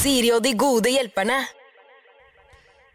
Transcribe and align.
Siri 0.00 0.30
og 0.32 0.40
de 0.40 0.54
gode 0.56 0.88
hjelperne. 0.94 1.36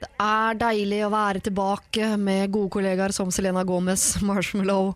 Det 0.05 0.21
er 0.21 0.57
deilig 0.59 0.99
å 1.05 1.09
være 1.09 1.41
tilbake 1.43 2.07
med 2.21 2.51
gode 2.53 2.69
kollegaer 2.75 3.13
som 3.15 3.31
Selena 3.33 3.63
Gomez, 3.65 4.03
Marshmallow 4.27 4.91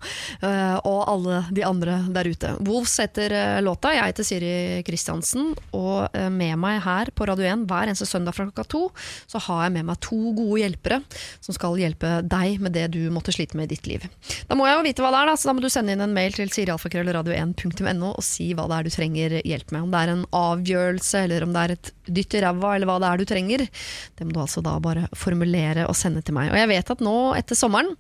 eh, 0.46 0.78
og 0.86 1.00
alle 1.10 1.40
de 1.56 1.64
andre 1.66 1.98
der 2.14 2.30
ute. 2.30 2.52
Wolves 2.68 2.94
heter 3.02 3.34
eh, 3.34 3.58
låta. 3.66 3.92
Jeg 3.96 4.12
heter 4.12 4.28
Siri 4.28 4.52
Kristiansen, 4.86 5.52
og 5.76 6.14
eh, 6.14 6.30
med 6.32 6.60
meg 6.62 6.84
her 6.86 7.10
på 7.16 7.26
Radio 7.28 7.48
1 7.50 7.66
hver 7.70 7.90
eneste 7.90 8.08
søndag 8.08 8.38
fra 8.38 8.46
klokka 8.48 8.68
to, 8.70 8.84
så 9.30 9.42
har 9.48 9.66
jeg 9.66 9.76
med 9.80 9.90
meg 9.90 10.00
to 10.06 10.20
gode 10.38 10.62
hjelpere 10.62 11.02
som 11.42 11.58
skal 11.58 11.80
hjelpe 11.82 12.20
deg 12.30 12.62
med 12.62 12.78
det 12.78 12.86
du 12.94 13.02
måtte 13.14 13.34
slite 13.34 13.58
med 13.58 13.70
i 13.70 13.74
ditt 13.74 13.90
liv. 13.90 14.06
Da 14.46 14.58
må 14.60 14.70
jeg 14.70 14.78
jo 14.78 14.86
vite 14.92 15.06
hva 15.06 15.14
det 15.16 15.24
er, 15.24 15.34
da, 15.34 15.36
så 15.40 15.50
da 15.50 15.58
må 15.58 15.66
du 15.66 15.72
sende 15.74 15.98
inn 15.98 16.06
en 16.06 16.16
mail 16.16 16.38
til 16.38 16.54
sirialfakrøllradio1.no 16.54 18.14
og 18.14 18.26
si 18.26 18.52
hva 18.54 18.70
det 18.70 18.78
er 18.78 18.88
du 18.88 18.94
trenger 18.94 19.40
hjelp 19.42 19.74
med. 19.74 19.88
Om 19.88 19.96
det 19.96 20.04
er 20.06 20.14
en 20.14 20.26
avgjørelse, 20.44 21.26
eller 21.26 21.48
om 21.48 21.58
det 21.58 21.66
er 21.66 21.78
et 21.80 21.94
dytt 22.10 22.38
i 22.38 22.46
ræva, 22.46 22.76
eller 22.76 22.90
hva 22.90 23.00
det 23.02 23.10
er 23.10 23.22
du 23.22 23.30
trenger. 23.30 23.68
Det 24.16 24.28
må 24.28 24.38
du 24.38 24.44
altså 24.44 24.64
da 24.66 24.78
bare 24.84 24.99
formulere 25.18 25.88
og 25.90 25.98
sende 25.98 26.24
til 26.26 26.36
meg. 26.38 26.52
Og 26.54 26.60
jeg 26.60 26.70
vet 26.72 26.94
at 26.96 27.04
nå, 27.06 27.16
etter 27.40 27.58
sommeren, 27.58 27.92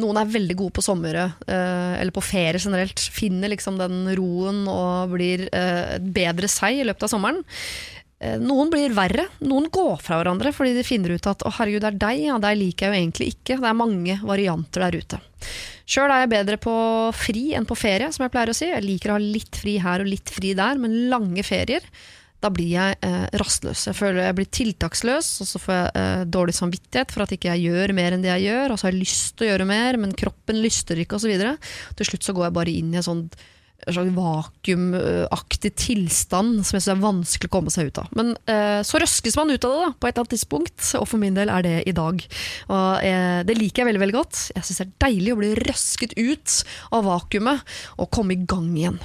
noen 0.00 0.20
er 0.20 0.32
veldig 0.32 0.56
gode 0.58 0.76
på 0.78 0.84
sommeret, 0.84 1.38
eh, 1.50 1.94
eller 2.00 2.14
på 2.14 2.24
ferie 2.24 2.60
generelt, 2.60 3.02
finner 3.14 3.52
liksom 3.52 3.78
den 3.80 4.02
roen 4.18 4.64
og 4.70 5.14
blir 5.16 5.46
eh, 5.48 5.96
bedre 6.00 6.50
seg 6.50 6.80
i 6.80 6.86
løpet 6.88 7.08
av 7.08 7.14
sommeren. 7.14 7.42
Eh, 8.20 8.36
Noen 8.40 8.68
blir 8.72 8.92
verre. 8.96 9.26
Noen 9.48 9.70
går 9.72 10.00
fra 10.04 10.20
hverandre 10.20 10.52
fordi 10.52 10.74
de 10.76 10.84
finner 10.86 11.16
ut 11.16 11.28
at 11.30 11.44
å 11.46 11.52
herregud, 11.56 11.80
det 11.84 11.92
er 11.94 12.00
deg, 12.04 12.22
ja, 12.28 12.38
deg 12.42 12.58
liker 12.60 12.86
jeg 12.86 12.92
jo 12.92 13.00
egentlig 13.00 13.32
ikke. 13.34 13.58
Det 13.62 13.70
er 13.70 13.78
mange 13.78 14.20
varianter 14.20 14.86
der 14.86 15.00
ute. 15.00 15.20
Sjøl 15.90 16.12
er 16.12 16.22
jeg 16.22 16.32
bedre 16.36 16.60
på 16.62 16.72
fri 17.16 17.48
enn 17.58 17.66
på 17.66 17.78
ferie, 17.78 18.12
som 18.14 18.26
jeg 18.26 18.32
pleier 18.34 18.52
å 18.52 18.56
si. 18.56 18.68
Jeg 18.68 18.86
liker 18.86 19.10
å 19.10 19.16
ha 19.16 19.22
litt 19.24 19.58
fri 19.58 19.78
her 19.82 20.04
og 20.04 20.10
litt 20.12 20.30
fri 20.30 20.52
der, 20.58 20.78
men 20.78 21.08
lange 21.10 21.42
ferier 21.46 21.86
da 22.40 22.50
blir 22.52 22.72
jeg 22.72 22.96
eh, 23.04 23.26
rastløs. 23.40 23.84
Jeg 23.90 23.98
føler 23.98 24.24
jeg 24.24 24.38
blir 24.38 24.50
tiltaksløs, 24.58 25.30
og 25.44 25.50
så 25.50 25.60
får 25.60 25.76
jeg 25.76 25.92
eh, 26.00 26.24
dårlig 26.36 26.56
samvittighet 26.56 27.14
for 27.14 27.24
at 27.24 27.36
ikke 27.36 27.52
jeg 27.52 27.68
gjør 27.68 27.94
mer 27.96 28.16
enn 28.16 28.24
det 28.24 28.32
jeg 28.32 28.48
gjør, 28.48 28.72
og 28.72 28.80
så 28.80 28.88
har 28.88 28.96
jeg 28.96 29.04
lyst 29.04 29.36
til 29.36 29.46
å 29.46 29.52
gjøre 29.52 29.68
mer, 29.68 30.00
men 30.00 30.16
kroppen 30.16 30.60
lyster 30.64 31.00
ikke, 31.00 31.20
osv. 31.20 31.34
Til 32.00 32.10
slutt 32.10 32.26
så 32.26 32.36
går 32.36 32.48
jeg 32.48 32.58
bare 32.60 32.76
inn 32.80 32.94
i 32.94 33.00
en 33.00 33.06
sånn 33.06 33.24
slags 33.88 34.12
vakuumaktig 34.12 35.72
tilstand 35.78 36.60
som 36.66 36.76
jeg 36.76 36.84
synes 36.84 36.90
er 36.92 37.02
vanskelig 37.04 37.50
å 37.50 37.54
komme 37.54 37.72
seg 37.72 37.90
ut 37.90 38.00
av. 38.02 38.10
Men 38.16 38.34
eh, 38.50 38.80
så 38.86 39.00
røskes 39.00 39.38
man 39.38 39.52
ut 39.52 39.64
av 39.64 39.72
det 39.72 39.84
da, 39.84 39.92
på 39.92 40.08
et 40.08 40.12
eller 40.12 40.24
annet 40.24 40.34
tidspunkt, 40.36 40.90
og 41.00 41.06
for 41.08 41.22
min 41.22 41.38
del 41.38 41.52
er 41.52 41.66
det 41.66 41.76
i 41.88 41.96
dag. 41.96 42.24
Og 42.68 43.06
eh, 43.06 43.40
Det 43.48 43.56
liker 43.56 43.82
jeg 43.82 43.90
veldig 43.90 44.04
veldig 44.04 44.18
godt. 44.18 44.42
Jeg 44.56 44.66
syns 44.66 44.82
det 44.82 44.86
er 44.86 44.98
deilig 45.06 45.34
å 45.34 45.40
bli 45.40 45.54
røsket 45.60 46.16
ut 46.18 46.58
av 46.96 47.08
vakuumet 47.08 47.78
og 47.98 48.12
komme 48.12 48.36
i 48.36 48.44
gang 48.44 48.68
igjen. 48.74 49.00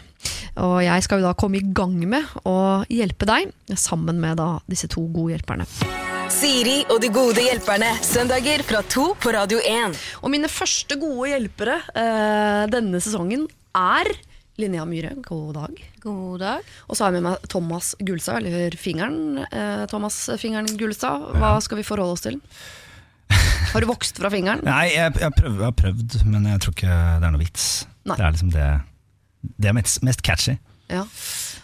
Og 0.63 0.77
jeg 0.85 1.05
skal 1.05 1.21
jo 1.21 1.27
da 1.27 1.35
komme 1.37 1.59
i 1.59 1.73
gang 1.75 1.95
med 2.07 2.27
å 2.47 2.57
hjelpe 2.91 3.27
deg, 3.29 3.51
sammen 3.75 4.21
med 4.21 4.39
da 4.39 4.55
disse 4.71 4.89
to 4.91 5.03
gode 5.13 5.35
hjelperne. 5.35 5.67
Siri 6.33 6.79
og 6.89 7.01
de 7.03 7.09
gode 7.13 7.43
hjelperne. 7.43 7.91
Søndager 8.03 8.63
fra 8.65 8.81
to 8.89 9.11
på 9.21 9.33
Radio 9.35 9.59
1. 9.61 9.97
Og 10.23 10.31
mine 10.33 10.49
første 10.51 10.97
gode 10.99 11.29
hjelpere 11.31 11.77
eh, 11.93 12.63
denne 12.71 13.01
sesongen 13.03 13.45
er 13.77 14.09
Linnea 14.57 14.85
Myhre, 14.87 15.11
god 15.25 15.53
dag. 15.57 15.83
God 16.03 16.39
dag. 16.39 16.71
Og 16.87 16.95
så 16.95 17.05
har 17.05 17.11
jeg 17.11 17.19
med 17.19 17.27
meg 17.27 17.45
Thomas 17.51 17.91
Gulstad, 17.99 18.39
eller 18.39 18.75
Fingeren. 18.79 19.43
Eh, 19.45 19.83
Thomas 19.91 20.17
Fingeren 20.39 20.69
Gulstad, 20.79 21.29
hva 21.35 21.57
skal 21.63 21.81
vi 21.81 21.87
forholde 21.87 22.15
oss 22.15 22.25
til? 22.25 22.39
Har 23.73 23.83
du 23.83 23.89
vokst 23.89 24.21
fra 24.21 24.31
fingeren? 24.31 24.63
Nei, 24.69 24.93
jeg, 24.93 25.17
jeg, 25.19 25.35
prøv, 25.35 25.57
jeg 25.59 25.67
har 25.67 25.75
prøvd, 25.75 26.19
men 26.31 26.49
jeg 26.53 26.63
tror 26.63 26.75
ikke 26.77 26.99
det 27.19 27.27
er 27.27 27.33
noe 27.35 27.43
vits. 27.43 27.65
Nei. 28.07 28.15
Det 28.15 28.23
er 28.23 28.37
liksom 28.37 28.53
det 28.55 28.69
Det 29.57 29.69
er 29.71 29.75
mest, 29.77 30.01
mest 30.05 30.23
catchy. 30.25 30.57
Ja. 30.91 31.05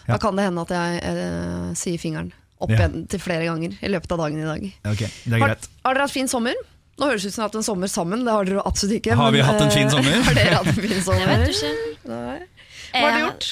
Da 0.08 0.18
kan 0.18 0.36
det 0.38 0.48
hende 0.48 0.64
at 0.66 0.72
jeg 0.74 1.02
eh, 1.06 1.72
sier 1.78 2.00
fingeren 2.02 2.32
opp 2.62 2.70
Ja. 2.70 2.84
igjen 2.84 3.06
til 3.10 3.22
flere 3.22 3.46
ganger 3.48 3.74
i 3.82 3.90
løpet 3.90 4.12
av 4.14 4.22
dagen 4.24 4.38
i 4.42 4.46
dag. 4.46 4.66
Ok, 4.92 5.00
det 5.02 5.32
er 5.34 5.38
Har, 5.38 5.48
greit. 5.54 5.68
har 5.84 5.94
dere 5.96 6.06
hatt 6.06 6.14
fin 6.14 6.30
sommer? 6.30 6.54
Nå 7.00 7.08
høres 7.08 7.24
det 7.24 7.32
ut 7.32 7.34
som 7.34 7.40
dere 7.40 7.46
har 7.46 7.50
hatt 7.50 7.58
en 7.62 7.66
sommer 7.66 7.90
sammen, 7.90 8.22
det 8.26 8.34
har 8.34 8.44
dere 8.46 8.62
absolutt 8.68 8.98
ikke. 9.00 9.16
Har 9.18 9.32
vi 9.32 9.40
men, 9.40 9.46
hatt 9.48 9.64
en 9.64 9.74
fin 9.74 9.88
eh, 9.88 9.94
sommer? 9.96 10.22
Har 10.28 10.38
dere 10.38 10.60
hatt 10.60 10.70
en 10.70 10.82
fin 10.84 11.02
sommer? 11.02 11.26
Jeg 11.26 11.42
vet 11.42 11.56
ikke. 11.56 11.74
Nei. 12.12 12.38
Hva 12.92 13.02
har 13.06 13.16
du 13.16 13.22
gjort? 13.24 13.50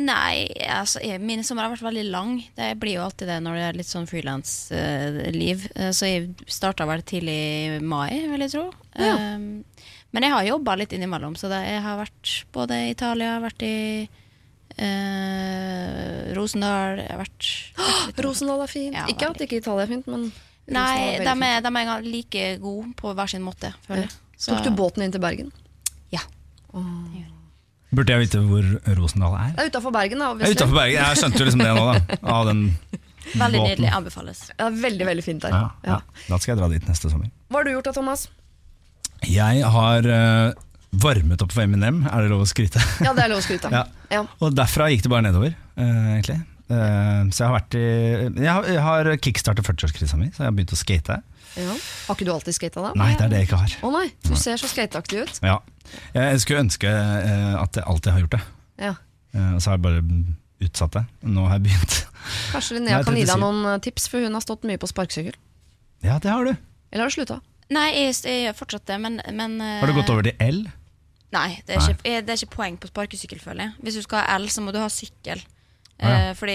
Nei, 0.00 0.48
altså, 0.64 1.02
jeg, 1.04 1.20
min 1.20 1.42
sommer 1.44 1.66
har 1.66 1.74
vært 1.74 1.84
veldig 1.84 2.06
lang. 2.08 2.30
Det 2.56 2.70
blir 2.80 2.96
jo 2.96 3.02
alltid 3.04 3.28
det 3.28 3.36
når 3.44 3.58
det 3.58 3.64
er 3.66 3.78
litt 3.82 3.90
sånn 3.90 4.08
frilansliv. 4.08 5.66
så 5.92 6.08
jeg 6.08 6.30
starta 6.48 6.86
vel 6.88 7.02
tidlig 7.04 7.36
i 7.76 7.80
mai, 7.84 8.22
vil 8.30 8.46
jeg 8.46 8.54
tro. 8.54 8.64
Ja. 8.96 9.18
Um, 9.36 9.60
men 10.12 10.26
jeg 10.26 10.32
har 10.34 10.44
jobba 10.48 10.74
litt 10.80 10.92
innimellom, 10.96 11.36
så 11.38 11.48
det, 11.52 11.60
jeg 11.68 11.82
har 11.84 11.98
vært 12.00 12.32
både 12.56 12.78
i 12.86 12.90
Italia, 12.94 13.36
vært 13.42 13.62
i 13.66 13.74
eh, 14.80 16.30
Rosendal 16.36 17.00
jeg 17.02 17.10
har 17.10 17.20
vært, 17.22 17.48
vært 17.78 18.22
Rosendal 18.26 18.64
er 18.64 18.70
fint! 18.72 18.96
Ja, 18.96 19.06
ikke 19.10 19.30
at 19.32 19.44
ikke 19.46 19.60
Italia 19.62 19.86
er 19.86 19.92
fint, 19.94 20.08
men 20.10 20.30
Nei, 20.70 21.16
er 21.18 21.24
de 21.26 21.32
er, 21.46 21.62
de 21.66 21.70
er 21.82 22.04
like 22.06 22.44
gode 22.62 22.92
på 22.98 23.14
hver 23.18 23.30
sin 23.32 23.42
måte, 23.42 23.72
føler 23.88 24.04
jeg. 24.06 24.12
Så 24.40 24.54
Tok 24.54 24.68
du 24.68 24.76
båten 24.78 25.02
inn 25.04 25.12
til 25.14 25.22
Bergen? 25.22 25.48
Ja. 26.14 26.20
Burde 27.90 28.14
jeg 28.14 28.22
vite 28.28 28.38
hvor 28.46 28.68
Rosendal 29.00 29.34
er? 29.34 29.48
Det 29.56 29.64
er 29.64 29.72
utafor 29.72 29.94
Bergen, 29.96 30.22
da. 30.22 30.28
Jeg 30.30 30.30
er 30.30 30.52
obviously. 30.54 30.76
Bergen. 30.76 31.00
Jeg 31.00 31.18
skjønte 31.18 31.40
jo 31.42 31.48
liksom 31.48 31.64
det 31.64 31.72
nå, 31.74 31.86
da. 31.88 32.18
Av 32.36 32.46
den 32.46 32.60
Veldig 33.34 33.58
båten. 33.58 33.66
nydelig. 33.66 33.90
Anbefales. 33.98 34.42
Er 34.56 34.76
veldig, 34.84 35.08
veldig 35.10 35.24
fint 35.26 35.42
der. 35.42 35.56
Ja, 35.56 35.64
Ja. 35.82 35.96
ja. 35.98 36.22
Da 36.28 36.38
skal 36.38 36.54
jeg 36.54 36.60
dra 36.62 36.68
dit 36.70 36.86
neste 36.86 37.10
sommer. 37.10 37.32
Hva 37.50 37.60
har 37.60 37.66
du 37.66 37.72
gjort 37.74 37.90
da, 37.90 37.96
Thomas? 37.98 38.28
Jeg 39.28 39.64
har 39.74 40.06
eh, 40.08 40.52
varmet 41.02 41.42
opp 41.44 41.52
for 41.52 41.62
Eminem, 41.64 42.02
er 42.08 42.24
det 42.24 42.30
lov 42.32 42.44
å 42.44 42.48
skryte? 42.48 42.80
Ja, 43.04 43.12
det 43.16 43.26
er 43.26 43.32
lov 43.34 43.42
å 43.42 43.46
skryte 43.46 43.68
av. 43.70 43.74
Ja. 43.80 43.84
Ja. 44.10 44.24
Og 44.42 44.54
derfra 44.58 44.88
gikk 44.90 45.04
det 45.04 45.10
bare 45.12 45.22
nedover, 45.28 45.52
eh, 45.78 46.06
egentlig. 46.16 46.40
Eh, 46.70 47.20
så 47.30 47.42
jeg 47.44 47.46
har 47.46 47.54
vært 47.56 47.74
i 47.78 47.82
Jeg 48.42 48.48
har, 48.50 48.66
jeg 48.70 48.82
har 48.86 49.10
kickstartet 49.22 49.66
40-årskrisa 49.66 50.18
mi, 50.18 50.30
så 50.34 50.42
jeg 50.44 50.48
har 50.50 50.56
begynt 50.56 50.74
å 50.74 50.78
skate. 50.80 51.20
Ja. 51.58 51.76
Har 52.06 52.16
ikke 52.18 52.26
du 52.26 52.32
alltid 52.34 52.54
skata 52.56 52.82
da? 52.88 52.90
Nei, 52.98 53.12
det 53.18 53.26
er 53.26 53.32
det 53.32 53.40
jeg 53.42 53.48
ikke 53.50 53.60
har. 53.62 53.76
Å 53.86 53.90
nei, 53.94 54.06
du 54.26 54.34
ser 54.38 54.58
så 54.60 54.70
skateaktig 54.70 55.22
ut. 55.26 55.40
Ja. 55.46 55.56
Jeg 56.14 56.42
skulle 56.42 56.64
ønske 56.64 56.90
eh, 56.90 57.54
at 57.58 57.78
jeg 57.78 57.86
alltid 57.90 58.12
har 58.14 58.24
gjort 58.24 58.36
det, 58.38 58.42
Ja. 58.88 58.94
Eh, 59.34 59.52
og 59.56 59.60
så 59.62 59.70
har 59.72 59.78
jeg 59.78 59.84
bare 59.86 60.02
utsatt 60.66 60.96
det. 60.98 61.04
Nå 61.26 61.46
har 61.48 61.58
jeg 61.58 61.68
begynt. 61.68 61.96
Kanskje 62.52 62.76
Linnea 62.78 62.98
Nei, 62.98 63.04
kan 63.06 63.16
gi 63.18 63.24
deg 63.26 63.30
37. 63.34 63.42
noen 63.46 63.70
eh, 63.72 63.78
tips, 63.86 64.08
for 64.12 64.26
hun 64.26 64.34
har 64.38 64.44
stått 64.44 64.66
mye 64.68 64.78
på 64.82 64.90
sparkesykkel. 64.90 65.38
Ja, 66.06 66.18
det 66.22 66.30
har 66.34 66.46
du. 66.50 66.52
Eller 66.90 67.06
har 67.06 67.10
du 67.12 67.16
slutta? 67.18 67.38
Nei, 67.70 67.88
jeg, 67.94 68.14
jeg 68.26 68.44
gjør 68.48 68.56
fortsatt 68.64 68.86
det, 68.90 68.98
men, 69.02 69.20
men 69.36 69.60
Har 69.62 69.86
du 69.90 69.94
gått 69.94 70.10
over 70.10 70.26
til 70.26 70.34
L? 70.42 70.64
Nei, 71.30 71.60
det 71.66 71.76
er. 71.76 71.84
Ikke, 71.86 72.02
eh, 72.10 72.22
det 72.26 72.34
er 72.34 72.40
ikke 72.42 72.56
poeng 72.56 72.76
på 72.80 72.90
sparkesykkel, 72.90 73.38
føler 73.42 73.68
jeg. 73.68 73.74
Hvis 73.86 73.98
du 74.00 74.02
skal 74.02 74.24
ha 74.24 74.38
L, 74.40 74.48
så 74.50 74.64
må 74.64 74.74
du 74.74 74.80
ha 74.82 74.88
sykkel. 74.90 75.42
Ja. 76.00 76.30
Eh, 76.30 76.34
fordi 76.34 76.54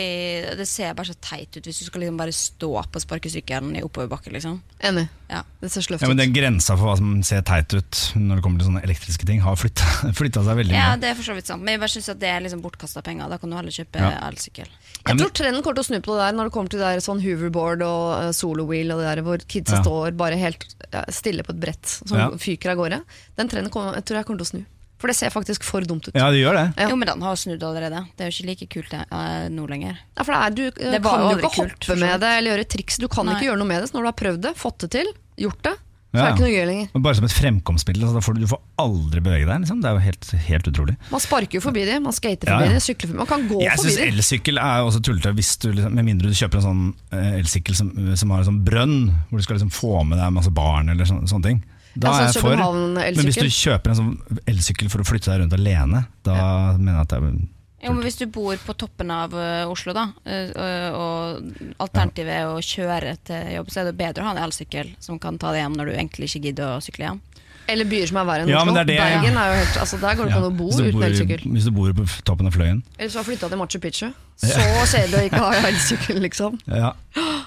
det 0.58 0.66
ser 0.68 0.96
bare 0.98 1.06
så 1.12 1.16
teit 1.22 1.54
ut 1.58 1.68
hvis 1.70 1.80
du 1.84 1.86
skal 1.86 2.02
liksom 2.02 2.18
bare 2.18 2.34
stå 2.34 2.70
på 2.92 3.02
sparkesykkelen 3.04 3.76
i 3.78 3.84
oppoverbakke. 3.86 4.32
Liksom. 4.34 4.56
Enig. 4.82 5.04
Ja. 5.30 5.44
Det 5.62 5.70
ser 5.74 5.82
sløvt 5.86 6.02
Ja, 6.02 6.08
men. 6.10 6.18
Den 6.18 6.34
grensa 6.34 6.76
for 6.78 6.90
hva 6.90 6.96
som 6.98 7.12
ser 7.26 7.42
teit 7.46 7.74
ut 7.78 8.00
når 8.18 8.40
det 8.40 8.44
kommer 8.46 8.60
til 8.62 8.70
sånne 8.72 8.84
elektriske 8.86 9.26
ting, 9.30 9.40
har 9.46 9.56
flytta, 9.58 9.86
flytta 10.20 10.44
seg 10.48 10.58
veldig 10.64 10.74
ja, 10.76 10.92
mye. 10.96 11.00
det 11.02 11.12
er 11.12 11.18
for 11.20 11.30
så 11.30 11.36
vidt 11.38 11.50
sant. 11.52 11.62
Men 11.66 11.76
jeg 11.78 11.84
bare 11.86 11.94
synes 11.96 12.10
at 12.16 12.20
det 12.26 12.30
er 12.34 12.44
liksom 12.46 12.62
bortkasta 12.66 13.06
penger. 13.06 13.30
Da 13.30 13.38
kan 13.42 13.54
du 13.54 13.58
heller 13.60 13.78
kjøpe 13.78 14.02
Ja. 14.02 14.12
elsykkel. 14.32 14.70
Jeg 15.06 15.20
tror 15.22 15.34
trenden 15.38 15.62
kommer 15.62 15.78
til 15.78 15.86
å 15.86 15.90
snu 15.94 16.00
på 16.02 16.16
det 16.18 16.24
der 16.26 16.38
når 16.40 16.50
det 16.50 16.54
kommer 16.58 16.70
til 16.74 16.82
det 16.82 16.94
der 16.96 17.06
sånn 17.06 17.22
hoverboard 17.22 17.82
og 17.86 18.06
uh, 18.26 18.32
solowheel 18.34 18.94
og 18.96 19.02
det 19.04 19.10
der 19.14 19.22
hvor 19.28 19.38
kidsa 19.46 19.78
Ja. 19.78 19.84
står 19.86 20.16
bare 20.18 20.38
helt 20.42 20.66
ja, 20.92 21.04
stille 21.14 21.44
på 21.46 21.54
et 21.54 21.60
brett 21.62 21.86
som 22.02 22.18
Ja. 22.18 22.30
fyker 22.34 22.74
av 22.74 22.78
gårde. 22.82 23.04
Den 23.38 23.50
trenden 23.52 23.70
kommer, 23.74 23.94
jeg 24.00 24.06
tror 24.10 24.18
jeg 24.24 24.26
kommer 24.26 24.42
til 24.42 24.48
å 24.50 24.54
snu. 24.56 24.66
For 25.06 25.14
det 25.14 25.20
ser 25.20 25.30
faktisk 25.30 25.62
for 25.62 25.86
dumt 25.86 26.08
ut. 26.08 26.16
Ja, 26.18 26.32
det 26.34 26.40
gjør 26.40 26.56
det. 26.58 26.64
Ja. 26.82 26.88
Jo, 26.90 26.96
men 26.98 27.06
den 27.06 27.22
har 27.22 27.36
snudd 27.38 27.62
allerede. 27.62 28.00
Det 28.18 28.26
er 28.26 28.32
jo 28.32 28.34
ikke 28.34 28.48
like 28.50 28.68
kult 28.74 28.94
eh, 28.98 29.44
nå 29.54 29.68
lenger. 29.70 30.00
Ja, 30.18 30.24
for 30.26 30.34
det 30.34 30.40
er, 30.40 30.56
du 30.58 30.64
uh, 30.66 30.94
Det 30.96 31.02
kan 31.06 31.26
jo 31.28 31.36
ikke 31.36 31.52
kult, 31.60 31.76
hoppe 31.78 31.98
med 32.02 32.24
det 32.24 32.32
eller 32.40 32.56
gjøre 32.56 32.66
triks. 32.74 32.98
Du 32.98 33.06
kan 33.06 33.30
Nei. 33.30 33.36
ikke 33.38 33.52
gjøre 33.52 33.60
noe 33.62 33.70
med 33.70 33.84
det. 33.84 33.92
Så 33.92 34.00
når 34.00 34.08
du 34.08 34.10
har 34.10 34.16
prøvd 34.24 34.40
det, 34.48 34.54
fått 34.58 34.80
det 34.82 34.90
til, 34.96 35.12
gjort 35.46 35.62
det, 35.68 35.76
så 36.16 36.24
er 36.24 36.26
det 36.26 36.34
ikke 36.34 36.46
noe 36.48 36.56
gøy 36.56 36.66
lenger. 36.72 37.04
Bare 37.06 37.20
som 37.20 37.28
et 37.28 37.36
fremkomstmiddel. 37.36 38.08
Altså, 38.08 38.24
får 38.26 38.38
du, 38.38 38.42
du 38.48 38.50
får 38.56 38.64
aldri 38.82 39.22
bevege 39.28 39.46
deg. 39.46 39.62
Liksom. 39.68 39.84
Det 39.84 39.92
er 39.92 40.00
jo 40.00 40.04
helt, 40.08 40.32
helt 40.48 40.72
utrolig. 40.72 40.98
Man 41.12 41.24
sparker 41.28 41.60
jo 41.60 41.64
forbi 41.68 41.86
de, 41.86 42.00
man 42.02 42.18
skater 42.18 42.50
forbi 42.50 42.72
ja. 42.72 42.80
de, 42.80 42.82
sykler 42.88 43.12
forbi 43.12 43.22
Man 43.22 43.30
kan 43.30 43.46
gå 43.52 43.62
Jeg 43.62 43.78
forbi 43.78 43.94
syns 43.94 44.02
de. 44.02 44.10
elsykkel 44.16 44.64
er 44.64 44.90
også 44.90 45.04
tullete, 45.06 45.36
liksom, 45.38 46.02
med 46.02 46.10
mindre 46.10 46.34
du 46.34 46.42
kjøper 46.42 46.64
en 46.64 46.66
sånn 46.66 46.84
eh, 47.14 47.32
elsykkel 47.44 47.78
som, 47.78 47.94
som 48.18 48.34
har 48.34 48.42
en 48.42 48.50
sånn 48.50 48.62
brønn, 48.66 48.98
hvor 49.30 49.38
du 49.38 49.46
skal 49.46 49.60
liksom 49.60 49.74
få 49.76 50.02
med 50.10 50.18
deg 50.18 50.34
masse 50.40 50.56
barn 50.56 50.90
eller 50.96 51.14
sånne, 51.14 51.30
sånne 51.30 51.52
ting. 51.52 51.64
Da 51.96 52.12
Ja, 52.12 52.16
er 52.26 52.32
jeg 52.34 52.42
for. 52.44 52.56
Men 52.60 53.28
hvis 53.30 53.40
du 53.40 53.48
kjøper 53.48 53.94
en 53.94 54.00
sånn 54.00 54.40
elsykkel 54.52 54.90
for 54.92 55.04
å 55.04 55.08
flytte 55.08 55.32
deg 55.32 55.44
rundt 55.44 55.54
alene, 55.56 56.06
da 56.28 56.40
mener 56.78 56.98
jeg 57.00 57.06
at 57.06 57.14
det 57.14 57.20
er 57.22 57.38
Jo, 57.86 57.94
men 57.94 58.02
Hvis 58.04 58.18
du 58.18 58.26
bor 58.26 58.58
på 58.66 58.74
toppen 58.74 59.12
av 59.14 59.34
eh, 59.38 59.70
Oslo, 59.70 59.94
da, 59.94 60.08
eh, 60.26 60.90
og 60.92 61.54
alternativet 61.80 62.34
er 62.34 62.50
å 62.50 62.58
kjøre 62.58 63.14
til 63.24 63.54
jobb, 63.60 63.70
så 63.70 63.84
er 63.84 63.92
det 63.92 63.98
bedre 64.00 64.24
å 64.24 64.28
ha 64.28 64.36
en 64.36 64.44
elsykkel 64.48 64.96
som 65.00 65.20
kan 65.22 65.38
ta 65.38 65.54
deg 65.54 65.62
hjem 65.64 65.78
når 65.78 65.92
du 65.92 65.94
egentlig 65.94 66.32
ikke 66.32 66.48
gidder 66.50 66.76
å 66.76 66.82
sykle 66.84 67.06
hjem. 67.12 67.22
Eller 67.68 67.88
byer 67.90 68.10
som 68.10 68.20
er 68.22 68.26
verre 68.30 68.46
enn 68.46 68.50
Ja, 68.52 68.60
Oslo. 68.62 68.74
det 68.74 68.82
er 68.82 68.86
det- 68.86 68.98
Bergen 69.02 69.38
er 69.42 69.48
jo 69.50 69.56
helt 69.58 69.78
altså 69.82 69.98
Der 70.02 70.16
går 70.16 70.24
det 70.26 70.32
ikke 70.34 70.42
an 70.44 70.52
å 70.52 70.58
bo 70.58 70.68
uten 70.70 71.04
elsykkel. 71.08 71.42
Hvis 71.54 71.64
du 71.66 71.72
bor 71.72 71.94
på 71.94 72.06
toppen 72.24 72.46
av 72.48 72.54
Fløyen. 72.54 72.84
Eller 73.00 73.10
så 73.10 73.18
har 73.22 73.26
flytta 73.26 73.50
til 73.50 73.58
Machu 73.58 73.80
Picchu. 73.80 74.14
Så 74.38 74.62
kjedelig 74.92 75.18
å 75.18 75.26
ikke 75.30 75.42
ha 75.42 75.52
elsykkel, 75.72 76.20
liksom. 76.22 76.60
Ja. 76.68 76.92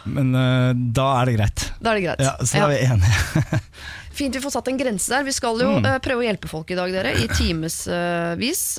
Men 0.07 0.35
uh, 0.35 0.73
da 0.75 1.21
er 1.21 1.27
det 1.27 1.37
greit. 1.37 1.73
Da 1.83 1.93
er 1.93 2.01
det 2.01 2.05
greit. 2.07 2.21
Ja, 2.25 2.35
så 2.41 2.59
da 2.59 2.67
er 2.67 2.75
vi 2.75 2.87
enige. 2.87 3.61
Fint 4.19 4.35
vi 4.35 4.43
får 4.43 4.51
satt 4.57 4.69
en 4.73 4.79
grense 4.81 5.13
der. 5.13 5.23
Vi 5.27 5.33
skal 5.37 5.61
jo 5.63 5.69
Mm. 5.79 5.87
eh, 5.87 5.99
prøve 6.03 6.25
å 6.25 6.27
hjelpe 6.27 6.49
folk 6.51 6.71
i 6.75 6.79
dag, 6.79 6.91
dere, 6.93 7.13
i 7.23 7.29
timevis. 7.39 8.79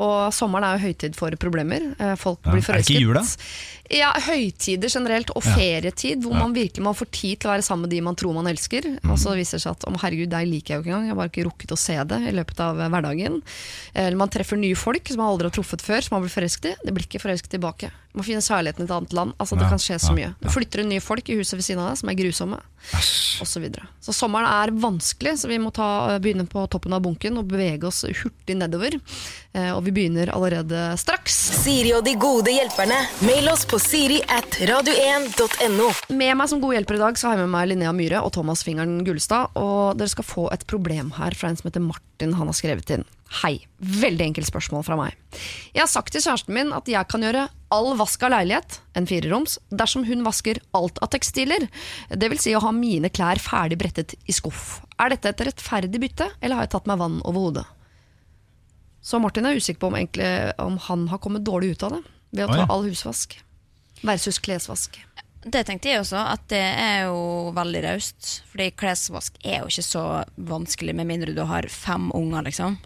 og 0.00 0.32
sommeren 0.32 0.64
er 0.64 0.78
jo 0.78 0.86
høytid 0.88 1.14
for 1.18 1.30
problemer. 1.40 1.94
Eh, 2.00 2.14
folk 2.16 2.38
Ja, 2.44 2.52
blir 2.52 2.62
er 2.70 2.80
det 2.80 2.86
ikke 2.88 3.00
jul, 3.04 3.14
da? 3.14 3.24
Ja, 3.92 4.12
høytider 4.16 4.88
generelt, 4.88 5.28
og 5.36 5.42
ferietid, 5.44 6.22
hvor 6.24 6.32
Ja. 6.32 6.38
man 6.46 6.54
virkelig 6.54 6.82
man 6.82 6.94
får 6.96 7.10
tid 7.12 7.40
til 7.40 7.50
å 7.50 7.52
være 7.54 7.62
sammen 7.66 7.82
med 7.82 7.90
de 7.90 8.00
man 8.00 8.16
tror 8.16 8.32
man 8.34 8.46
elsker. 8.46 8.80
Mm. 9.04 9.10
Og 9.12 9.18
så 9.18 9.34
viser 9.36 9.58
det 9.58 9.62
seg 9.62 9.72
at 9.76 9.84
om 9.86 9.94
herregud, 10.00 10.30
deg 10.30 10.48
liker 10.48 10.74
jeg 10.74 10.78
jo 10.78 10.82
ikke 10.84 10.92
engang, 10.94 11.04
jeg 11.04 11.14
har 11.14 11.20
bare 11.20 11.30
ikke 11.30 11.44
rukket 11.50 11.72
å 11.72 11.78
se 11.78 11.96
det 12.04 12.20
i 12.28 12.32
løpet 12.32 12.60
av 12.60 12.80
eh, 12.80 12.88
hverdagen. 12.88 13.42
Eller 13.94 14.16
man 14.16 14.28
treffer 14.32 14.56
nye 14.56 14.74
folk 14.74 15.06
som 15.06 15.18
man 15.18 15.28
aldri 15.34 15.50
har 15.50 15.56
truffet 15.58 15.82
før, 15.84 16.00
som 16.00 16.16
man 16.16 16.22
blir 16.24 16.32
forelsket 16.32 16.70
i. 16.72 16.74
Det 16.84 16.94
blir 16.96 17.04
ikke 17.06 17.20
forelsket 17.20 17.50
tilbake. 17.58 17.90
Man 18.14 18.22
finner 18.24 18.40
kjærligheten 18.46 18.80
i 18.80 18.84
et 18.86 18.94
annet 18.94 19.12
land. 19.12 19.32
Altså, 19.42 19.56
det 19.58 19.64
Ja, 19.66 19.68
kan 19.74 19.78
skje 19.82 19.96
så 19.98 20.14
ja, 20.14 20.14
mye. 20.14 20.34
Du 20.40 20.48
flytter 20.48 20.80
inn 20.80 20.88
nye 20.88 21.00
folk 21.02 21.28
i 21.28 21.34
huset 21.36 21.58
ved 21.58 21.64
siden 21.66 21.82
av 21.82 21.88
deg, 21.90 21.98
som 21.98 22.08
er 22.08 22.14
grusomme 22.14 22.60
osv. 22.94 23.40
og 23.42 23.46
Så, 23.48 23.60
videre. 23.60 23.88
så 24.00 24.14
sommeren 24.14 24.46
er 24.46 24.70
vanskelig, 24.70 25.32
så 25.40 25.48
vi 25.50 25.58
må 25.58 25.72
ta, 25.74 26.16
begynne 26.22 26.46
på 26.46 26.62
toppen 26.70 26.92
av 26.94 27.02
bunken 27.02 27.36
og 27.38 27.48
bevege 27.48 27.82
oss 27.90 28.04
hurtig 28.04 28.54
nedover. 28.56 28.94
Eh, 29.52 29.72
og 29.74 29.82
vi 29.84 29.90
begynner 29.90 30.30
allerede 30.30 30.96
straks. 30.96 31.34
Siri 31.64 31.92
og 31.92 32.04
de 32.04 32.14
gode 32.14 32.54
hjelperne. 32.54 33.00
Mail 33.26 33.48
oss 33.48 33.64
på 33.66 33.73
siri 33.82 34.20
at 34.30 34.56
radio1.no. 34.68 35.86
Med 36.14 36.36
meg 36.38 36.48
som 36.50 36.60
god 36.62 36.76
hjelper 36.76 36.98
i 36.98 37.00
dag 37.00 37.16
så 37.18 37.30
har 37.30 37.38
jeg 37.38 37.46
med 37.46 37.52
meg 37.54 37.68
Linnea 37.70 37.92
Myhre 37.96 38.20
og 38.22 38.30
Thomas 38.36 38.62
Fingeren 38.66 39.00
Gullestad. 39.06 39.54
Og 39.58 39.96
dere 39.98 40.12
skal 40.12 40.26
få 40.26 40.44
et 40.54 40.62
problem 40.70 41.10
her 41.16 41.34
fra 41.34 41.50
en 41.50 41.58
som 41.58 41.66
heter 41.66 41.82
Martin. 41.82 42.36
Han 42.38 42.50
har 42.50 42.56
skrevet 42.56 42.92
inn. 42.94 43.06
Hei. 43.40 43.56
Veldig 43.78 44.28
enkelt 44.28 44.46
spørsmål 44.50 44.84
fra 44.86 44.98
meg. 45.00 45.16
Jeg 45.74 45.82
har 45.82 45.90
sagt 45.90 46.12
til 46.14 46.22
kjæresten 46.22 46.54
min 46.54 46.70
at 46.76 46.90
jeg 46.90 47.08
kan 47.10 47.24
gjøre 47.26 47.46
all 47.74 47.90
vask 47.98 48.22
av 48.22 48.34
leilighet, 48.36 48.78
en 48.94 49.08
fireroms, 49.10 49.56
dersom 49.74 50.04
hun 50.06 50.22
vasker 50.26 50.60
alt 50.78 51.00
av 51.02 51.10
tekstiler. 51.16 51.66
Det 52.14 52.30
vil 52.30 52.42
si 52.42 52.54
å 52.54 52.62
ha 52.62 52.70
mine 52.74 53.10
klær 53.10 53.42
ferdig 53.42 53.80
brettet 53.80 54.14
i 54.22 54.36
skuff. 54.36 54.84
Er 55.02 55.10
dette 55.16 55.32
et 55.32 55.46
rettferdig 55.48 56.02
bytte, 56.04 56.28
eller 56.38 56.60
har 56.60 56.68
jeg 56.68 56.76
tatt 56.76 56.86
meg 56.90 57.00
vann 57.02 57.18
over 57.24 57.48
hodet? 57.48 57.64
Så 59.04 59.18
Martin 59.20 59.48
er 59.50 59.58
usikker 59.58 59.82
på 59.82 59.90
om, 59.90 59.98
egentlig, 59.98 60.30
om 60.62 60.78
han 60.86 61.08
har 61.10 61.20
kommet 61.24 61.42
dårlig 61.44 61.74
ut 61.74 61.88
av 61.88 61.98
det 61.98 62.04
ved 62.34 62.46
å 62.46 62.54
ta 62.54 62.68
all 62.70 62.86
husvask 62.86 63.34
versus 64.02 64.40
klesvask. 64.42 64.98
Det 65.44 65.60
tenkte 65.68 65.90
jeg 65.90 66.00
også, 66.00 66.20
at 66.32 66.44
det 66.48 66.62
er 66.62 67.04
jo 67.10 67.52
veldig 67.56 67.82
raust. 67.84 68.40
Fordi 68.52 68.70
klesvask 68.80 69.36
er 69.44 69.60
jo 69.60 69.68
ikke 69.68 69.84
så 69.84 70.04
vanskelig, 70.50 70.94
med 70.96 71.08
mindre 71.10 71.36
du 71.36 71.42
har 71.48 71.68
fem 71.72 72.08
unger, 72.16 72.46
liksom. 72.48 72.78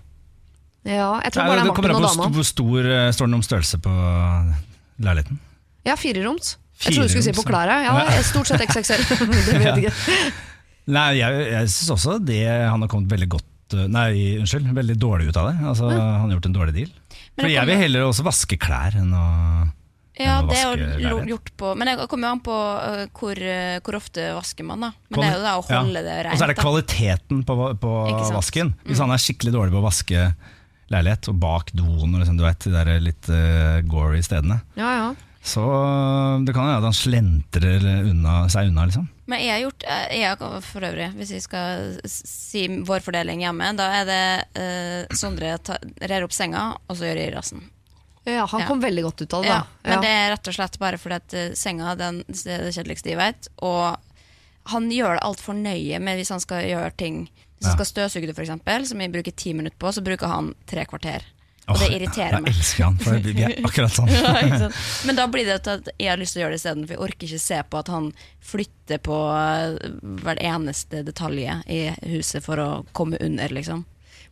Ja, 0.88 1.18
jeg 1.22 1.34
tror 1.34 1.44
bare 1.44 1.58
det 1.58 1.66
er 1.66 1.70
Martin 1.74 1.94
og 1.98 2.06
dama. 2.06 2.28
hvor 2.32 2.46
stor 2.46 2.86
eh, 2.86 3.10
står 3.12 3.28
den 3.28 3.38
om 3.38 3.44
størrelse 3.44 3.78
på 3.82 3.92
leiligheten. 5.04 5.38
Ja, 5.86 5.94
fireroms. 5.98 6.56
Jeg 6.78 6.94
trodde 6.94 7.08
du 7.08 7.12
skulle 7.12 7.26
si 7.26 7.34
på 7.34 7.44
klær 7.46 7.68
klærne. 7.68 7.86
Ja, 7.86 8.14
ja. 8.14 8.22
stort 8.26 8.50
sett 8.50 8.62
XXL. 8.62 9.02
det 9.48 9.58
vet 9.58 9.66
jeg 9.68 9.88
ikke. 9.88 10.18
Nei, 10.96 11.08
jeg, 11.18 11.46
jeg 11.52 11.70
syns 11.74 11.94
også 11.98 12.18
det 12.24 12.42
han 12.48 12.80
har 12.80 12.90
kommet 12.90 13.10
veldig 13.12 13.28
godt 13.34 13.76
eh, 13.76 13.88
Nei, 13.92 14.38
unnskyld, 14.40 14.70
veldig 14.74 14.96
dårlig 14.98 15.28
ut 15.30 15.40
av 15.40 15.50
det. 15.50 15.56
Altså, 15.74 15.90
Han 15.92 16.26
har 16.26 16.38
gjort 16.38 16.50
en 16.50 16.56
dårlig 16.56 16.76
deal. 16.78 16.94
Men 17.36 17.44
For 17.44 17.52
jeg 17.52 17.70
vil 17.70 17.82
heller 17.84 18.06
også 18.08 18.24
vaske 18.26 18.58
klær 18.58 18.96
enn 18.98 19.12
å 19.14 19.26
Ja, 20.18 20.40
det 20.42 20.58
er 20.58 20.98
jo 21.08 21.18
gjort 21.28 21.50
på 21.56 21.72
Men 21.78 21.86
det 21.92 22.08
kommer 22.10 22.28
jo 22.28 22.32
an 22.34 22.40
på 22.42 22.56
øh, 22.58 23.04
hvor, 23.14 23.38
øh, 23.38 23.80
hvor 23.86 23.94
ofte 24.00 24.24
vasker 24.34 24.64
man, 24.66 24.80
da. 24.80 24.90
Men 25.10 25.20
det 25.20 25.28
er 25.28 25.36
jo 25.36 25.44
det 25.44 25.52
å 25.54 25.66
holde 25.68 26.02
Ja. 26.02 26.06
det 26.08 26.16
rent. 26.26 26.32
Og 26.34 26.38
så 26.40 26.44
er 26.48 26.52
det 26.54 26.58
kvaliteten 26.62 27.44
på, 27.46 27.56
på 27.78 27.92
vasken. 28.34 28.74
Hvis 28.84 28.98
Mm. 28.98 29.04
han 29.06 29.14
er 29.14 29.22
skikkelig 29.22 29.52
dårlig 29.54 29.72
på 29.76 29.78
å 29.82 29.86
vaske 29.86 30.24
leilighet, 30.90 31.28
og 31.28 31.38
bak 31.38 31.70
doen 31.76 32.14
og 32.14 32.20
liksom, 32.22 32.36
du 32.38 32.44
vet, 32.46 32.58
de 32.64 32.70
der 32.72 33.00
litt 33.04 33.28
uh, 33.28 33.80
gory 33.84 34.22
stedene, 34.24 34.62
Ja, 34.74 34.90
ja. 34.96 35.08
så 35.44 35.60
det 36.46 36.54
kan 36.56 36.64
hende 36.64 36.78
at 36.80 36.86
han 36.88 36.96
slentrer 36.96 37.84
unna, 38.08 38.48
seg 38.48 38.70
unna, 38.72 38.86
liksom. 38.88 39.06
Men 39.28 39.42
jeg 39.44 39.52
har 39.52 39.60
gjort 39.66 39.84
eh, 39.84 40.16
jeg, 40.16 40.36
har- 40.40 40.60
For 40.64 40.80
øvrig, 40.88 41.10
hvis 41.18 41.30
vi 41.36 41.40
skal 41.44 41.98
si 42.08 42.62
vår 42.88 43.00
fordeling 43.04 43.42
hjemme, 43.44 43.76
da 43.76 43.90
er 44.00 44.04
det 44.08 44.22
øh, 44.56 45.16
Sondre 45.20 45.58
ta- 45.60 45.76
rer 46.00 46.24
opp 46.24 46.32
senga, 46.32 46.70
og 46.88 46.96
så 46.96 47.04
gjør 47.04 47.20
jeg 47.20 47.34
resten. 47.36 47.60
Ja 48.34 48.46
han 48.46 48.60
Ja. 48.60 48.66
kom 48.68 48.80
veldig 48.82 49.02
godt 49.08 49.22
ut 49.22 49.34
av 49.38 49.42
det. 49.42 49.48
Ja, 49.48 49.62
da. 49.82 49.90
men 49.90 50.00
det 50.04 50.10
er 50.14 50.30
rett 50.34 50.48
og 50.48 50.54
slett 50.54 50.78
bare 50.78 50.98
fordi 51.00 51.14
at 51.20 51.34
eh, 51.34 51.48
senga 51.54 51.94
den, 51.98 52.22
det 52.28 52.46
er 52.46 52.64
det 52.68 52.74
kjedeligste 52.76 53.10
jeg 53.12 53.18
vet. 53.20 53.48
Og 53.62 53.96
han 54.74 54.90
gjør 54.92 55.16
det 55.18 55.24
altfor 55.24 55.54
nøye 55.56 55.98
med 56.00 56.18
hvis 56.20 56.30
han 56.34 56.40
skal 56.44 56.64
gjøre 56.68 56.92
ting. 56.96 57.22
Hvis 57.58 57.66
han 57.66 57.72
Ja. 57.72 57.78
skal 57.84 57.86
støvsuge 57.90 58.26
det, 58.28 58.34
for 58.36 58.44
eksempel, 58.44 58.86
som 58.86 59.00
jeg 59.00 59.10
bruker 59.12 59.32
ti 59.34 59.52
minutter 59.52 59.78
på, 59.78 59.90
så 59.92 60.02
bruker 60.04 60.28
han 60.30 60.54
tre 60.66 60.84
kvarter. 60.86 61.24
Og 61.68 61.74
Åh, 61.76 61.80
det 61.82 61.88
irriterer 61.98 62.38
jeg 62.38 62.54
elsker 62.54 62.84
han, 62.84 62.94
for 62.96 63.18
vi 63.20 63.42
er 63.44 63.50
akkurat 63.60 63.92
sånn. 63.92 64.08
Ja, 64.14 64.30
ikke 64.40 64.58
sant? 64.62 64.78
Men 65.04 65.16
da 65.18 65.26
blir 65.28 65.44
det 65.44 65.58
til 65.66 65.72
at 65.82 65.88
jeg 65.98 66.08
har 66.08 66.16
lyst 66.16 66.32
til 66.32 66.40
å 66.40 66.42
gjøre 66.46 66.54
det 66.56 66.60
isteden, 66.62 66.86
for 66.86 66.94
jeg 66.94 67.02
orker 67.04 67.26
ikke 67.28 67.40
se 67.44 67.58
på 67.68 67.78
at 67.82 67.90
han 67.92 68.06
flytter 68.40 68.98
på 69.04 69.18
eh, 69.36 69.90
hver 70.22 70.40
eneste 70.40 71.02
detalje 71.04 71.58
i 71.68 71.80
huset 72.08 72.42
for 72.46 72.56
å 72.62 72.68
komme 72.96 73.18
under, 73.20 73.48
liksom. 73.52 73.84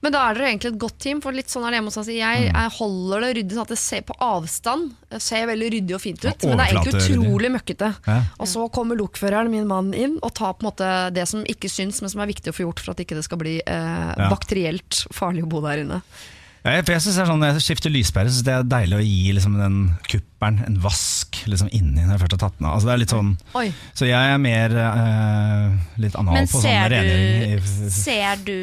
Men 0.05 0.13
da 0.13 0.21
er 0.29 0.35
dere 0.37 0.51
egentlig 0.53 0.71
et 0.75 0.79
godt 0.79 0.99
team, 1.03 1.21
for 1.25 1.33
litt 1.33 1.49
sånn 1.49 1.65
er 1.67 1.73
det 1.73 1.79
hjemme 1.81 1.91
hos 1.91 1.97
oss. 2.03 2.07
Jeg, 2.13 2.43
Mm. 2.47 2.55
jeg 2.55 2.71
holder 2.77 3.21
det 3.25 3.31
ryddig 3.39 3.53
sånn 3.57 3.63
at 3.63 3.73
det 3.73 3.79
ser 3.81 4.03
på 4.03 4.15
avstand 4.21 4.93
det 5.11 5.23
ser 5.23 5.47
veldig 5.47 5.71
ryddig 5.73 5.95
og 5.97 6.01
fint 6.03 6.19
ut, 6.25 6.25
Ja, 6.43 6.49
men 6.49 6.59
det 6.59 6.67
er 6.67 6.75
egentlig 6.77 7.01
utrolig 7.01 7.51
møkkete. 7.57 7.89
Ja. 8.07 8.19
Og 8.39 8.47
så 8.47 8.67
kommer 8.71 8.97
lokføreren, 9.01 9.51
min 9.51 9.67
mann, 9.67 9.93
inn 9.95 10.19
og 10.23 10.35
tar 10.35 10.53
på 10.55 10.63
en 10.67 10.71
måte 10.71 11.13
det 11.15 11.27
som 11.29 11.43
ikke 11.45 11.71
syns, 11.73 12.01
men 12.03 12.11
som 12.11 12.21
er 12.21 12.27
viktig 12.27 12.53
å 12.53 12.57
få 12.57 12.67
gjort 12.69 12.81
for 12.85 12.91
at 12.93 12.99
ikke 12.99 13.17
det 13.17 13.25
skal 13.25 13.39
bli 13.39 13.61
eh, 13.67 14.15
bakterielt 14.31 15.07
farlig 15.13 15.45
å 15.45 15.49
bo 15.49 15.61
der 15.63 15.79
inne. 15.85 16.03
Ja, 16.67 16.83
for 16.83 16.93
jeg 16.97 17.03
synes 17.05 17.17
det 17.17 17.23
er 17.23 17.29
sånn, 17.31 17.39
Når 17.45 17.53
jeg 17.55 17.63
skifter 17.63 17.93
lyspære, 17.95 18.31
syns 18.33 18.43
det 18.47 18.55
er 18.57 18.65
deilig 18.67 18.97
å 18.99 19.05
gi 19.07 19.33
liksom, 19.37 19.55
den 19.61 19.77
kuppelen 20.11 20.59
en 20.67 20.79
vask 20.83 21.39
liksom, 21.47 21.69
inni 21.73 22.03
når 22.03 22.17
jeg 22.17 22.23
først 22.25 22.35
har 22.37 22.43
tatt 22.43 22.59
den 22.59 22.67
av. 22.67 22.75
Altså, 22.77 22.89
det 22.91 22.95
er 22.97 23.03
litt 23.05 23.15
sånn, 23.15 23.31
Oi. 23.61 23.67
så 23.95 24.09
jeg 24.11 24.33
er 24.35 24.39
mer 24.43 24.75
eh, 24.83 25.77
litt 26.03 26.19
anal 26.19 26.35
Men 26.41 26.51
på 26.51 26.59
sånn 26.59 26.67
ser 26.67 26.91
rengjøring. 26.91 27.45
i- 27.47 27.57
du, 27.57 27.91
ser 27.91 28.37
du 28.45 28.57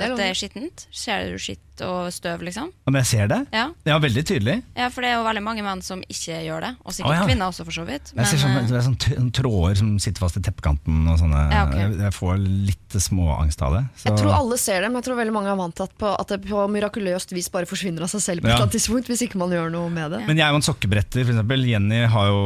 at 0.00 0.16
det 0.16 0.26
er 0.30 0.34
skittent? 0.40 0.86
Ser 0.90 1.28
du 1.30 1.36
skitt 1.38 1.60
og 1.86 2.10
støv, 2.12 2.42
liksom? 2.46 2.70
Om 2.86 2.96
jeg 3.00 3.06
ser 3.10 3.28
det? 3.30 3.38
Ja. 3.54 3.66
Ja, 3.88 3.98
veldig 4.02 4.24
tydelig. 4.28 4.56
ja, 4.76 4.88
for 4.92 5.02
det 5.04 5.10
er 5.10 5.18
jo 5.18 5.24
veldig 5.26 5.42
mange 5.46 5.62
menn 5.66 5.82
som 5.82 6.02
ikke 6.08 6.40
gjør 6.44 6.60
det. 6.66 6.70
Og 6.84 6.92
sikkert 6.96 7.12
Å, 7.12 7.16
ja. 7.18 7.26
kvinner 7.28 7.50
også, 7.52 7.64
for 7.68 7.76
så 7.76 7.84
vidt. 7.88 8.12
Jeg 8.16 8.26
ser 8.30 8.42
sånn, 8.42 8.56
det 8.68 8.76
er 8.80 8.86
sånn 8.86 9.30
tråder 9.36 9.76
som 9.80 9.92
sitter 10.02 10.24
fast 10.24 10.36
i 10.40 10.42
teppekanten. 10.44 11.00
Og 11.12 11.18
sånne, 11.22 11.42
Ja, 11.52 11.64
okay. 11.68 11.80
jeg, 11.86 11.98
jeg 12.04 12.16
får 12.18 12.40
litt 12.70 12.98
småangst 13.06 13.62
av 13.62 13.76
det. 13.78 13.82
Så. 13.96 14.08
Jeg 14.10 14.18
tror 14.22 14.32
alle 14.36 14.58
ser 14.60 14.80
det, 14.82 14.90
men 14.90 15.00
jeg 15.02 15.08
tror 15.10 15.20
veldig 15.20 15.34
mange 15.36 15.52
er 15.52 15.60
vant 15.60 15.76
til 15.78 15.86
at, 15.88 15.94
på, 16.00 16.10
at 16.20 16.28
det 16.34 16.40
på 16.48 16.66
mirakuløst 16.74 17.32
vis 17.36 17.48
bare 17.54 17.68
forsvinner 17.70 18.02
av 18.06 18.10
seg 18.12 18.20
selv 18.24 18.42
på 18.44 18.50
et 18.50 18.54
Ja. 18.56 18.58
annet 18.64 18.74
tidspunkt, 18.76 19.06
hvis 19.10 19.22
ikke 19.28 19.38
man 19.40 19.50
gjør 19.54 19.70
noe 19.72 19.90
med 19.92 20.10
det. 20.16 20.22
Men 20.26 20.36
jeg 20.36 20.46
er 20.46 20.50
jo 20.54 20.60
en 20.60 20.66
sokkebretter, 20.66 21.24
for 21.24 21.32
eksempel. 21.36 21.64
Jenny 21.70 22.02
har 22.10 22.26
jo 22.32 22.42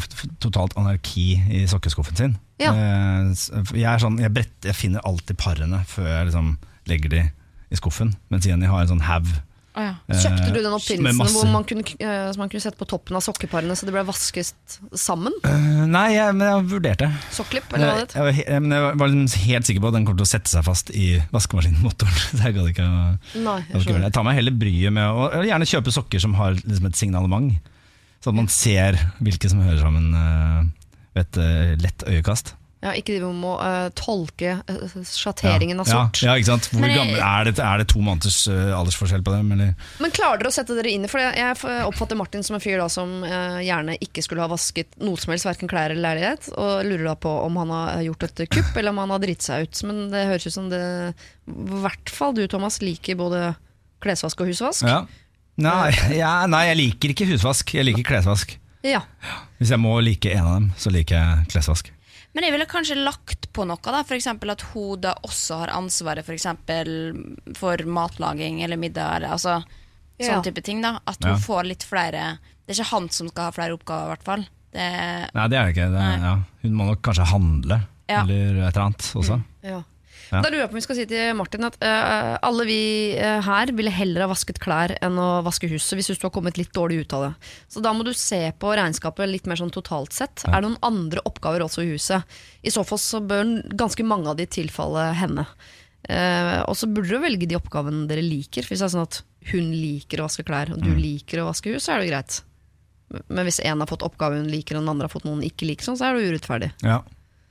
f- 0.00 0.26
totalt 0.40 0.74
anarki 0.80 1.26
i 1.52 1.64
sokkeskuffen 1.70 2.16
sin. 2.16 2.36
Ja. 2.62 2.70
Eh, 2.70 3.32
jeg, 3.74 3.86
er 3.90 3.98
sånn, 3.98 4.18
jeg, 4.22 4.30
brett, 4.32 4.54
jeg 4.62 4.76
finner 4.78 5.02
alltid 5.04 5.36
parene 5.40 5.80
før 5.90 6.06
jeg 6.06 6.28
liksom 6.30 6.52
legger 6.86 7.10
de 7.10 7.22
i 7.74 7.80
skuffen, 7.80 8.14
mens 8.32 8.46
Jenny 8.46 8.70
har 8.70 8.84
en 8.86 8.94
sånn 8.94 9.04
haug. 9.08 9.26
Oh, 9.74 9.82
ja. 9.82 9.94
eh, 10.06 10.18
Kjøpte 10.22 10.52
du 10.54 10.58
den 10.62 10.70
oppfinnelsen 10.76 11.18
masse- 11.18 11.34
hvor 11.34 11.48
man 11.50 11.64
kunne, 11.66 11.82
eh, 11.98 12.28
som 12.30 12.44
man 12.44 12.50
kunne 12.52 12.62
sette 12.62 12.78
på 12.78 12.86
toppen 12.86 13.16
av 13.18 13.24
sokkeparene 13.26 13.74
så 13.74 13.88
det 13.88 13.94
ble 13.96 14.04
vasket 14.06 14.76
sammen? 14.94 15.34
Uh, 15.42 15.82
nei, 15.90 16.12
jeg, 16.14 16.36
men 16.38 16.46
jeg 16.46 16.68
vurderte. 16.70 17.08
Sokklipp, 17.34 17.74
eller 17.74 17.90
hva 17.90 17.96
det 17.98 18.04
Jeg, 18.14 18.36
heter? 18.36 18.52
jeg, 18.54 18.62
var 18.70 18.78
jeg 18.78 19.00
var 19.02 19.10
liksom 19.10 19.42
helt 19.48 19.66
sikker 19.66 19.82
på 19.82 19.90
at 19.90 19.96
den 19.98 20.06
kommer 20.06 20.22
til 20.22 20.28
å 20.28 20.30
sette 20.30 20.52
seg 20.52 20.62
fast 20.68 20.92
i 20.94 21.08
vaskemaskinmotoren. 21.34 22.22
Så 22.38 22.38
jeg 22.46 22.54
gadd 22.60 22.70
ikke, 22.70 22.86
å- 22.86 23.42
Nei, 23.48 23.58
jeg. 23.74 23.98
Jeg 24.06 24.14
tar 24.14 24.28
meg 24.30 24.38
heller 24.38 24.54
bryet 24.62 24.94
med 24.94 25.10
å 25.10 25.26
og 25.40 25.48
gjerne 25.50 25.66
kjøpe 25.74 25.96
sokker 25.98 26.22
som 26.22 26.38
har 26.38 26.54
liksom 26.54 26.86
et 26.92 27.00
signalement. 27.02 27.58
Så 28.22 28.30
at 28.30 28.38
man 28.38 28.46
ser 28.54 28.94
hvilke 29.18 29.50
som 29.50 29.58
hører 29.66 29.82
sammen 29.82 30.06
ved 31.18 31.26
et 31.34 31.82
lett 31.82 32.06
øyekast. 32.08 32.54
Ja, 32.84 32.92
ikke 32.92 33.14
drive 33.14 33.30
med 33.32 33.48
å 33.48 33.54
eh, 33.64 33.86
tolke 33.96 34.58
uh, 34.68 34.96
sjatteringen 35.08 35.78
av 35.80 35.88
sort. 35.88 36.20
Ja, 36.20 36.34
ja, 36.34 36.40
ikke 36.40 36.50
sant? 36.50 36.68
Hvor 36.68 36.84
gammel, 36.84 37.16
er, 37.16 37.48
det, 37.48 37.54
er 37.64 37.80
det 37.80 37.86
to 37.88 38.02
måneders 38.04 38.42
uh, 38.50 38.74
aldersforskjell 38.76 39.24
på 39.24 39.32
dem? 39.32 39.54
Eller? 39.56 39.70
Men 40.04 40.12
klarer 40.12 40.42
dere 40.42 40.52
å 40.52 40.54
sette 40.54 40.76
dere 40.76 40.92
inn 40.92 41.06
i 41.06 41.10
For 41.10 41.22
jeg, 41.22 41.56
oppfatter 41.88 42.18
Martin 42.20 42.44
som 42.44 42.58
en 42.58 42.62
fyr 42.64 42.82
da 42.82 42.90
som 42.92 43.16
gjerne 43.24 43.96
ikke 44.04 44.24
skulle 44.24 44.44
ha 44.44 44.50
vasket 44.52 44.98
noe 45.00 45.16
som 45.20 45.32
helst, 45.32 45.48
verken 45.48 45.70
klær 45.70 45.94
eller 45.94 46.04
leilighet, 46.04 46.50
og 46.60 46.84
lurer 46.84 47.08
da 47.08 47.16
på 47.24 47.32
om 47.46 47.56
han 47.62 47.72
har 47.72 48.04
gjort 48.04 48.28
et 48.28 48.44
kupp, 48.52 48.76
eller 48.76 48.92
om 48.92 49.00
han 49.06 49.14
har 49.16 49.24
dritt 49.24 49.46
seg 49.46 49.64
ut. 49.64 49.84
Men 49.88 50.04
det 50.12 50.26
høres 50.28 50.48
ut 50.50 50.58
som 50.58 50.68
det 50.72 50.84
I 50.84 51.80
hvert 51.86 52.12
fall 52.12 52.36
du, 52.36 52.44
Thomas, 52.50 52.82
liker 52.84 53.16
både 53.20 53.46
klesvask 54.04 54.44
og 54.44 54.52
husvask. 54.52 54.84
Ja. 54.84 55.04
Nei, 55.64 55.88
ja, 56.22 56.36
nei, 56.50 56.66
jeg 56.72 56.80
liker 56.82 57.16
ikke 57.16 57.30
husvask. 57.32 57.74
Jeg 57.78 57.88
liker 57.88 58.06
klesvask. 58.12 58.58
Ja. 58.84 59.00
Hvis 59.56 59.72
jeg 59.72 59.80
må 59.80 59.96
like 60.04 60.32
en 60.34 60.44
av 60.44 60.56
dem, 60.58 60.72
så 60.76 60.92
liker 60.92 61.16
jeg 61.16 61.52
klesvask. 61.54 61.93
Men 62.34 62.44
jeg 62.44 62.52
ville 62.52 62.66
kanskje 62.66 62.96
lagt 62.98 63.46
på 63.54 63.64
noe, 63.66 63.78
da. 63.82 64.00
F.eks. 64.02 64.26
at 64.26 64.62
hun 64.72 65.00
da 65.00 65.14
også 65.22 65.60
har 65.60 65.68
ansvaret 65.76 66.24
for, 66.26 66.34
eksempel, 66.34 66.90
for 67.56 67.76
matlaging 67.86 68.62
eller 68.64 68.76
middag. 68.80 69.16
Eller, 69.20 69.28
altså, 69.36 69.62
Ja. 70.18 70.28
Sånne 70.28 70.44
type 70.46 70.62
ting. 70.62 70.80
da 70.80 71.00
At 71.10 71.18
hun 71.24 71.32
Ja. 71.32 71.38
får 71.42 71.64
litt 71.66 71.82
flere 71.82 72.38
Det 72.66 72.78
er 72.78 72.82
ikke 72.84 72.90
han 72.92 73.08
som 73.10 73.28
skal 73.28 73.44
ha 73.44 73.50
flere 73.50 73.74
oppgaver, 73.74 74.04
i 74.06 74.14
hvert 74.14 74.22
fall. 74.24 74.44
Det, 74.72 75.34
Nei, 75.34 75.48
det 75.48 75.58
er 75.58 75.64
det 75.66 75.74
ikke. 75.74 75.90
Det, 75.92 76.22
ja. 76.22 76.34
Hun 76.62 76.72
må 76.74 76.86
nok 76.86 77.02
kanskje 77.02 77.26
handle, 77.26 77.80
Ja. 78.08 78.22
eller 78.22 78.62
et 78.68 78.76
eller 78.76 78.84
annet 78.86 78.98
også. 79.14 79.42
ja. 79.62 79.82
Ja. 80.30 80.40
Da 80.40 80.48
lurer 80.48 80.62
jeg 80.62 80.70
på 80.70 80.76
om 80.76 80.80
vi 80.80 80.84
skal 80.86 80.98
si 80.98 81.06
til 81.10 81.34
Martin 81.38 81.66
at 81.68 81.76
uh, 81.82 82.34
alle 82.44 82.66
vi 82.68 82.80
eh, 83.18 83.40
her 83.44 83.72
ville 83.76 83.92
heller 83.92 84.24
ha 84.24 84.30
vasket 84.30 84.60
klær 84.62 84.94
enn 85.04 85.18
å 85.20 85.28
vaske 85.46 85.68
huset, 85.70 85.94
hvis 85.98 86.12
du 86.12 86.26
har 86.26 86.32
kommet 86.34 86.58
litt 86.60 86.72
dårlig 86.76 87.04
ut 87.04 87.16
av 87.16 87.26
det. 87.26 87.32
Så 87.72 87.82
da 87.84 87.92
må 87.96 88.06
du 88.06 88.12
se 88.16 88.40
på 88.58 88.72
regnskapet 88.76 89.30
litt 89.30 89.48
mer 89.50 89.60
sånn 89.60 89.74
totalt 89.74 90.16
sett. 90.16 90.46
Er 90.48 90.60
det 90.60 90.68
noen 90.68 90.80
andre 90.86 91.24
oppgaver 91.28 91.66
også 91.66 91.84
i 91.84 91.94
huset? 91.94 92.36
I 92.62 92.72
så 92.74 92.84
fall 92.86 93.00
så 93.02 93.22
bør 93.24 93.60
ganske 93.76 94.06
mange 94.06 94.32
av 94.32 94.38
de 94.40 94.48
tilfalle 94.48 95.10
henne. 95.18 95.46
Uh, 96.04 96.60
og 96.68 96.74
så 96.76 96.88
burde 96.90 97.12
du 97.12 97.22
velge 97.22 97.48
de 97.48 97.56
oppgavene 97.58 98.08
dere 98.10 98.24
liker. 98.24 98.64
For 98.64 98.74
hvis 98.74 98.84
det 98.84 98.90
er 98.90 98.96
sånn 98.96 99.08
at 99.08 99.22
hun 99.52 99.70
liker 99.72 100.20
å 100.20 100.28
vaske 100.28 100.44
klær, 100.46 100.72
og 100.74 100.82
du 100.84 100.92
liker 100.96 101.42
å 101.42 101.48
vaske 101.50 101.72
hus, 101.72 101.86
så 101.86 101.96
er 101.96 102.04
det 102.04 102.12
greit. 102.12 102.40
Men 103.28 103.46
hvis 103.46 103.60
en 103.64 103.82
har 103.82 103.90
fått 103.90 104.04
oppgave 104.06 104.40
hun 104.40 104.50
liker, 104.50 104.76
og 104.76 104.84
den 104.84 104.92
andre 104.94 105.08
har 105.08 105.12
fått 105.12 105.26
noen 105.28 105.42
hun 105.42 105.48
ikke 105.48 105.68
liker, 105.68 105.86
sånn, 105.86 105.98
så 106.00 106.08
er 106.08 106.16
det 106.16 106.32
urettferdig. 106.32 106.70
Ja. 106.84 107.02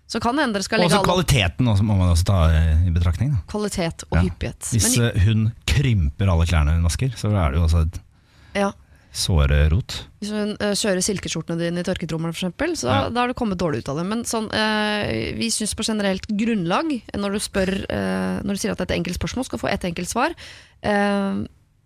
Så 0.07 0.19
kan 0.21 0.37
hende 0.37 0.53
dere 0.57 0.65
skal 0.67 0.83
legge 0.83 0.93
også 0.93 1.07
kvaliteten 1.07 1.69
også, 1.71 1.83
må 1.87 1.95
man 1.97 2.11
også 2.13 2.27
ta 2.27 2.39
i 2.85 2.91
betraktning. 2.93 3.31
Da. 3.33 3.41
kvalitet 3.49 4.03
og 4.11 4.17
Ja. 4.17 4.23
hyppighet. 4.27 4.59
Hvis 4.75 4.97
Men, 4.97 5.07
eh, 5.09 5.21
hun 5.23 5.51
krymper 5.65 6.29
alle 6.29 6.45
klærne 6.45 6.75
hun 6.75 6.83
vasker, 6.83 7.15
så 7.17 7.31
er 7.33 7.51
det 7.51 7.57
jo 7.59 7.63
også 7.65 7.81
et 7.87 7.99
ja, 8.55 8.71
såre 9.13 9.69
rot. 9.69 10.05
hvis 10.19 10.29
hun 10.31 10.51
uh, 10.59 10.73
kjører 10.73 11.01
silkeskjortene 11.01 11.57
dine 11.59 11.79
i 11.79 11.83
tørketrommelen, 11.83 12.33
eksempel, 12.33 12.75
så 12.75 12.89
Ja. 12.89 13.09
da 13.09 13.21
har 13.21 13.27
du 13.27 13.33
kommet 13.33 13.57
dårlig 13.57 13.79
ut 13.83 13.89
av 13.89 13.97
det. 13.97 14.05
Men 14.05 14.23
sånn, 14.23 14.51
uh, 14.53 15.37
vi 15.37 15.49
syns 15.49 15.73
på 15.73 15.85
generelt 15.85 16.27
grunnlag, 16.27 17.01
når 17.15 17.31
du, 17.31 17.39
spør, 17.39 17.73
uh, 17.89 18.41
når 18.43 18.53
du 18.53 18.57
sier 18.57 18.71
at 18.71 18.77
det 18.77 18.91
et 18.91 18.97
enkelt 18.97 19.17
spørsmål, 19.17 19.45
skal 19.45 19.59
få 19.59 19.69
ett 19.71 19.85
enkelt 19.85 20.09
svar. 20.09 20.33
Eh, 20.83 21.43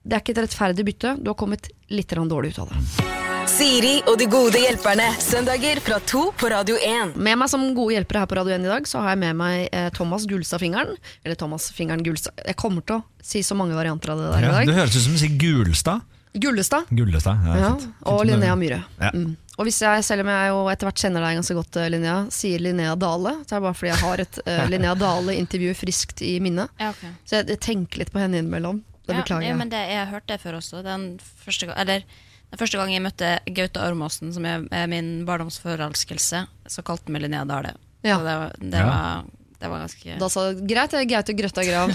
det 0.07 0.13
er 0.15 0.21
ikke 0.23 0.37
et 0.37 0.43
rettferdig 0.49 0.85
bytte. 0.87 1.15
Du 1.21 1.29
har 1.29 1.35
kommet 1.35 1.69
litt 1.89 2.09
dårlig 2.09 2.55
ut 2.55 2.59
av 2.59 2.69
det. 2.69 3.26
Siri 3.47 4.01
og 4.09 4.17
de 4.19 4.25
gode 4.29 4.59
hjelperne. 4.59 5.05
Søndager 5.23 5.79
fra 5.83 5.97
to 6.05 6.27
på 6.37 6.49
Radio 6.51 6.75
1. 6.83 7.13
Med 7.15 7.37
meg 7.39 7.49
som 7.49 7.63
gode 7.77 7.95
hjelpere 7.95 8.21
her 8.23 8.29
på 8.29 8.37
Radio 8.37 8.53
1 8.57 8.65
i 8.67 8.69
dag, 8.69 8.87
så 8.89 8.99
har 9.01 9.13
jeg 9.15 9.21
med 9.23 9.37
meg 9.39 9.63
eh, 9.71 9.87
Thomas 9.95 10.25
Gulstad-fingeren. 10.29 10.97
Eller 11.23 11.37
Thomas 11.39 11.69
Fingeren 11.75 12.03
Gulstad. 12.05 12.35
Jeg 12.45 12.57
kommer 12.59 12.83
til 12.85 12.99
å 12.99 13.25
si 13.25 13.41
så 13.47 13.57
mange 13.57 13.77
varianter 13.77 14.13
av 14.13 14.21
det 14.21 14.27
der 14.33 14.45
Ja, 14.47 14.51
i 14.61 14.67
det 14.67 14.73
dag. 14.73 14.81
høres 14.81 14.97
ut 14.99 15.05
som 15.07 15.15
du 15.17 15.21
sier 15.23 15.37
Gulstad. 15.41 16.03
Gullestad. 16.37 16.89
Gullestad. 16.93 17.39
Ja, 17.47 17.55
Ja, 17.57 17.69
fint. 17.79 17.87
Og 18.11 18.19
Linnea 18.29 18.53
Myhre. 18.59 18.81
Ja. 19.01 19.09
Mm. 19.15 19.31
Og 19.57 19.65
hvis 19.65 19.79
jeg, 19.81 20.03
selv 20.05 20.21
om 20.21 20.29
jeg 20.29 20.51
jo 20.51 20.59
etter 20.69 20.85
hvert 20.91 21.01
kjenner 21.01 21.23
deg 21.25 21.39
ganske 21.39 21.55
godt, 21.57 21.79
eh, 21.81 21.87
Linnea, 21.95 22.17
sier 22.35 22.61
Linnea 22.61 22.93
Dale, 22.99 23.31
så 23.47 23.55
er 23.55 23.57
det 23.57 23.65
bare 23.65 23.79
fordi 23.79 23.89
jeg 23.93 24.01
har 24.03 24.21
et 24.25 24.39
uh, 24.43 24.59
Linnea 24.73 24.93
Dale-intervju 25.01 25.73
friskt 25.79 26.21
i 26.21 26.35
minnet. 26.43 26.69
Ja, 26.83 26.91
ok. 26.93 27.07
Så 27.25 27.39
jeg, 27.39 27.47
jeg 27.55 27.63
tenker 27.65 28.03
litt 28.03 28.13
på 28.13 28.21
henne 28.21 28.43
innimellom. 28.43 28.83
Det 29.07 29.15
Ja, 29.15 29.23
beklager 29.23 29.47
ja, 29.49 29.55
men 29.57 29.69
det, 29.71 29.81
jeg 29.87 30.03
har 30.03 30.11
hørt 30.13 30.27
det 30.29 30.37
før 30.43 30.59
også. 30.59 30.83
Den 30.85 31.07
første, 31.41 31.71
gang- 31.71 31.79
eller, 31.81 32.03
den 32.51 32.59
første 32.61 32.77
gang 32.79 32.93
jeg 32.93 33.03
møtte 33.03 33.31
Gaute 33.53 33.81
Ormåsen, 33.83 34.33
som 34.33 34.45
er, 34.47 34.63
min 34.87 35.25
barndomsforelskelse, 35.27 36.45
så 36.67 36.83
kalte 36.87 37.07
han 37.09 37.13
meg 37.17 37.25
Linnea 37.25 37.43
Dale. 37.49 37.73
Ja. 38.05 38.17
Så 38.19 38.23
det, 38.23 38.35
var- 38.39 38.55
det, 38.59 38.77
Ja. 38.79 38.85
var, 38.87 39.25
det 39.57 39.71
var 39.71 39.79
ganske 39.81 40.15
Da 40.21 40.27
sa 40.29 40.41
greit, 40.53 40.93
jeg 40.93 41.01
er 41.01 41.07
Gaute 41.09 41.33
Grøtta 41.33 41.63
Grav. 41.65 41.89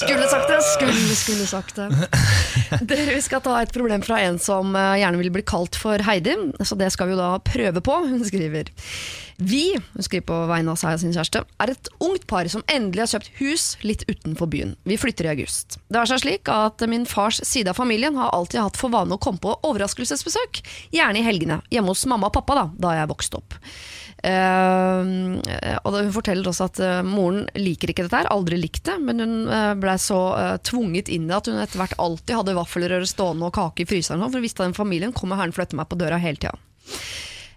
skulle 0.00 0.26
sagt 0.28 0.50
det, 0.50 0.58
skulle, 0.66 1.16
skulle 1.16 1.46
sagt 1.48 1.76
det. 1.80 1.88
Dere, 2.84 3.14
vi 3.14 3.22
skal 3.24 3.40
ta 3.44 3.56
et 3.62 3.72
problem 3.72 4.02
fra 4.04 4.20
en 4.26 4.36
som 4.42 4.76
eh, 4.76 4.98
gjerne 5.00 5.20
vil 5.22 5.32
bli 5.32 5.44
kalt 5.48 5.76
for 5.80 5.96
Heidi, 6.04 6.36
så 6.60 6.76
det 6.76 6.90
skal 6.92 7.08
vi 7.08 7.12
jo 7.16 7.22
da 7.22 7.30
prøve 7.48 7.80
på. 7.80 7.94
Hun 8.12 8.20
skriver 8.28 8.68
Vi, 9.40 9.72
hun 9.96 10.04
skriver 10.04 10.26
på 10.28 10.36
vegne 10.50 10.70
av 10.74 10.78
seg 10.78 10.94
og 10.94 11.00
sin 11.02 11.14
kjæreste, 11.16 11.40
er 11.64 11.68
et 11.72 11.88
ungt 12.04 12.24
par 12.30 12.46
som 12.52 12.62
endelig 12.70 13.02
har 13.02 13.10
kjøpt 13.14 13.30
hus 13.40 13.64
litt 13.82 14.02
utenfor 14.06 14.46
byen. 14.52 14.76
Vi 14.86 14.96
flytter 15.00 15.24
i 15.26 15.32
august. 15.32 15.78
Det 15.88 15.98
har 15.98 16.06
seg 16.10 16.20
slik 16.22 16.44
at 16.52 16.84
min 16.86 17.06
fars 17.08 17.40
side 17.48 17.68
av 17.72 17.76
familien 17.80 18.14
har 18.20 18.30
alltid 18.36 18.60
hatt 18.60 18.76
for 18.78 18.88
vane 18.92 19.14
å 19.16 19.22
komme 19.22 19.40
på 19.42 19.56
overraskelsesbesøk, 19.64 20.52
gjerne 20.94 21.18
i 21.18 21.26
helgene, 21.26 21.58
hjemme 21.72 21.90
hos 21.90 22.06
mamma 22.06 22.26
og 22.30 22.36
pappa 22.36 22.52
da, 22.60 22.64
da 22.86 22.90
jeg 23.00 23.10
vokste 23.16 23.34
opp. 23.40 23.52
Uh, 24.22 25.40
og 25.82 25.96
hun 25.96 26.12
forteller 26.14 26.46
også 26.46 26.68
at 26.68 26.78
eh, 26.78 27.00
moren 27.02 27.48
liker 27.58 27.90
ikke 27.90 28.04
dette 28.06 28.20
her, 28.20 28.28
aldri 28.30 28.60
likt 28.60 28.84
det, 28.86 28.94
men 29.02 29.18
hun 29.18 29.34
uh, 29.50 29.72
blei 29.74 29.96
så 29.98 30.20
eh, 30.38 30.54
tvunget 30.62 31.10
inn 31.10 31.26
i 31.26 31.34
at 31.34 31.50
hun 31.50 31.58
etter 31.58 31.80
hvert 31.80 31.98
alltid 31.98 32.38
hadde 32.38 32.54
vaffelrøre 32.54 33.08
stående 33.10 33.48
og 33.48 33.56
kake 33.56 33.82
i 33.82 33.88
fryseren, 33.90 34.22
for 34.22 34.38
hun 34.38 34.46
visste 34.46 34.62
at 34.62 34.70
den 34.70 34.78
familien 34.78 35.14
kom 35.16 35.34
og 35.34 35.42
herren 35.42 35.54
flytte 35.56 35.78
meg 35.78 35.90
på 35.90 35.98
døra 35.98 36.22
hele 36.22 36.38
tida. 36.38 36.54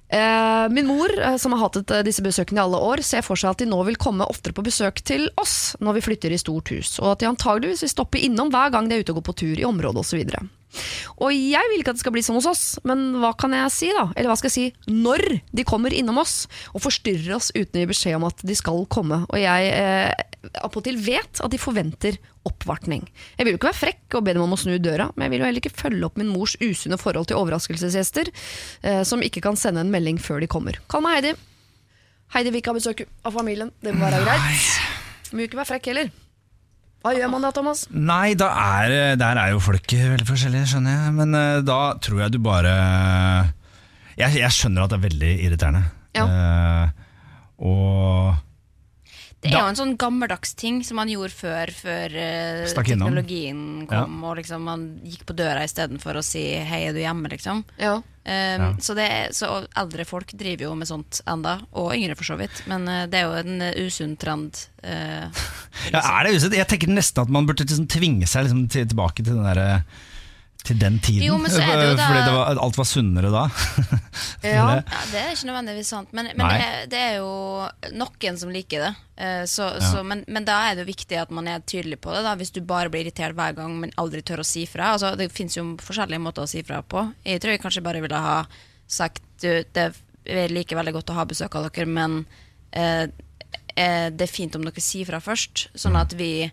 Eh, 0.07 0.69
min 0.69 0.87
mor, 0.87 1.19
eh, 1.19 1.37
som 1.37 1.51
har 1.51 1.59
hatt 1.59 1.91
eh, 1.91 2.03
disse 2.05 2.21
besøkene 2.21 2.61
i 2.61 2.63
alle 2.63 2.77
år, 2.77 3.01
ser 3.01 3.23
for 3.25 3.39
seg 3.39 3.55
at 3.55 3.63
de 3.63 3.69
nå 3.69 3.79
vil 3.87 3.97
komme 3.97 4.27
oftere 4.29 4.53
på 4.53 4.63
besøk 4.65 5.01
til 5.01 5.25
oss 5.41 5.73
når 5.81 5.97
vi 5.97 6.03
flytter 6.05 6.35
i 6.35 6.39
stort 6.39 6.69
hus, 6.71 6.99
og 7.01 7.15
at 7.15 7.23
de 7.23 7.29
antageligvis 7.31 7.81
vil 7.83 7.91
stoppe 7.91 8.21
innom 8.21 8.51
hver 8.53 8.69
gang 8.75 8.89
de 8.89 8.97
er 8.97 9.01
ute 9.01 9.15
og 9.15 9.19
går 9.19 9.27
på 9.31 9.37
tur 9.41 9.59
i 9.59 9.65
området 9.65 10.05
osv. 10.05 10.21
Og 11.21 11.33
jeg 11.35 11.71
vil 11.71 11.81
ikke 11.81 11.93
at 11.93 11.99
det 11.99 12.03
skal 12.03 12.15
bli 12.15 12.23
som 12.25 12.37
hos 12.39 12.49
oss, 12.49 12.63
men 12.87 13.17
hva 13.21 13.31
kan 13.37 13.53
jeg 13.55 13.73
si 13.73 13.89
da? 13.95 14.07
Eller 14.15 14.31
hva 14.31 14.37
skal 14.39 14.51
jeg 14.51 14.55
si 14.55 14.91
når 14.91 15.23
de 15.55 15.65
kommer 15.67 15.95
innom 15.95 16.19
oss 16.21 16.45
og 16.73 16.83
forstyrrer 16.85 17.35
oss 17.37 17.51
uten 17.55 17.79
å 17.79 17.83
gi 17.83 17.91
beskjed 17.91 18.19
om 18.19 18.27
at 18.27 18.43
de 18.45 18.57
skal 18.57 18.85
komme. 18.91 19.23
Og 19.29 19.39
jeg 19.41 19.71
eh, 19.71 20.11
appåtil 20.65 20.99
vet 21.01 21.41
at 21.43 21.53
de 21.53 21.61
forventer 21.61 22.19
oppvartning. 22.45 23.07
Jeg 23.39 23.47
vil 23.47 23.55
jo 23.55 23.59
ikke 23.59 23.71
være 23.71 23.81
frekk 23.81 24.17
og 24.19 24.27
be 24.27 24.35
dem 24.35 24.45
om 24.45 24.53
å 24.53 24.59
snu 24.59 24.75
døra, 24.81 25.09
men 25.15 25.25
jeg 25.25 25.33
vil 25.33 25.41
jo 25.41 25.47
heller 25.49 25.63
ikke 25.63 25.81
følge 25.81 26.07
opp 26.07 26.19
min 26.21 26.29
mors 26.29 26.55
usunne 26.61 26.99
forhold 27.01 27.31
til 27.31 27.39
overraskelsesgjester, 27.41 28.29
eh, 28.85 29.01
som 29.07 29.23
ikke 29.25 29.43
kan 29.45 29.57
sende 29.59 29.81
en 29.85 29.93
melding 29.93 30.21
før 30.21 30.43
de 30.43 30.51
kommer. 30.51 30.77
Kall 30.91 31.05
meg 31.05 31.19
Heidi. 31.19 31.33
Heidi 32.35 32.51
vil 32.51 32.61
ikke 32.61 32.73
ha 32.73 32.79
besøk 32.79 33.05
av 33.25 33.33
familien. 33.35 33.73
Det 33.81 33.95
må 33.95 34.05
være 34.05 34.23
greit. 34.25 34.69
Men 35.31 35.41
vil 35.41 35.49
ikke 35.49 35.61
være 35.61 35.73
frekk 35.73 35.91
heller. 35.93 36.13
Hva 37.05 37.11
gjør 37.13 37.29
man 37.29 37.43
da, 37.45 37.51
Thomas? 37.53 37.83
Nei, 37.93 38.33
da 38.33 38.47
er, 38.81 39.13
der 39.21 39.37
er 39.37 39.51
jo 39.53 39.59
folk 39.61 39.91
veldig 39.93 40.25
forskjellige, 40.25 40.71
skjønner 40.71 40.95
jeg. 40.95 41.11
Men 41.19 41.37
uh, 41.37 41.59
da 41.61 41.75
tror 42.01 42.23
jeg 42.23 42.33
du 42.33 42.39
bare 42.41 42.71
Jeg, 44.17 44.39
jeg 44.39 44.49
skjønner 44.55 44.87
at 44.87 44.95
det 44.95 44.97
er 44.97 45.03
veldig 45.03 45.33
irriterende. 45.45 45.83
Ja. 46.17 46.25
Uh, 46.25 47.03
og 47.69 48.41
Det 49.43 49.51
er 49.51 49.53
Da- 49.53 49.61
jo 49.61 49.69
en 49.69 49.77
sånn 49.77 49.93
gammeldags 50.01 50.55
ting 50.57 50.81
som 50.83 50.97
man 50.97 51.11
gjorde 51.11 51.35
før, 51.37 51.69
før 51.77 52.15
uh, 52.17 52.65
teknologien 52.73 53.85
kom, 53.85 54.17
og 54.25 54.39
liksom 54.41 54.65
man 54.65 54.87
gikk 55.05 55.27
på 55.29 55.35
døra 55.37 55.61
istedenfor 55.67 56.17
å 56.17 56.23
si 56.25 56.41
'hei, 56.57 56.87
er 56.89 56.93
du 56.97 57.03
hjemme', 57.03 57.29
liksom. 57.29 57.61
Ja. 57.77 57.99
Um, 58.25 58.61
Ja. 58.61 58.67
så, 58.81 58.95
det 58.97 59.07
så 59.37 59.47
eldre 59.77 60.05
folk 60.09 60.31
driver 60.33 60.65
jo 60.65 60.71
med 60.79 60.87
sånt 60.89 61.19
enda, 61.29 61.59
og 61.77 61.91
yngre 61.93 62.15
for 62.17 62.25
så 62.25 62.37
vidt. 62.39 62.63
Men 62.65 62.87
eh, 62.89 63.03
det 63.05 63.19
er 63.19 63.27
jo 63.27 63.35
en 63.37 63.61
eh, 63.61 63.77
usunn 63.85 64.15
trend. 64.17 64.63
eh, 64.81 65.29
ja, 65.93 66.01
er 66.01 66.25
det 66.25 66.35
usunt? 66.39 66.57
Jeg 66.57 66.65
tenker 66.71 66.89
nesten 66.89 67.21
at 67.21 67.29
man 67.29 67.45
burde 67.45 67.67
liksom 67.67 67.85
tvinge 67.91 68.25
seg 68.25 68.47
liksom 68.47 68.65
tilbake 68.73 69.21
til 69.21 69.35
den 69.35 69.45
derre 69.45 69.83
til 70.65 70.79
den 70.81 70.97
tiden. 71.03 71.23
Jo, 71.27 71.37
men 71.41 71.51
så 71.53 71.61
er 71.63 71.77
det 71.79 71.87
jo 71.91 71.95
da- 71.99 72.07
Fordi 72.09 72.21
det 72.25 72.33
var, 72.35 72.59
alt 72.65 72.77
var 72.79 72.87
sunnere 72.89 73.31
da. 73.33 73.43
Ja. 74.45 74.51
Ja, 74.51 74.81
Det 75.11 75.19
er 75.19 75.31
ikke 75.33 75.47
nødvendigvis 75.49 75.89
sant, 75.91 76.11
men, 76.15 76.29
men 76.37 76.47
det, 76.47 76.65
er, 76.65 76.85
det 76.91 76.99
er 77.01 77.15
jo 77.17 77.29
noen 77.97 78.37
som 78.39 78.51
liker 78.53 78.83
det. 78.85 78.91
Eh, 79.17 79.43
Så, 79.49 79.67
Ja. 79.75 79.89
så, 79.91 80.03
men, 80.07 80.23
men 80.27 80.45
da 80.47 80.57
er 80.69 80.75
det 80.77 80.85
jo 80.85 80.91
viktig 80.91 81.17
at 81.21 81.31
man 81.35 81.47
er 81.51 81.59
tydelig 81.67 81.99
på 82.03 82.13
det. 82.15 82.23
Da. 82.27 82.35
Hvis 82.39 82.53
du 82.55 82.61
bare 82.61 82.89
blir 82.93 83.05
irritert 83.05 83.35
hver 83.35 83.55
gang, 83.57 83.75
men 83.81 83.91
aldri 83.97 84.21
tør 84.25 84.43
å 84.43 84.47
si 84.47 84.65
fra. 84.69 84.93
Altså, 84.95 85.15
det 85.19 85.31
fins 85.33 85.57
jo 85.57 85.65
forskjellige 85.81 86.21
måter 86.21 86.45
å 86.45 86.49
si 86.49 86.63
fra 86.63 86.81
på. 86.81 87.07
Jeg 87.25 87.41
tror 87.43 87.55
jeg 87.55 87.61
kanskje 87.65 87.83
bare 87.85 88.01
ville 88.05 88.21
ha 88.27 88.37
sagt 88.87 89.23
du, 89.41 89.49
det 89.73 89.89
er 90.25 90.49
like 90.53 90.75
veldig 90.77 90.93
godt 90.95 91.11
å 91.11 91.17
ha 91.19 91.25
besøk 91.29 91.55
av 91.59 91.67
dere, 91.69 91.85
men 91.89 92.21
eh, 92.71 93.07
eh, 93.75 94.07
det 94.13 94.25
er 94.25 94.31
fint 94.31 94.55
om 94.57 94.63
dere 94.65 94.81
sier 94.81 95.05
fra 95.09 95.19
først, 95.21 95.67
sånn 95.77 95.97
at 95.99 96.13
vi 96.17 96.29
eh, 96.47 96.51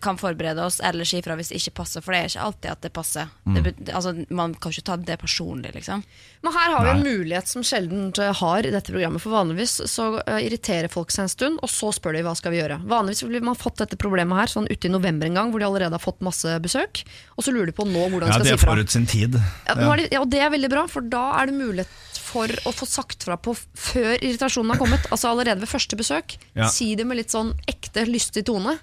kan 0.00 0.16
forberede 0.16 0.64
oss 0.64 0.78
eller 0.80 1.04
si 1.04 1.18
ifra 1.20 1.34
hvis 1.36 1.50
det 1.52 1.58
ikke 1.60 1.74
passer, 1.82 2.00
for 2.04 2.14
det 2.14 2.20
er 2.20 2.30
ikke 2.30 2.44
alltid 2.46 2.70
at 2.72 2.84
det 2.86 2.90
passer. 2.96 3.32
Det, 3.44 3.74
altså, 3.92 4.14
man 4.32 4.54
kan 4.56 4.72
ikke 4.72 4.86
ta 4.86 4.96
det 4.96 5.18
personlig, 5.20 5.74
liksom. 5.74 6.04
Men 6.44 6.56
her 6.56 6.72
har 6.72 6.86
vi 6.86 6.92
en 6.94 7.04
mulighet 7.04 7.50
som 7.50 7.64
sjelden 7.66 8.06
eh, 8.20 8.32
har 8.40 8.64
i 8.64 8.72
dette 8.72 8.92
programmet. 8.94 9.20
For 9.20 9.34
vanligvis 9.34 9.76
så 9.90 10.06
eh, 10.22 10.46
irriterer 10.46 10.88
folk 10.92 11.12
seg 11.12 11.26
en 11.26 11.32
stund, 11.32 11.60
og 11.64 11.72
så 11.72 11.92
spør 11.92 12.16
de 12.16 12.24
hva 12.24 12.32
skal 12.38 12.54
vi 12.54 12.62
gjøre. 12.62 12.80
Vanligvis 12.88 13.24
ville 13.26 13.44
man 13.44 13.58
fått 13.60 13.82
dette 13.82 13.98
problemet 14.00 14.40
her 14.40 14.54
sånn 14.54 14.70
ute 14.70 14.88
i 14.88 14.92
november 14.92 15.28
en 15.28 15.36
gang, 15.40 15.52
hvor 15.52 15.60
de 15.60 15.68
allerede 15.68 15.98
har 15.98 16.04
fått 16.04 16.24
masse 16.24 16.56
besøk. 16.64 17.04
Og 17.36 17.44
så 17.44 17.52
lurer 17.52 17.68
de 17.72 17.76
på 17.76 17.88
nå 17.88 18.08
hvordan 18.08 18.28
de 18.28 18.32
Ja, 18.32 18.40
skal 18.40 18.48
det 18.48 18.56
er 18.56 18.64
forut 18.64 18.96
sin 18.96 19.08
tid. 19.10 19.36
Ja, 19.68 19.76
ja, 20.00 20.22
og 20.22 20.32
det 20.32 20.40
er 20.40 20.52
veldig 20.54 20.72
bra, 20.72 20.86
for 20.90 21.04
da 21.04 21.26
er 21.42 21.52
det 21.52 21.58
mulighet 21.60 22.00
for 22.24 22.50
å 22.66 22.72
få 22.74 22.88
sagt 22.88 23.28
fra 23.28 23.36
på 23.40 23.52
før 23.54 24.16
irritasjonen 24.16 24.72
har 24.72 24.80
kommet. 24.80 25.04
Altså 25.12 25.30
allerede 25.30 25.62
ved 25.62 25.70
første 25.70 25.98
besøk. 26.00 26.38
Ja. 26.56 26.72
Si 26.72 26.94
det 26.98 27.06
med 27.08 27.20
litt 27.20 27.34
sånn 27.34 27.52
ekte, 27.70 28.08
lystig 28.08 28.46
tone. 28.48 28.78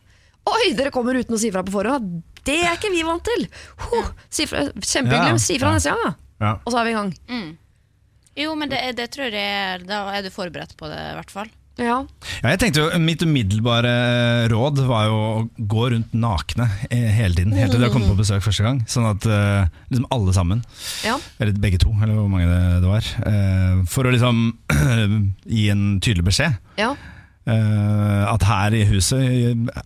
Oi, 0.49 0.73
dere 0.77 0.89
kommer 0.93 1.17
uten 1.19 1.35
å 1.37 1.39
si 1.41 1.51
fra 1.53 1.61
på 1.65 1.73
forhånd! 1.75 2.21
Det 2.47 2.55
er 2.65 2.73
ikke 2.77 2.89
vi 2.93 3.03
vant 3.05 3.21
til! 3.27 3.43
Huh, 3.85 4.07
si 4.33 4.47
fra, 4.49 4.65
kjempehyggelig, 4.81 5.39
si 5.43 5.59
fra 5.61 5.75
neste 5.75 5.93
gang, 5.93 6.01
da. 6.07 6.13
Ja. 6.41 6.53
Og 6.65 6.73
så 6.73 6.79
er 6.81 6.87
vi 6.87 6.93
i 6.95 6.97
gang. 6.97 7.11
Jo, 8.41 8.53
men 8.57 8.71
det, 8.71 8.79
det 8.97 9.09
tror 9.13 9.27
jeg 9.29 9.35
er- 9.37 9.83
Da 9.85 10.05
er 10.15 10.23
du 10.25 10.29
forberedt 10.33 10.73
på 10.79 10.87
det, 10.89 10.97
i 11.11 11.17
hvert 11.19 11.29
fall. 11.33 11.49
Ja. 11.79 11.99
Ja, 12.43 12.49
jeg 12.51 12.59
tenkte 12.59 12.81
jo, 12.83 12.99
Mitt 12.99 13.21
umiddelbare 13.23 14.49
råd 14.51 14.81
var 14.89 15.05
jo 15.07 15.15
å 15.15 15.45
gå 15.71 15.85
rundt 15.93 16.11
nakne 16.13 16.65
eh, 16.91 17.07
hele 17.15 17.37
tiden. 17.37 17.53
Helt 17.55 17.71
til 17.71 17.79
du 17.81 17.85
har 17.87 17.93
kommet 17.93 18.09
på 18.11 18.17
besøk 18.19 18.43
første 18.43 18.65
gang. 18.65 18.81
Sånn 18.91 19.07
at 19.07 19.25
eh, 19.25 19.69
liksom 19.93 20.09
alle 20.11 20.33
sammen, 20.35 20.65
ja. 21.05 21.15
eller 21.39 21.53
begge 21.63 21.79
to, 21.81 21.93
eller 22.01 22.17
hvor 22.17 22.27
mange 22.33 22.49
det, 22.49 22.59
det 22.83 22.91
var. 22.91 23.07
eh, 23.31 23.81
for 23.89 24.09
å 24.09 24.13
liksom 24.13 24.43
gi 25.57 25.69
en 25.73 25.85
tydelig 26.01 26.27
beskjed. 26.31 26.57
ja. 26.81 26.95
Eh, 27.47 28.33
at 28.33 28.43
her 28.47 28.73
i 28.77 28.83
huset 28.85 29.21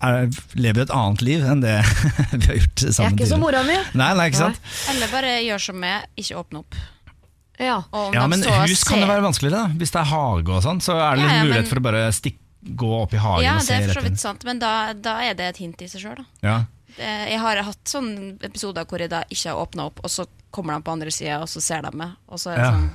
er, 0.02 0.28
lever 0.60 0.82
et 0.86 0.92
annet 0.94 1.22
liv 1.26 1.46
enn 1.46 1.62
det 1.64 1.78
vi 2.34 2.46
har 2.50 2.60
gjort 2.60 2.84
Jeg 2.88 2.98
er 3.06 3.16
ikke 3.16 3.28
som 3.30 3.40
mora 3.44 3.64
mi. 3.68 3.78
Nei, 3.96 4.12
nei, 4.18 4.28
ikke 4.32 4.42
sant? 4.44 4.60
Eller 4.92 5.12
bare 5.14 5.38
gjør 5.46 5.64
som 5.70 5.80
meg, 5.80 6.10
ikke 6.20 6.40
åpne 6.42 6.64
opp. 6.64 6.76
Ja. 7.58 7.78
Ja, 8.12 8.26
men 8.28 8.42
hus 8.44 8.84
kan 8.84 9.00
det 9.00 9.08
være 9.08 9.24
vanskeligere. 9.24 9.70
da 9.70 9.80
Hvis 9.80 9.94
det 9.96 10.02
er 10.02 10.10
hage 10.12 10.52
og 10.52 10.64
sånn, 10.66 10.82
så 10.84 10.98
er 11.00 11.16
det 11.16 11.22
Ja, 11.24 11.28
liksom 11.28 11.36
ja, 11.38 11.44
mulighet 11.46 11.62
men- 11.64 11.70
for 11.72 11.80
å 11.80 11.86
bare 11.88 12.06
stikke 12.12 12.42
gå 12.76 12.88
opp 12.98 13.14
i 13.14 13.18
hagen 13.22 13.44
Ja, 13.46 13.54
og 13.60 13.68
det 13.68 13.76
er 13.76 13.82
for 13.86 13.88
rett 13.94 13.98
så 14.00 14.10
vidt 14.10 14.20
sant, 14.20 14.44
men 14.44 14.60
da, 14.60 14.72
da 14.94 15.20
er 15.24 15.36
det 15.38 15.46
et 15.54 15.58
hint 15.62 15.82
i 15.86 15.88
seg 15.88 16.02
sjøl, 16.02 16.16
da. 16.18 16.26
Ja. 16.44 16.56
Jeg 16.98 17.38
har 17.40 17.60
hatt 17.68 17.84
sånne 17.92 18.38
episoder 18.48 18.86
hvor 18.90 19.00
jeg 19.04 19.10
da 19.12 19.20
ikke 19.30 19.52
har 19.52 19.60
åpna 19.62 19.86
opp, 19.92 20.00
og 20.04 20.10
så 20.10 20.26
kommer 20.56 20.74
de 20.78 20.82
på 20.88 20.92
andre 20.96 21.12
sida, 21.12 21.42
og 21.44 21.48
så 21.52 21.62
ser 21.62 21.82
de 21.86 21.92
meg, 21.96 22.16
og 22.28 22.40
så 22.42 22.52
er 22.54 22.56
det 22.56 22.64
Ja. 22.66 22.72
sånn 22.72 22.90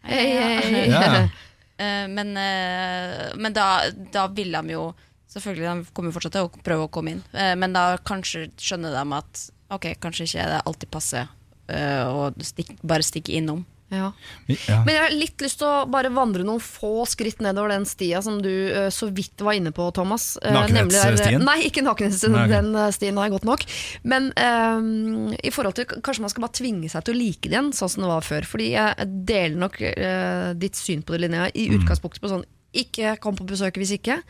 Hei, 0.00 0.26
hei, 0.32 0.88
hei. 0.90 1.30
Eh, 1.80 2.06
Men, 2.12 2.34
eh, 2.36 3.30
men 3.40 3.56
da, 3.56 3.68
da 4.12 4.26
vil 4.28 4.52
de 4.52 4.76
jo 4.76 4.90
Selvfølgelig, 5.30 5.62
de 5.86 5.92
kommer 5.94 6.10
fortsatt 6.10 6.34
til 6.34 6.48
å 6.48 6.62
prøve 6.66 6.88
å 6.88 6.90
komme 6.90 7.12
inn, 7.14 7.20
Eh, 7.32 7.52
men 7.54 7.72
da 7.72 7.96
kanskje 8.02 8.48
skjønner 8.58 8.90
de 8.96 9.14
at 9.14 9.42
ok, 9.70 9.84
kanskje 10.02 10.26
ikke 10.26 10.46
det 10.50 10.62
alltid 10.66 10.90
passer 10.90 11.28
å 11.70 12.24
stikk, 12.42 12.72
bare 12.82 13.06
stikke 13.06 13.36
innom. 13.38 13.60
Ja. 13.90 14.12
Ja. 14.46 14.78
Men 14.86 14.94
jeg 14.94 15.02
har 15.02 15.14
litt 15.18 15.42
lyst 15.42 15.58
til 15.58 15.66
å 15.66 15.84
bare 15.90 16.12
vandre 16.14 16.44
noen 16.46 16.62
få 16.62 17.04
skritt 17.10 17.40
nedover 17.42 17.72
den 17.74 17.86
stia 17.90 18.20
som 18.22 18.36
du 18.42 18.50
uh, 18.70 18.86
så 18.94 19.08
vidt 19.10 19.42
var 19.42 19.56
inne 19.58 19.72
på, 19.74 19.88
Thomas. 19.96 20.36
Uh, 20.44 20.52
Nakenhetsstien? 20.54 21.42
Nei, 21.42 21.56
ikke 21.66 21.82
nakenhetsstien. 21.82 22.36
Den 22.52 22.70
uh, 22.78 22.86
stien 22.94 23.18
jeg 23.18 23.34
godt 23.34 23.48
nok. 23.48 23.64
Men 24.06 24.30
eh, 24.38 25.34
i 25.42 25.50
forhold 25.54 25.74
til 25.80 25.88
kanskje 25.90 26.22
man 26.24 26.30
skal 26.32 26.46
bare 26.46 26.56
tvinge 26.60 26.88
seg 26.92 27.04
til 27.06 27.16
å 27.16 27.20
like 27.20 27.48
det 27.48 27.56
igjen, 27.56 27.72
sånn 27.76 27.90
som 27.92 28.06
det 28.06 28.12
var 28.12 28.24
før. 28.26 28.46
Fordi 28.46 28.70
jeg 28.76 29.10
deler 29.28 29.58
nok 29.66 29.80
eh, 29.82 30.52
ditt 30.60 30.78
syn 30.78 31.02
på 31.02 31.14
det, 31.16 31.24
Linnea, 31.26 31.50
i 31.54 31.66
Mm. 31.70 31.80
utgangspunktet 31.82 32.22
på 32.22 32.30
sånn 32.32 32.46
ikke 32.70 33.16
kom 33.18 33.34
på 33.34 33.44
besøk 33.50 33.74
hvis 33.82 33.96
ikke. 33.98 34.20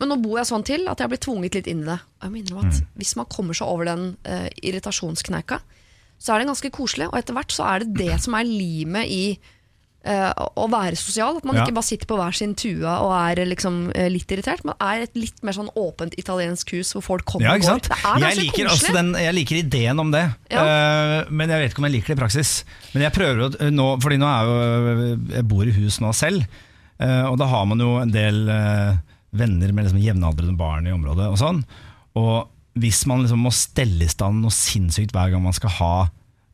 Men 0.00 0.08
nå 0.10 0.16
bor 0.22 0.38
jeg 0.40 0.48
sånn 0.48 0.64
til 0.66 0.88
at 0.88 0.96
jeg 0.98 1.04
har 1.04 1.10
blitt 1.12 1.22
tvunget 1.26 1.54
litt 1.58 1.68
inn 1.70 1.82
i 1.84 1.88
det. 1.90 1.98
Jeg 2.24 2.32
minner 2.32 2.56
om 2.56 2.64
at 2.64 2.80
Mm. 2.80 2.86
Hvis 2.98 3.12
man 3.20 3.26
kommer 3.28 3.54
seg 3.54 3.68
over 3.68 3.84
den 3.84 4.16
eh, 4.24 4.48
irritasjonskneika, 4.64 5.60
så 6.18 6.34
er 6.34 6.40
det 6.42 6.48
ganske 6.52 6.70
koselig. 6.72 7.10
Og 7.10 7.18
etter 7.18 7.36
hvert 7.36 7.52
så 7.52 7.66
er 7.68 7.84
det 7.84 7.94
det 7.98 8.20
som 8.24 8.34
er 8.38 8.44
limet 8.48 9.10
i 9.12 9.24
uh, 10.04 10.32
å 10.60 10.66
være 10.68 10.96
sosial. 11.00 11.38
At 11.40 11.46
man 11.48 11.56
Ja. 11.56 11.64
ikke 11.64 11.76
bare 11.78 11.88
sitter 11.88 12.08
på 12.10 12.18
hver 12.20 12.34
sin 12.36 12.54
tue 12.54 12.84
og 12.84 13.12
er 13.16 13.44
liksom, 13.48 13.90
eh, 13.96 14.10
litt 14.12 14.28
irritert, 14.32 14.64
men 14.64 14.74
er 14.80 15.04
et 15.06 15.14
litt 15.16 15.42
mer 15.42 15.56
sånn 15.56 15.70
åpent 15.80 16.14
italiensk 16.20 16.74
hus 16.76 16.92
hvor 16.92 17.02
folk 17.02 17.24
kommer 17.24 17.46
Ja, 17.48 17.54
og 17.54 17.62
går. 17.62 17.80
Det 17.88 17.98
er 18.04 18.18
Jeg 18.20 18.36
liker, 18.42 18.68
også 18.68 18.92
den, 18.92 19.14
jeg 19.14 19.34
liker 19.34 19.56
ideen 19.62 20.00
om 20.00 20.10
det, 20.12 20.34
Ja. 20.50 20.60
uh, 20.60 21.30
men 21.30 21.48
jeg 21.48 21.60
vet 21.62 21.72
ikke 21.72 21.78
om 21.84 21.88
jeg 21.88 21.96
liker 21.98 22.14
det 22.14 22.18
i 22.18 22.22
praksis. 22.22 22.64
Men 22.92 23.02
jeg 23.08 23.12
prøver 23.16 23.48
å 23.48 23.70
nå, 23.72 23.88
fordi 24.00 24.18
nå 24.20 24.28
er 24.28 24.44
jo 24.44 25.34
Jeg 25.34 25.48
bor 25.48 25.64
i 25.64 25.72
hus 25.72 26.00
nå 26.00 26.12
selv, 26.14 26.44
uh, 27.00 27.24
og 27.30 27.38
da 27.38 27.46
har 27.46 27.64
man 27.66 27.78
jo 27.78 27.96
en 28.00 28.10
del 28.12 28.46
venner 29.34 29.72
med 29.72 29.86
liksom 29.88 29.98
jevnaldrende 29.98 30.56
barn 30.56 30.86
i 30.86 30.92
området 30.94 31.26
og 31.26 31.38
sånn. 31.40 31.64
Og 32.14 32.46
hvis 32.78 33.04
man 33.06 33.22
liksom 33.22 33.42
må 33.46 33.52
stelle 33.54 34.04
i 34.06 34.10
stand 34.10 34.42
noe 34.42 34.50
sinnssykt 34.54 35.14
hver 35.14 35.30
gang 35.34 35.42
man 35.44 35.56
skal 35.56 35.70
ha 35.80 35.94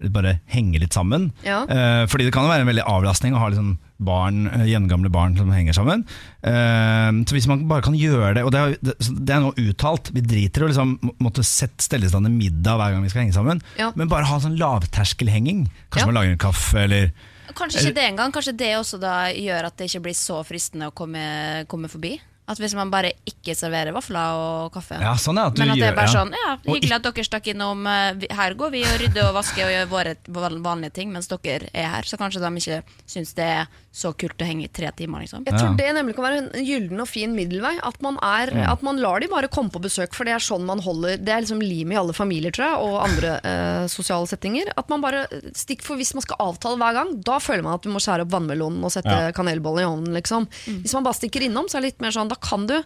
bare 0.09 0.39
henge 0.49 0.79
litt 0.81 0.95
sammen. 0.97 1.27
Ja. 1.45 1.59
Eh, 1.69 2.07
fordi 2.09 2.25
det 2.25 2.33
kan 2.33 2.47
jo 2.47 2.49
være 2.53 2.65
en 2.65 2.71
veldig 2.71 2.87
avlastning 2.89 3.35
å 3.37 3.41
ha 3.43 3.51
liksom 3.53 3.75
barn, 4.01 4.47
gjengamle 4.47 4.71
jevngamle 4.71 5.11
barn 5.13 5.35
som 5.37 5.51
henger 5.53 5.77
sammen. 5.77 6.07
Eh, 6.41 7.11
så 7.29 7.37
hvis 7.37 7.49
man 7.51 7.67
bare 7.69 7.85
kan 7.85 7.99
gjøre 7.99 8.31
det, 8.39 8.45
og 8.47 8.55
det 8.55 8.63
er, 8.63 8.79
det, 8.81 9.35
er 9.35 9.43
nå 9.45 9.51
uttalt, 9.61 10.09
vi 10.17 10.23
driter 10.25 10.65
i 10.65 10.65
å 10.65 10.71
liksom 10.71 10.95
må- 11.05 11.17
måtte 11.27 11.45
sette, 11.45 11.85
stelle 11.85 12.09
i 12.09 12.13
stand 12.13 12.31
en 12.31 12.39
middag 12.39 12.81
hver 12.81 12.95
gang 12.95 13.05
vi 13.05 13.13
skal 13.13 13.27
henge 13.27 13.37
sammen, 13.37 13.61
Ja. 13.77 13.91
men 13.95 14.09
bare 14.09 14.25
ha 14.25 14.39
sånn 14.41 14.57
lavterskelhenging. 14.57 15.67
Kanskje 15.91 16.07
Ja. 16.07 16.07
man 16.07 16.15
lager 16.15 16.33
en 16.33 16.45
kaffe, 16.49 16.79
eller 16.85 17.13
Kanskje 17.53 17.83
ikke 17.83 17.95
det 17.95 18.05
engang, 18.07 18.33
kanskje 18.33 18.57
det 18.57 18.77
også 18.79 19.01
da 19.01 19.27
gjør 19.35 19.67
at 19.67 19.77
det 19.77 19.91
ikke 19.91 20.03
blir 20.03 20.15
så 20.15 20.41
fristende 20.47 20.87
å 20.87 20.95
komme, 20.95 21.67
komme 21.67 21.91
forbi. 21.91 22.21
At 22.51 22.59
hvis 22.61 22.75
man 22.77 22.91
bare 22.93 23.13
ikke 23.29 23.55
serverer 23.57 23.95
vafler 23.95 24.37
og 24.41 24.73
kaffe. 24.75 24.99
Ja, 25.01 25.15
sånn 25.21 25.39
er 25.39 25.51
at 25.51 25.57
du 25.57 25.63
Men 25.63 25.73
at 25.77 25.81
det 25.81 25.89
er 25.91 25.97
bare 25.99 26.11
ja. 26.11 26.17
sånn, 26.19 26.35
ja, 26.35 26.57
hyggelig 26.67 26.97
at 26.99 27.07
dere 27.07 27.27
stakk 27.29 27.51
innom 27.53 27.87
eh, 27.87 28.27
Her 28.37 28.57
går 28.59 28.73
vi 28.75 28.83
og 28.89 28.97
rydder 29.05 29.29
og 29.31 29.37
vasker 29.39 29.69
og 29.69 29.73
gjør 29.77 29.93
våre 29.93 30.51
vanlige 30.61 30.97
ting 30.99 31.13
mens 31.15 31.31
dere 31.31 31.71
er 31.73 31.89
her. 31.95 32.09
Så 32.09 32.19
kanskje 32.21 32.43
de 32.43 32.51
ikke 32.61 32.81
syns 33.11 33.33
det 33.39 33.47
er 33.47 33.71
så 33.91 34.13
kult 34.15 34.39
å 34.39 34.47
henge 34.47 34.69
i 34.69 34.71
tre 34.71 34.91
timer, 34.95 35.25
liksom. 35.25 35.43
Jeg 35.49 35.57
tror 35.59 35.73
det 35.79 35.89
nemlig 35.97 36.15
kan 36.15 36.27
være 36.29 36.43
en 36.45 36.67
gyllen 36.67 37.01
og 37.03 37.09
fin 37.11 37.33
middelvei. 37.35 37.73
At 37.83 37.97
man, 38.05 38.19
er, 38.23 38.53
at 38.71 38.85
man 38.87 39.01
lar 39.03 39.19
de 39.23 39.27
bare 39.31 39.49
komme 39.51 39.73
på 39.75 39.81
besøk, 39.83 40.15
for 40.15 40.29
det 40.29 40.37
er 40.37 40.45
sånn 40.45 40.63
man 40.69 40.79
holder 40.85 41.17
Det 41.19 41.33
er 41.35 41.43
liksom 41.43 41.63
limet 41.63 41.97
i 41.97 41.99
alle 41.99 42.15
familier, 42.15 42.55
tror 42.55 42.69
jeg, 42.69 42.85
og 42.87 42.99
andre 43.03 43.33
eh, 43.47 43.87
sosiale 43.91 44.29
settinger. 44.31 44.71
At 44.79 44.91
man 44.93 45.03
bare 45.03 45.25
stikker 45.59 45.87
For 45.87 45.99
hvis 45.99 46.13
man 46.15 46.23
skal 46.27 46.39
avtale 46.45 46.79
hver 46.81 46.95
gang, 47.01 47.15
da 47.27 47.39
føler 47.43 47.67
man 47.67 47.79
at 47.79 47.87
du 47.87 47.91
må 47.91 48.03
skjære 48.03 48.27
opp 48.27 48.35
vannmelonen 48.37 48.85
og 48.87 48.95
sette 48.95 49.11
Ja. 49.11 49.33
kanelbollen 49.35 49.83
i 49.83 49.89
ovnen, 49.89 50.15
liksom. 50.15 50.47
Hvis 50.85 50.95
man 50.95 51.05
bare 51.07 51.19
stikker 51.19 51.43
innom, 51.49 51.67
så 51.69 51.79
er 51.79 51.83
det 51.83 51.93
litt 51.95 52.05
mer 52.05 52.15
sånn 52.15 52.31
Da 52.31 52.39
kan 52.45 52.67
du 52.71 52.77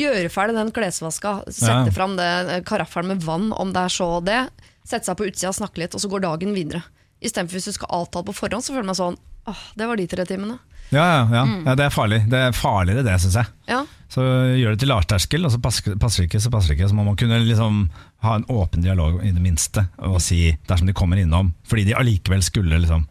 gjøre 0.00 0.30
ferdig 0.32 0.56
den 0.56 0.72
klesvaska, 0.72 1.42
sette 1.52 1.90
Ja. 1.90 1.92
fram 1.92 2.16
det 2.16 2.28
eh, 2.48 2.62
karaffelen 2.64 3.12
med 3.14 3.22
vann, 3.26 3.50
om 3.52 3.72
det 3.74 3.82
er 3.86 3.92
så 3.92 4.08
det. 4.24 4.40
Sette 4.88 5.06
seg 5.06 5.18
på 5.18 5.26
utsida, 5.28 5.50
og 5.52 5.58
snakke 5.60 5.78
litt, 5.82 5.94
og 5.94 6.00
så 6.02 6.08
går 6.10 6.24
dagen 6.24 6.54
videre. 6.56 6.82
Istedenfor 7.22 7.58
hvis 7.58 7.68
du 7.70 7.72
skal 7.76 7.92
avtale 8.00 8.26
på 8.26 8.34
forhånd, 8.34 8.64
så 8.64 8.74
føler 8.74 8.88
man 8.88 8.98
sånn 8.98 9.18
Åh, 9.50 9.58
det 9.74 9.86
var 9.90 9.98
de 9.98 10.04
tre 10.06 10.22
timene. 10.24 10.54
Ja, 10.94 11.02
ja, 11.02 11.22
ja. 11.34 11.40
ja, 11.66 11.72
det 11.74 11.84
er 11.88 11.90
farlig. 11.90 12.20
Det 12.30 12.38
er 12.38 12.52
farligere 12.54 13.02
det, 13.02 13.16
syns 13.18 13.34
jeg. 13.40 13.46
Ja. 13.66 13.80
Så 14.12 14.22
gjør 14.54 14.76
det 14.76 14.78
til 14.84 14.90
lavterskel, 14.92 15.42
og 15.48 15.50
så 15.50 15.58
passer, 15.58 15.96
passer 15.98 16.22
det 16.22 16.28
ikke, 16.30 16.40
så 16.44 16.50
passer 16.52 16.70
det 16.70 16.76
ikke. 16.76 16.90
Så 16.92 16.94
må 16.94 17.02
man 17.08 17.16
kunne 17.18 17.40
liksom 17.42 17.80
ha 18.22 18.36
en 18.38 18.44
åpen 18.52 18.84
dialog 18.84 19.16
i 19.24 19.32
det 19.34 19.42
minste, 19.42 19.88
og 19.98 20.20
si 20.22 20.52
dersom 20.68 20.86
de 20.86 20.94
kommer 20.94 21.18
innom. 21.18 21.50
Fordi 21.66 21.88
de 21.88 21.96
allikevel 21.98 22.44
skulle 22.46 22.78
liksom 22.84 23.02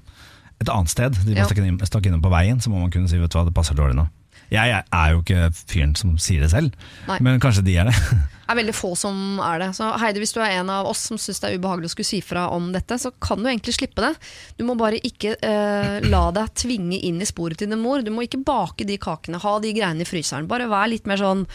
et 0.61 0.69
annet 0.71 0.93
sted, 0.93 1.19
de 1.25 1.35
bare 1.35 1.89
stakk 1.89 2.05
innom 2.07 2.21
på 2.23 2.31
veien, 2.31 2.61
så 2.63 2.69
må 2.71 2.79
man 2.79 2.91
kunne 2.93 3.09
si 3.11 3.17
vet 3.19 3.33
du 3.33 3.35
hva, 3.39 3.43
det 3.49 3.55
passer 3.57 3.75
dårlig 3.75 3.97
nå. 3.97 4.07
Jeg, 4.51 4.67
jeg 4.67 4.83
er 4.91 5.13
jo 5.13 5.21
ikke 5.23 5.51
fyren 5.55 5.95
som 5.95 6.17
sier 6.19 6.43
det 6.43 6.51
selv, 6.51 6.73
Nei. 7.07 7.17
men 7.23 7.39
kanskje 7.43 7.63
de 7.63 7.77
er 7.79 7.91
det. 7.91 7.95
er 8.51 8.59
veldig 8.59 8.75
få 8.75 8.91
som 8.99 9.39
er 9.43 9.61
det. 9.63 9.69
Så 9.77 9.87
Heidi, 10.01 10.21
hvis 10.23 10.35
du 10.35 10.41
er 10.43 10.57
en 10.59 10.71
av 10.73 10.89
oss 10.89 11.05
som 11.09 11.19
syns 11.21 11.41
det 11.41 11.49
er 11.49 11.59
ubehagelig 11.59 11.91
å 11.91 11.93
skulle 11.95 12.09
si 12.11 12.21
fra 12.25 12.47
om 12.53 12.71
dette, 12.75 12.97
så 13.01 13.13
kan 13.23 13.41
du 13.41 13.49
egentlig 13.49 13.75
slippe 13.77 14.03
det. 14.03 14.13
Du 14.59 14.65
må 14.67 14.75
bare 14.79 15.01
ikke 15.07 15.35
eh, 15.37 15.97
la 16.11 16.23
deg 16.35 16.53
tvinge 16.61 16.99
inn 16.99 17.21
i 17.21 17.29
sporet 17.29 17.61
til 17.61 17.71
din 17.71 17.81
mor. 17.81 18.03
Du 18.05 18.11
må 18.13 18.25
ikke 18.25 18.41
bake 18.45 18.87
de 18.87 18.99
kakene, 19.01 19.41
ha 19.41 19.55
de 19.63 19.73
greiene 19.75 20.05
i 20.05 20.09
fryseren. 20.09 20.49
Bare 20.51 20.69
vær 20.71 20.91
litt 20.91 21.09
mer 21.09 21.21
sånn 21.21 21.45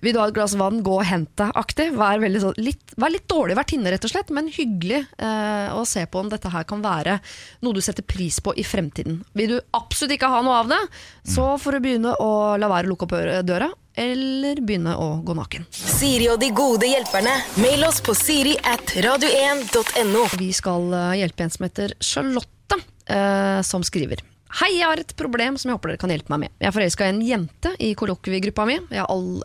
vil 0.00 0.14
du 0.16 0.20
ha 0.20 0.28
et 0.30 0.36
glass 0.36 0.54
vann, 0.56 0.80
gå 0.84 0.94
og 0.96 1.06
hent 1.06 1.32
det-aktig. 1.40 1.90
Vær, 1.98 2.22
sånn, 2.40 2.56
litt, 2.60 2.94
vær 3.00 3.12
litt 3.12 3.28
dårlig 3.30 3.56
vertinne, 3.58 3.92
rett 3.92 4.06
og 4.06 4.12
slett, 4.12 4.32
men 4.34 4.48
hyggelig 4.52 5.02
eh, 5.20 5.68
å 5.76 5.84
se 5.88 6.06
på 6.08 6.22
om 6.22 6.30
dette 6.32 6.52
her 6.52 6.64
kan 6.68 6.84
være 6.84 7.18
noe 7.64 7.76
du 7.76 7.82
setter 7.84 8.06
pris 8.06 8.40
på 8.44 8.54
i 8.56 8.64
fremtiden. 8.66 9.20
Vil 9.36 9.56
du 9.56 9.58
absolutt 9.76 10.16
ikke 10.16 10.32
ha 10.32 10.40
noe 10.44 10.62
av 10.62 10.72
det, 10.72 10.80
så 11.28 11.52
får 11.60 11.76
du 11.76 11.84
begynne 11.84 12.16
å 12.16 12.32
la 12.60 12.70
være 12.72 12.88
å 12.88 12.94
lukke 12.94 13.08
opp 13.08 13.16
døra, 13.46 13.70
eller 14.00 14.62
begynne 14.64 14.94
å 14.96 15.10
gå 15.24 15.36
naken. 15.36 15.66
Siri 15.74 16.30
og 16.32 16.40
de 16.40 16.48
gode 16.56 16.88
hjelperne. 16.88 17.34
Mail 17.60 17.84
oss 17.88 18.00
på 18.04 18.14
siri 18.16 18.56
at 18.64 18.94
radio1.no. 19.04 20.24
Vi 20.40 20.50
skal 20.56 20.88
eh, 20.96 21.18
hjelpe 21.20 21.44
en 21.44 21.52
som 21.52 21.66
heter 21.68 21.94
Charlotte, 22.00 22.80
eh, 23.10 23.60
som 23.66 23.84
skriver. 23.84 24.24
Hei, 24.58 24.72
jeg 24.80 24.88
har 24.88 24.98
et 24.98 25.12
problem 25.14 25.54
som 25.60 25.70
jeg 25.70 25.76
håper 25.76 25.92
dere 25.92 26.00
kan 26.02 26.10
hjelpe 26.10 26.32
meg 26.32 26.46
med. 26.46 26.52
Jeg 26.58 26.74
forelska 26.74 27.06
en 27.06 27.20
jente 27.22 27.70
i 27.78 27.92
kollokviegruppa 27.98 28.64
mi. 28.66 28.80
Jeg 28.90 29.04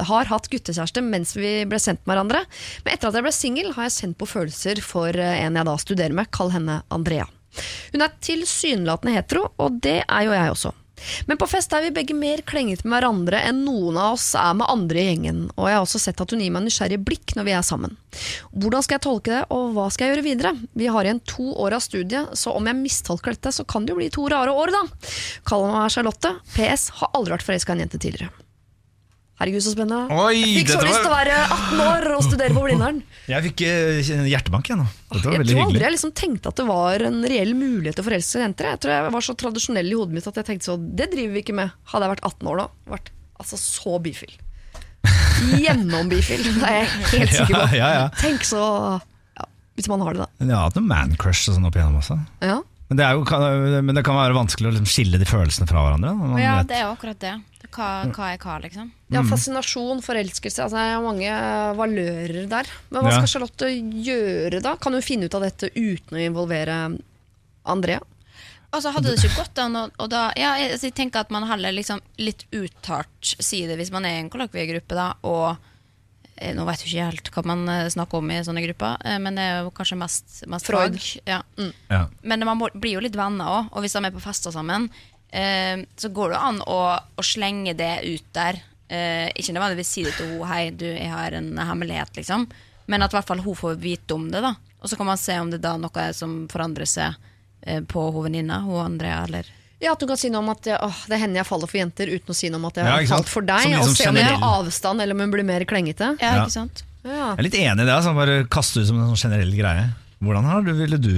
har 0.09 0.31
hatt 0.31 0.49
guttekjæreste 0.49 1.03
mens 1.05 1.35
vi 1.37 1.51
ble 1.69 1.77
sendt 1.81 2.01
med 2.05 2.15
hverandre. 2.15 2.41
Men 2.85 2.95
etter 2.95 3.11
at 3.11 3.19
jeg 3.19 3.27
ble 3.27 3.35
singel, 3.35 3.69
har 3.75 3.85
jeg 3.85 3.97
sendt 3.99 4.17
på 4.17 4.29
følelser 4.29 4.81
for 4.81 5.13
eh, 5.13 5.43
en 5.43 5.59
jeg 5.59 5.69
da 5.69 5.75
studerer 5.83 6.17
med. 6.17 6.31
Kall 6.33 6.55
henne 6.55 6.79
Andrea. 6.95 7.27
Hun 7.93 8.03
er 8.03 8.17
tilsynelatende 8.23 9.13
hetero, 9.15 9.45
og 9.61 9.77
det 9.83 9.99
er 10.01 10.25
jo 10.25 10.33
jeg 10.33 10.55
også. 10.55 10.73
Men 11.27 11.39
på 11.39 11.47
fest 11.49 11.73
er 11.75 11.83
vi 11.85 11.93
begge 11.95 12.15
mer 12.17 12.41
klengete 12.47 12.87
med 12.87 12.97
hverandre 12.97 13.41
enn 13.49 13.63
noen 13.65 13.97
av 13.99 14.15
oss 14.15 14.29
er 14.39 14.53
med 14.57 14.69
andre 14.71 15.01
i 15.01 15.05
gjengen, 15.09 15.41
og 15.55 15.69
jeg 15.69 15.77
har 15.77 15.85
også 15.85 16.01
sett 16.01 16.21
at 16.23 16.31
hun 16.31 16.43
gir 16.43 16.53
meg 16.55 16.65
nysgjerrige 16.65 17.03
blikk 17.07 17.35
når 17.37 17.49
vi 17.49 17.55
er 17.57 17.65
sammen. 17.67 17.97
Hvordan 18.55 18.85
skal 18.85 18.97
jeg 18.97 19.05
tolke 19.07 19.33
det, 19.33 19.43
og 19.51 19.75
hva 19.75 19.89
skal 19.91 20.07
jeg 20.07 20.15
gjøre 20.15 20.27
videre? 20.29 20.53
Vi 20.77 20.89
har 20.91 21.07
igjen 21.07 21.23
to 21.27 21.51
år 21.65 21.77
av 21.77 21.83
studiet, 21.83 22.31
så 22.39 22.55
om 22.55 22.71
jeg 22.71 22.79
mistolker 22.79 23.35
dette, 23.35 23.53
så 23.55 23.67
kan 23.67 23.85
det 23.85 23.95
jo 23.95 23.99
bli 23.99 24.09
to 24.13 24.29
rare 24.31 24.55
år, 24.55 24.73
da. 24.75 24.85
Kaller 25.47 25.75
meg 25.75 25.93
Charlotte. 25.93 26.35
PS. 26.55 26.89
Har 27.01 27.13
aldri 27.17 27.35
vært 27.35 27.47
forelska 27.49 27.73
i 27.73 27.79
en 27.79 27.85
jente 27.85 28.01
tidligere. 28.01 28.44
Herregud, 29.35 29.59
så 29.65 29.71
spennende. 29.75 30.15
Oi, 30.15 30.37
Fikk 30.61 30.69
så 30.71 30.77
lyst 30.85 31.01
til 31.03 31.09
å 31.09 31.15
være 31.15 31.33
18 31.43 31.81
år 31.83 32.05
og 32.15 32.21
studere 32.23 32.55
på 32.55 32.61
Blindern. 32.63 33.01
Jeg 33.33 33.43
fikk 33.49 33.63
eh, 33.67 34.11
hjertebank 34.31 34.69
jeg 34.71 34.77
nå. 34.79 34.85
Dette 35.11 35.25
var 35.25 35.33
Jeg 35.35 35.41
veldig 35.41 35.51
tror 35.55 35.61
aldri 35.65 35.73
hyggelig. 35.75 35.83
jeg 35.89 35.93
liksom 35.97 36.13
tenkte 36.21 36.51
at 36.53 36.59
det 36.61 36.65
var 36.69 37.03
en 37.09 37.17
reell 37.33 37.51
mulighet 37.57 37.97
til 37.97 38.03
å 38.05 38.07
forelske 38.07 38.39
jenter. 38.45 38.69
Jeg 38.71 38.79
tror 38.85 38.93
jeg 38.95 39.13
var 39.17 39.25
så 39.27 39.35
tradisjonell 39.43 39.89
i 39.91 39.97
hodet 39.99 40.15
mitt 40.15 40.29
at 40.31 40.39
jeg 40.39 40.47
tenkte 40.53 40.69
så 40.69 40.75
Det 40.79 41.07
driver 41.11 41.33
vi 41.35 41.41
ikke 41.43 41.55
med. 41.57 41.73
Hadde 41.91 42.07
jeg 42.07 42.13
vært 42.15 42.23
18 42.29 42.51
år 42.53 42.61
da, 42.61 42.67
vært 42.95 43.11
altså 43.43 43.59
så 43.59 43.97
bifil. 44.05 44.35
Gjennom-bifil, 45.65 46.45
det 46.61 46.69
er 46.69 46.77
jeg 46.79 46.87
helt 47.11 47.35
sikker 47.35 47.51
på. 47.51 47.65
Ja, 47.75 47.81
ja, 47.81 47.89
ja. 47.99 48.05
Tenk 48.21 48.45
så 48.47 48.61
ja, 48.61 49.49
Hvis 49.77 49.89
man 49.91 50.01
har 50.05 50.15
det, 50.15 50.23
da. 50.23 50.29
Men 50.39 50.53
Jeg 50.53 50.57
har 50.61 50.69
hatt 50.69 50.79
noen 50.79 50.87
man-crush 50.93 51.49
og 51.51 51.57
sånn 51.57 51.67
opp 51.67 51.75
igjennom 51.77 51.99
også. 51.99 52.17
Ja. 52.45 52.61
Men 52.89 52.99
det, 53.01 53.05
er 53.09 53.17
jo, 53.17 53.25
kan, 53.27 53.41
men 53.81 53.97
det 53.97 54.03
kan 54.05 54.17
være 54.17 54.37
vanskelig 54.37 54.69
å 54.69 54.73
liksom 54.75 54.89
skille 54.89 55.17
de 55.21 55.25
følelsene 55.27 55.65
fra 55.69 55.81
hverandre. 55.87 56.13
når 56.13 56.33
man 56.35 56.41
Ja, 56.41 56.55
vet- 56.61 56.69
det 56.69 56.77
er 56.79 56.83
jo 56.85 56.93
akkurat 56.93 57.19
det. 57.23 57.33
Hva, 57.71 57.89
hva 58.13 58.33
er 58.33 58.37
hva, 58.37 58.57
liksom? 58.61 58.91
ja, 59.11 59.21
Mm. 59.21 59.29
fascinasjon, 59.29 60.01
forelskelse 60.03 60.63
altså, 60.63 60.77
jeg 60.77 60.95
har 60.95 61.03
mange 61.05 61.29
valører 61.77 62.47
der. 62.49 62.65
Men 62.91 63.03
hva 63.03 63.11
Ja. 63.11 63.19
skal 63.21 63.27
Charlotte 63.27 63.69
gjøre 64.05 64.61
da? 64.61 64.75
Kan 64.77 64.93
hun 64.93 65.01
finne 65.01 65.25
ut 65.25 65.35
av 65.35 65.41
dette 65.41 65.69
uten 65.75 66.17
å 66.17 66.25
involvere 66.25 66.97
Andrea? 67.65 67.99
Altså 68.73 68.91
Hadde 68.91 69.13
det 69.15 69.23
ikke 69.23 69.37
gått 69.45 69.57
an 69.63 69.75
å 69.79 69.83
og 69.99 70.09
da, 70.09 70.31
ja, 70.35 70.55
jeg, 70.59 70.71
altså, 70.73 70.89
jeg 70.89 70.95
tenker 70.95 71.19
at 71.21 71.29
man 71.31 71.43
heller 71.47 71.71
liksom 71.71 72.01
litt 72.19 72.43
uttalt 72.51 73.35
sier 73.39 73.67
det 73.71 73.77
hvis 73.79 73.91
man 73.91 74.03
er 74.05 74.17
i 74.17 74.19
en 74.25 74.29
kollokviegruppe, 74.29 74.93
da, 74.97 75.13
og 75.23 75.55
eh, 76.35 76.51
nå 76.53 76.65
vet 76.67 76.79
du 76.83 76.89
ikke 76.89 77.05
helt 77.07 77.31
hva 77.31 77.45
man 77.45 77.69
eh, 77.69 77.87
snakker 77.87 78.17
om 78.19 78.31
i 78.31 78.41
sånne 78.43 78.65
grupper, 78.67 78.97
eh, 79.05 79.17
men 79.23 79.35
det 79.35 79.45
er 79.47 79.61
jo 79.63 79.71
kanskje 79.71 79.97
mest, 79.97 80.43
mest 80.51 80.65
Freud. 80.67 80.99
Ja. 81.25 81.41
Mm. 81.57 81.71
Ja. 81.89 82.07
Men 82.23 82.43
man 82.45 82.59
blir 82.75 82.97
jo 82.97 82.99
litt 83.05 83.15
venner 83.15 83.45
òg, 83.61 83.69
og 83.71 83.81
hvis 83.85 83.93
de 83.95 84.03
er 84.03 84.11
på 84.11 84.19
fester 84.21 84.51
sammen, 84.51 84.89
eh, 84.91 85.14
så 85.99 86.09
går 86.15 86.29
det 86.31 86.37
an 86.39 86.61
å, 86.63 86.79
å 87.19 87.23
slenge 87.25 87.73
det 87.75 87.91
ut 88.07 88.27
der 88.37 88.59
eh, 88.87 89.27
Ikke 89.35 89.51
nødvendigvis 89.55 89.89
si 89.91 90.03
det 90.05 90.13
til 90.15 90.29
henne 90.31 90.47
Hei, 90.47 90.69
du, 90.71 90.85
jeg 90.87 91.09
har 91.11 91.35
en 91.35 91.49
hemmelighet, 91.59 92.13
liksom. 92.15 92.45
Men 92.87 93.03
at 93.03 93.11
i 93.11 93.17
hvert 93.17 93.27
fall 93.27 93.41
hun 93.43 93.57
får 93.57 93.75
vite 93.81 94.15
om 94.15 94.29
det. 94.31 94.39
da 94.45 94.53
Og 94.79 94.87
så 94.91 94.95
kan 94.99 95.09
man 95.09 95.17
se 95.19 95.35
om 95.41 95.49
det 95.51 95.59
da 95.63 95.73
er 95.75 95.81
noe 95.83 96.07
som 96.15 96.45
forandrer 96.51 96.87
seg 96.87 97.17
eh, 97.65 97.81
på 97.83 98.07
hun 98.15 98.27
venninna, 98.29 98.61
hun 98.63 98.79
Andrea, 98.85 99.23
eller 99.27 99.49
Ja, 99.83 99.91
at 99.91 99.99
du 99.99 100.07
kan 100.07 100.17
si 100.21 100.29
noe 100.31 100.39
om 100.45 100.53
at 100.53 100.67
åh, 100.71 101.01
det 101.11 101.19
hender 101.19 101.41
jeg 101.41 101.49
faller 101.49 101.67
for 101.67 101.81
jenter, 101.81 102.07
uten 102.15 102.31
å 102.31 102.37
si 102.37 102.47
noe 102.53 102.61
om 102.61 102.69
at 102.69 102.77
jeg 102.79 102.87
har 102.87 103.03
ja, 103.03 103.09
falt 103.11 103.27
for 103.29 103.43
deg. 103.45 103.65
Liksom 103.73 103.91
Og 103.91 103.97
se 103.99 104.07
om 104.13 104.21
jeg 104.21 104.29
har 104.31 104.45
avstand, 104.61 105.03
eller 105.03 105.17
om 105.17 105.25
hun 105.25 105.33
blir 105.35 105.43
mer 105.47 105.65
klengete. 105.67 106.13
Ja, 106.21 106.31
Ja. 106.37 106.45
ikke 106.45 106.55
sant? 106.55 106.85
Ja. 107.03 107.33
Jeg 107.35 107.41
er 107.41 107.45
litt 107.49 107.57
enig 107.59 107.83
i 107.83 107.85
det. 107.89 107.93
Altså, 107.93 108.15
bare 108.17 108.37
kaste 108.49 108.79
ut 108.81 108.87
som 108.87 109.01
en 109.03 109.11
sånn 109.11 109.27
generell 109.27 109.51
greie. 109.57 109.89
Hvordan 110.23 110.47
har 110.47 110.63
du, 110.65 110.71
ville 110.79 110.97
du 110.97 111.11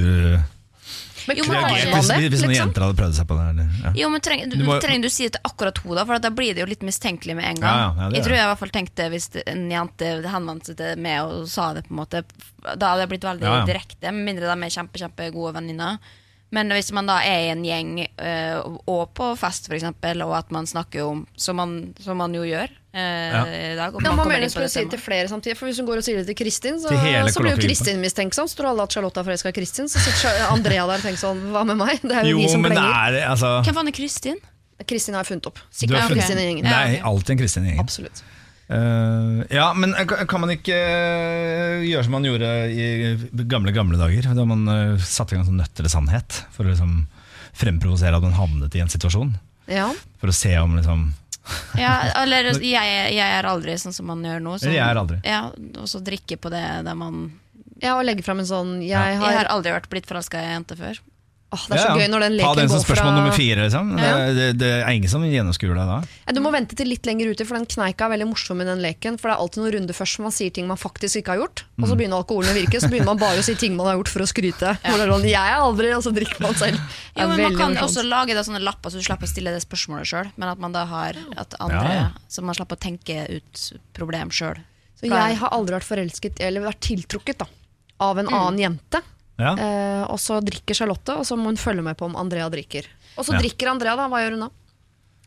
Men 1.28 1.38
Jo, 1.38 1.44
men 1.48 1.58
reagert 1.60 1.94
hvis, 1.94 2.08
det, 2.08 2.18
hvis 2.32 2.42
noen 2.44 2.52
liksom? 2.54 2.54
jenter 2.62 2.84
hadde 2.86 2.98
prøvd 3.02 3.16
seg 3.18 3.28
på 3.28 3.38
det? 3.38 3.46
Eller? 3.52 3.72
Ja. 3.84 3.92
Jo, 4.02 4.10
men 4.14 4.22
treng, 4.24 4.44
du, 4.50 4.56
Du 4.56 4.64
må- 4.68 4.78
trenger 4.84 5.02
du 5.04 5.10
si 5.12 5.28
det 5.28 5.34
til 5.38 5.42
akkurat 5.50 5.82
henne, 5.84 5.96
da? 6.00 6.06
For 6.08 6.20
da 6.24 6.30
blir 6.32 6.54
det 6.56 6.64
jo 6.64 6.68
litt 6.72 6.86
mistenkelig 6.88 7.36
med 7.36 7.46
en 7.52 7.60
gang. 7.62 7.80
Ja, 7.82 7.88
ja, 7.98 8.06
ja, 8.08 8.10
jeg 8.16 8.24
tror 8.28 8.38
jeg 8.38 8.46
i 8.46 8.52
hvert 8.52 8.62
fall 8.64 8.74
tenkte 8.78 9.10
hvis 9.12 9.28
en 9.46 9.66
jente 9.72 10.12
henvendte 10.32 10.72
seg 10.72 10.78
til 10.78 11.02
meg 11.04 11.20
og 11.26 11.48
sa 11.52 11.74
det, 11.76 11.84
på 11.90 11.94
en 11.96 12.00
måte 12.00 12.24
da 12.78 12.94
hadde 12.94 13.04
det 13.04 13.10
blitt 13.12 13.28
veldig 13.28 13.66
direkte, 13.68 14.12
med 14.12 14.24
mindre 14.32 14.48
de 14.50 14.56
er 14.68 14.74
kjempe, 14.80 15.00
kjempegode 15.04 15.54
venninner. 15.60 16.00
Men 16.56 16.70
hvis 16.72 16.94
man 16.96 17.10
da 17.10 17.18
er 17.28 17.42
i 17.44 17.48
en 17.52 17.64
gjeng, 17.66 17.90
eh, 18.24 18.58
og 18.88 19.10
på 19.18 19.34
fest 19.36 19.66
f.eks., 19.68 19.84
og 20.24 20.34
at 20.38 20.52
man 20.56 20.66
snakker 20.66 21.04
om 21.04 21.26
Som 21.36 21.58
man, 21.60 21.74
som 22.00 22.16
man 22.18 22.32
jo 22.34 22.46
gjør 22.48 22.70
eh, 22.94 23.34
Ja. 23.34 23.42
i 23.44 23.76
dag 23.76 23.94
og 23.96 24.00
Ja, 24.02 24.10
man 24.10 24.16
man 24.16 24.24
kommer 24.24 24.38
mener 24.38 24.48
skulle 24.54 24.70
si 24.72 24.80
det 24.86 24.92
til 24.96 25.00
flere 25.04 25.28
samtidig. 25.28 25.58
For 25.60 25.68
Hvis 25.68 25.78
hun 25.84 25.86
går 25.90 25.98
og 26.00 26.04
sier 26.08 26.22
det 26.22 26.28
til 26.32 26.38
Kristin, 26.40 26.80
så, 26.80 26.88
Til 26.88 27.34
så 27.34 27.44
blir 27.44 27.52
jo. 27.58 27.62
Kristin 27.68 28.00
mistenksom. 28.00 28.48
Så 28.48 28.56
tror 28.62 28.70
alle 28.72 28.84
at 28.88 28.96
Charlotte 28.96 29.20
er 29.20 29.28
forelska 29.28 29.50
i 29.52 29.58
Kristin. 29.60 29.90
Så 29.92 30.00
sitter 30.00 30.48
Andrea 30.54 30.88
der 30.88 30.96
og 30.96 31.04
tenker 31.04 31.20
sånn 31.20 31.44
Hva 31.52 31.66
med 31.68 31.78
meg? 31.84 32.00
Det 32.02 32.16
er 32.16 32.24
jo, 32.24 32.38
Jo, 32.38 32.46
vi 32.46 32.48
som 32.56 32.62
men 32.64 32.72
det 32.72 32.86
er 32.86 33.20
altså 33.28 33.58
Hvem 33.68 33.76
faen 33.82 33.88
er 33.92 33.98
Kristin? 34.00 34.40
Kristin 34.88 35.16
har 35.18 35.24
jeg 35.26 35.34
funnet 35.34 35.48
opp. 35.52 35.60
du 35.60 35.78
Sikkert 35.82 35.98
har 36.00 36.06
er 36.06 36.14
funnet- 36.14 36.24
Kristin 36.24 36.38
i 36.40 36.48
gjengen. 36.48 36.64
Det 36.64 36.80
er 37.02 37.04
alltid 37.12 37.30
en 37.36 37.38
Kristin 37.44 37.64
i 37.66 37.70
gjengen. 37.74 37.84
Absolutt. 37.84 38.24
Eh, 38.68 39.46
ja, 39.56 39.74
men 39.74 39.96
kan 40.28 40.42
man 40.44 40.52
ikke 40.52 40.76
eh, 40.76 41.86
gjøre 41.88 42.04
som 42.04 42.18
man 42.18 42.28
gjorde 42.28 42.50
i 42.68 43.46
gamle 43.48 43.72
gamle 43.76 44.00
dager? 44.00 44.28
Da 44.36 44.48
man 44.48 44.68
uh, 44.68 45.00
satte 45.00 45.36
i 45.36 45.38
gang 45.38 45.48
sånn 45.48 45.62
nødt 45.62 45.80
eller 45.80 45.94
sannhet 45.94 46.42
for 46.56 46.68
å 46.68 46.74
liksom 46.74 47.06
fremprovosere 47.58 48.20
at 48.20 48.26
man 48.26 48.36
havnet 48.38 48.76
i 48.76 48.84
en 48.84 48.92
situasjon. 48.92 49.32
Ja. 49.72 49.88
For 50.20 50.32
å 50.32 50.36
se 50.36 50.54
om 50.60 50.76
liksom 50.78 51.10
Ja, 51.80 51.94
eller 52.24 52.52
jeg, 52.60 52.94
jeg 53.16 53.24
er 53.40 53.48
aldri 53.48 53.78
sånn 53.80 53.96
som 53.96 54.10
man 54.12 54.24
gjør 54.26 54.44
nå. 54.44 54.58
Eller 54.60 54.80
jeg 54.80 54.88
er 54.88 55.02
aldri. 55.04 55.20
Ja, 55.24 55.42
og 55.56 55.88
så 55.88 56.04
drikke 56.04 56.40
på 56.42 56.52
det 56.54 56.66
der 56.88 56.98
man 57.00 57.30
ja, 57.78 57.94
og 57.94 58.08
legge 58.08 58.26
fram 58.26 58.40
en 58.42 58.50
sånn 58.50 58.80
Jeg 58.82 58.96
ja. 58.96 59.20
har, 59.22 59.44
har 59.44 59.52
aldri 59.54 59.70
vært 59.76 59.90
blitt 59.92 60.08
forelska 60.10 60.42
i 60.42 60.50
ei 60.50 60.56
jente 60.56 60.78
før. 60.80 61.00
Åh, 61.50 61.62
Det 61.70 61.78
er 61.78 61.80
så 61.80 61.84
Ja, 61.88 61.96
ja. 61.96 62.00
gøy 62.04 62.10
når 62.12 62.20
den 62.26 62.34
Ta 62.42 62.48
leken 62.50 62.58
den 62.60 62.70
som 62.70 62.82
går 62.84 62.98
fra 63.00 63.12
nummer 63.16 63.32
fire. 63.32 63.62
Liksom. 63.64 63.92
Ja. 63.98 64.08
Det, 64.28 64.34
det, 64.36 64.48
det 64.60 64.72
er 64.84 64.90
ingen 64.92 65.08
som 65.08 65.22
gjennomskuer 65.24 65.78
deg 65.80 65.88
da. 65.88 66.00
ja, 66.28 66.34
Du 66.36 66.42
må 66.44 66.52
vente 66.52 66.76
til 66.76 66.90
litt 66.92 67.08
lenger 67.08 67.30
ute, 67.32 67.46
for 67.48 67.56
den 67.56 67.66
kneika 67.72 68.04
er 68.04 68.12
veldig 68.18 68.28
morsom 68.28 68.60
i 68.60 68.66
den 68.68 68.82
leken. 68.84 69.16
For 69.16 69.30
det 69.32 69.38
er 69.38 69.44
alltid 69.46 69.64
noen 69.64 69.74
runder 69.78 69.96
først 69.96 70.18
som 70.20 70.28
man 70.28 70.36
sier 70.36 70.52
ting 70.52 70.68
man 70.68 70.76
faktisk 70.82 71.22
ikke 71.22 71.32
har 71.38 71.40
gjort. 71.46 71.64
Og 71.80 71.86
Mm. 71.86 71.88
så 71.88 71.96
begynner 72.02 72.20
alkoholen 72.20 72.52
å 72.52 72.58
virke, 72.60 72.82
så 72.84 72.90
begynner 72.92 73.06
man 73.14 73.18
bare 73.24 73.40
å 73.40 73.44
si 73.48 73.56
ting 73.56 73.78
man 73.80 73.88
har 73.88 73.96
gjort 73.96 74.12
for 74.12 74.20
å 74.20 74.28
skryte. 74.28 74.76
Hvor 74.84 74.98
det 75.00 75.08
er 75.08 75.14
sånn, 75.16 75.24
jeg 75.24 75.54
er 75.56 75.64
aldri, 75.64 75.94
Og 75.96 76.04
så 76.04 76.12
drikker 76.12 76.42
man 76.44 76.54
selv. 76.60 76.76
Jo, 77.16 77.28
men 77.32 77.42
Man 77.42 77.56
kan 77.56 77.74
morsomt. 77.74 77.88
også 77.88 78.04
lage 78.10 78.34
da 78.36 78.44
sånne 78.44 78.60
lapper 78.68 78.90
så 78.92 79.00
du 79.00 79.04
slipper 79.08 79.24
å 79.24 79.32
stille 79.32 79.52
det 79.56 79.64
spørsmålet 79.64 80.04
sjøl, 80.06 80.32
men 80.36 80.50
at 80.50 80.60
man 80.60 80.72
da 80.76 80.84
har 80.86 81.16
at 81.38 81.56
andre 81.64 81.84
Ja, 81.88 81.94
ja. 82.04 82.08
Så 82.28 82.44
man 82.44 82.56
slipper 82.60 82.76
å 82.76 82.80
tenke 82.84 83.24
ut 83.32 83.72
problem 83.96 84.30
sjøl. 84.30 84.60
Så 85.00 85.08
jeg 85.08 85.38
har 85.40 85.50
aldri 85.56 85.76
vært 85.80 85.88
forelsket, 85.88 86.42
eller 86.42 86.60
vært 86.68 86.82
tiltrukket, 86.84 87.38
da. 87.38 87.46
Av 88.02 88.18
en 88.20 88.28
annen 88.28 88.60
jente. 88.60 89.02
Ja. 89.38 89.54
Eh, 89.54 90.04
og 90.10 90.18
så 90.20 90.40
drikker 90.42 90.74
Charlotte, 90.76 91.14
og 91.18 91.26
så 91.26 91.38
må 91.38 91.46
hun 91.52 91.58
følge 91.62 91.84
med 91.86 91.98
på 92.00 92.06
om 92.10 92.16
Andrea 92.18 92.50
drikker. 92.50 92.86
Og 93.18 93.26
så 93.26 93.34
Ja. 93.34 93.40
drikker 93.42 93.70
Andrea, 93.70 93.96
da. 93.96 94.08
Hva 94.10 94.22
gjør 94.24 94.32
hun 94.38 94.40
da? 94.48 94.50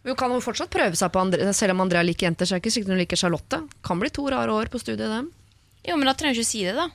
Hun 0.05 0.17
kan 0.17 0.31
jo 0.33 0.41
fortsatt 0.41 0.71
prøve 0.71 0.97
seg 0.97 1.13
på 1.13 1.21
Andrea, 1.21 1.53
selv 1.53 1.71
om 1.73 1.81
Andrea 1.83 2.03
liker 2.03 2.27
jenter. 2.27 2.47
Så 2.47 2.55
er 2.57 2.61
det 2.61 2.65
ikke 2.65 2.73
sikkert 2.81 2.89
hun 2.95 2.99
liker 2.99 3.17
Charlotte. 3.17 3.69
Kan 3.85 4.01
bli 4.01 4.09
to 4.11 4.27
rare 4.31 4.49
år 4.49 4.67
på 4.73 4.81
studiet, 4.81 4.99
dem. 5.11 5.31
Jo, 5.87 5.97
men 5.97 6.07
da 6.07 6.15
trenger 6.15 6.35
du 6.35 6.41
ikke 6.41 6.47
si 6.47 6.65
det, 6.65 6.75
da. 6.75 6.89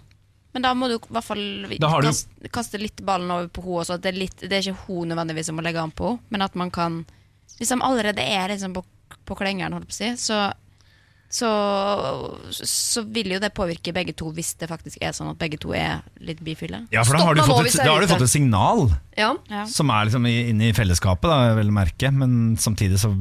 Men 0.54 0.62
da 0.62 0.74
må 0.74 0.88
du 0.88 0.96
i 0.96 1.14
hvert 1.14 1.24
fall 1.24 1.78
Da 1.80 1.88
har 1.90 2.02
du- 2.02 2.08
kaste, 2.08 2.50
kaste 2.52 2.80
litt 2.80 2.98
ballen 3.06 3.30
over 3.32 3.48
på 3.48 3.62
henne. 3.62 3.80
også, 3.86 3.94
at 3.96 4.02
Det 4.02 4.16
er, 4.16 4.20
litt, 4.20 4.38
det 4.38 4.52
er 4.54 4.72
ikke 4.72 4.86
hun 4.88 5.10
nødvendigvis 5.10 5.46
som 5.46 5.56
må 5.58 5.64
legge 5.64 5.82
an 5.82 5.92
på 5.92 6.10
henne, 6.12 6.20
men 6.30 6.42
at 6.42 6.56
man 6.56 6.72
kan 6.72 7.06
Hvis 7.60 7.70
de 7.70 7.76
allerede 7.80 8.20
er 8.20 8.50
liksom 8.50 8.74
på, 8.74 8.84
på 9.26 9.36
klengeren, 9.38 9.72
holdt 9.72 9.88
på 9.88 9.92
å 9.92 9.94
si, 9.94 10.10
så, 10.18 10.54
så, 11.32 11.50
så 12.54 13.04
vil 13.12 13.34
jo 13.36 13.40
det 13.44 13.52
påvirke 13.58 13.94
begge 13.96 14.14
to 14.18 14.30
hvis 14.36 14.54
det 14.62 14.70
faktisk 14.72 15.02
er 15.04 15.16
sånn 15.16 15.32
at 15.34 15.40
begge 15.42 15.60
to 15.62 15.74
er 15.76 16.04
litt 16.24 16.42
bifile. 16.46 16.84
Ja, 16.94 17.04
for 17.08 17.18
da 17.18 17.26
har 17.28 17.38
du 17.38 17.44
fått 17.44 17.70
et, 17.72 17.80
da 17.82 17.92
har 17.92 18.04
du 18.06 18.12
fått 18.12 18.26
et 18.28 18.32
signal 18.32 18.86
Ja. 19.18 19.34
Ja. 19.52 19.66
som 19.72 19.92
er 19.92 20.08
liksom 20.08 20.28
inne 20.30 20.70
i 20.70 20.76
fellesskapet, 20.78 21.28
da, 21.32 21.50
jeg 21.50 21.60
vil 21.62 21.74
merke. 21.76 22.12
Men 22.16 22.56
samtidig 22.62 23.02
så 23.04 23.12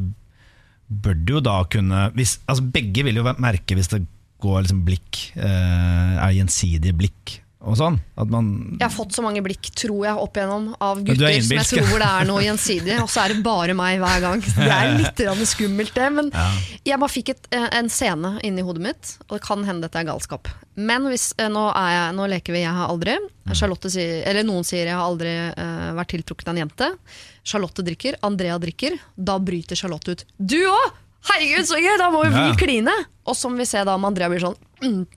bør 0.88 1.16
du 1.24 1.32
jo 1.38 1.40
da 1.44 1.62
kunne 1.70 2.10
hvis, 2.14 2.36
altså 2.44 2.66
Begge 2.74 3.06
vil 3.06 3.16
jo 3.18 3.24
merke 3.40 3.76
hvis 3.78 3.88
det 3.94 4.04
går 4.44 4.66
liksom 4.66 4.82
blikk, 4.84 5.22
eh, 5.38 6.14
er 6.20 6.36
gjensidige 6.36 6.94
blikk 6.96 7.38
og 7.64 7.76
sånn. 7.80 7.96
At 8.20 8.30
man 8.30 8.48
Jeg 8.78 8.84
har 8.84 8.92
fått 8.92 9.14
så 9.16 9.22
mange 9.24 9.42
blikk, 9.44 9.70
tror 9.76 10.04
jeg, 10.06 10.14
opp 10.20 10.36
igjennom 10.38 10.68
av 10.84 11.00
gutter 11.04 11.28
er 11.30 11.40
som 11.42 11.56
jeg 11.56 11.70
tror 11.72 12.02
det 12.02 12.08
er 12.10 12.28
noe 12.28 12.42
gjensidig, 12.44 12.96
og 13.02 13.08
så 13.10 13.24
er 13.24 13.34
det 13.34 13.42
bare 13.46 13.76
meg 13.76 14.02
hver 14.02 14.20
gang. 14.24 14.44
Det 14.44 14.68
er 14.68 14.92
litt 14.98 15.48
skummelt, 15.48 15.94
det. 15.96 16.10
Men 16.12 16.30
Ja. 16.34 16.50
jeg 16.84 17.00
bare 17.00 17.14
fikk 17.14 17.28
et, 17.30 17.46
eh, 17.52 17.68
en 17.80 17.88
scene 17.88 18.38
inni 18.44 18.62
hodet 18.62 18.82
mitt, 18.82 19.16
og 19.28 19.38
det 19.38 19.42
kan 19.46 19.64
hende 19.64 19.82
dette 19.88 19.96
er 19.96 20.04
galskap. 20.04 20.48
Men 20.76 21.04
hvis, 21.10 21.32
eh, 21.38 21.48
nå, 21.48 21.68
er 21.74 21.90
jeg, 21.94 22.16
nå 22.16 22.28
leker 22.28 22.52
vi 22.52 22.60
'jeg 22.64 22.74
har 22.74 22.88
aldri'. 22.88 23.18
Mm. 23.46 23.54
Charlotte 23.54 23.90
sier, 23.90 24.26
eller 24.26 24.42
noen 24.42 24.64
sier 24.64 24.86
'jeg 24.86 24.94
har 24.96 25.04
aldri 25.04 25.52
uh, 25.56 25.92
vært 25.94 26.08
tiltrukket 26.08 26.48
av 26.48 26.56
en 26.56 26.68
jente'. 26.68 26.98
Charlotte 27.44 27.84
drikker, 27.84 28.16
Andrea 28.22 28.58
drikker. 28.58 28.98
Da 29.16 29.38
bryter 29.38 29.76
Charlotte 29.76 30.08
ut 30.08 30.24
'du 30.40 30.64
òg'! 30.66 30.92
Herregud, 31.24 31.64
så 31.64 31.78
gøy! 31.80 31.96
Da 31.98 32.10
må 32.10 32.24
jo 32.24 32.30
Ja. 32.30 32.52
vi 32.52 32.56
kline! 32.66 32.92
Og 33.26 33.34
som 33.36 33.56
vi 33.56 33.64
ser 33.64 33.84
da 33.84 33.94
om 33.94 34.04
Andrea 34.04 34.28
blir 34.28 34.40
sånn 34.40 34.56
mm. 34.82 35.06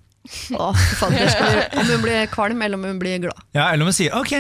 Å, 0.58 0.72
skal 0.76 1.18
Om 1.82 1.90
hun 1.94 2.04
blir 2.04 2.28
kvalm, 2.34 2.62
eller 2.66 2.80
om 2.80 2.86
hun 2.88 3.00
blir 3.02 3.22
glad. 3.28 3.46
Ja, 3.56 3.70
eller 3.72 3.86
om 3.88 3.92
hun 3.92 3.98
sier 3.98 4.16
ok, 4.18 4.34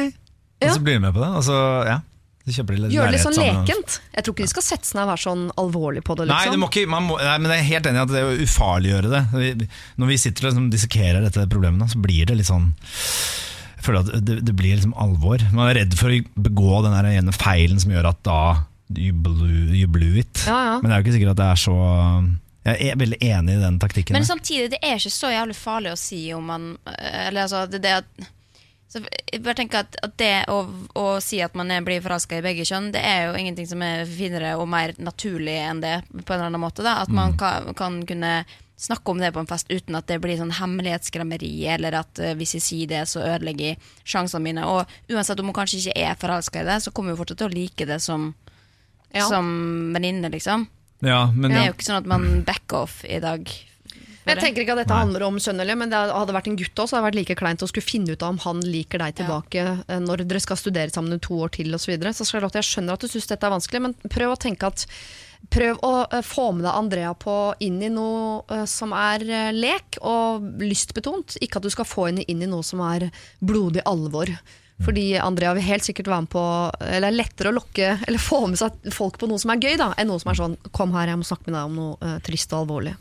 og 0.63 0.69
så 0.73 0.83
blir 0.83 0.99
hun 0.99 1.07
med 1.07 1.15
på 1.15 1.23
det. 1.23 1.31
Og 1.39 1.43
så, 1.47 1.57
ja, 1.87 1.99
Gjør 2.47 2.63
det 2.71 3.11
litt 3.11 3.19
sånn 3.25 3.35
lekent. 3.35 3.97
Jeg 4.15 4.23
tror 4.23 4.33
ikke 4.33 4.45
de 4.45 4.51
skal 4.53 4.63
sette 4.63 4.87
seg 4.87 4.95
ned 4.95 5.03
og 5.03 5.09
være 5.11 5.19
sånn 5.25 5.41
alvorlig 5.59 6.03
på 6.07 6.15
det. 6.15 6.29
Nei, 6.29 6.37
Liksom. 6.45 6.61
må 6.63 6.69
ikke, 6.71 6.85
man 6.87 7.03
må, 7.03 7.17
nei, 7.19 7.33
men 7.43 7.51
jeg 7.51 7.59
er 7.59 7.67
helt 7.73 7.89
enig 7.89 7.99
i 7.99 8.03
at 8.05 8.13
det 8.13 8.21
er 8.21 8.29
å 8.29 8.45
ufarliggjøre 8.45 9.11
det. 9.11 9.67
Når 9.99 10.11
vi 10.13 10.17
sitter 10.21 10.45
og 10.47 10.53
liksom 10.53 10.69
dissekerer 10.71 11.25
dette 11.27 11.43
problemet, 11.51 11.91
så 11.91 11.99
blir 11.99 12.29
det 12.29 12.37
litt 12.39 12.47
sånn 12.47 12.69
Jeg 12.77 13.83
føler 13.83 13.99
at 13.99 14.23
det, 14.29 14.39
det 14.47 14.55
blir 14.55 14.77
liksom 14.79 14.95
alvor. 14.95 15.43
Man 15.51 15.67
er 15.67 15.81
redd 15.81 15.99
for 15.99 16.13
å 16.13 16.21
begå 16.47 16.79
den 16.87 16.95
ene 17.11 17.35
feilen 17.35 17.83
som 17.83 17.91
gjør 17.91 18.13
at 18.13 18.23
da 18.23 18.39
you 18.95 19.11
blew, 19.11 19.75
you 19.75 19.87
blew 19.91 20.15
it. 20.15 20.45
Ja, 20.47 20.55
ja. 20.71 20.75
Men 20.79 20.87
det 20.87 20.95
er 20.95 21.01
jo 21.01 21.07
ikke 21.09 21.17
sikkert 21.17 21.35
at 21.35 21.41
det 21.43 21.49
er 21.51 21.63
så 21.67 21.75
Jeg 22.67 22.91
er 22.91 22.97
veldig 22.99 23.19
enig 23.23 23.53
i 23.55 23.61
den 23.61 23.77
taktikken. 23.79 24.17
Men 24.17 24.25
samtidig, 24.27 24.73
det 24.75 24.81
er 24.83 24.99
ikke 24.99 25.13
så 25.13 25.31
jævlig 25.31 25.55
farlig 25.55 25.93
å 25.93 25.99
si 25.99 26.19
om 26.35 26.49
man 26.51 26.73
Eller 26.97 27.45
altså, 27.45 27.65
det, 27.71 27.79
det 27.85 28.01
at 28.01 28.27
så 28.87 29.01
jeg 29.03 29.41
bare 29.43 29.57
tenker 29.59 29.83
at, 29.83 29.97
at 29.99 30.13
det 30.19 30.45
å, 30.47 30.61
å 30.95 31.07
si 31.23 31.41
at 31.43 31.55
man 31.59 31.71
er, 31.75 31.83
blir 31.83 31.99
forelska 32.03 32.37
i 32.39 32.43
begge 32.45 32.63
kjønn, 32.67 32.93
det 32.95 33.01
er 33.03 33.25
jo 33.27 33.33
ingenting 33.35 33.67
som 33.67 33.81
er 33.83 34.05
finere 34.07 34.53
og 34.55 34.69
mer 34.71 34.93
naturlig 35.03 35.57
enn 35.59 35.81
det. 35.83 35.97
på 36.13 36.23
en 36.23 36.37
eller 36.37 36.47
annen 36.47 36.63
måte 36.63 36.85
da 36.85 37.01
At 37.03 37.11
man 37.11 37.35
kan, 37.39 37.73
kan 37.75 37.99
kunne 38.07 38.45
snakke 38.77 39.11
om 39.11 39.19
det 39.19 39.33
på 39.33 39.41
en 39.41 39.49
fest 39.49 39.67
uten 39.71 39.97
at 39.97 40.07
det 40.07 40.19
blir 40.23 40.37
sånn 40.37 40.53
hemmelighetskremmeri, 40.53 41.51
eller 41.73 41.97
at 41.99 42.21
uh, 42.21 42.31
hvis 42.37 42.55
jeg 42.59 42.63
sier 42.63 42.91
det, 42.91 43.03
så 43.09 43.23
ødelegger 43.25 43.73
jeg 43.73 43.79
sjansene 44.05 44.45
mine. 44.45 44.65
Og 44.69 44.85
uansett 45.11 45.41
om 45.41 45.49
hun 45.49 45.57
kanskje 45.57 45.81
ikke 45.81 45.97
er 46.05 46.19
forelska 46.21 46.61
i 46.61 46.67
det, 46.69 46.77
så 46.85 46.93
kommer 46.93 47.11
hun 47.15 47.19
fortsatt 47.19 47.41
til 47.41 47.49
å 47.49 47.55
like 47.57 47.89
det 47.89 47.99
som, 48.05 48.29
Ja. 49.15 49.25
som 49.25 49.47
venninne, 49.95 50.29
liksom. 50.29 50.67
Ja, 51.05 51.21
men, 51.33 51.51
Det 51.51 51.59
er 51.59 51.71
jo 51.71 51.77
ikke 51.77 51.89
sånn 51.89 52.01
at 52.01 52.09
man 52.09 52.27
backer 52.47 52.85
off 52.87 53.01
i 53.05 53.19
dag. 53.23 53.49
Jeg 54.27 54.41
tenker 54.41 54.63
ikke 54.63 54.73
at 54.75 54.81
dette 54.81 54.91
Nei. 54.91 55.03
handler 55.05 55.23
om 55.23 55.37
eller, 55.39 55.77
men 55.79 55.91
det 55.91 55.99
hadde 56.11 56.33
vært 56.35 56.49
en 56.51 56.57
gutt 56.59 56.81
også, 56.83 56.97
hadde 56.97 57.05
det 57.05 57.07
vært 57.07 57.19
like 57.21 57.37
kleint 57.39 57.63
å 57.63 57.69
skulle 57.69 57.87
finne 57.87 58.11
ut 58.11 58.23
av 58.25 58.33
om 58.33 58.41
han 58.43 58.59
liker 58.65 58.99
deg 58.99 59.15
tilbake 59.21 59.61
ja. 59.63 59.99
når 60.03 60.25
dere 60.27 60.41
skal 60.43 60.59
studere 60.59 60.91
sammen 60.91 61.15
i 61.15 61.21
to 61.23 61.37
år 61.39 61.53
til 61.55 61.71
osv. 61.71 61.85
Så, 61.85 61.91
videre. 61.93 62.11
så 62.11 62.27
Charlotte, 62.27 62.59
jeg 62.59 62.67
skjønner 62.67 62.97
at 62.97 63.05
du 63.05 63.07
syns 63.07 63.29
dette 63.31 63.47
er 63.47 63.55
vanskelig, 63.55 63.83
men 63.85 63.95
prøv 64.11 64.35
å 64.35 64.41
tenke 64.41 64.67
at 64.67 64.83
Prøv 65.53 65.77
å 65.85 65.91
eh, 66.09 66.23
få 66.25 66.49
med 66.55 66.65
deg 66.65 66.75
Andrea 66.75 67.11
på 67.17 67.33
inn 67.63 67.77
i 67.85 67.91
noe 67.93 68.41
eh, 68.51 68.65
som 68.69 68.93
er 68.97 69.23
eh, 69.23 69.51
lek 69.55 69.99
og 70.01 70.47
lystbetont. 70.63 71.37
Ikke 71.45 71.61
at 71.61 71.67
du 71.67 71.71
skal 71.73 71.87
få 71.87 72.07
henne 72.09 72.25
inn 72.27 72.41
i 72.43 72.49
noe 72.49 72.65
som 72.65 72.81
er 72.83 73.09
blodig 73.39 73.85
alvor. 73.87 74.33
Fordi 74.85 75.05
Andrea 75.17 75.55
vil 75.57 75.65
helt 75.65 75.85
sikkert 75.87 76.09
være 76.11 76.23
med 76.27 76.29
på 76.29 76.41
Eller 76.85 77.07
det 77.07 77.09
er 77.09 77.15
lettere 77.17 77.49
å 77.49 77.55
lokke 77.55 77.87
Eller 78.05 78.21
få 78.21 78.43
med 78.45 78.59
seg 78.59 78.75
folk 78.93 79.15
på 79.17 79.25
noe 79.25 79.41
som 79.41 79.49
er 79.49 79.61
gøy, 79.63 79.73
da 79.79 79.87
enn 79.97 80.11
noe 80.11 80.21
som 80.21 80.29
er 80.29 80.37
sånn 80.37 80.57
Kom 80.69 80.93
her, 80.93 81.09
jeg 81.09 81.17
må 81.17 81.25
snakke 81.25 81.49
med 81.49 81.57
deg 81.57 81.71
om 81.71 81.79
noe 81.79 81.97
uh, 81.97 82.19
trist 82.25 82.53
og 82.53 82.65
alvorlig. 82.65 82.93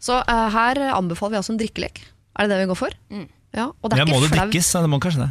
Så 0.00 0.16
uh, 0.22 0.46
her 0.54 0.80
anbefaler 0.88 1.36
vi 1.36 1.40
altså 1.42 1.52
en 1.52 1.60
drikkelek. 1.60 2.00
Er 2.36 2.46
det 2.46 2.54
det 2.54 2.62
vi 2.62 2.70
går 2.72 2.78
for? 2.80 2.96
Ja, 3.56 3.70
og 3.70 3.90
det 3.90 3.96
er 3.96 4.02
ja, 4.02 4.08
må 4.08 4.20
ikke 4.20 4.32
det 4.32 4.38
drikkes? 4.38 4.72
Ja, 4.74 4.82
det 4.84 4.92
må 4.92 5.00
kanskje 5.02 5.26
det. 5.26 5.30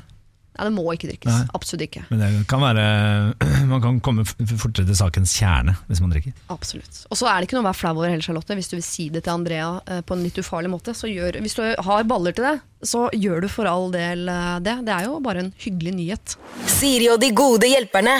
Nei, 0.55 0.67
det 0.69 0.73
må 0.75 0.85
ikke 0.93 1.09
drikkes. 1.09 1.27
Nei. 1.31 1.55
Absolutt 1.57 1.83
ikke. 1.85 2.03
Men 2.11 2.21
det 2.21 2.29
kan 2.51 2.61
være 2.63 2.85
Man 3.71 3.81
kan 3.83 3.97
komme 4.03 4.23
fortere 4.25 4.85
til 4.87 4.95
sakens 4.97 5.33
kjerne 5.35 5.75
hvis 5.89 6.01
man 6.03 6.13
drikker. 6.13 6.35
Absolutt. 6.53 7.01
Og 7.11 7.19
så 7.19 7.27
er 7.27 7.39
det 7.39 7.49
ikke 7.49 7.57
noe 7.57 7.65
å 7.65 7.69
være 7.69 7.79
flau 7.81 7.91
over 7.97 8.07
heller, 8.07 8.23
Charlotte. 8.23 8.55
Hvis 8.55 8.71
du 8.71 8.77
vil 8.77 8.85
si 8.87 9.09
det 9.11 9.25
til 9.25 9.35
Andrea 9.35 9.73
eh, 9.91 10.01
på 10.05 10.15
en 10.15 10.23
litt 10.23 10.39
ufarlig 10.39 10.71
måte, 10.71 10.95
så 10.95 11.09
gjør 11.11 11.41
Hvis 11.43 11.57
du 11.57 11.63
har 11.65 12.07
baller 12.07 12.35
til 12.35 12.47
det, 12.47 12.55
så 12.85 13.07
gjør 13.11 13.45
du 13.45 13.49
for 13.51 13.69
all 13.69 13.91
del 13.93 14.29
eh, 14.31 14.55
det. 14.63 14.77
Det 14.87 14.95
er 14.95 15.09
jo 15.09 15.19
bare 15.25 15.43
en 15.43 15.51
hyggelig 15.65 15.95
nyhet. 15.99 16.37
Siri 16.71 17.09
og 17.11 17.19
de 17.23 17.33
gode 17.35 17.69
hjelperne. 17.69 18.15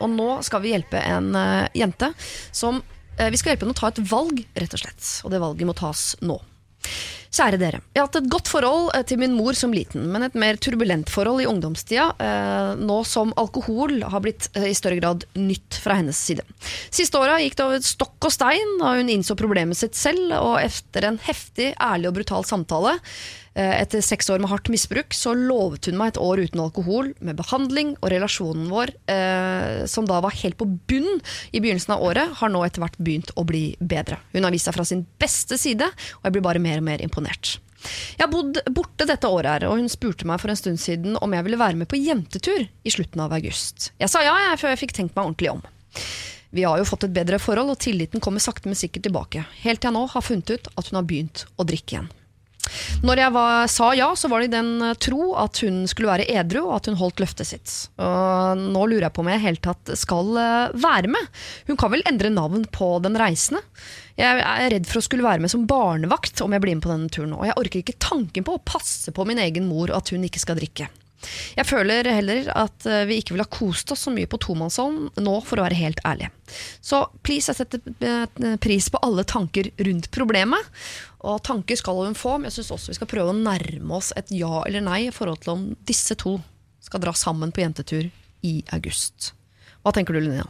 Og 0.00 0.08
nå 0.12 0.30
skal 0.46 0.62
vi 0.64 0.72
hjelpe 0.72 1.00
en 1.04 1.34
uh, 1.36 1.66
jente 1.76 2.08
som 2.56 2.78
uh, 2.80 3.28
Vi 3.28 3.36
skal 3.36 3.52
hjelpe 3.52 3.66
henne 3.66 3.76
å 3.76 3.80
ta 3.82 3.90
et 3.90 4.00
valg, 4.08 4.40
rett 4.56 4.76
og 4.76 4.80
slett. 4.80 5.08
Og 5.26 5.34
det 5.34 5.42
valget 5.42 5.68
må 5.68 5.76
tas 5.76 6.14
nå. 6.24 6.38
Kjære 7.30 7.58
dere. 7.60 7.78
Jeg 7.94 8.00
har 8.00 8.08
hatt 8.08 8.16
et 8.18 8.30
godt 8.32 8.48
forhold 8.50 8.88
eh, 8.96 9.04
til 9.06 9.20
min 9.22 9.36
mor 9.38 9.54
som 9.54 9.70
liten, 9.74 10.08
men 10.10 10.26
et 10.26 10.34
mer 10.38 10.58
turbulent 10.58 11.06
forhold 11.12 11.44
i 11.44 11.46
ungdomstida, 11.46 12.08
eh, 12.18 12.70
nå 12.82 12.96
som 13.06 13.30
alkohol 13.38 14.00
har 14.02 14.24
blitt 14.24 14.48
eh, 14.58 14.66
i 14.72 14.74
større 14.74 14.98
grad 14.98 15.26
nytt 15.38 15.78
fra 15.78 16.00
hennes 16.00 16.18
side. 16.18 16.42
Siste 16.90 17.20
åra 17.22 17.38
gikk 17.38 17.54
det 17.60 17.66
over 17.68 17.84
stokk 17.86 18.26
og 18.26 18.34
stein 18.34 18.74
da 18.80 18.96
hun 18.98 19.12
innså 19.14 19.38
problemet 19.38 19.78
sitt 19.78 19.94
selv, 19.94 20.34
og 20.40 20.58
etter 20.58 21.06
en 21.06 21.20
heftig, 21.22 21.70
ærlig 21.78 22.10
og 22.10 22.18
brutal 22.18 22.48
samtale, 22.50 22.96
etter 23.54 24.02
seks 24.04 24.30
år 24.30 24.38
med 24.42 24.50
hardt 24.52 24.68
misbruk, 24.70 25.14
så 25.16 25.32
lovet 25.34 25.88
hun 25.90 25.98
meg 25.98 26.12
et 26.12 26.20
år 26.22 26.42
uten 26.44 26.62
alkohol, 26.62 27.10
med 27.18 27.38
behandling, 27.40 27.96
og 27.98 28.12
relasjonen 28.12 28.68
vår, 28.70 28.92
eh, 29.10 29.86
som 29.90 30.06
da 30.06 30.20
var 30.22 30.36
helt 30.38 30.58
på 30.60 30.68
bunn 30.68 31.18
i 31.50 31.58
begynnelsen 31.58 31.96
av 31.96 32.04
året, 32.06 32.36
har 32.38 32.52
nå 32.52 32.62
etter 32.66 32.84
hvert 32.84 33.00
begynt 33.00 33.34
å 33.34 33.46
bli 33.48 33.74
bedre. 33.80 34.20
Hun 34.32 34.46
har 34.46 34.54
vist 34.54 34.70
seg 34.70 34.76
fra 34.76 34.86
sin 34.86 35.02
beste 35.18 35.58
side, 35.58 35.90
og 36.20 36.28
jeg 36.28 36.36
blir 36.36 36.46
bare 36.46 36.62
mer 36.62 36.78
og 36.78 36.86
mer 36.86 37.02
imponert. 37.02 37.58
Jeg 38.18 38.26
har 38.26 38.32
bodd 38.32 38.60
borte 38.76 39.06
dette 39.08 39.28
året 39.28 39.50
her, 39.54 39.68
og 39.70 39.80
hun 39.80 39.88
spurte 39.90 40.28
meg 40.28 40.40
for 40.42 40.52
en 40.52 40.58
stund 40.58 40.80
siden 40.82 41.16
om 41.18 41.32
jeg 41.32 41.46
ville 41.46 41.60
være 41.60 41.80
med 41.80 41.88
på 41.88 42.00
jentetur 42.00 42.66
i 42.66 42.92
slutten 42.92 43.24
av 43.24 43.32
august. 43.32 43.90
Jeg 43.98 44.12
sa 44.12 44.22
ja, 44.24 44.36
jeg, 44.50 44.60
før 44.60 44.74
jeg 44.74 44.82
fikk 44.84 44.96
tenkt 44.98 45.16
meg 45.16 45.24
ordentlig 45.24 45.54
om. 45.54 45.64
Vi 46.50 46.66
har 46.66 46.80
jo 46.80 46.86
fått 46.88 47.06
et 47.06 47.14
bedre 47.14 47.38
forhold, 47.40 47.72
og 47.72 47.80
tilliten 47.80 48.22
kommer 48.22 48.42
sakte, 48.42 48.68
men 48.68 48.78
sikkert 48.78 49.06
tilbake. 49.06 49.46
Helt 49.64 49.80
til 49.80 49.90
jeg 49.90 49.96
nå 49.96 50.06
har 50.12 50.26
funnet 50.26 50.50
ut 50.50 50.72
at 50.74 50.90
hun 50.90 50.98
har 51.00 51.06
begynt 51.08 51.46
å 51.56 51.66
drikke 51.66 51.96
igjen. 51.96 52.10
Når 53.06 53.22
jeg 53.22 53.34
var, 53.34 53.66
sa 53.70 53.90
ja, 53.96 54.10
så 54.16 54.30
var 54.30 54.42
det 54.42 54.50
i 54.50 54.54
den 54.54 54.70
eh, 54.84 54.96
tro 55.00 55.32
at 55.40 55.62
hun 55.64 55.82
skulle 55.90 56.10
være 56.10 56.28
edru, 56.30 56.62
og 56.68 56.76
at 56.78 56.90
hun 56.90 56.98
holdt 57.00 57.22
løftet 57.22 57.50
sitt. 57.50 57.74
Og 58.00 58.60
nå 58.60 58.84
lurer 58.86 59.08
jeg 59.08 59.16
på 59.16 59.24
om 59.24 59.30
jeg 59.32 59.40
i 59.40 59.46
hele 59.48 59.64
tatt 59.64 59.94
skal 59.98 60.30
eh, 60.40 60.76
være 60.76 61.10
med. 61.12 61.42
Hun 61.70 61.80
kan 61.80 61.92
vel 61.94 62.06
endre 62.08 62.32
navn 62.34 62.66
på 62.72 62.92
den 63.04 63.18
reisende? 63.20 63.62
Jeg 64.20 64.42
er 64.44 64.72
redd 64.74 64.88
for 64.88 65.00
å 65.00 65.04
skulle 65.04 65.24
være 65.24 65.40
med 65.40 65.52
som 65.52 65.66
barnevakt 65.68 66.42
om 66.44 66.52
jeg 66.52 66.62
blir 66.62 66.76
med 66.76 66.84
på 66.84 66.92
denne 66.92 67.12
turen, 67.12 67.36
og 67.36 67.46
jeg 67.48 67.56
orker 67.56 67.82
ikke 67.82 68.00
tanken 68.02 68.44
på 68.46 68.58
å 68.58 68.64
passe 68.64 69.14
på 69.16 69.24
min 69.28 69.40
egen 69.40 69.70
mor 69.70 69.92
at 69.96 70.12
hun 70.12 70.26
ikke 70.26 70.42
skal 70.42 70.60
drikke. 70.60 70.90
Jeg 71.52 71.68
føler 71.68 72.06
heller 72.08 72.46
at 72.56 72.86
eh, 72.88 73.04
vi 73.08 73.18
ikke 73.20 73.34
ville 73.34 73.44
ha 73.44 73.52
kost 73.52 73.92
oss 73.92 74.06
så 74.06 74.12
mye 74.12 74.28
på 74.30 74.40
tomannshånd 74.40 75.20
nå, 75.20 75.34
for 75.44 75.60
å 75.60 75.66
være 75.66 75.80
helt 75.80 76.00
ærlige. 76.08 76.32
Så 76.84 77.02
please, 77.22 77.52
jeg 77.52 77.60
setter 77.60 78.56
pris 78.60 78.88
på 78.90 79.00
alle 79.06 79.22
tanker 79.28 79.68
rundt 79.86 80.08
problemet. 80.14 80.72
Og 81.20 81.42
tanker 81.44 81.76
skal 81.76 82.00
hun 82.00 82.16
få, 82.16 82.38
men 82.38 82.48
jeg 82.48 82.60
syns 82.60 82.72
også 82.76 82.92
vi 82.92 82.98
skal 83.00 83.10
prøve 83.10 83.34
å 83.34 83.36
nærme 83.36 83.98
oss 83.98 84.12
et 84.16 84.32
ja 84.32 84.62
eller 84.64 84.84
nei 84.84 85.02
i 85.08 85.12
forhold 85.14 85.42
til 85.44 85.52
om 85.52 85.66
disse 85.88 86.16
to 86.20 86.38
skal 86.80 87.02
dra 87.02 87.12
sammen 87.16 87.52
på 87.52 87.60
jentetur 87.60 88.08
i 88.46 88.54
august. 88.72 89.34
Hva 89.84 89.92
tenker 89.96 90.16
du, 90.16 90.22
Linnea? 90.24 90.46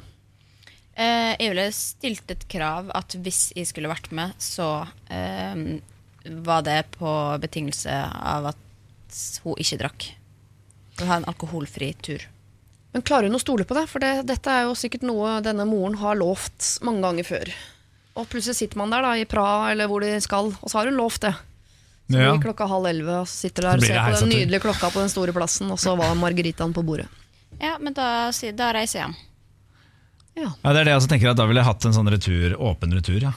Eh, 0.94 1.34
jeg 1.40 1.52
ville 1.52 1.66
stilt 1.74 2.32
et 2.32 2.46
krav 2.50 2.90
at 2.94 3.16
hvis 3.18 3.50
jeg 3.56 3.68
skulle 3.70 3.90
vært 3.90 4.10
med, 4.14 4.34
så 4.42 4.84
eh, 5.10 5.80
var 6.46 6.66
det 6.66 6.82
på 6.98 7.14
betingelse 7.42 7.94
av 8.10 8.52
at 8.52 9.20
hun 9.44 9.58
ikke 9.58 9.80
drakk. 9.80 10.10
Å 11.00 11.08
ha 11.08 11.18
en 11.18 11.28
alkoholfri 11.30 11.94
tur. 12.04 12.26
Men 12.92 13.04
klarer 13.06 13.30
hun 13.30 13.38
å 13.38 13.42
stole 13.42 13.64
på 13.66 13.76
det? 13.78 13.86
For 13.90 14.02
det, 14.02 14.26
dette 14.28 14.52
er 14.52 14.66
jo 14.66 14.78
sikkert 14.78 15.06
noe 15.06 15.38
denne 15.46 15.66
moren 15.68 15.98
har 16.02 16.18
lovt 16.18 16.76
mange 16.86 17.04
ganger 17.06 17.28
før. 17.28 17.52
Og 18.18 18.26
plutselig 18.28 18.56
sitter 18.58 18.80
man 18.80 18.90
der 18.90 19.02
da, 19.06 19.12
i 19.16 19.24
Praha 19.28 19.70
eller 19.72 19.86
hvor 19.90 20.02
de 20.04 20.16
skal, 20.20 20.50
og 20.50 20.68
så 20.70 20.80
har 20.80 20.90
hun 20.90 20.98
lovt 20.98 21.20
det. 21.28 21.34
Så 22.10 22.18
Ja. 22.18 22.32
blir 22.34 22.42
klokka 22.42 22.66
halv 22.66 22.86
elleve, 22.90 23.20
og 23.22 23.26
så 23.30 23.46
sitter 23.46 23.62
der 23.62 23.76
og 23.78 23.82
ser 23.86 24.00
på 24.02 24.20
den 24.20 24.28
nydelige 24.34 24.60
klokka 24.64 24.90
på 24.90 24.98
den 24.98 25.08
store 25.12 25.32
plassen, 25.32 25.70
og 25.70 25.78
så 25.78 25.96
var 25.96 26.14
margaritaen 26.18 26.72
på 26.74 26.82
bordet. 26.82 27.06
Ja, 27.60 27.76
men 27.78 27.94
da, 27.94 28.30
da 28.56 28.72
reiser 28.74 28.98
jeg 28.98 29.06
hjem. 29.06 29.14
Ja. 30.40 30.48
Ja, 30.64 30.72
det 30.72 30.80
er 30.80 30.84
det 30.84 30.92
jeg 30.92 31.00
også 31.00 31.08
tenker 31.10 31.30
at 31.30 31.36
Da 31.36 31.44
ville 31.46 31.60
jeg 31.60 31.66
hatt 31.66 31.84
en 31.84 31.92
sånn 31.92 32.08
retur, 32.10 32.54
åpen 32.58 32.94
retur. 32.96 33.20
Ja. 33.20 33.32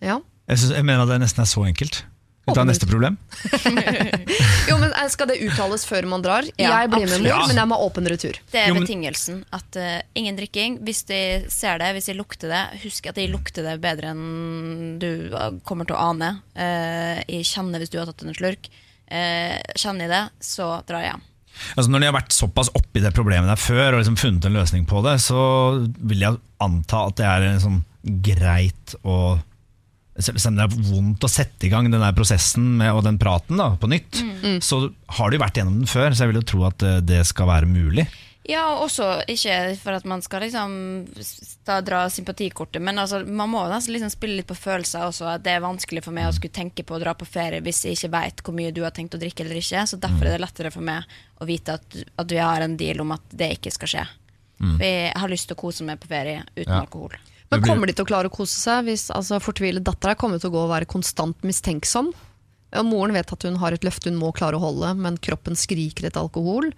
ja. 0.00 0.18
Jeg, 0.48 0.58
synes, 0.58 0.72
jeg 0.78 0.84
mener 0.86 1.02
at 1.02 1.08
det 1.12 1.20
nesten 1.20 1.42
er 1.44 1.50
så 1.50 1.64
enkelt. 1.68 2.04
Vi 2.48 2.54
ta 2.56 2.64
neste 2.66 2.88
problem? 2.88 3.16
Jo, 4.68 4.76
men 4.80 4.90
eh, 4.92 5.06
Skal 5.12 5.28
det 5.30 5.38
uttales 5.46 5.84
før 5.88 6.06
man 6.10 6.24
drar? 6.24 6.46
Ja, 6.60 6.72
jeg 6.82 6.90
blir 6.92 7.06
med 7.06 7.22
mor, 7.22 7.30
absolutt. 7.38 7.52
men 7.52 7.60
jeg 7.62 7.70
må 7.70 7.78
ha 7.78 7.86
åpen 7.88 8.08
retur. 8.10 8.40
Det 8.52 8.60
er 8.62 8.68
Jo, 8.70 8.76
men- 8.76 8.84
betingelsen. 8.86 9.38
At 9.54 9.78
uh, 9.80 10.00
ingen 10.18 10.36
drikking. 10.38 10.80
Hvis 10.86 11.04
de 11.08 11.20
ser 11.52 11.80
det, 11.82 11.92
hvis 11.96 12.10
de 12.10 12.16
lukter 12.18 12.52
det, 12.52 12.62
husk 12.84 13.08
at 13.10 13.16
de 13.20 13.28
lukter 13.32 13.64
det 13.66 13.78
bedre 13.84 14.12
enn 14.12 14.98
du 15.00 15.08
eh, 15.32 15.48
kommer 15.68 15.88
til 15.88 15.96
å 15.96 16.02
ane. 16.10 16.34
Uh, 16.58 17.22
jeg 17.28 17.46
kjenner 17.48 17.82
hvis 17.82 17.92
du 17.94 17.98
har 18.00 18.10
tatt 18.10 18.26
en 18.26 18.36
slurk. 18.36 18.68
Uh, 19.08 19.56
kjenner 19.78 20.06
jeg 20.08 20.12
det, 20.12 20.24
så 20.44 20.70
drar 20.88 21.04
jeg 21.04 21.12
hjem. 21.14 21.24
Altså 21.74 21.90
Når 21.90 22.02
de 22.04 22.06
har 22.10 22.14
vært 22.14 22.34
såpass 22.36 22.68
oppi 22.78 23.00
det 23.02 23.10
problemet 23.16 23.48
der 23.50 23.58
før 23.58 23.96
og 23.96 24.02
liksom 24.02 24.18
funnet 24.20 24.44
en 24.46 24.54
løsning 24.60 24.84
på 24.86 25.00
det, 25.06 25.16
så 25.24 25.40
vil 25.98 26.22
jeg 26.22 26.38
anta 26.62 27.06
at 27.08 27.16
det 27.18 27.26
er 27.26 27.46
sånn 27.64 27.80
greit 28.24 28.94
å 29.02 29.38
Selv 30.18 30.40
om 30.50 30.56
det 30.58 30.64
er 30.66 30.78
vondt 30.90 31.24
å 31.24 31.30
sette 31.30 31.68
i 31.68 31.70
gang 31.70 31.86
den 31.90 32.02
der 32.02 32.14
prosessen 32.16 32.76
med, 32.80 32.90
og 32.92 33.04
den 33.06 33.18
praten 33.22 33.56
da, 33.60 33.70
på 33.78 33.86
nytt, 33.90 34.18
så 34.64 34.80
har 35.18 35.30
du 35.30 35.38
vært 35.38 35.60
gjennom 35.60 35.76
den 35.80 35.86
før, 35.90 36.10
så 36.10 36.24
jeg 36.26 36.32
vil 36.32 36.40
jo 36.42 36.48
tro 36.52 36.64
at 36.66 36.82
eh, 36.82 36.96
det 37.06 37.20
skal 37.28 37.46
være 37.52 37.68
mulig. 37.70 38.06
Ja, 38.48 38.62
og 38.72 38.86
også 38.86 39.06
ikke 39.28 39.76
for 39.76 39.92
at 39.92 40.06
man 40.08 40.22
skal 40.24 40.40
liksom 40.40 40.72
da 41.68 41.74
dra 41.84 42.06
sympatikortet, 42.08 42.80
men 42.80 42.96
altså, 42.98 43.20
man 43.28 43.50
må 43.52 43.60
nesten 43.68 43.92
liksom 43.92 44.08
spille 44.14 44.38
litt 44.40 44.48
på 44.48 44.56
følelser 44.56 45.04
også. 45.04 45.26
At 45.34 45.44
det 45.44 45.52
er 45.52 45.60
vanskelig 45.60 46.00
for 46.06 46.16
meg 46.16 46.30
å 46.30 46.32
skulle 46.32 46.56
tenke 46.56 46.82
på 46.88 46.96
å 46.96 47.02
dra 47.02 47.12
på 47.18 47.28
ferie 47.28 47.60
hvis 47.60 47.82
jeg 47.84 47.98
ikke 47.98 48.10
veit 48.14 48.40
hvor 48.46 48.56
mye 48.56 48.72
du 48.72 48.80
har 48.86 48.94
tenkt 48.96 49.18
å 49.18 49.20
drikke 49.20 49.44
eller 49.44 49.60
ikke. 49.60 49.84
Så 49.90 50.00
derfor 50.00 50.24
er 50.30 50.38
det 50.38 50.42
lettere 50.46 50.72
for 50.72 50.80
meg 50.86 51.04
å 51.44 51.48
vite 51.48 51.76
at, 51.76 51.98
at 52.24 52.32
vi 52.32 52.40
har 52.40 52.64
en 52.64 52.78
deal 52.80 53.04
om 53.04 53.12
at 53.18 53.36
det 53.36 53.50
ikke 53.58 53.74
skal 53.76 53.92
skje. 53.94 54.06
For 54.58 54.82
jeg 54.88 55.12
har 55.14 55.30
lyst 55.30 55.46
til 55.52 55.54
å 55.54 55.60
kose 55.60 55.84
meg 55.86 56.00
på 56.02 56.08
ferie 56.10 56.40
uten 56.56 56.72
Ja. 56.72 56.80
alkohol. 56.80 57.12
Men 57.50 57.62
kommer 57.64 57.86
de 57.88 57.94
til 57.96 58.04
å 58.04 58.08
klare 58.10 58.28
å 58.28 58.34
kose 58.34 58.58
seg 58.60 58.84
hvis 58.90 59.06
altså, 59.14 59.38
fortvilet 59.40 59.84
dattera 59.86 60.14
kommer 60.20 60.38
til 60.40 60.50
å 60.50 60.54
gå 60.56 60.62
og 60.66 60.72
være 60.74 60.88
konstant 60.90 61.36
mistenksom? 61.48 62.10
Og 62.76 62.84
moren 62.84 63.14
vet 63.16 63.30
at 63.32 63.42
hun 63.48 63.56
har 63.62 63.72
et 63.72 63.84
løfte 63.86 64.10
hun 64.10 64.18
må 64.20 64.28
klare 64.36 64.58
å 64.58 64.60
holde, 64.60 64.90
men 65.00 65.16
kroppen 65.24 65.56
skriker 65.56 66.10
etter 66.10 66.20
alkohol. 66.20 66.68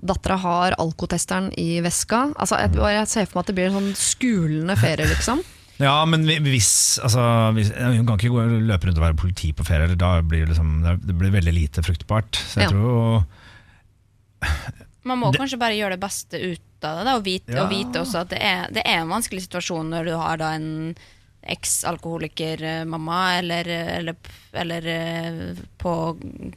Dattera 0.00 0.38
har 0.40 0.76
alkotesteren 0.80 1.50
i 1.60 1.80
veska. 1.84 2.30
Altså, 2.40 2.56
jeg, 2.62 2.72
jeg 2.96 3.10
ser 3.12 3.26
for 3.28 3.36
meg 3.38 3.44
at 3.44 3.50
det 3.52 3.56
blir 3.58 3.68
en 3.68 3.76
sånn 3.78 3.92
skulende 4.00 4.76
ferie, 4.80 5.10
liksom. 5.12 5.44
Ja, 5.82 6.04
men 6.06 6.22
hvis, 6.22 7.00
altså, 7.02 7.18
hvis 7.56 7.72
Hun 7.74 8.04
kan 8.06 8.14
ikke 8.14 8.28
gå 8.30 8.38
og 8.44 8.52
løpe 8.68 8.86
rundt 8.86 8.98
og 9.00 9.02
være 9.08 9.16
politi 9.18 9.48
på 9.58 9.64
ferie, 9.66 9.88
eller 9.88 9.98
da 9.98 10.20
blir 10.22 10.44
det, 10.44 10.52
liksom, 10.52 10.68
det 11.02 11.16
blir 11.18 11.32
veldig 11.34 11.50
lite 11.56 11.82
fruktbart. 11.82 12.38
Så 12.38 12.60
jeg 12.62 12.68
Ja. 12.68 12.70
tror 12.70 13.24
Man 15.04 15.18
må 15.18 15.32
Det- 15.32 15.40
kanskje 15.42 15.58
bare 15.58 15.74
gjøre 15.74 15.98
det 15.98 16.00
beste 16.00 16.38
ut 16.40 16.60
av 16.88 17.00
det, 17.00 17.04
da, 17.08 17.16
og, 17.18 17.24
vite, 17.26 17.52
Ja. 17.54 17.64
og 17.64 17.70
vite 17.72 18.00
også 18.02 18.22
at 18.24 18.32
det 18.34 18.40
er, 18.44 18.66
det 18.74 18.84
er 18.84 19.02
en 19.02 19.12
vanskelig 19.12 19.44
situasjon 19.46 19.90
når 19.92 20.10
du 20.10 20.14
har 20.20 20.40
da 20.40 20.54
en 20.56 20.94
eks-alkoholiker-mamma, 21.44 23.38
eller, 23.38 23.68
eller, 23.68 24.14
eller 24.52 24.86
eh, 24.86 25.56
på 25.78 25.92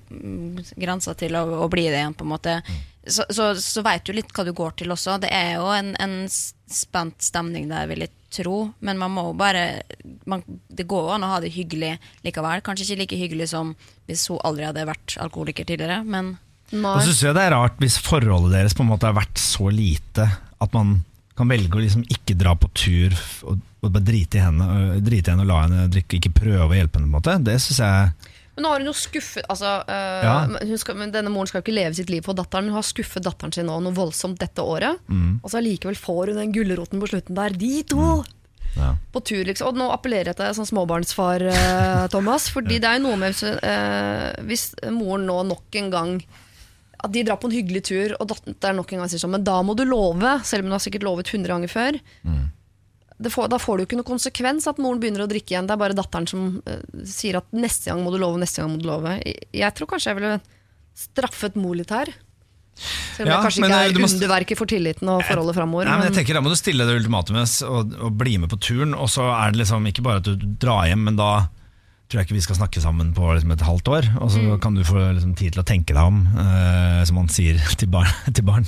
mm, 0.09 0.61
grensa 0.79 1.13
til 1.19 1.35
å, 1.35 1.43
å 1.63 1.67
bli 1.71 1.87
det 1.89 1.99
igjen, 1.99 2.15
på 2.15 2.23
en 2.23 2.31
måte. 2.31 2.61
Så, 3.07 3.25
så, 3.29 3.49
så 3.59 3.83
veit 3.83 4.05
du 4.07 4.13
litt 4.15 4.31
hva 4.35 4.43
du 4.47 4.53
går 4.55 4.77
til 4.79 4.91
også. 4.91 5.17
Det 5.23 5.29
er 5.31 5.57
jo 5.57 5.67
en, 5.71 5.93
en 5.99 6.15
spent 6.31 7.23
stemning 7.23 7.69
der, 7.71 7.87
vil 7.91 8.03
jeg 8.03 8.13
tro, 8.37 8.57
men 8.83 8.99
man 8.99 9.13
må 9.15 9.29
jo 9.29 9.35
bare 9.39 9.83
man, 10.27 10.41
Det 10.67 10.83
går 10.87 11.13
an 11.15 11.23
å 11.23 11.29
ha 11.31 11.37
det 11.43 11.53
hyggelig 11.55 11.93
likevel. 12.25 12.63
Kanskje 12.65 12.89
ikke 12.89 13.01
like 13.03 13.19
hyggelig 13.21 13.47
som 13.53 13.75
hvis 14.09 14.27
hun 14.31 14.41
aldri 14.47 14.67
hadde 14.67 14.87
vært 14.89 15.15
alkoholiker 15.23 15.67
tidligere, 15.67 16.01
men 16.03 16.35
Nei. 16.75 16.93
Og 16.97 16.99
så 17.01 17.11
synes 17.11 17.23
jeg 17.29 17.37
det 17.37 17.43
er 17.47 17.53
rart 17.55 17.77
hvis 17.79 17.99
forholdet 18.03 18.55
deres 18.57 18.75
på 18.75 18.83
en 18.83 18.89
måte 18.91 19.07
har 19.07 19.15
vært 19.15 19.39
så 19.39 19.69
lite 19.71 20.25
at 20.59 20.73
man 20.75 20.97
kan 21.37 21.51
velge 21.51 21.77
å 21.77 21.83
liksom 21.83 22.03
ikke 22.11 22.35
dra 22.37 22.55
på 22.57 22.69
tur 22.75 23.13
og, 23.47 23.61
og 23.85 23.91
bare 23.93 24.03
drite 24.07 24.39
i 24.39 24.43
henne 24.43 24.65
og, 24.67 24.97
drite 25.05 25.29
i 25.29 25.35
henne 25.35 25.45
og 25.45 25.51
la 25.51 25.59
henne 25.63 25.85
drikke, 25.93 26.17
ikke 26.17 26.33
prøve 26.39 26.65
å 26.65 26.75
hjelpe 26.75 26.99
henne. 26.99 27.07
på 27.07 27.13
en 27.13 27.17
måte 27.19 27.35
Det 27.45 27.59
synes 27.61 27.79
jeg 27.85 28.31
Men 28.57 28.65
nå 28.65 28.71
har 28.73 28.81
hun 28.81 28.89
jo 28.89 28.95
skuffet 28.97 29.45
altså, 29.53 29.75
øh, 29.85 30.25
Ja. 30.25 30.77
skal, 30.81 30.97
men 30.97 31.13
Denne 31.13 31.31
moren 31.31 31.47
skal 31.47 31.61
jo 31.61 31.67
ikke 31.67 31.77
leve 31.77 31.93
sitt 31.93 32.09
liv 32.09 32.25
på 32.25 32.33
datteren. 32.35 32.71
Hun 32.71 32.79
har 32.79 32.87
skuffet 32.87 33.23
datteren 33.23 33.53
sin 33.53 33.69
nå 33.69 33.77
noe 33.85 33.93
voldsomt 33.93 34.39
dette 34.41 34.65
året. 34.65 34.97
Mm. 35.07 35.37
Og 35.43 35.51
så 35.53 35.61
allikevel 35.61 35.99
får 35.99 36.33
hun 36.33 36.41
den 36.41 36.55
gulroten 36.57 36.99
på 36.99 37.11
slutten 37.13 37.37
der. 37.37 37.53
De 37.53 37.83
to! 37.85 38.23
ja. 38.77 38.95
På 39.13 39.21
tur, 39.25 39.43
liksom. 39.45 39.71
Og 39.71 39.77
nå 39.77 39.87
appellerer 39.93 40.31
jeg 40.31 40.39
til 40.39 40.57
som 40.57 40.67
småbarnsfar, 40.69 41.45
eh, 41.51 42.07
Thomas. 42.13 42.49
Fordi 42.53 42.79
det 42.81 42.89
er 42.89 42.99
jo 42.99 43.05
noe 43.07 43.21
med 43.21 43.37
eh, 43.61 44.27
hvis 44.49 44.71
moren 44.93 45.27
nå 45.29 45.39
nok 45.53 45.79
en 45.81 45.93
gang 45.93 46.11
At 47.03 47.11
de 47.13 47.21
drar 47.23 47.37
på 47.37 47.45
en 47.49 47.53
hyggelig 47.53 47.83
tur, 47.85 48.15
og 48.19 48.27
datteren 48.31 48.79
nok 48.79 48.91
en 48.93 49.03
gang 49.03 49.09
sier 49.11 49.21
sånn 49.21 49.35
Men 49.35 49.43
da 49.45 49.59
må 49.61 49.75
du 49.77 49.83
love, 49.85 50.31
selv 50.43 50.63
om 50.63 50.71
hun 50.71 50.77
har 50.79 50.81
sikkert 50.81 51.03
lovet 51.05 51.29
100 51.29 51.47
ganger 51.53 51.69
før. 51.69 51.99
Det 53.17 53.31
får, 53.33 53.47
da 53.49 53.57
får 53.57 53.77
det 53.77 53.83
jo 53.83 53.87
ikke 53.89 53.97
noe 53.97 54.05
konsekvens 54.11 54.67
at 54.69 54.77
moren 54.77 54.99
begynner 55.01 55.23
å 55.25 55.29
drikke 55.29 55.55
igjen. 55.55 55.65
Det 55.69 55.73
er 55.73 55.81
bare 55.81 55.95
datteren 55.97 56.27
som 56.29 56.59
uh, 56.61 56.81
sier 57.09 57.39
at 57.39 57.47
neste 57.57 57.89
gang 57.89 58.03
må 58.05 58.11
du 58.13 58.19
love, 58.21 58.37
neste 58.37 58.61
gang 58.61 58.75
må 58.75 58.77
du 58.81 58.85
love. 58.89 59.15
Jeg, 59.25 59.47
jeg 59.57 59.73
tror 59.77 59.89
kanskje 59.89 60.11
jeg 60.11 60.19
ville 60.19 60.33
straffet 60.97 61.57
mor 61.57 61.73
litt 61.79 61.89
her. 61.93 62.11
Selv 62.77 63.25
om 63.25 63.31
Ja, 63.31 63.37
det 63.39 63.45
kanskje 63.47 63.63
men, 63.63 63.71
ikke 63.73 63.79
eh, 63.81 63.89
er 63.89 64.01
må- 64.03 64.09
underverket 64.13 64.59
for 64.59 64.69
tilliten 64.69 65.09
og 65.09 65.23
forholdet 65.25 65.57
framover. 65.57 65.89
Men- 65.89 66.05
jeg 66.11 66.17
tenker 66.19 66.37
Da 66.37 66.41
må 66.45 66.49
du 66.53 66.59
stille 66.59 66.85
det 66.85 66.93
ultimatumet 66.99 67.55
og, 67.65 67.95
og 68.05 68.17
bli 68.21 68.37
med 68.37 68.49
på 68.53 68.59
turen, 68.61 68.93
og 68.93 69.09
så 69.09 69.25
er 69.33 69.51
det 69.55 69.63
liksom 69.63 69.87
ikke 69.89 70.05
bare 70.05 70.21
at 70.21 70.29
du 70.29 70.35
drar 70.61 70.85
hjem, 70.85 71.03
men 71.09 71.15
da 71.17 71.47
tror 72.07 72.21
jeg 72.21 72.27
ikke 72.29 72.37
vi 72.37 72.41
skal 72.45 72.55
snakke 72.55 72.79
sammen 72.83 73.09
på 73.13 73.25
liksom, 73.35 73.51
et 73.51 73.63
halvt 73.67 73.89
år, 73.91 74.05
og 74.21 74.29
så 74.31 74.39
Mm. 74.39 74.59
kan 74.63 74.75
du 74.75 74.83
få 74.87 74.95
liksom, 75.13 75.33
tid 75.35 75.51
til 75.53 75.61
å 75.61 75.65
tenke 75.67 75.91
deg 75.93 76.03
om, 76.07 76.21
eh, 76.39 77.03
som 77.03 77.15
man 77.19 77.27
sier 77.27 77.59
til 77.79 77.87
barn. 77.91 78.07
til 78.33 78.43
barn. 78.47 78.63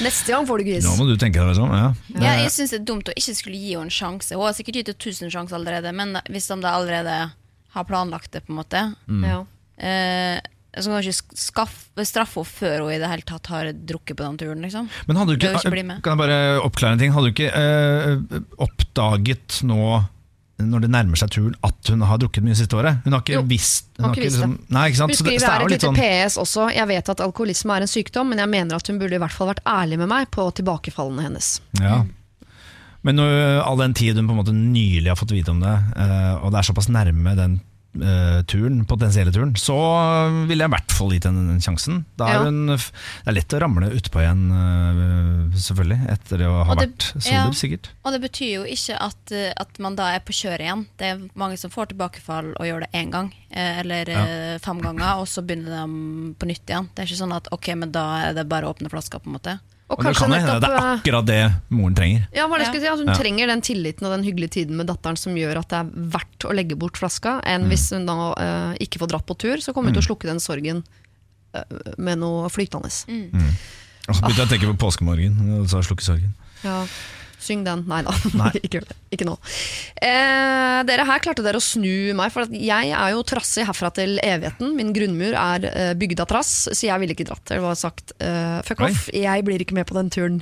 Neste 0.00 0.32
gang 0.32 0.46
får 0.48 0.58
du 0.58 0.64
gris. 0.70 0.84
Nå 0.88 0.96
må 0.96 1.06
du 1.10 1.16
tenke 1.20 1.44
deg 1.44 1.56
sånn, 1.58 1.74
ja. 1.76 1.92
Ja, 2.16 2.32
jeg 2.44 2.50
syns 2.56 2.70
det 2.72 2.80
er 2.80 2.86
dumt 2.88 3.08
å 3.12 3.16
ikke 3.16 3.34
skulle 3.36 3.56
gi 3.60 3.74
henne 3.76 3.90
en 3.90 3.92
sjanse. 3.92 4.32
Hun 4.34 4.46
har 4.48 4.56
sikkert 4.56 4.80
gitt 4.80 4.88
henne 4.94 5.04
tusen 5.04 5.30
sjanser 5.30 5.58
allerede, 5.60 5.92
men 5.94 6.16
hvis 6.30 6.48
de 6.48 6.60
da 6.64 6.72
allerede 6.78 7.18
har 7.74 7.84
planlagt 7.84 8.32
det, 8.32 8.46
på 8.46 8.54
en 8.54 8.60
måte 8.62 8.82
Ja. 9.28 9.44
eh, 9.78 10.40
Så 10.76 10.90
kan 10.90 11.02
du 11.02 11.06
ikke 11.06 11.36
skaffe, 11.38 12.02
straffe 12.02 12.40
henne 12.42 12.50
før 12.50 12.80
hun 12.82 12.90
i 12.90 12.98
det 12.98 13.06
hele 13.08 13.22
tatt 13.22 13.46
har 13.46 13.68
drukket 13.72 14.16
på 14.18 14.24
den 14.26 14.38
turen, 14.40 14.62
liksom. 14.64 14.88
Men 15.06 15.16
hadde 15.20 15.36
du 15.36 15.46
ikke, 15.46 15.52
ikke 15.54 16.00
kan 16.02 16.16
jeg 16.16 16.18
bare 16.18 16.38
oppklare 16.64 16.92
en 16.96 16.98
ting? 16.98 17.12
Hadde 17.14 17.30
du 17.30 17.34
ikke 17.36 17.52
eh, 17.54 18.40
oppdaget 18.58 19.60
nå, 19.68 19.78
når 20.62 20.84
det 20.84 20.90
nærmer 20.94 21.18
seg 21.18 21.32
turen, 21.34 21.54
at 21.66 21.90
hun 21.90 22.02
har 22.06 22.20
drukket 22.22 22.44
mye 22.46 22.54
siste 22.58 22.76
året? 22.78 23.00
Hun 23.04 23.16
har 23.16 23.24
ikke 23.24 23.34
Jo, 23.34 23.44
visst 23.50 23.88
har 23.98 24.06
hun 24.06 24.14
ikke 24.14 24.26
visst 24.28 24.38
liksom, 24.38 24.52
Nei, 24.76 24.84
ikke 24.90 25.00
sant? 25.00 25.14
Hun 25.14 25.18
skriver 25.18 25.40
så 25.42 25.46
det 25.46 25.50
her 25.50 25.56
er 25.56 25.64
et 25.64 25.74
lite 25.74 25.88
sånn 25.88 25.98
PS 25.98 26.36
også. 26.44 26.66
Jeg 26.76 26.90
vet 26.90 27.10
at 27.14 27.22
alkoholisme 27.26 27.74
er 27.74 27.86
en 27.86 27.90
sykdom, 27.90 28.30
men 28.30 28.42
jeg 28.42 28.52
mener 28.52 28.78
at 28.78 28.90
hun 28.90 29.00
burde 29.02 29.18
i 29.18 29.22
hvert 29.24 29.34
fall 29.34 29.50
vært 29.50 29.64
ærlig 29.66 29.98
med 30.04 30.12
meg 30.14 30.30
på 30.34 30.46
tilbakefallene 30.60 31.26
hennes. 31.28 31.56
ja. 31.82 32.04
Men 33.04 33.18
når, 33.20 33.34
all 33.60 33.76
den 33.82 33.92
tid 33.92 34.16
hun 34.16 34.30
på 34.30 34.32
en 34.32 34.38
måte 34.38 34.52
nylig 34.56 35.10
har 35.10 35.18
fått 35.20 35.34
vite 35.36 35.52
om 35.52 35.58
det, 35.60 35.74
eh, 36.00 36.30
og 36.38 36.54
det 36.54 36.56
er 36.56 36.68
såpass 36.70 36.86
nærme 36.88 37.34
den 37.36 37.58
turen, 38.50 38.84
potensielle 38.90 39.30
turen, 39.32 39.52
så 39.54 39.74
ville 40.48 40.64
jeg 40.64 40.70
i 40.70 40.74
hvert 40.74 40.94
fall 40.96 41.12
gitt 41.14 41.26
henne 41.28 41.44
den 41.52 41.60
sjansen. 41.62 42.04
Da 42.18 42.26
er 42.26 42.34
Ja. 42.34 42.44
hun, 42.44 42.66
det 42.66 43.28
er 43.30 43.32
lett 43.36 43.54
å 43.54 43.60
ramle 43.62 43.90
utpå 43.94 44.18
igjen, 44.22 44.42
eh, 44.50 45.56
selvfølgelig, 45.56 46.00
etter 46.10 46.38
å 46.48 46.64
ha 46.66 46.74
det- 46.74 46.88
vært 46.88 47.06
solid, 47.22 47.32
ja. 47.32 47.50
sikkert. 47.50 47.88
Og 48.04 48.12
det 48.12 48.20
betyr 48.22 48.50
jo 48.54 48.64
ikke 48.64 48.96
at, 49.00 49.32
eh, 49.32 49.52
at 49.56 49.78
man 49.78 49.94
da 49.96 50.14
er 50.14 50.20
på 50.20 50.32
kjøret 50.32 50.60
igjen. 50.60 50.86
Det 50.98 51.06
er 51.06 51.28
mange 51.34 51.58
som 51.58 51.70
får 51.70 51.88
tilbakefall 51.94 52.54
og 52.58 52.66
gjør 52.66 52.80
det 52.80 52.92
én 52.92 53.10
gang, 53.10 53.32
eh, 53.50 53.78
eller 53.80 54.04
ja. 54.10 54.58
fem 54.58 54.80
ganger, 54.80 55.18
og 55.20 55.26
så 55.26 55.44
begynner 55.46 55.70
de 55.86 56.34
på 56.34 56.46
nytt 56.46 56.66
igjen. 56.66 56.88
Det 56.94 57.02
er 57.04 57.06
ikke 57.06 57.22
sånn 57.26 57.36
at 57.36 57.48
ok, 57.52 57.74
men 57.76 57.92
da 57.92 58.28
er 58.30 58.34
det 58.34 58.48
bare 58.48 58.64
å 58.64 58.74
åpne 58.74 58.90
flaska, 58.90 59.20
på 59.20 59.26
en 59.26 59.38
måte. 59.38 59.60
Og 59.84 59.98
Og 59.98 60.04
det 60.04 60.06
kanskje 60.14 60.24
kan 60.24 60.32
hende 60.32 60.46
nettopp 60.48 60.62
det 60.64 60.70
er 60.70 60.86
eh, 60.86 60.98
akkurat 60.98 61.26
det 61.28 61.40
moren 61.76 61.94
trenger. 61.98 62.22
Ja, 62.32 62.46
hva 62.48 62.56
det 62.56 62.64
Ja. 62.64 62.70
skulle 62.72 62.80
si? 62.80 62.88
altså 62.88 63.04
hun 63.04 63.12
Ja. 63.12 63.18
trenger 63.20 63.46
den 63.52 63.60
tilliten 63.60 64.06
og 64.08 64.12
den 64.16 64.24
hyggelige 64.24 64.50
tiden 64.50 64.76
med 64.76 64.86
datteren 64.88 65.16
som 65.20 65.34
gjør 65.36 65.58
at 65.60 65.68
det 65.68 65.78
er 65.78 65.90
verdt 66.16 66.46
å 66.48 66.54
legge 66.56 66.76
bort 66.76 66.96
flaska, 66.96 67.40
enn 67.44 67.68
hvis 67.68 67.90
hun 67.92 68.06
da 68.06 68.16
uh, 68.32 68.74
ikke 68.80 68.98
får 68.98 69.08
dratt 69.12 69.26
på 69.26 69.36
tur, 69.36 69.56
så 69.60 69.74
kommer 69.74 69.92
hun 69.92 70.00
til 70.00 70.02
å 70.02 70.08
slukke 70.08 70.26
den 70.30 70.40
sorgen 70.40 70.84
uh, 71.54 71.62
med 71.98 72.18
noe 72.18 72.48
flytende. 72.48 72.88
Og 72.88 74.14
så 74.16 74.20
begynte 74.24 74.40
jeg 74.40 74.48
å 74.48 74.52
tenke 74.54 74.72
på 74.72 74.80
påskemorgen, 74.88 75.36
og 75.60 75.68
så 75.68 75.84
slukke 75.84 76.02
sorgen. 76.02 76.32
Ja. 76.64 76.86
Syng 77.44 77.64
den. 77.66 77.84
Nei 77.90 78.00
da, 78.06 78.14
Nei. 78.40 78.50
ikke. 78.64 78.80
Ikke 79.14 79.26
nå. 79.28 79.34
Eh, 80.02 80.78
dere 80.88 81.04
her 81.06 81.20
klarte 81.22 81.44
dere 81.44 81.60
å 81.60 81.64
snu 81.64 82.14
meg, 82.18 82.32
for 82.34 82.48
jeg 82.50 82.90
er 82.96 83.12
jo 83.14 83.22
trassig 83.28 83.66
herfra 83.68 83.90
til 83.94 84.16
evigheten. 84.24 84.72
Min 84.78 84.94
grunnmur 84.96 85.36
er 85.38 85.66
eh, 85.70 85.92
bygd 86.00 86.22
av 86.24 86.30
trass, 86.32 86.52
så 86.72 86.88
jeg 86.88 87.02
ville 87.02 87.14
ikke 87.14 87.28
dratt. 87.28 87.44
Det 87.52 87.60
var 87.62 87.76
sagt 87.78 88.14
eh, 88.24 88.58
fuck 88.66 88.82
off, 88.88 89.06
jeg 89.14 89.44
blir 89.46 89.62
ikke 89.62 89.76
med 89.76 89.86
på 89.90 89.96
den 89.98 90.10
turen. 90.14 90.40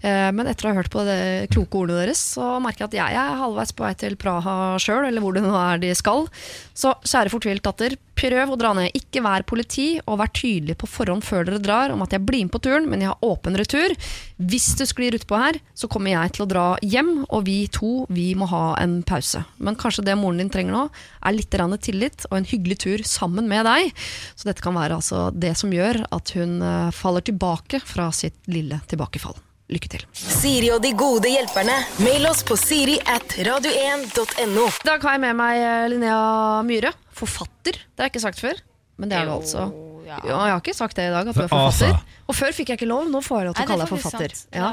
Eh, 0.00 0.30
men 0.34 0.48
etter 0.50 0.68
å 0.68 0.72
ha 0.72 0.78
hørt 0.78 0.92
på 0.94 1.04
de 1.08 1.18
kloke 1.52 1.82
ordene 1.82 2.04
deres, 2.04 2.22
så 2.36 2.54
merker 2.64 2.86
jeg 2.86 2.92
at 2.94 2.98
jeg 3.02 3.20
er 3.24 3.40
halvveis 3.42 3.74
på 3.76 3.84
vei 3.86 3.92
til 4.00 4.16
Praha 4.20 4.56
sjøl, 4.82 5.08
eller 5.10 5.24
hvor 5.24 5.36
det 5.36 5.44
nå 5.44 5.52
er 5.58 5.82
de 5.82 5.92
skal. 5.98 6.28
Så 6.74 6.90
kjære 7.06 7.30
fortvilt 7.30 7.62
datter, 7.62 7.94
prøv 8.18 8.50
å 8.50 8.58
dra 8.58 8.72
ned. 8.74 8.94
Ikke 8.98 9.22
vær 9.22 9.44
politi, 9.46 10.00
og 10.10 10.18
vær 10.18 10.32
tydelig 10.34 10.74
på 10.80 10.88
forhånd 10.90 11.22
før 11.22 11.46
dere 11.46 11.62
drar 11.62 11.94
om 11.94 12.02
at 12.02 12.14
jeg 12.14 12.24
blir 12.26 12.42
med 12.46 12.54
på 12.54 12.60
turen, 12.66 12.88
men 12.90 13.04
jeg 13.04 13.12
har 13.12 13.26
åpen 13.26 13.54
retur. 13.58 13.94
Hvis 14.42 14.72
du 14.78 14.82
sklir 14.88 15.14
utpå 15.14 15.38
her, 15.38 15.60
så 15.78 15.88
kommer 15.90 16.14
jeg 16.14 16.34
til 16.34 16.46
å 16.46 16.48
dra 16.50 16.66
hjem, 16.82 17.12
og 17.28 17.46
vi 17.46 17.60
to 17.70 17.92
vi 18.10 18.32
må 18.38 18.50
ha 18.50 18.64
en 18.82 19.00
pause. 19.06 19.44
Men 19.62 19.78
kanskje 19.78 20.06
det 20.08 20.18
moren 20.18 20.42
din 20.42 20.50
trenger 20.50 20.74
nå, 20.74 20.84
er 21.24 21.38
litt 21.38 21.54
tillit 21.84 22.26
og 22.30 22.38
en 22.40 22.50
hyggelig 22.50 22.80
tur 22.82 23.06
sammen 23.06 23.48
med 23.48 23.66
deg. 23.70 23.94
Så 24.34 24.50
dette 24.50 24.64
kan 24.64 24.74
være 24.74 24.98
altså 24.98 25.28
det 25.30 25.54
som 25.60 25.72
gjør 25.72 26.02
at 26.10 26.34
hun 26.34 26.60
eh, 26.62 26.90
faller 26.90 27.22
tilbake 27.22 27.80
fra 27.86 28.10
sitt 28.12 28.36
lille 28.50 28.82
tilbakefall. 28.90 29.38
Lykke 29.72 29.88
til. 29.94 30.02
Siri 30.12 30.68
og 30.74 30.82
de 30.84 30.90
gode 30.98 31.30
hjelperne. 31.32 31.74
Mail 32.04 32.26
oss 32.28 32.42
på 32.44 32.56
siri 32.60 32.98
at 33.08 33.32
radio1.no. 33.46 34.66
I 34.68 34.84
dag 34.90 35.06
har 35.06 35.16
jeg 35.16 35.22
med 35.24 35.38
meg 35.38 35.60
eh, 35.64 35.86
Linnea 35.88 36.18
Myhre, 36.68 36.92
forfatter. 37.16 37.78
Det 37.80 37.96
har 38.02 38.10
jeg 38.10 38.14
ikke 38.16 38.24
sagt 38.26 38.42
før. 38.44 38.60
Men 39.00 39.08
det 39.10 39.16
er 39.18 39.24
du 39.30 39.32
altså. 39.38 39.64
ja. 40.04 40.18
Ja, 40.20 40.36
jeg 40.46 40.52
har 40.52 40.60
ikke 40.60 40.76
sagt 40.76 40.98
det 41.00 41.08
i 41.08 41.14
dag, 41.14 41.26
at 41.26 41.34
du 41.34 41.40
er 41.46 41.48
forfatter. 41.50 41.96
Og 42.28 42.36
før 42.36 42.52
fikk 42.54 42.74
jeg 42.74 42.78
ikke 42.82 42.90
lov, 42.90 43.08
nå 43.10 43.22
får 43.24 43.40
jeg 43.40 43.48
lov 43.48 43.56
til 43.56 43.64
å 43.64 43.70
kalle 43.72 43.86
deg 43.86 43.94
forfatter. 43.96 44.36
Ja. 44.54 44.68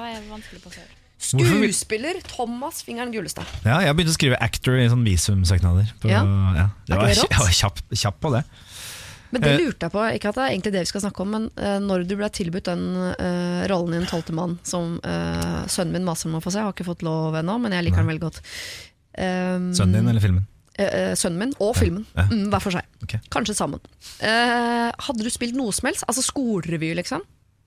Skuespiller 1.21 2.17
Thomas 2.25 2.81
Fingeren 2.83 3.11
Gullestad. 3.13 3.45
Ja, 3.63 3.77
jeg 3.85 3.93
begynte 3.95 4.13
å 4.13 4.17
skrive 4.17 4.39
actor 4.41 4.77
i 4.81 4.87
sånn 4.89 5.03
visumsøknader. 5.05 5.91
på- 6.01 6.09
Ja. 6.09 6.21
Ja. 6.57 6.67
Det 6.87 6.95
Er 6.95 6.97
var, 6.97 7.07
jeg 7.13 7.39
var 7.39 7.51
kjapp, 7.61 7.79
kjapp 7.93 8.19
på 8.19 8.31
det. 8.35 8.43
Men 9.31 9.41
det 9.41 9.51
Eh. 9.51 9.59
lurte 9.63 9.87
jeg 9.87 9.91
på, 9.93 10.01
ikke 10.15 10.29
at 10.31 10.35
det 10.37 10.43
er 10.43 10.51
egentlig 10.53 10.73
det 10.75 10.83
vi 10.83 10.89
skal 10.91 11.03
snakke 11.05 11.23
om, 11.23 11.29
men 11.35 11.45
uh, 11.57 11.79
når 11.79 12.05
du 12.07 12.15
ble 12.19 12.29
tilbudt 12.29 12.67
den 12.67 12.81
uh, 13.15 13.61
rollen 13.71 13.95
i 13.95 13.99
En 14.01 14.07
tolvte 14.09 14.35
mann, 14.35 14.57
som 14.67 14.97
uh, 15.05 15.61
sønnen 15.71 15.95
min 15.95 16.07
maser 16.07 16.27
om 16.29 16.35
å 16.39 16.43
få 16.43 16.51
se, 16.51 16.59
jeg 16.59 16.67
har 16.67 16.75
ikke 16.75 16.87
fått 16.89 17.05
lov 17.07 17.37
ennå, 17.39 17.55
men 17.63 17.71
jeg 17.75 17.87
liker 17.87 18.03
den 18.03 18.11
veldig 18.11 18.25
godt. 18.25 18.41
Um, 19.17 19.69
Sønnen 19.75 19.99
din 19.99 20.09
eller 20.13 20.23
filmen? 20.23 20.47
sønnen 21.19 21.37
min 21.37 21.51
og 21.61 21.75
filmen, 21.77 22.05
Ja. 22.17 22.23
mm, 22.31 22.47
hver 22.49 22.61
for 22.63 22.73
seg. 22.73 22.85
Okay. 23.03 23.19
Kanskje 23.29 23.53
sammen. 23.53 23.81
Hadde 24.17 25.21
du 25.21 25.29
spilt 25.29 25.53
noe 25.53 25.69
som 25.75 25.85
helst? 25.85 26.05
Altså 26.07 26.23
skolerevy, 26.25 26.95
liksom? 26.97 27.21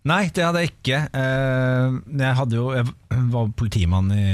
Nei, 0.08 0.30
det 0.34 0.42
hadde 0.42 0.64
jeg 0.64 0.72
ikke. 0.72 0.98
Jeg, 1.14 2.48
jo, 2.56 2.64
jeg 2.74 2.88
var 3.30 3.52
politimann 3.54 4.10
i 4.10 4.24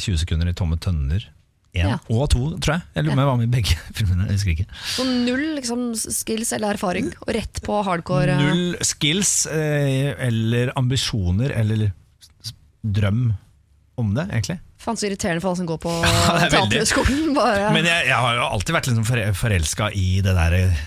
20 0.00 0.18
sekunder 0.24 0.50
i 0.50 0.56
Tomme 0.58 0.80
tønner. 0.80 1.28
Én 1.76 1.90
Ja. 1.92 1.98
og 2.08 2.28
to, 2.32 2.42
tror 2.62 2.76
jeg. 2.78 2.82
Jeg 2.96 3.04
lurer 3.06 3.12
på 3.12 3.16
om 3.16 3.22
jeg 3.22 3.30
var 3.30 3.36
med 3.40 3.48
i 3.48 3.54
begge 3.56 3.76
filmene. 3.98 4.26
Jeg 4.30 4.38
husker 4.38 4.54
ikke. 4.56 4.66
Så 4.96 5.04
null 5.08 5.44
liksom, 5.60 5.86
skills 5.94 6.52
eller 6.56 6.74
erfaring, 6.78 7.12
og 7.22 7.32
rett 7.36 7.62
på 7.66 7.80
hardcore 7.86 8.34
eh, 8.36 8.42
Null 8.42 8.76
skills 8.86 9.34
eh, 9.52 10.14
eller 10.28 10.72
ambisjoner 10.80 11.52
eller 11.56 11.90
drøm 12.86 13.32
om 13.96 14.10
det, 14.14 14.26
egentlig. 14.30 14.58
Faen 14.82 14.98
så 15.00 15.06
irriterende 15.08 15.40
for 15.42 15.50
alle 15.50 15.58
som 15.62 15.68
går 15.70 15.78
på 15.82 15.92
ja, 16.04 16.34
er 16.44 16.50
teaterhøgskolen. 16.52 17.30
Men 17.74 17.86
jeg, 17.88 18.10
jeg 18.10 18.18
har 18.26 18.36
jo 18.36 18.44
alltid 18.52 18.76
vært 18.76 18.90
liksom 18.90 19.32
forelska 19.40 19.88
i 19.96 20.08
det 20.22 20.34
der 20.36 20.56
eh, 20.60 20.84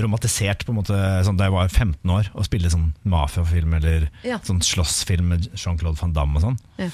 Romantisert 0.00 0.62
på 0.66 0.72
en 0.72 0.78
måte 0.78 1.00
sånn 1.26 1.36
da 1.40 1.48
jeg 1.48 1.54
var 1.56 1.68
15 1.72 2.12
år 2.14 2.30
og 2.36 2.46
spille 2.46 2.70
sånn 2.72 2.90
mafiafilm 3.08 3.74
eller 3.80 4.06
Ja. 4.26 4.38
sånn 4.46 4.62
slåssfilm 4.64 5.32
med 5.34 5.48
Jean-Claude 5.58 5.98
van 6.00 6.14
Damme 6.16 6.38
og 6.38 6.46
sånn. 6.46 6.58
Ja. 6.80 6.88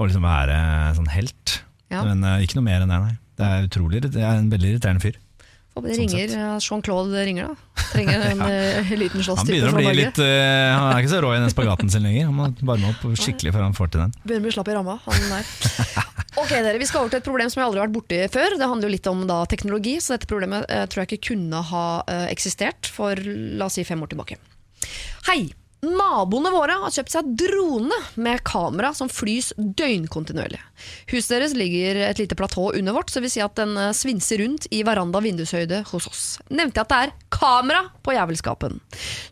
Og 0.00 0.08
liksom 0.08 0.24
være 0.24 0.56
sånn 0.96 1.10
helt. 1.12 1.58
Ja. 1.92 2.06
Men 2.08 2.24
uh, 2.24 2.38
ikke 2.44 2.58
noe 2.58 2.66
mer 2.66 2.84
enn 2.84 2.92
det, 2.92 3.02
nei. 3.08 3.18
Det 3.38 3.48
er 3.48 3.66
utrolig 3.66 4.00
Det 4.04 4.20
er 4.20 4.38
en 4.38 4.50
veldig 4.52 4.74
irriterende 4.74 5.02
fyr. 5.02 5.18
Håper 5.72 5.88
det 5.88 5.94
sånn 5.96 6.10
ringer, 6.10 6.32
eh, 6.36 6.56
Jean-Claude 6.60 7.20
ringer 7.24 7.46
da. 7.48 7.84
Trenger 7.94 8.24
en 8.30 8.42
ja. 8.44 8.96
liten 9.00 9.24
Han 9.24 9.46
begynner 9.48 9.72
å 9.72 9.78
bli 9.78 9.94
litt 10.02 10.20
uh, 10.20 10.26
Han 10.76 10.88
er 10.90 10.98
ikke 11.00 11.12
så 11.14 11.22
rå 11.24 11.30
i 11.32 11.38
den 11.40 11.52
spagaten 11.52 11.92
sin 11.92 12.04
lenger. 12.04 12.28
Han 12.28 12.36
må 12.36 12.50
varme 12.68 12.92
opp 12.92 13.06
skikkelig 13.16 13.54
før 13.56 13.64
han 13.64 13.76
får 13.78 13.94
til 13.94 14.04
den. 14.04 14.12
Begynner 14.20 14.44
å 14.44 14.48
bli 14.50 14.56
slapp 14.58 14.72
i 14.72 14.76
ramma, 14.76 14.98
han 15.06 15.30
der. 15.32 15.52
Ok, 16.40 16.48
dere, 16.48 16.78
Vi 16.80 16.86
skal 16.88 17.02
over 17.02 17.12
til 17.12 17.20
et 17.20 17.26
problem 17.26 17.50
som 17.52 17.60
jeg 17.60 17.68
aldri 17.68 17.80
har 17.80 17.88
vært 17.88 17.96
borti 17.98 18.20
før. 18.32 18.56
Det 18.56 18.68
handler 18.68 18.88
jo 18.88 18.94
litt 18.94 19.08
om 19.10 19.24
da, 19.28 19.42
teknologi, 19.48 19.98
så 20.00 20.16
dette 20.16 20.28
problemet 20.30 20.64
eh, 20.72 20.86
tror 20.88 21.02
jeg 21.02 21.12
ikke 21.12 21.34
kunne 21.34 21.60
ha 21.72 21.86
eh, 22.08 22.28
eksistert 22.32 22.88
for 22.88 23.20
la 23.20 23.68
oss 23.68 23.76
si 23.76 23.84
fem 23.84 24.00
år 24.00 24.14
tilbake. 24.14 24.40
Hei! 25.28 25.52
Naboene 25.82 26.52
våre 26.54 26.76
har 26.78 26.92
kjøpt 26.94 27.10
seg 27.10 27.30
drone 27.40 27.96
med 28.22 28.44
kamera 28.46 28.92
som 28.94 29.08
flys 29.10 29.48
døgnkontinuerlig. 29.58 30.60
Huset 31.10 31.32
deres 31.34 31.56
ligger 31.58 31.98
et 32.06 32.20
lite 32.22 32.36
platå 32.38 32.68
under 32.78 32.94
vårt, 32.94 33.10
så 33.10 33.18
vi 33.18 33.26
vil 33.26 33.32
si 33.34 33.42
at 33.42 33.56
den 33.58 33.74
eh, 33.74 33.90
svinser 33.96 34.38
rundt 34.44 34.68
i 34.70 34.84
veranda 34.86 35.18
vindushøyde 35.24 35.80
hos 35.88 36.06
oss. 36.06 36.22
Nevnte 36.54 36.78
jeg 36.78 36.86
at 36.86 36.92
det 36.92 37.00
er 37.08 37.14
kamera 37.34 37.80
på 37.98 38.14
jævelskapen. 38.14 38.78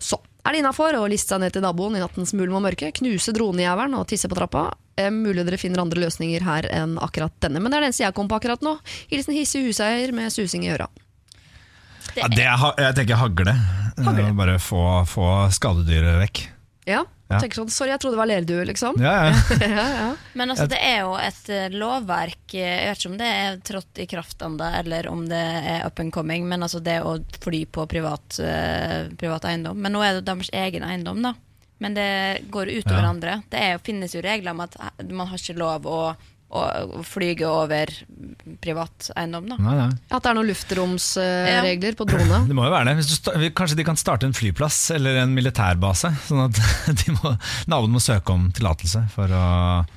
Så 0.03 0.19
er 0.43 0.57
det 0.57 0.65
innafor 0.65 0.99
å 0.99 1.05
liste 1.13 1.37
seg 1.37 1.45
ned 1.45 1.55
til 1.55 1.63
naboen 1.63 2.01
i 2.01 2.03
nattens 2.03 2.35
mulm 2.35 2.59
og 2.59 2.65
mørke, 2.67 2.91
knuse 2.99 3.31
dronejævelen 3.37 3.95
og 4.01 4.09
tisse 4.11 4.27
på 4.27 4.39
trappa. 4.41 4.73
Eh, 4.99 5.13
mulig 5.15 5.47
dere 5.47 5.61
finner 5.61 5.85
andre 5.85 6.03
løsninger 6.03 6.49
her 6.49 6.67
enn 6.75 6.99
akkurat 6.99 7.37
denne, 7.47 7.63
men 7.63 7.71
det 7.71 7.79
er 7.79 7.87
den 7.87 7.93
eneste 7.93 8.09
jeg 8.09 8.19
kom 8.19 8.27
på 8.27 8.41
akkurat 8.41 8.67
nå. 8.67 8.75
Hilsen 9.13 9.39
hissig 9.39 9.63
huseier 9.69 10.11
med 10.19 10.35
susing 10.35 10.67
i 10.67 10.75
øra. 10.75 10.91
Ja, 12.17 12.29
det 12.29 12.45
er, 12.47 12.67
jeg 12.87 12.95
tenker 12.99 13.21
hagle. 13.21 13.55
Hagle. 14.01 14.27
Eh, 14.29 14.33
Bare 14.39 14.59
få, 14.63 14.83
få 15.07 15.27
skadedyret 15.55 16.21
vekk. 16.25 16.43
Ja, 16.89 17.05
Ja. 17.31 17.39
tenker 17.39 17.61
sånn, 17.61 17.69
Sorry, 17.71 17.91
jeg 17.93 18.01
trodde 18.03 18.17
det 18.17 18.19
var 18.19 18.27
lerduer, 18.27 18.65
liksom. 18.67 18.97
Ja, 18.99 19.13
ja. 19.31 19.67
ja, 19.69 19.85
ja. 20.01 20.07
Men 20.35 20.51
altså, 20.51 20.65
det 20.67 20.81
er 20.83 21.03
jo 21.05 21.13
et 21.21 21.51
eh, 21.55 21.69
lovverk 21.71 22.55
eh, 22.59 22.73
Jeg 22.81 22.89
vet 22.89 22.99
ikke 23.05 23.11
om 23.13 23.19
det 23.21 23.29
er 23.37 23.61
trådt 23.69 24.01
i 24.03 24.07
kraft 24.11 24.43
ennå, 24.43 24.71
eller 24.81 25.07
om 25.13 25.21
det 25.31 25.39
er 25.71 25.85
up 25.87 26.01
and 26.03 26.11
coming, 26.13 26.49
men 26.51 26.63
altså 26.67 26.81
det 26.83 26.97
å 27.07 27.13
fly 27.45 27.61
på 27.71 27.85
privat, 27.93 28.41
uh, 28.43 29.07
privat 29.21 29.47
eiendom. 29.47 29.79
Men 29.79 29.95
nå 29.95 30.03
er 30.03 30.19
det 30.19 30.25
deres 30.27 30.51
egen 30.53 30.83
eiendom, 30.89 31.23
da. 31.23 31.35
Men 31.81 31.95
det 31.97 32.09
går 32.51 32.69
ut 32.75 32.91
over 32.91 33.05
Ja. 33.07 33.09
andre. 33.15 33.37
Det 33.49 33.61
er, 33.63 33.71
jo- 33.77 33.85
finnes 33.87 34.13
jo 34.19 34.21
regler 34.27 34.51
om 34.51 34.61
at 34.67 34.75
man 35.09 35.27
har 35.31 35.39
ikke 35.39 35.57
lov 35.57 35.87
å, 35.87 36.01
å, 36.51 37.03
flyge 37.07 37.47
over 37.47 37.91
privat 38.61 39.11
eiendom, 39.17 39.47
da. 39.53 39.57
Nei, 39.63 39.75
nei. 39.79 39.89
At 40.11 40.25
det 40.25 40.31
er 40.33 40.37
noen 40.39 40.49
luftromsregler 40.51 41.97
på 41.99 42.07
drone. 42.11 42.41
Det 42.51 42.57
må 42.57 42.65
jo 42.67 42.73
være 42.73 42.89
det. 42.91 42.95
Hvis 43.01 43.11
du 43.11 43.15
sta 43.17 43.35
kanskje 43.57 43.77
de 43.79 43.85
kan 43.87 43.99
starte 44.01 44.27
en 44.27 44.35
flyplass 44.35 44.79
eller 44.97 45.21
en 45.23 45.33
militærbase, 45.37 46.11
sånn 46.27 46.43
at 46.49 46.59
de 47.01 47.15
må, 47.17 47.33
naboen 47.71 47.95
må 47.95 48.03
søke 48.03 48.35
om 48.35 48.49
tillatelse 48.57 49.05
for 49.15 49.31
å 49.37 49.43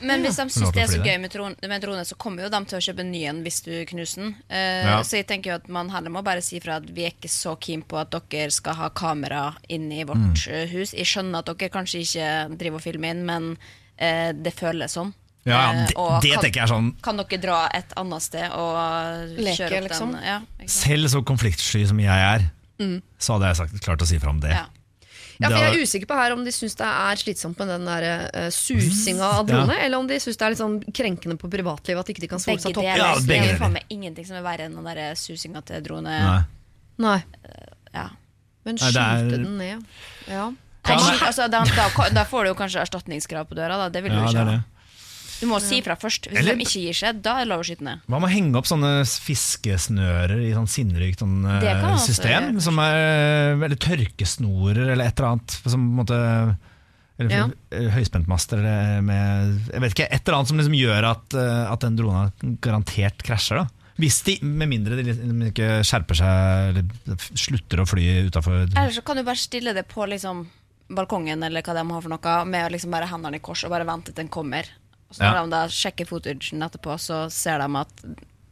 Men 0.05 0.23
hvis 0.25 0.37
de 0.39 0.45
syns 0.53 0.73
det 0.75 0.83
er 0.85 0.91
så 0.93 1.01
gøy 1.03 1.17
med, 1.23 1.33
drone, 1.33 1.57
med 1.71 1.83
drone, 1.83 2.03
så 2.07 2.17
kommer 2.19 2.45
jo 2.45 2.51
de 2.53 2.61
til 2.69 2.79
å 2.79 2.83
kjøpe 2.87 3.03
en 3.05 3.11
ny 3.13 3.23
en 3.31 3.41
hvis 3.45 3.61
du 3.65 3.71
knuser 3.93 4.25
den. 4.25 4.35
Uh, 4.51 4.61
Ja. 4.83 4.97
Så 5.05 5.17
jeg 5.19 5.27
tenker 5.29 5.53
jo 5.53 5.57
at 5.61 5.67
man 5.71 5.89
heller 5.93 6.11
må 6.13 6.21
bare 6.25 6.41
si 6.43 6.59
fra 6.63 6.77
at 6.81 6.87
vi 6.93 7.05
er 7.07 7.13
ikke 7.15 7.29
så 7.31 7.55
keen 7.61 7.81
på 7.87 7.97
at 8.01 8.13
dere 8.29 8.51
skal 8.53 8.75
ha 8.77 8.89
kamera 8.93 9.45
inne 9.71 10.01
i 10.01 10.05
vårt 10.07 10.19
Mm. 10.23 10.69
hus. 10.71 10.93
Jeg 10.93 11.07
skjønner 11.09 11.41
at 11.41 11.49
dere 11.57 11.71
kanskje 11.73 12.01
ikke 12.03 12.27
driver 12.59 12.77
og 12.79 12.83
filmer 12.85 13.11
inn, 13.15 13.23
men 13.27 13.47
uh, 13.57 14.31
det 14.35 14.53
føles 14.55 14.93
sånn. 14.95 15.11
Ja, 15.45 15.57
ja, 15.57 15.71
Eh, 15.81 15.87
det, 15.87 15.95
og 15.97 16.21
det 16.21 16.31
kan- 16.31 16.43
tenker 16.43 16.61
jeg 16.61 16.63
er 16.63 16.71
sånn 16.73 17.01
Kan 17.03 17.17
dere 17.17 17.37
dra 17.41 17.67
et 17.73 17.91
annet 17.97 18.21
sted 18.21 18.51
og 18.51 18.77
Leke, 19.37 19.57
kjøre 19.57 19.81
opp 19.83 19.89
liksom? 19.89 20.11
den? 20.13 20.23
Ja. 20.23 20.39
Selv 20.67 21.05
så 21.11 21.21
konfliktsky 21.23 21.85
som 21.87 21.99
jeg 21.99 22.07
er, 22.07 22.51
så 23.19 23.33
hadde 23.37 23.49
jeg 23.51 23.55
sagt, 23.57 23.81
klart 23.83 23.99
å 24.01 24.07
si 24.07 24.17
fra 24.19 24.29
om 24.29 24.39
det. 24.39 24.51
Ja. 24.51 24.65
Ja, 25.41 25.49
for 25.49 25.57
Jeg 25.57 25.73
er 25.75 25.81
usikker 25.83 26.05
på 26.07 26.15
her 26.15 26.31
om 26.31 26.43
de 26.45 26.51
syns 26.51 26.75
det 26.77 26.85
er 26.87 27.15
slitsomt 27.19 27.57
med 27.59 27.67
den 27.67 27.85
der 27.85 28.29
uh, 28.33 28.49
susinga 28.53 29.23
av 29.39 29.47
drone, 29.47 29.75
eller 29.81 29.97
om 29.97 30.07
de 30.07 30.15
syns 30.21 30.37
det 30.37 30.45
er 30.45 30.49
litt 30.53 30.59
sånn 30.61 30.77
krenkende 30.93 31.35
på 31.41 31.49
privatlivet 31.51 31.99
at 31.99 32.07
ikke 32.13 32.21
de 32.21 32.27
kan 32.27 32.39
sole 32.39 32.59
seg 32.61 32.73
topp. 32.77 32.83
Ja, 32.85 33.15
det 33.15 33.25
begge 33.27 33.41
er 33.49 33.57
deler. 33.57 33.59
faen 33.59 33.73
meg 33.73 33.83
ingenting 33.89 34.25
som 34.29 34.37
er 34.37 34.43
verre 34.45 34.67
enn 34.69 34.75
den 34.77 34.83
der 34.85 35.15
susinga 35.15 35.65
til 35.65 35.81
drone. 35.81 36.03
Nei. 36.07 36.43
Nei, 36.99 37.23
Ja. 37.93 38.09
men 38.63 38.77
skyte 38.77 38.95
er- 38.95 39.29
den 39.31 39.57
ned. 39.57 39.83
Ja. 40.29 40.51
Ja, 40.85 40.97
skyt, 40.97 41.19
altså, 41.27 41.49
da, 41.49 41.63
da, 41.63 42.09
da 42.13 42.23
får 42.25 42.43
du 42.43 42.49
jo 42.53 42.55
kanskje 42.55 42.81
erstatningskrav 42.85 43.47
på 43.49 43.55
døra. 43.55 43.75
Da. 43.77 43.89
Det 43.89 44.03
vil 44.03 44.11
du 44.11 44.17
Ja, 44.17 44.27
ikke 44.27 44.45
ha. 44.45 44.63
Du 45.43 45.49
må 45.51 45.59
si 45.61 45.81
fra 45.83 45.97
først. 45.99 46.29
Hvis 46.31 46.39
Eller- 46.39 46.55
de 46.55 46.63
ikke 46.63 46.81
gir 46.87 46.95
seg, 46.95 47.21
da 47.21 47.35
er 47.37 47.43
det 47.43 47.51
lov 47.51 47.63
å 47.63 47.67
skyte 47.67 47.83
ned. 47.83 47.99
Hva 48.07 48.19
med 48.23 48.29
å 48.29 48.33
henge 48.33 48.55
opp 48.61 48.69
sånne 48.69 48.91
fiskesnører 49.03 50.39
i 50.39 50.51
sånn 50.55 50.69
sinnrikt 50.71 51.19
sånn, 51.23 51.43
eh, 51.45 51.59
Det 51.59 51.71
kan 51.73 51.81
man 51.81 51.97
også 51.97 52.13
system? 52.13 52.43
gjøre. 52.55 52.61
Som 52.61 52.79
er, 52.79 53.63
eller 53.63 53.75
tørkesnorer 53.75 54.91
eller 54.93 55.05
et 55.05 55.19
eller 55.19 55.29
annet. 55.33 55.51
Som 55.67 55.89
på 55.91 55.93
en 55.93 56.05
måte 56.05 56.57
eller 57.19 57.29
Ja. 57.29 57.45
eh, 57.71 57.89
høyspentmaster 57.93 58.57
eller 58.57 59.01
med 59.01 59.61
Jeg 59.71 59.81
vet 59.81 59.93
ikke, 59.93 60.07
Et 60.11 60.27
eller 60.27 60.37
annet 60.39 60.47
som 60.47 60.57
liksom 60.57 60.73
gjør 60.79 61.03
at, 61.11 61.33
eh, 61.33 61.71
at 61.71 61.79
den 61.81 61.95
drona 61.95 62.31
garantert 62.61 63.21
krasjer. 63.23 63.57
da 63.57 63.67
Hvis 63.99 64.23
de, 64.23 64.39
Med 64.41 64.67
mindre 64.69 64.95
de 64.97 65.03
liksom 65.03 65.51
ikke 65.51 65.83
skjerper 65.85 66.15
seg 66.15 66.69
eller 66.73 66.83
slutter 67.35 67.77
å 67.83 67.87
fly 67.87 68.29
utafor 68.29 68.63
Eller 68.75 68.89
så 68.91 69.03
kan 69.05 69.15
du 69.17 69.23
bare 69.23 69.35
stille 69.35 69.73
det 69.75 69.87
på 69.87 70.07
liksom, 70.09 70.47
balkongen 70.89 71.43
eller 71.43 71.61
hva 71.61 71.73
de 71.75 71.93
har 71.93 72.01
for 72.01 72.09
noe, 72.09 72.45
med 72.45 72.65
å 72.65 72.71
liksom 72.73 72.89
bare 72.91 73.07
hendene 73.07 73.35
i 73.35 73.39
kors 73.39 73.63
og 73.63 73.69
bare 73.69 73.85
vente 73.85 74.05
til 74.05 74.15
den 74.15 74.27
kommer. 74.29 74.65
Og 75.09 75.15
så 75.17 75.23
når 75.23 75.33
Ja. 75.35 75.43
de 75.43 75.49
da 75.49 75.63
sjekker 75.67 76.07
footagen 76.09 76.63
etterpå, 76.67 76.95
så 76.99 77.25
ser 77.31 77.57
de 77.59 77.77
at 77.77 78.05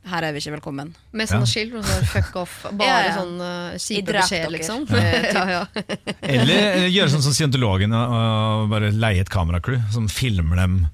her 0.04 0.24
er 0.26 0.32
vi 0.34 0.40
ikke 0.42 0.56
velkommen. 0.60 0.96
Med 1.14 1.30
Ja. 1.30 1.36
sånne 1.38 1.48
skilt 1.48 1.72
hvor 1.74 1.82
det 1.86 2.08
'fuck 2.10 2.34
off'. 2.42 2.72
Bare 2.78 2.88
Ja, 2.88 3.02
ja. 3.06 3.16
sånn 3.18 3.36
uh, 3.42 3.78
kjipe 3.78 4.12
beskjeder, 4.14 4.50
beskjed, 4.50 4.52
liksom. 4.52 4.88
Ja. 4.90 4.98
ja, 5.34 5.46
ja. 5.56 5.66
Eller 6.22 6.86
eh, 6.86 6.90
gjøre 6.90 7.10
sånn 7.10 7.22
som 7.22 7.34
scientologene 7.34 7.94
og, 7.96 8.70
bare 8.70 8.92
leie 8.92 9.22
et 9.22 9.30
kameracrew 9.30 9.80
som 9.92 10.08
filmer 10.10 10.56
dem 10.56 10.88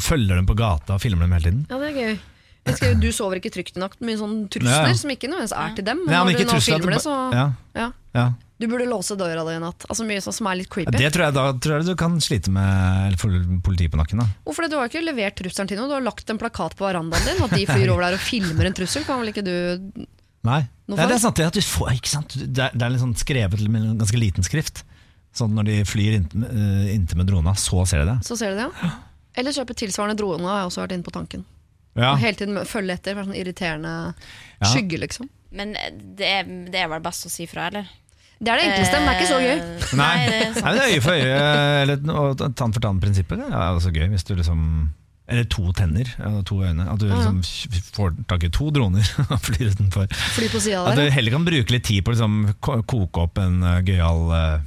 Følger 0.00 0.36
dem 0.40 0.46
på 0.46 0.54
gata 0.56 0.94
og 0.94 1.00
filmer 1.02 1.20
dem 1.28 1.32
hele 1.32 1.44
tiden. 1.44 1.66
ja, 1.68 1.78
det 1.78 1.88
er 1.90 1.96
gøy. 2.00 2.18
Jeg 2.64 2.76
skrev, 2.76 3.00
du 3.00 3.12
sover 3.12 3.36
ikke 3.36 3.50
trygt 3.52 3.76
i 3.76 3.80
natt. 3.80 3.92
Mye 4.00 4.16
sånn 4.16 4.48
trusler 4.48 4.72
Ja, 4.72 4.86
ja. 4.88 4.94
som 4.94 5.10
ikke 5.10 5.28
nødvendigvis 5.28 5.52
er 5.52 5.74
til 5.76 5.84
dem. 5.84 5.98
Men 6.06 6.14
Nei, 6.14 6.24
men 6.24 6.32
når 6.32 6.38
du 6.40 6.44
nå 6.52 6.60
filmer 6.64 6.92
det 6.96 7.02
så 7.04 7.14
ja, 7.32 7.52
ja. 7.76 7.92
ja. 8.14 8.24
Du 8.60 8.66
burde 8.68 8.84
låse 8.90 9.16
døra 9.16 9.40
di 9.48 9.54
i 9.56 9.60
natt. 9.62 9.86
Altså 9.88 10.04
Mye 10.04 10.20
sånn 10.20 10.36
som 10.36 10.48
er 10.50 10.58
litt 10.60 10.68
Ja, 10.68 10.74
creepy. 10.74 10.92
det 10.98 11.10
tror 11.14 11.24
jeg, 11.26 11.34
da 11.38 11.44
tror 11.56 11.78
jeg 11.78 11.86
du 11.88 11.94
kan 11.96 12.18
slite 12.20 12.52
med 12.52 13.06
eller 13.08 13.60
politiet 13.64 13.92
på 13.94 13.96
nakken. 14.00 14.20
da 14.20 14.26
Hvorfor 14.44 14.66
det? 14.66 14.70
Du 14.74 14.76
har 14.76 14.90
ikke 14.90 15.00
levert 15.06 15.38
trusselen 15.40 15.70
til 15.70 15.80
noe. 15.80 15.88
Du 15.88 15.96
har 15.96 16.04
lagt 16.04 16.28
en 16.28 16.40
plakat 16.40 16.76
på 16.76 16.84
verandaen 16.84 17.24
din. 17.24 17.40
At 17.46 17.54
de 17.56 17.64
flyr 17.64 17.88
over 17.94 18.04
der 18.04 18.18
og 18.18 18.20
filmer 18.24 18.68
en 18.68 18.76
trussel. 18.76 19.06
Kan 19.08 19.22
vel 19.22 19.32
ikke 19.32 19.46
du 19.46 19.54
Nei, 20.40 20.62
Nei 20.88 21.04
det 21.04 21.16
er 21.18 21.20
sant. 21.20 21.36
Det, 21.36 21.46
at 21.50 21.56
du 21.56 21.60
får, 21.60 21.90
ikke 21.98 22.08
sant? 22.08 22.32
Det, 22.36 22.62
er, 22.64 22.72
det 22.72 22.84
er 22.86 22.92
litt 22.94 23.02
sånn 23.02 23.16
skrevet 23.20 23.60
med 23.68 23.82
en 23.84 23.98
ganske 24.00 24.20
liten 24.20 24.44
skrift. 24.46 24.84
Sånn 25.36 25.52
Når 25.56 25.66
de 25.68 25.74
flyr 25.88 26.16
inntil 26.16 26.44
uh, 26.48 26.86
inntil 26.94 27.20
med 27.20 27.28
drona, 27.28 27.52
så 27.60 27.84
ser 27.88 28.04
de 28.04 28.12
det. 28.12 28.18
Så 28.26 28.36
ser 28.40 28.54
de 28.54 28.62
det, 28.62 28.68
ja. 28.82 28.92
Eller 29.40 29.54
kjøpe 29.54 29.76
tilsvarende 29.78 30.16
drone, 30.18 30.42
har 30.48 30.62
jeg 30.62 30.70
også 30.70 30.80
vært 30.82 30.94
inne 30.96 31.06
på 31.06 31.12
tanken. 31.14 31.44
Ja, 31.98 32.12
Og 32.14 32.18
hele 32.22 32.36
tiden 32.38 32.56
følge 32.66 32.96
etter. 32.96 33.14
Være 33.18 33.28
sånn 33.28 33.38
irriterende 33.40 33.92
Ja. 34.60 34.68
skygge, 34.72 34.98
liksom. 35.04 35.28
Men 35.52 35.76
eh, 35.76 35.90
det 36.18 36.26
er, 36.26 36.50
det 36.72 36.80
er 36.84 36.88
vel 36.92 37.04
best 37.04 37.26
å 37.28 37.32
si 37.32 37.46
fra, 37.50 37.68
eller? 37.70 37.88
Det 38.40 38.48
er 38.48 38.56
det 38.56 38.64
enkleste, 38.70 38.96
men 38.96 39.04
det 39.04 39.12
er 39.12 39.20
ikke 39.20 39.28
så 39.28 39.36
gøy. 39.44 39.58
Eh, 39.60 39.92
Nei, 40.00 40.16
Nei, 40.16 40.24
det 40.30 40.36
er 40.40 40.48
sant. 40.54 40.64
Nei, 40.64 40.72
det 40.72 40.80
er 40.80 40.88
øye 40.94 41.02
for 41.04 41.12
øye 41.12 41.36
eller 41.82 41.96
og 42.22 42.40
tann 42.56 42.72
for 42.72 42.80
tann-prinsippet. 42.86 43.36
Det 43.42 43.48
er 43.52 43.68
også 43.76 43.92
gøy 43.92 44.06
hvis 44.14 44.24
du 44.24 44.32
liksom 44.38 44.60
Eller 45.30 45.44
to 45.46 45.62
tenner 45.76 46.08
og 46.26 46.40
to 46.48 46.56
øyne. 46.64 46.82
At 46.90 46.98
du 46.98 47.04
liksom 47.06 47.38
får 47.94 48.10
tak 48.32 48.42
i 48.48 48.50
to 48.50 48.70
droner 48.74 49.06
og 49.30 49.38
flyr 49.44 49.68
utenfor. 49.76 50.06
Fly 50.34 50.48
på 50.50 50.58
siden, 50.64 50.82
At 50.88 50.96
du 50.98 51.04
heller 51.14 51.30
kan 51.36 51.44
bruke 51.46 51.70
litt 51.76 51.84
tid 51.86 52.00
på 52.02 52.10
å 52.10 52.14
liksom, 52.16 52.32
koke 52.88 53.20
opp 53.28 53.38
en 53.38 53.60
uh, 53.62 53.78
gøyal 53.86 54.20
uh, 54.32 54.58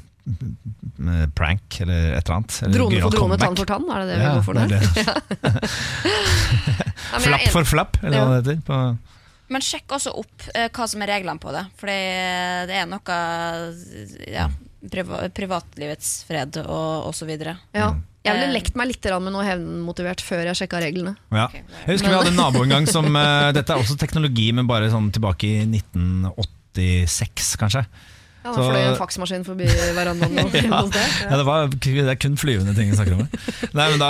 prank 1.36 1.66
eller 1.84 2.00
et 2.14 2.24
eller 2.24 2.36
annet. 2.38 2.54
Eller 2.64 2.76
Drone 2.78 3.02
for 3.02 3.10
drone, 3.18 3.26
comeback. 3.26 3.44
tann 3.44 3.58
for 3.60 3.66
tann, 3.74 3.84
er 3.90 3.98
det 4.00 4.08
det 4.08 4.16
vi 4.16 4.20
Ja, 4.24 4.32
går 4.38 4.46
for 4.46 4.54
er 7.18 7.22
Flapp 7.26 7.48
for 7.58 7.64
flapp, 7.74 7.94
eller 8.04 8.18
hva 8.22 8.30
det 8.38 8.42
heter. 8.44 8.58
På, 8.70 8.76
Men 9.54 9.64
sjekk 9.66 9.94
også 10.00 10.14
opp 10.18 10.48
eh, 10.54 10.70
hva 10.74 10.88
som 10.90 11.04
er 11.06 11.14
reglene 11.14 11.42
på 11.42 11.54
det. 11.54 11.64
For 11.80 11.92
det 11.92 12.78
er 12.82 12.90
noe 12.90 13.18
ja, 14.32 14.48
priva 14.92 15.28
privatlivets 15.34 16.24
fred 16.28 16.58
og, 16.66 17.08
og 17.10 17.14
så 17.16 17.28
videre. 17.30 17.58
Ja. 17.76 17.94
Jeg 18.24 18.38
ville 18.38 18.48
Eh. 18.48 18.54
lekt 18.56 18.78
meg 18.80 18.88
litt 18.88 19.04
med 19.20 19.34
noe 19.36 19.44
hevnmotivert 19.44 20.22
før 20.24 20.46
jeg 20.48 20.56
sjekka 20.62 20.80
reglene. 20.80 21.16
ja. 21.36 21.50
Jeg 21.52 21.98
husker 21.98 22.08
vi 22.08 22.16
hadde 22.16 22.32
en 22.32 22.40
nabo 22.40 22.64
en 22.64 22.72
gang 22.72 22.86
som 22.88 23.06
uh, 23.12 23.52
Dette 23.56 23.74
er 23.74 23.82
også 23.82 23.98
teknologi, 24.00 24.52
men 24.56 24.68
bare 24.70 24.88
sånn 24.94 25.12
tilbake 25.12 25.44
i 25.44 25.66
1986, 25.68 27.58
kanskje. 27.60 27.84
Ja, 28.44 28.52
da 28.52 28.64
fløy 28.68 28.82
en 28.90 28.98
faksmaskin 29.00 29.46
forbi 29.48 29.68
verandaen 29.96 30.36
ja. 30.54 30.80
Ja, 31.24 31.38
det, 31.40 31.46
var, 31.48 31.70
det 31.72 32.04
er 32.12 32.18
kun 32.20 32.36
flyvende 32.38 32.74
ting 32.76 32.90
vi 32.92 32.98
snakker 32.98 33.16
om. 33.16 33.28
Nei, 33.78 33.86
men 33.94 34.02
Da 34.02 34.10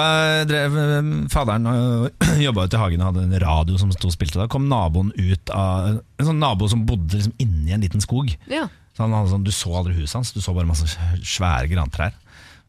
drev 0.50 0.78
eh, 0.82 1.12
faderen 1.34 1.68
og 1.72 2.40
jobba 2.42 2.66
ute 2.66 2.80
i 2.80 2.82
hagen 2.82 3.04
og 3.06 3.12
hadde 3.12 3.28
en 3.28 3.38
radio 3.46 3.78
som 3.82 3.92
sto 3.94 4.10
og 4.10 4.16
spilte. 4.16 4.40
Da 4.42 4.48
kom 4.50 4.66
naboen 4.72 5.12
ut 5.20 5.54
av 5.54 6.00
En 6.18 6.28
sånn 6.32 6.42
nabo 6.42 6.68
som 6.72 6.86
bodde 6.90 7.20
liksom 7.20 7.36
inni 7.44 7.76
en 7.78 7.86
liten 7.86 8.02
skog. 8.04 8.34
Ja. 8.50 8.66
Så 8.98 9.06
han 9.06 9.14
hadde 9.14 9.32
sånn, 9.36 9.46
Du 9.46 9.54
så 9.54 9.72
aldri 9.80 9.94
huset 10.00 10.18
hans, 10.20 10.34
du 10.34 10.42
så 10.42 10.54
bare 10.58 10.70
masse 10.70 10.90
svære 11.22 11.70
grantrær. 11.72 12.14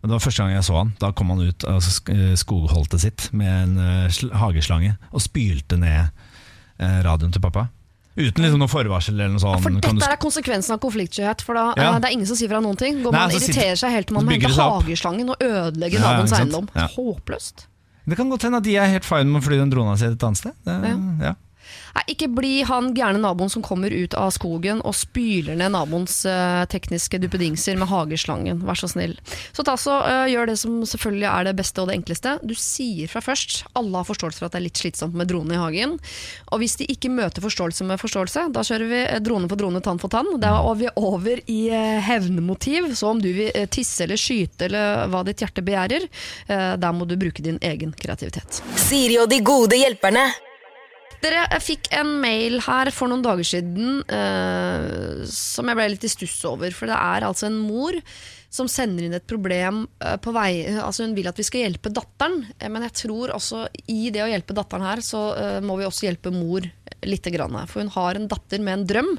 Men 0.04 0.10
Det 0.10 0.18
var 0.18 0.24
første 0.26 0.42
gang 0.44 0.52
jeg 0.58 0.66
så 0.68 0.76
han. 0.82 0.92
Da 1.00 1.12
kom 1.16 1.30
han 1.32 1.40
ut 1.48 1.64
av 1.64 1.80
sk- 1.84 2.12
eh, 2.12 2.34
skogholtet 2.36 3.00
sitt 3.06 3.30
med 3.32 3.48
en 3.48 3.78
eh, 3.80 4.20
hageslange 4.36 4.98
og 5.16 5.22
spylte 5.24 5.78
ned 5.80 6.10
eh, 6.76 6.98
radioen 7.06 7.32
til 7.32 7.40
pappa. 7.44 7.70
Uten 8.16 8.44
liksom 8.44 8.60
noe 8.62 8.70
forvarsel 8.70 9.14
eller 9.18 9.32
noe 9.34 9.42
sånt. 9.42 9.60
For 9.64 9.70
Kan 9.82 9.96
du 9.98 10.00
dette 10.00 10.12
er 10.12 10.20
konsekvensen 10.22 10.76
av 10.76 10.80
konfliktskyhet. 10.84 11.40
For 11.42 11.54
da, 11.58 11.74
Ja. 11.76 11.94
eh, 11.94 11.98
Det 11.98 12.08
er 12.10 12.12
ingen 12.14 12.26
som 12.26 12.36
sier 12.36 12.48
fra 12.48 12.60
noen 12.60 12.76
ting. 12.78 13.02
Går 13.02 13.10
Nei, 13.12 13.20
man 13.26 13.30
irriterer 13.30 13.76
seg 13.76 13.90
helt 13.90 14.06
til 14.06 14.14
man 14.14 14.24
må 14.26 14.30
hente 14.30 14.54
hageslangen 14.54 15.30
og 15.30 15.36
ødelegge 15.40 15.98
Ja, 15.98 16.00
naboens 16.00 16.32
eiendom. 16.32 16.68
Ja. 16.74 16.86
Håpløst. 16.94 17.66
Det 18.06 18.16
kan 18.16 18.28
godt 18.30 18.42
hende 18.42 18.58
at 18.58 18.62
de 18.64 18.76
er 18.76 18.86
helt 18.86 19.04
fine 19.04 19.24
med 19.32 19.42
å 19.42 19.44
fly 19.44 19.56
den 19.56 19.70
drona 19.70 19.96
si 19.98 20.04
et 20.04 20.18
annet 20.22 20.36
sted. 20.36 20.52
Det, 20.64 21.24
ja. 21.24 21.34
Nei, 21.94 22.04
ikke 22.14 22.30
bli 22.34 22.52
han 22.66 22.92
gærne 22.96 23.22
naboen 23.22 23.52
som 23.52 23.64
kommer 23.64 23.92
ut 23.94 24.16
av 24.18 24.32
skogen 24.34 24.82
og 24.84 24.96
spyler 24.98 25.58
ned 25.58 25.74
naboens 25.74 26.22
uh, 26.26 26.64
tekniske 26.70 27.20
duppedingser 27.22 27.78
med 27.80 27.90
hageslangen. 27.90 28.62
Vær 28.66 28.78
så 28.78 28.90
snill. 28.90 29.16
Så 29.54 29.66
ta 29.66 29.76
så 29.80 30.00
uh, 30.02 30.24
Gjør 30.34 30.48
det 30.50 30.56
som 30.58 30.80
selvfølgelig 30.88 31.28
er 31.30 31.46
det 31.46 31.56
beste 31.58 31.82
og 31.82 31.90
det 31.90 31.98
enkleste. 31.98 32.36
Du 32.42 32.54
sier 32.58 33.10
fra 33.10 33.22
først. 33.24 33.62
Alle 33.78 34.00
har 34.00 34.08
forståelse 34.08 34.40
for 34.40 34.48
at 34.48 34.56
det 34.56 34.60
er 34.62 34.66
litt 34.66 34.80
slitsomt 34.80 35.14
med 35.18 35.30
drone 35.30 35.54
i 35.54 35.60
hagen. 35.60 35.96
Og 36.50 36.62
hvis 36.62 36.78
de 36.80 36.88
ikke 36.90 37.12
møter 37.12 37.44
forståelse 37.44 37.86
med 37.88 38.00
forståelse, 38.02 38.48
da 38.54 38.64
kjører 38.66 38.90
vi 38.90 39.00
eh, 39.04 39.20
drone 39.24 39.50
for 39.50 39.60
drone, 39.60 39.82
tann 39.84 40.00
for 40.02 40.12
tann. 40.12 40.32
Da 40.42 40.54
er 40.60 40.80
vi 40.80 40.90
over 41.00 41.44
i 41.50 41.60
uh, 41.70 42.00
hevnmotiv. 42.08 42.90
Så 42.98 43.10
om 43.10 43.22
du 43.22 43.30
vil 43.36 43.52
eh, 43.54 43.68
tisse 43.70 44.06
eller 44.06 44.20
skyte 44.20 44.68
eller 44.68 45.06
hva 45.12 45.24
ditt 45.26 45.44
hjerte 45.44 45.64
begjærer, 45.64 46.08
eh, 46.48 46.72
der 46.80 46.96
må 46.96 47.08
du 47.08 47.16
bruke 47.20 47.44
din 47.44 47.60
egen 47.62 47.94
kreativitet. 47.98 48.62
Siri 48.88 49.20
og 49.22 49.30
de 49.32 49.40
gode 49.44 49.78
hjelperne. 49.78 50.28
Dere 51.24 51.46
fikk 51.62 51.88
en 51.96 52.18
mail 52.20 52.58
her 52.66 52.90
for 52.92 53.08
noen 53.08 53.22
dager 53.24 53.46
siden 53.48 54.02
eh, 54.12 55.22
som 55.30 55.70
jeg 55.70 55.78
ble 55.78 55.86
litt 55.94 56.04
i 56.04 56.10
stuss 56.12 56.36
over. 56.50 56.74
For 56.76 56.90
det 56.90 56.98
er 56.98 57.24
altså 57.24 57.48
en 57.48 57.60
mor 57.64 57.96
som 58.54 58.68
sender 58.70 59.06
inn 59.06 59.16
et 59.16 59.26
problem 59.26 59.84
eh, 60.04 60.16
på 60.22 60.34
vei 60.34 60.66
Altså 60.70 61.06
Hun 61.06 61.16
vil 61.16 61.28
at 61.30 61.38
vi 61.40 61.46
skal 61.46 61.64
hjelpe 61.66 61.92
datteren, 61.94 62.44
eh, 62.58 62.70
men 62.70 62.86
jeg 62.86 62.96
tror 63.04 63.34
også 63.34 63.64
i 63.90 64.10
det 64.14 64.22
å 64.24 64.30
hjelpe 64.30 64.56
datteren 64.56 64.86
her, 64.86 65.02
så 65.04 65.26
eh, 65.38 65.60
må 65.64 65.78
vi 65.80 65.88
også 65.88 66.08
hjelpe 66.08 66.32
mor 66.34 66.66
lite 67.04 67.32
grann. 67.34 67.56
For 67.68 67.82
hun 67.82 67.92
har 67.96 68.18
en 68.18 68.30
datter 68.30 68.62
med 68.64 68.78
en 68.78 68.86
drøm. 68.88 69.12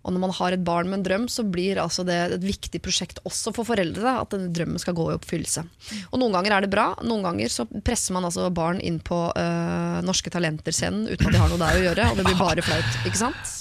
Og 0.00 0.14
når 0.14 0.22
man 0.22 0.32
har 0.38 0.54
et 0.54 0.62
barn 0.64 0.88
med 0.88 1.00
en 1.00 1.04
drøm, 1.04 1.26
så 1.28 1.44
blir 1.44 1.80
altså 1.82 2.04
det 2.08 2.16
et 2.36 2.44
viktig 2.44 2.80
prosjekt 2.82 3.20
også 3.28 3.52
for 3.56 3.68
foreldre. 3.68 4.14
At 4.22 4.32
denne 4.32 4.48
drømmen 4.54 4.80
skal 4.80 4.96
gå 4.96 5.10
i 5.10 5.16
oppfyllelse. 5.18 5.64
Og 6.10 6.22
Noen 6.22 6.36
ganger 6.38 6.56
er 6.56 6.64
det 6.64 6.72
bra, 6.72 6.86
noen 7.04 7.26
ganger 7.26 7.52
så 7.52 7.66
presser 7.84 8.16
man 8.16 8.24
altså 8.28 8.48
barn 8.54 8.80
inn 8.80 9.00
på 9.04 9.18
øh, 9.28 10.00
Norske 10.06 10.32
Talenter-scenen 10.32 11.04
uten 11.10 11.28
at 11.28 11.36
de 11.36 11.42
har 11.42 11.52
noe 11.52 11.60
der 11.60 11.80
å 11.80 11.84
gjøre. 11.84 12.08
Og 12.10 12.20
det 12.20 12.26
blir 12.30 12.40
bare 12.40 12.64
flaut. 12.64 13.00
ikke 13.04 13.20
sant? 13.20 13.54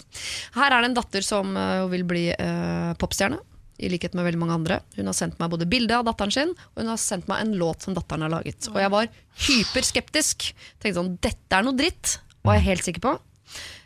Her 0.55 0.71
er 0.71 0.83
det 0.83 0.91
en 0.91 0.99
datter 1.01 1.25
som 1.25 1.51
øh, 1.59 1.87
vil 1.91 2.07
bli 2.07 2.25
øh, 2.33 2.93
popstjerne. 2.99 3.41
I 3.79 3.87
likhet 3.91 4.15
med 4.15 4.25
veldig 4.27 4.39
mange 4.41 4.55
andre. 4.57 4.77
Hun 4.97 5.07
har 5.07 5.15
sendt 5.15 5.37
meg 5.39 5.51
både 5.53 5.67
bilde 5.71 5.95
av 5.95 6.03
datteren 6.07 6.33
sin, 6.35 6.49
og 6.51 6.81
hun 6.81 6.89
har 6.91 6.99
sendt 6.99 7.29
meg 7.31 7.45
en 7.45 7.53
låt 7.61 7.85
som 7.85 7.95
datteren 7.95 8.25
har 8.25 8.33
laget. 8.33 8.67
Og 8.73 8.79
jeg 8.81 8.91
var 8.91 9.07
hyperskeptisk. 9.47 10.49
Tenkte 10.83 10.97
sånn, 10.97 11.13
dette 11.23 11.55
er 11.55 11.63
noe 11.63 11.79
dritt, 11.79 12.17
var 12.43 12.59
jeg 12.59 12.67
helt 12.67 12.87
sikker 12.87 13.05
på. 13.05 13.13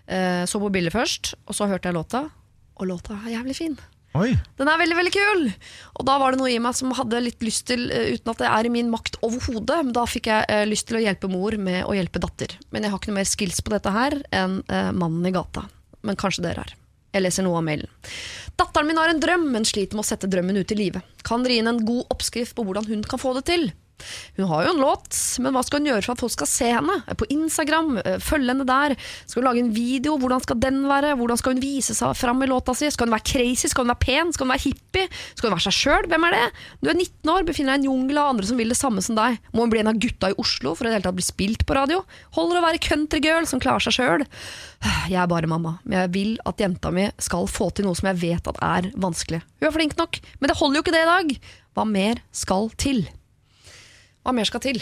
Eh, 0.09 0.43
så 0.49 0.59
på 0.59 0.71
bildet 0.73 0.95
først, 0.95 1.35
og 1.45 1.57
så 1.57 1.69
hørte 1.69 1.91
jeg 1.91 1.97
låta, 1.99 2.23
og 2.77 2.89
låta 2.89 3.17
er 3.21 3.35
jævlig 3.37 3.57
fin. 3.57 3.75
Oi. 4.13 4.29
Den 4.59 4.69
er 4.69 4.77
veldig, 4.77 4.95
veldig 4.99 5.13
kul! 5.15 5.47
Og 5.97 6.05
da 6.05 6.19
var 6.21 6.33
det 6.33 6.39
noe 6.41 6.51
i 6.53 6.59
meg 6.61 6.75
som 6.77 6.91
hadde 6.93 7.21
litt 7.25 7.41
lyst 7.41 7.65
til, 7.71 7.87
eh, 7.89 8.11
uten 8.13 8.29
at 8.29 8.43
det 8.43 8.49
er 8.49 8.69
i 8.69 8.73
min 8.73 8.91
makt 8.93 9.17
overhodet, 9.25 9.79
men 9.87 9.95
da 9.95 10.03
fikk 10.09 10.29
jeg 10.29 10.45
eh, 10.53 10.65
lyst 10.69 10.85
til 10.89 10.99
å 10.99 11.01
hjelpe 11.01 11.31
mor 11.31 11.57
med 11.57 11.81
å 11.87 11.95
hjelpe 11.97 12.21
datter. 12.21 12.53
Men 12.69 12.85
jeg 12.85 12.93
har 12.93 13.01
ikke 13.01 13.09
noe 13.09 13.21
mer 13.21 13.31
skills 13.31 13.63
på 13.65 13.73
dette 13.73 13.93
her 13.93 14.19
enn 14.29 14.59
eh, 14.69 14.91
mannen 14.93 15.25
i 15.25 15.33
gata. 15.33 15.65
Men 16.05 16.19
kanskje 16.19 16.45
dere 16.45 16.61
har. 16.61 16.75
Jeg 17.13 17.25
leser 17.25 17.45
noe 17.45 17.57
av 17.57 17.65
mailen. 17.65 17.89
Datteren 18.57 18.89
min 18.89 19.01
har 19.01 19.09
en 19.09 19.21
drøm, 19.21 19.47
men 19.53 19.65
sliter 19.69 19.97
med 19.97 20.05
å 20.05 20.09
sette 20.11 20.29
drømmen 20.29 20.61
ut 20.61 20.73
i 20.73 20.77
livet. 20.77 21.13
Kan 21.25 21.45
gi 21.45 21.57
henne 21.57 21.73
en 21.73 21.85
god 21.85 22.13
oppskrift 22.13 22.53
på 22.57 22.65
hvordan 22.65 22.89
hun 22.89 23.03
kan 23.05 23.21
få 23.21 23.33
det 23.37 23.47
til? 23.49 23.67
Hun 24.37 24.47
har 24.49 24.65
jo 24.65 24.73
en 24.73 24.81
låt, 24.81 25.17
men 25.43 25.53
hva 25.55 25.61
skal 25.65 25.79
hun 25.79 25.89
gjøre 25.91 26.03
for 26.05 26.15
at 26.15 26.23
folk 26.23 26.33
skal 26.33 26.49
se 26.49 26.69
henne? 26.73 26.95
På 27.19 27.27
Instagram, 27.31 27.97
eh, 28.01 28.17
følge 28.23 28.51
henne 28.51 28.65
der. 28.67 28.95
Skal 29.25 29.41
hun 29.41 29.47
lage 29.47 29.63
en 29.63 29.73
video? 29.75 30.17
Hvordan 30.19 30.43
skal 30.43 30.59
den 30.59 30.81
være? 30.89 31.13
Hvordan 31.19 31.39
skal 31.39 31.55
hun 31.55 31.63
vise 31.63 31.95
seg 31.97 32.15
fram 32.17 32.43
i 32.43 32.49
låta 32.49 32.75
si? 32.75 32.89
Skal 32.91 33.07
hun 33.07 33.15
være 33.15 33.27
crazy? 33.31 33.69
Skal 33.71 33.85
hun 33.85 33.93
være 33.93 34.03
pen? 34.03 34.33
Skal 34.33 34.47
hun 34.47 34.53
være 34.55 34.65
hippie? 34.65 35.07
Skal 35.35 35.49
hun 35.49 35.57
være 35.57 35.67
seg 35.67 35.77
sjøl? 35.77 36.09
Hvem 36.11 36.27
er 36.27 36.37
det? 36.37 36.43
Du 36.81 36.89
er 36.89 36.97
19 36.97 37.33
år, 37.35 37.47
befinner 37.47 37.73
deg 37.73 37.83
i 37.83 37.83
en 37.83 37.89
jungel 37.91 38.21
av 38.21 38.33
andre 38.33 38.49
som 38.49 38.59
vil 38.59 38.73
det 38.73 38.79
samme 38.79 39.05
som 39.05 39.17
deg. 39.19 39.39
Må 39.53 39.65
hun 39.65 39.73
bli 39.73 39.83
en 39.83 39.93
av 39.93 40.01
gutta 40.01 40.33
i 40.33 40.37
Oslo 40.41 40.75
for 40.75 40.89
å 40.89 40.93
hele 40.93 41.05
tatt 41.05 41.17
bli 41.17 41.25
spilt 41.25 41.65
på 41.69 41.77
radio? 41.77 42.03
Holder 42.37 42.59
å 42.59 42.65
være 42.67 42.83
countrygirl 42.83 43.49
som 43.49 43.61
klarer 43.63 43.85
seg 43.87 43.99
sjøl? 43.99 44.27
Jeg 45.13 45.19
er 45.21 45.31
bare 45.31 45.47
mamma, 45.49 45.77
men 45.83 45.99
jeg 46.01 46.11
vil 46.13 46.31
at 46.47 46.59
jenta 46.59 46.91
mi 46.93 47.05
skal 47.21 47.47
få 47.47 47.69
til 47.75 47.87
noe 47.87 47.95
som 47.97 48.09
jeg 48.09 48.19
vet 48.21 48.47
at 48.49 48.59
er 48.63 48.89
vanskelig. 48.99 49.41
Hun 49.61 49.67
er 49.69 49.75
flink 49.75 49.97
nok, 49.99 50.19
men 50.39 50.51
det 50.51 50.57
holder 50.59 50.79
jo 50.79 50.83
ikke 50.83 50.95
det 50.95 51.03
i 51.03 51.11
dag. 51.11 51.35
Hva 51.75 51.85
mer 51.87 52.23
skal 52.35 52.71
til? 52.79 53.05
Hva 54.23 54.33
mer 54.35 54.47
skal 54.47 54.61
til? 54.63 54.79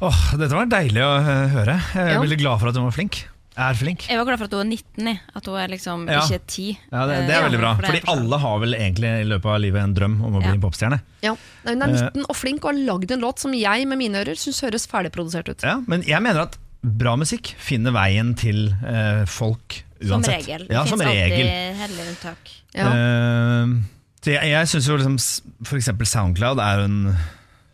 Åh, 0.00 0.18
dette 0.38 0.54
var 0.54 0.68
deilig 0.70 1.02
å 1.02 1.14
eh, 1.18 1.48
høre. 1.56 1.74
Jeg 1.94 2.04
er 2.04 2.14
Ja. 2.14 2.20
veldig 2.22 2.38
glad 2.38 2.60
for 2.60 2.68
at 2.70 2.76
hun 2.78 2.84
var 2.86 2.94
flink. 2.94 3.24
Er 3.58 3.74
flink. 3.74 4.04
Jeg 4.06 4.16
var 4.20 4.24
glad 4.28 4.38
for 4.38 4.44
at 4.46 4.52
hun 4.54 4.60
var 4.60 4.68
19, 4.70 5.18
at 5.34 5.46
hun 5.50 5.56
er 5.58 5.66
liksom 5.72 6.04
Ja. 6.06 6.20
ikke 6.22 6.38
10. 6.46 6.78
Ja, 6.92 7.06
det, 7.10 7.26
det 7.26 7.34
er 7.34 7.40
Eh, 7.42 7.48
veldig 7.50 7.58
bra. 7.58 7.72
for 7.74 7.82
Fordi 7.88 8.02
alle 8.06 8.38
har 8.38 8.58
vel 8.60 8.74
egentlig 8.78 9.10
i 9.10 9.24
løpet 9.26 9.50
av 9.50 9.58
livet 9.60 9.82
en 9.82 9.94
drøm 9.94 10.14
om 10.24 10.34
å 10.36 10.38
bli 10.38 10.46
Ja. 10.46 10.54
en 10.54 10.60
popstjerne. 10.60 11.00
Ja, 11.22 11.34
Hun 11.66 11.82
er 11.82 11.86
19 11.88 12.24
og 12.28 12.36
flink 12.36 12.64
og 12.64 12.70
har 12.70 12.78
lagd 12.86 13.10
en 13.10 13.20
låt 13.20 13.38
som 13.40 13.52
jeg 13.52 13.88
med 13.88 13.98
mine 13.98 14.14
ører 14.22 14.36
syns 14.38 14.60
høres 14.62 14.86
ferdigprodusert 14.86 15.48
ut. 15.48 15.60
Ja, 15.64 15.80
men 15.88 16.02
jeg 16.02 16.22
mener 16.22 16.42
at 16.42 16.56
bra 16.84 17.16
musikk 17.16 17.56
finner 17.58 17.90
veien 17.90 18.36
til 18.36 18.68
eh, 18.86 19.24
folk 19.26 19.82
Som 20.00 20.22
uansett. 20.22 20.46
regel. 20.46 20.68
Det 20.68 20.70
Ja, 20.70 20.84
som 20.84 21.00
finnes 21.00 21.10
regel. 21.10 21.48
alltid 21.48 21.76
heldige 21.82 22.08
unntak. 22.14 22.54
Ja. 22.76 22.86
Uh, 22.86 23.82
så 24.22 24.30
jeg, 24.38 24.50
jeg 24.54 24.66
syns 24.68 24.86
jo 24.86 24.96
liksom 24.96 25.14
f.eks. 25.18 25.42
for 25.64 25.76
eksempel 25.76 26.06
Soundcloud 26.06 26.60
er 26.62 26.84
en 26.84 27.16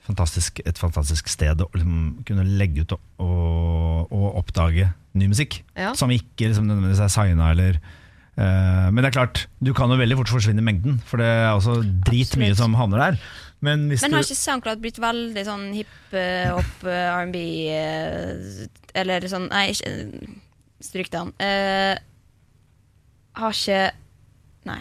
fantastisk, 0.05 0.61
et 0.67 0.81
fantastisk 0.81 1.31
sted 1.33 1.63
å 1.65 1.69
liksom 1.75 2.25
kunne 2.29 2.47
legge 2.59 2.85
ut 2.85 2.95
og, 2.97 3.03
og, 3.25 4.13
og 4.13 4.41
oppdage 4.43 4.91
ny 5.19 5.29
musikk. 5.31 5.63
Ja. 5.79 5.93
Som 5.99 6.13
ikke 6.15 6.51
liksom 6.51 6.69
nødvendigvis 6.69 7.03
er 7.05 7.13
signa 7.13 7.51
eller 7.55 7.79
uh, 7.79 8.91
Men 8.91 9.01
det 9.01 9.11
er 9.11 9.17
klart, 9.17 9.45
du 9.65 9.73
kan 9.77 9.93
jo 9.93 9.99
veldig 10.01 10.19
fort 10.21 10.35
forsvinne 10.35 10.63
i 10.63 10.67
mengden, 10.67 11.01
for 11.09 11.23
det 11.23 11.31
er 11.31 11.53
også 11.55 11.81
dritmye 12.07 12.57
som 12.59 12.77
havner 12.79 13.07
der. 13.07 13.21
Men 13.65 13.87
Men 13.89 14.17
har 14.17 14.27
ikke 14.27 14.37
SoundCloud 14.37 14.83
blitt 14.83 15.01
veldig 15.01 15.45
sånn 15.47 15.69
hiphop, 15.73 16.83
eh, 16.85 17.07
R&B 17.15 17.39
eh, 17.73 18.67
Eller 19.01 19.25
sånn 19.31 19.47
Nei, 19.49 19.71
ikke 19.73 20.35
stryk 20.85 21.09
det 21.15 21.23
an. 21.23 21.31
Uh, 21.41 21.95
har 23.41 23.57
ikke 23.57 23.79
Nei, 24.69 24.81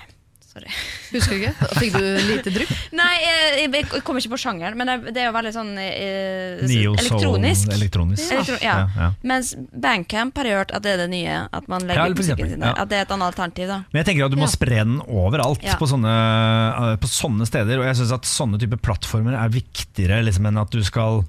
sorry. 0.53 0.69
Husker 1.11 1.33
du 1.33 1.41
ikke? 1.41 1.67
Fikk 1.81 1.95
du 1.97 2.05
lite 2.29 2.51
drypp? 2.53 2.71
Nei, 3.01 3.09
eh, 3.25 3.57
jeg, 3.63 3.71
jeg 3.73 4.03
kommer 4.05 4.21
ikke 4.21 4.33
på 4.35 4.39
sjangeren, 4.43 4.77
men 4.79 4.89
det, 4.91 5.13
det 5.15 5.23
er 5.23 5.27
jo 5.31 5.33
veldig 5.35 5.53
sånn 5.55 5.71
eh, 5.81 6.61
Neo 6.69 6.93
soul, 6.93 7.01
elektronisk. 7.01 7.73
elektronisk. 7.75 8.31
Elektro 8.37 8.57
ja. 8.61 8.75
Ja, 8.77 8.87
ja. 9.01 9.09
Mens 9.33 9.53
Bandcamp 9.57 10.37
har 10.41 10.49
jeg 10.51 10.59
hørt 10.61 10.73
at 10.77 10.85
det 10.85 10.95
er 10.95 11.03
det 11.03 11.09
nye. 11.13 11.37
At 11.51 11.69
man 11.71 11.87
legger 11.89 12.15
musikken 12.15 12.53
sin 12.53 12.63
der. 12.63 12.71
ja. 12.73 12.85
At 12.85 12.91
det 12.93 12.99
er 13.01 13.07
et 13.07 13.13
annet 13.17 13.29
alternativ. 13.31 13.67
da 13.73 13.79
Men 13.91 14.01
jeg 14.03 14.09
tenker 14.11 14.29
at 14.29 14.35
du 14.35 14.39
må 14.41 14.47
Ja. 14.47 14.53
spre 14.55 14.81
den 14.83 14.97
overalt 15.07 15.63
Ja. 15.65 15.77
på, 15.81 15.89
sånne, 15.89 16.13
eh, 16.13 16.95
på 17.01 17.09
sånne 17.09 17.49
steder. 17.49 17.79
Og 17.81 17.87
jeg 17.89 18.01
syns 18.01 18.13
at 18.15 18.29
sånne 18.29 18.59
type 18.61 18.77
plattformer 18.83 19.33
er 19.39 19.49
viktigere 19.53 20.21
liksom, 20.23 20.45
enn 20.51 20.61
at 20.61 20.69
du 20.71 20.83
skal 20.83 21.23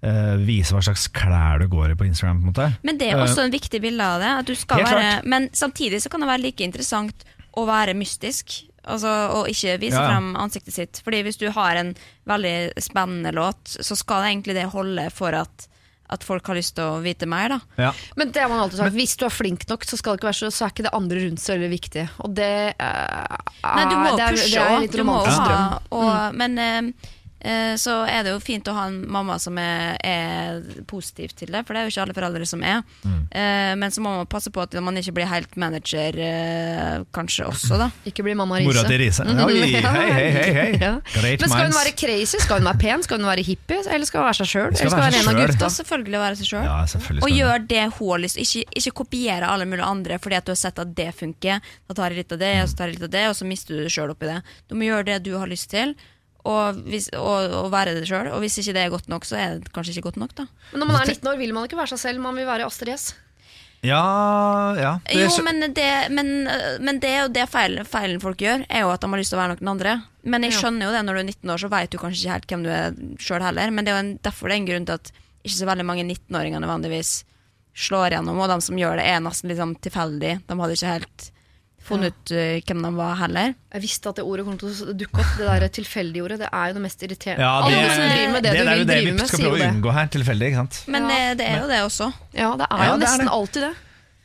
Uh, 0.00 0.38
vise 0.48 0.72
hva 0.72 0.80
slags 0.80 1.02
klær 1.12 1.58
du 1.60 1.66
går 1.68 1.90
i 1.92 1.94
på 1.94 2.06
Instagram. 2.08 2.38
på 2.40 2.46
en 2.46 2.52
måte 2.54 2.68
Men 2.88 2.96
det 2.96 3.10
er 3.10 3.18
også 3.20 3.34
også 3.34 3.42
en 3.44 3.52
viktig 3.52 3.80
bilde 3.84 4.00
av 4.00 4.22
det. 4.22 4.30
At 4.40 4.46
du 4.48 4.54
skal 4.56 4.80
være, 4.80 5.10
men 5.28 5.50
samtidig 5.52 6.00
så 6.00 6.08
kan 6.08 6.20
det 6.24 6.28
være 6.30 6.40
like 6.40 6.64
interessant 6.64 7.26
å 7.58 7.64
være 7.68 7.94
mystisk. 7.98 8.60
Altså, 8.90 9.10
og 9.36 9.48
ikke 9.50 9.74
vise 9.82 9.96
Ja, 9.98 10.06
ja. 10.06 10.12
frem 10.14 10.30
ansiktet 10.40 10.74
sitt. 10.74 11.00
Fordi 11.04 11.20
hvis 11.26 11.36
du 11.40 11.50
har 11.52 11.76
en 11.76 11.90
veldig 12.30 12.72
spennende 12.80 13.32
låt, 13.36 13.76
så 13.76 13.96
skal 13.98 14.22
det 14.24 14.30
egentlig 14.32 14.56
det 14.56 14.70
holde 14.72 15.04
for 15.12 15.36
at, 15.36 15.66
at 16.10 16.24
folk 16.24 16.48
har 16.48 16.56
lyst 16.56 16.74
til 16.78 16.88
å 16.88 17.02
vite 17.04 17.28
mer. 17.28 17.52
da 17.52 17.60
ja. 17.84 17.92
Men 18.16 18.32
det 18.32 18.40
har 18.42 18.48
man 18.48 18.64
alltid 18.64 18.80
sagt. 18.80 18.96
Hvis 18.96 19.16
du 19.20 19.26
er 19.28 19.34
flink 19.36 19.68
nok, 19.68 19.84
så, 19.84 20.00
skal 20.00 20.16
det 20.16 20.22
ikke 20.22 20.30
være 20.30 20.40
så, 20.40 20.50
så 20.50 20.64
er 20.66 20.72
ikke 20.74 20.88
det 20.88 20.94
andre 20.96 21.22
rundt 21.26 21.44
så 21.44 21.52
veldig 21.54 21.70
viktig. 21.76 22.06
Og 22.24 22.34
det 22.40 22.52
uh, 22.80 23.38
Nei, 23.68 23.84
du 23.84 23.96
må 24.00 24.16
det 24.16 24.24
er, 24.24 24.34
pushe 24.40 24.48
det 24.48 24.64
er 24.64 24.74
òg. 24.74 24.84
litt 24.86 24.98
romantisk 25.02 25.40
drøm. 25.44 26.38
Men 26.40 26.58
eh, 26.58 26.76
eh, 26.80 27.16
så 27.80 27.94
er 28.08 28.24
det 28.26 28.34
jo 28.34 28.40
fint 28.42 28.68
å 28.68 28.74
ha 28.76 28.86
en 28.90 28.98
mamma 29.10 29.38
som 29.40 29.56
er, 29.60 29.96
er 30.04 30.82
positiv 30.90 31.34
til 31.38 31.52
det, 31.54 31.62
for 31.66 31.74
det 31.74 31.82
er 31.82 31.88
jo 31.88 31.94
ikke 31.94 32.04
alle 32.04 32.16
foreldre 32.16 32.48
som 32.48 32.64
er. 32.66 32.82
Eh, 33.06 33.72
men 33.80 33.94
så 33.94 34.02
må 34.04 34.12
man 34.18 34.28
passe 34.30 34.52
på 34.52 34.62
at 34.62 34.74
man 34.82 34.98
ikke 35.00 35.14
blir 35.16 35.28
helt 35.30 35.54
manager, 35.60 36.16
eh, 36.20 37.04
kanskje 37.16 37.46
også, 37.48 37.78
da. 37.80 37.90
Ikke 38.10 38.24
bli 38.26 38.34
mamma 38.34 38.58
Riise. 38.58 38.70
Mora 38.70 38.84
til 38.88 39.00
Riise. 39.02 39.24
Oi, 39.24 39.60
hei, 39.60 39.82
hei, 39.96 40.10
hei, 40.10 40.52
hei. 40.56 40.68
Ja. 40.80 40.92
Men 41.20 41.46
skal 41.46 41.68
hun 41.68 41.76
være 41.76 41.94
crazy? 41.96 42.40
Skal 42.42 42.60
hun 42.60 42.68
være 42.70 42.82
pen? 42.82 43.04
Skal 43.06 43.20
hun 43.20 43.28
være 43.28 43.44
hippie? 43.46 43.80
Eller 43.86 44.08
skal 44.08 44.22
hun 44.22 44.28
være 44.30 44.40
seg 44.40 44.50
sjøl? 44.52 44.68
Eller 44.70 44.80
skal 44.80 44.90
hun 44.90 45.04
være 45.04 45.10
være 45.10 45.22
en 45.24 45.30
av 45.32 45.40
gutta? 45.50 45.70
Selvfølgelig 45.76 46.22
være 46.24 46.38
seg 46.40 46.50
sjøl. 46.50 46.68
Ja, 46.68 46.78
Og 47.20 47.34
gjør 47.34 47.66
det 47.72 47.84
hun 47.98 48.12
har 48.14 48.22
lyst 48.24 48.38
til. 48.38 48.46
Ikke, 48.46 48.78
ikke 48.80 48.94
kopiere 49.02 49.50
alle 49.50 49.68
mulige 49.68 49.88
andre 49.88 50.20
fordi 50.22 50.38
at 50.40 50.48
du 50.48 50.54
har 50.54 50.60
sett 50.60 50.80
at 50.82 50.94
det 50.96 51.10
funker. 51.16 51.60
Da 51.88 51.96
tar 51.98 52.14
jeg 52.14 52.24
litt 52.24 52.34
av 52.36 52.42
det, 52.42 52.54
og 52.62 52.70
så 52.70 52.80
tar 52.80 52.90
jeg 52.90 52.98
litt 52.98 53.08
av 53.08 53.14
det, 53.16 53.26
og 53.30 53.36
så 53.38 53.48
mister 53.48 53.76
du 53.76 53.84
deg 53.84 53.94
sjøl 53.94 54.14
oppi 54.14 54.30
det. 54.30 54.40
Du 54.70 54.76
må 54.78 54.88
gjøre 54.88 55.08
det 55.12 55.18
du 55.26 55.32
har 55.38 55.50
lyst 55.50 55.70
til, 55.72 55.94
og, 56.50 56.82
hvis, 56.90 57.08
og, 57.16 57.54
og 57.62 57.70
være 57.72 57.96
det 57.96 58.06
sjøl. 58.10 58.30
Og 58.34 58.42
hvis 58.44 58.58
ikke 58.60 58.74
det 58.76 58.84
er 58.84 58.92
godt 58.92 59.10
nok, 59.12 59.26
så 59.28 59.38
er 59.38 59.58
det 59.60 59.72
kanskje 59.74 59.96
ikke 59.96 60.08
godt 60.10 60.20
nok, 60.22 60.36
da. 60.38 60.46
Men 60.72 60.84
når 60.84 60.90
man 60.90 61.00
er 61.00 61.12
19 61.14 61.32
år, 61.32 61.40
vil 61.40 61.56
man 61.56 61.68
ikke 61.68 61.80
være 61.80 61.94
seg 61.94 62.02
selv, 62.04 62.22
man 62.24 62.38
vil 62.38 62.48
være 62.48 62.68
Astrid 62.68 62.94
S. 62.96 63.10
Ja, 63.86 64.76
ja. 64.76 64.92
Det, 65.08 65.16
Jo, 65.24 65.44
men 65.46 65.72
det, 65.72 65.88
men, 66.12 66.32
men 66.84 67.00
det 67.00 67.10
er 67.14 67.22
jo 67.22 67.32
det 67.32 67.46
feilen, 67.48 67.86
feilen 67.88 68.20
folk 68.20 68.42
gjør, 68.42 68.66
er 68.68 68.84
jo 68.84 68.90
at 68.92 69.00
de 69.00 69.08
har 69.08 69.22
lyst 69.22 69.32
til 69.32 69.38
å 69.38 69.40
være 69.40 69.56
noen 69.56 69.72
andre. 69.72 69.96
Men 70.28 70.44
jeg 70.44 70.58
skjønner 70.58 70.86
jo 70.86 70.92
det, 70.92 71.00
når 71.06 71.16
du 71.16 71.22
er 71.22 71.28
19 71.30 71.54
år, 71.54 71.62
så 71.62 71.72
vet 71.72 71.94
du 71.94 71.98
kanskje 72.02 72.20
ikke 72.20 72.34
helt 72.36 72.52
hvem 72.52 72.66
du 72.66 72.70
er 72.74 73.00
sjøl 73.24 73.44
heller. 73.46 73.72
Men 73.72 73.86
det 73.86 73.92
er 73.92 73.96
jo 73.96 74.04
en, 74.04 74.14
derfor 74.26 74.50
det 74.50 74.58
er 74.58 74.60
en 74.60 74.68
grunn 74.68 74.88
til 74.90 75.00
at 75.00 75.12
ikke 75.40 75.56
så 75.56 75.68
veldig 75.70 75.86
mange 75.88 76.04
19-åringer 76.04 76.60
nødvendigvis 76.60 77.12
slår 77.80 78.16
gjennom, 78.18 78.40
og 78.42 78.50
de 78.50 78.58
som 78.66 78.76
gjør 78.76 79.00
det, 79.00 79.06
er 79.08 79.22
nesten 79.24 79.48
liksom 79.48 79.76
tilfeldig. 79.80 80.34
De 80.44 80.58
hadde 80.60 80.76
ikke 80.76 80.96
helt 80.98 81.30
funnet 81.90 82.14
ut 82.14 82.32
uh, 82.32 82.60
hvem 82.70 82.84
de 82.86 82.92
var 82.96 83.18
heller. 83.20 83.52
Jeg 83.74 83.84
visste 83.84 84.12
at 84.14 84.20
det 84.20 84.24
ordet 84.30 84.46
kom 84.48 84.56
til 84.62 84.70
å 84.70 84.94
dukke 85.04 85.20
opp. 85.24 85.34
Det 85.40 85.50
der 85.50 85.68
tilfeldige 85.80 86.24
ordet. 86.24 86.40
Det 86.44 86.48
er 86.52 86.70
jo 86.72 86.78
det 86.78 86.84
mest 86.86 87.04
irriterende. 87.06 87.44
ja, 87.44 87.52
det, 87.66 87.76
Alle 87.76 87.92
som 87.98 88.08
driver 88.14 88.32
med 88.38 88.42
det, 88.46 88.54
det 88.56 88.64
du 88.64 88.70
er 88.70 88.80
vil 88.80 88.86
det 88.86 88.96
drive 88.96 89.10
vi 89.10 89.18
med, 89.18 89.26
skal 89.28 89.38
sier 89.42 89.46
jo 89.50 89.52
prøve 89.58 89.68
å 89.68 89.74
unngå 89.76 89.94
her. 89.98 90.10
Tilfeldig, 90.16 90.50
ikke 90.54 90.62
sant. 90.64 90.80
Men 90.96 91.02
Ja. 91.02 91.12
det, 91.12 91.38
det 91.42 91.46
er 91.52 91.60
jo 91.60 91.70
det 91.74 91.84
også. 91.90 92.10
Ja, 92.38 92.50
det 92.56 92.66
er 92.70 92.82
Ja, 92.84 92.90
jo 92.90 92.98
det 92.98 93.00
er 93.00 93.06
nesten 93.06 93.26
det. 93.26 93.36
alltid 93.38 93.62
det. 93.68 93.72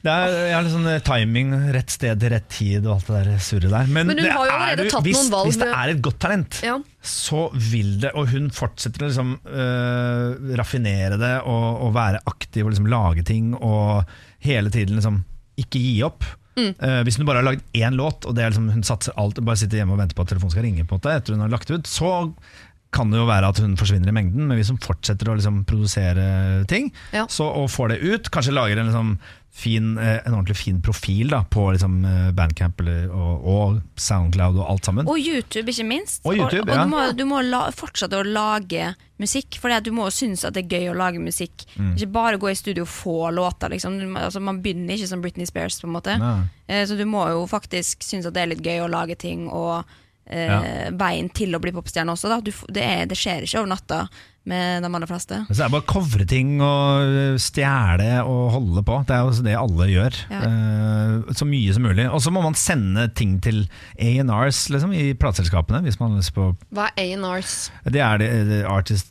Det 0.05 0.13
er, 0.13 0.33
jeg 0.45 0.53
har 0.53 0.61
litt 0.67 0.73
sånn 0.75 0.87
eh, 0.91 0.99
timing, 1.01 1.47
rett 1.73 1.89
sted 1.89 2.23
rett 2.29 2.45
tid 2.53 2.83
og 2.85 2.91
alt 2.99 3.07
det 3.09 3.21
der 3.25 3.39
surret 3.41 3.71
der. 3.73 3.87
Men, 3.89 4.05
Men 4.11 4.19
hun 4.21 4.27
har 4.29 4.45
jo 4.45 4.51
er 4.51 4.59
allerede 4.67 4.91
tatt 4.93 5.01
hvis, 5.07 5.17
noen 5.17 5.31
valg 5.33 5.47
hvis 5.49 5.57
det 5.63 5.69
er 5.73 5.93
et 5.95 6.01
godt 6.05 6.19
talent, 6.21 6.59
Ja. 6.61 6.75
så 7.01 7.39
vil 7.57 7.95
det, 8.03 8.11
og 8.13 8.29
hun 8.29 8.51
fortsetter 8.53 9.01
å 9.01 9.09
liksom, 9.09 9.31
øh, 9.49 10.53
raffinere 10.61 11.17
det 11.17 11.33
og, 11.49 11.65
og 11.87 11.95
være 11.97 12.21
aktiv 12.29 12.67
og 12.67 12.75
liksom 12.75 12.85
lage 12.93 13.25
ting 13.25 13.55
og 13.57 14.05
hele 14.45 14.69
tiden 14.69 14.99
liksom 14.99 15.23
ikke 15.57 15.81
gi 15.81 15.95
opp. 16.05 16.21
Mm. 16.55 16.71
Eh, 16.79 16.99
hvis 17.03 17.17
hun 17.19 17.25
bare 17.27 17.41
har 17.41 17.49
lagd 17.49 17.63
én 17.75 17.97
låt, 17.99 18.25
og 18.25 18.35
det 18.37 18.43
er 18.45 18.53
liksom, 18.53 18.69
hun 18.71 18.83
satser 18.87 19.15
alt, 19.19 19.41
bare 19.43 19.59
sitter 19.59 19.81
hjemme 19.81 19.95
og 19.95 19.99
venter 19.99 20.15
på 20.15 20.23
at 20.23 20.31
telefonen 20.31 20.53
skal 20.55 20.63
ringe 20.67 20.85
på 20.87 20.95
en 20.95 21.01
måte, 21.01 21.15
etter 21.19 21.35
hun 21.35 21.43
har 21.43 21.51
lagt 21.51 21.71
ut, 21.73 21.87
så 21.89 22.11
kan 22.95 23.09
det 23.11 23.19
jo 23.19 23.25
være 23.27 23.49
at 23.51 23.59
hun 23.59 23.73
forsvinner 23.75 24.07
i 24.07 24.15
mengden. 24.15 24.45
Men 24.47 24.55
hvis 24.55 24.69
hun 24.71 24.79
fortsetter 24.79 25.27
å 25.27 25.35
liksom 25.35 25.63
produsere 25.67 26.63
ting 26.71 26.93
Ja. 27.11 27.25
så, 27.27 27.49
og 27.51 27.67
får 27.73 27.91
det 27.91 27.97
ut, 28.05 28.29
kanskje 28.31 28.55
lager 28.55 28.79
en, 28.79 28.87
liksom 28.87 29.17
fin, 29.55 29.97
eh, 29.97 30.19
en 30.25 30.33
ordentlig 30.33 30.57
fin 30.57 30.81
profil 30.81 31.29
da, 31.31 31.43
på 31.49 31.69
liksom 31.71 32.05
eh, 32.05 32.31
Bandcamp 32.35 32.81
eller, 32.83 33.07
og, 33.07 33.45
og 33.47 33.77
Soundcloud 33.95 34.59
og 34.59 34.65
alt 34.73 34.89
sammen 34.89 35.07
Og 35.07 35.19
YouTube, 35.19 35.71
ikke 35.71 35.85
minst. 35.87 36.19
Og 36.25 36.35
YouTube, 36.35 36.65
og, 36.65 36.73
og 36.73 36.75
ja. 36.75 36.83
du 36.83 36.91
må, 36.91 37.03
du 37.15 37.23
må 37.29 37.39
la, 37.47 37.61
fortsette 37.75 38.19
å 38.19 38.25
lage 38.27 38.91
musikk, 39.21 39.55
for 39.63 39.71
du 39.79 39.93
må 39.95 40.09
jo 40.09 40.15
synes 40.17 40.43
at 40.43 40.57
det 40.57 40.65
er 40.65 40.75
gøy 40.75 40.89
å 40.91 40.97
lage 40.99 41.23
musikk. 41.23 41.63
Mm. 41.79 41.93
Ikke 41.95 42.11
bare 42.17 42.39
gå 42.41 42.51
i 42.51 42.57
studio 42.59 42.83
og 42.83 42.91
få 42.91 43.17
låter. 43.31 43.71
Liksom. 43.71 43.95
Du 44.01 44.05
Altså, 44.19 44.41
man 44.43 44.59
begynner 44.63 44.97
ikke 44.97 45.07
som 45.07 45.23
Britney 45.23 45.47
Spears, 45.47 45.79
på 45.79 45.87
en 45.87 45.95
måte. 45.95 46.17
Eh, 46.67 46.83
så 46.87 46.99
du 46.99 47.05
må 47.07 47.23
jo 47.31 47.45
faktisk 47.47 48.03
synes 48.03 48.27
at 48.27 48.35
det 48.35 48.43
er 48.43 48.51
litt 48.51 48.65
gøy 48.65 48.83
å 48.83 48.91
lage 48.91 49.15
ting, 49.23 49.47
og 49.47 49.87
eh, 50.27 50.45
Ja. 50.47 50.61
veien 50.97 51.29
til 51.33 51.53
å 51.55 51.59
bli 51.61 51.71
popstjerne 51.71 52.11
også. 52.15 52.29
Da. 52.29 52.39
Du, 52.41 52.51
det, 52.73 52.83
er, 52.83 53.05
det 53.05 53.17
skjer 53.17 53.43
ikke 53.45 53.59
over 53.63 53.73
natta. 53.75 54.07
med 54.45 54.83
de 54.83 54.89
aller 54.93 55.07
fleste. 55.09 55.39
Så 55.49 55.55
det 55.57 55.63
er 55.65 55.71
bare 55.73 55.81
å 55.81 55.87
covre 55.89 56.25
ting 56.29 56.59
og 56.61 57.01
øh, 57.01 57.37
stjele 57.41 58.19
og 58.29 58.51
holde 58.53 58.83
på. 58.85 58.99
Det 59.09 59.15
er 59.15 59.23
jo 59.25 59.41
det 59.41 59.55
alle 59.57 59.87
gjør. 59.89 60.17
Ja. 60.29 60.41
Eh, 60.45 61.33
så 61.33 61.47
mye 61.49 61.73
som 61.73 61.81
mulig. 61.87 62.05
Og 62.13 62.21
så 62.21 62.29
må 62.29 62.43
man 62.45 62.53
sende 62.53 63.07
ting 63.17 63.39
til 63.41 63.63
A&Rs 63.97 64.67
liksom, 64.69 64.93
i 64.93 65.15
plateselskapene. 65.17 65.81
Hvis 65.87 65.97
man 65.99 66.11
har 66.13 66.21
lyst 66.21 66.35
på 66.37 66.51
Hva 66.77 66.91
er 66.93 67.15
A&Rs? 67.17 67.55
Det 67.89 68.03
er 68.05 68.21
det, 68.21 68.29
det 68.51 68.61
Artist 68.69 69.09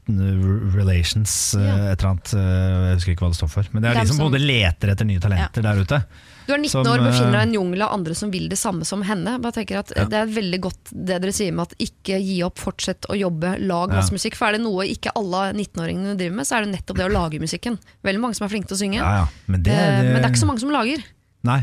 Relations, 0.79 1.55
eh, 1.59 1.67
Ja. 1.67 1.75
et 1.93 1.99
eller 1.99 2.11
annet. 2.15 2.35
eh, 2.35 2.87
Jeg 2.89 2.95
husker 3.01 3.13
ikke 3.17 3.27
hva 3.27 3.33
det 3.35 3.41
står 3.43 3.51
for. 3.51 3.65
Men 3.73 3.83
det 3.83 3.91
er 3.91 4.01
de 4.01 4.07
som 4.07 4.17
som- 4.17 4.31
både 4.31 4.39
leter 4.47 4.89
etter 4.95 5.05
nye 5.05 5.19
talenter 5.21 5.63
der 5.63 5.83
ute. 5.83 6.05
Du 6.47 6.53
er 6.53 6.61
19 6.61 6.71
Som, 6.73 6.89
år, 6.93 7.03
befinner 7.05 7.33
deg 7.33 7.39
i 7.39 7.43
eh, 7.43 7.49
en 7.49 7.55
jungel 7.57 7.85
av 7.87 7.93
andre 7.97 8.17
som 8.19 8.33
vil 8.33 8.49
det 8.53 8.59
samme 8.61 8.87
som 8.89 9.05
henne. 9.07 9.37
Bare 9.43 9.57
tenker 9.59 9.81
at 9.81 9.93
Det 9.95 10.19
er 10.21 10.31
veldig 10.31 10.61
godt 10.67 10.93
det 10.93 11.21
dere 11.25 11.35
sier 11.35 11.55
med 11.57 11.71
at 11.71 11.77
ikke 11.87 12.19
gi 12.21 12.39
opp, 12.47 12.61
fortsett 12.61 13.09
å 13.09 13.19
jobbe, 13.19 13.57
lag 13.65 13.93
Ja. 13.93 14.01
masse 14.01 14.15
musikk. 14.15 14.37
For 14.39 14.49
er 14.49 14.59
det 14.59 14.65
noe 14.65 14.87
ikke 14.91 15.15
alle 15.17 15.53
19-åringene 15.55 16.17
driver 16.21 16.37
med, 16.41 16.49
så 16.49 16.59
er 16.59 16.67
det 16.67 16.75
nettopp 16.77 17.01
det 17.01 17.07
å 17.09 17.13
lage 17.13 17.41
musikken. 17.43 17.79
Veldig 18.05 18.21
mange 18.21 18.39
som 18.39 18.47
er 18.47 18.53
flinke 18.53 18.69
til 18.69 18.77
å 18.79 18.83
synge, 18.83 19.01
Ja, 19.01 19.13
ja. 19.23 19.29
Men, 19.47 19.63
det, 19.63 19.73
det... 19.77 20.11
men 20.13 20.21
det 20.21 20.25
er 20.25 20.33
ikke 20.35 20.45
så 20.45 20.51
mange 20.51 20.65
som 20.65 20.75
lager. 20.75 21.05
Nei. 21.45 21.63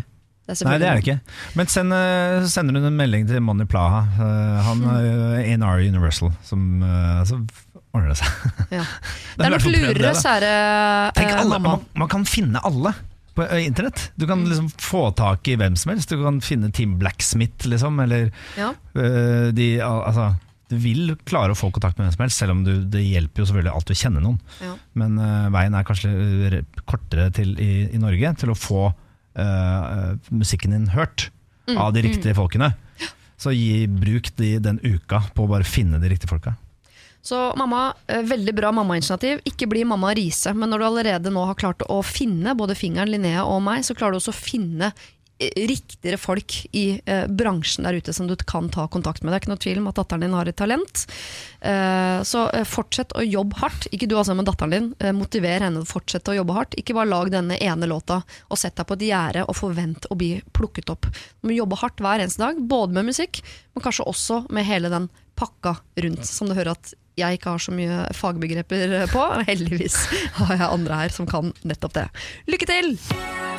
Det 0.49 0.57
Nei, 0.65 0.77
det 0.81 0.87
er 0.89 0.97
det 0.97 1.03
ikke. 1.05 1.19
Men 1.55 1.67
send, 1.69 1.93
eh, 1.93 2.45
sender 2.49 2.75
hun 2.75 2.89
en 2.89 2.97
melding 2.97 3.27
til 3.29 3.39
Moni 3.45 3.65
Plaha. 3.69 4.01
Eh, 4.17 4.63
han 4.65 4.81
er 4.89 5.45
NR 5.55 5.83
Universal, 5.85 6.33
som 6.43 6.81
eh, 6.83 7.21
Så 7.29 7.37
ordner 7.93 8.09
det 8.11 8.17
seg. 8.19 8.27
Ja. 8.73 8.83
Det 9.37 9.45
er 9.45 9.53
nok 9.53 9.63
Tenk 11.15 11.29
eh, 11.29 11.39
alle, 11.39 11.59
mamma. 11.59 11.77
man, 11.77 11.85
man 12.03 12.11
kan 12.11 12.25
finne 12.27 12.59
alle 12.67 12.93
på 13.35 13.45
eh, 13.47 13.65
internett. 13.65 14.11
Du 14.19 14.25
kan 14.29 14.43
liksom 14.47 14.69
få 14.81 15.07
tak 15.15 15.47
i 15.47 15.55
hvem 15.59 15.75
som 15.79 15.93
helst. 15.93 16.09
Du 16.11 16.21
kan 16.23 16.39
finne 16.43 16.71
Team 16.75 16.97
Blacksmith, 17.01 17.67
liksom, 17.71 17.99
eller 18.03 18.31
Ja. 18.57 18.71
eh, 18.95 19.51
de 19.55 19.69
Altså 19.81 20.33
du 20.71 20.77
vil 20.79 21.17
klare 21.27 21.51
å 21.51 21.57
få 21.59 21.67
kontakt 21.75 21.97
med 21.99 22.05
hvem 22.07 22.13
som 22.15 22.21
helst, 22.23 22.37
selv 22.39 22.51
om 22.53 22.61
du, 22.63 22.85
det 22.87 23.01
hjelper 23.03 23.41
jo 23.41 23.45
selvfølgelig 23.49 23.73
alltid 23.75 23.95
å 23.97 23.99
kjenne 24.01 24.21
noen. 24.23 24.37
Ja. 24.63 24.75
Men 24.95 25.17
eh, 25.19 25.49
veien 25.51 25.73
er 25.75 25.83
kanskje 25.83 26.61
kortere 26.87 27.25
til, 27.35 27.51
i, 27.59 27.89
i 27.91 27.99
Norge 27.99 28.31
til 28.39 28.53
å 28.53 28.55
få 28.55 28.85
eh, 29.35 30.15
musikken 30.31 30.71
din 30.77 30.89
hørt 30.95 31.29
Mm, 31.69 31.77
av 31.77 31.91
de 31.93 32.01
riktige 32.01 32.33
folkene. 32.33 32.71
Så 33.37 33.51
gi, 33.53 33.83
bruk 33.87 34.31
de, 34.39 34.55
den 34.59 34.79
uka 34.81 35.19
på 35.37 35.43
å 35.45 35.49
bare 35.51 35.63
finne 35.63 35.99
de 36.01 36.09
riktige 36.09 36.27
folka. 36.31 36.55
Så 37.21 37.53
mamma, 37.57 37.93
eh, 38.07 38.21
veldig 38.21 38.55
bra 38.55 38.71
mammainitiativ. 38.71 39.41
Ikke 39.45 39.69
bli 39.69 39.85
mamma 39.85 40.13
Riise, 40.17 40.53
men 40.57 40.69
når 40.69 40.79
du 40.79 40.85
allerede 40.85 41.33
nå 41.33 41.45
har 41.45 41.55
klart 41.59 41.85
å 41.85 42.01
finne 42.05 42.55
både 42.57 42.75
fingeren, 42.77 43.11
Linnea 43.13 43.45
og 43.45 43.61
meg, 43.61 43.85
så 43.85 43.95
klarer 43.97 44.17
du 44.17 44.21
også 44.21 44.33
å 44.33 44.39
finne 44.41 44.89
eh, 45.37 45.53
riktigere 45.69 46.17
folk 46.17 46.55
i 46.73 46.99
eh, 47.05 47.27
bransjen 47.29 47.85
der 47.85 47.99
ute 48.01 48.13
som 48.13 48.25
du 48.25 48.33
kan 48.35 48.71
ta 48.73 48.87
kontakt 48.89 49.21
med. 49.21 49.29
Det 49.31 49.37
er 49.37 49.45
ikke 49.45 49.53
noe 49.53 49.61
tvil 49.61 49.83
om 49.83 49.91
at 49.93 50.01
datteren 50.01 50.25
din 50.25 50.33
har 50.33 50.49
et 50.49 50.57
talent. 50.57 51.05
Eh, 51.61 52.25
så 52.25 52.47
eh, 52.57 52.65
fortsett 52.65 53.13
å 53.13 53.21
jobbe 53.21 53.61
hardt. 53.61 53.85
Ikke 53.93 54.09
du 54.09 54.17
altså, 54.17 54.33
men 54.33 54.49
datteren 54.49 54.73
din. 54.73 54.91
Eh, 54.97 55.13
motiver 55.13 55.61
henne 55.61 55.77
til 55.77 55.85
å 55.85 55.93
fortsette 55.93 56.33
å 56.33 56.39
jobbe 56.41 56.57
hardt. 56.57 56.77
Ikke 56.81 56.97
bare 56.97 57.13
lag 57.13 57.29
denne 57.29 57.61
ene 57.61 57.85
låta 57.85 58.23
og 58.49 58.57
sett 58.57 58.81
deg 58.81 58.89
på 58.89 58.97
et 58.97 59.09
gjerde 59.11 59.45
og 59.45 59.61
forvent 59.61 60.09
å 60.09 60.17
bli 60.17 60.39
plukket 60.57 60.89
opp. 60.89 61.05
Du 61.05 61.51
må 61.51 61.53
jobbe 61.53 61.77
hardt 61.85 62.01
hver 62.01 62.25
eneste 62.25 62.41
dag, 62.41 62.65
både 62.65 62.97
med 62.97 63.13
musikk, 63.13 63.45
men 63.75 63.85
kanskje 63.85 64.09
også 64.09 64.47
med 64.49 64.65
hele 64.65 64.89
den 64.89 65.11
pakka 65.41 65.75
rundt, 66.05 66.25
som 66.29 66.49
du 66.49 66.55
hører 66.57 66.75
at 66.77 66.93
jeg 67.19 67.37
ikke 67.37 67.53
har 67.53 67.61
så 67.61 67.73
mye 67.75 68.03
fagbegreper 68.15 68.95
på. 69.11 69.25
Heldigvis 69.49 69.97
har 70.39 70.55
jeg 70.55 70.69
andre 70.69 71.03
her 71.03 71.13
som 71.13 71.27
kan 71.29 71.51
nettopp 71.67 71.97
det. 71.97 72.07
Lykke 72.51 72.69
til! 72.69 72.95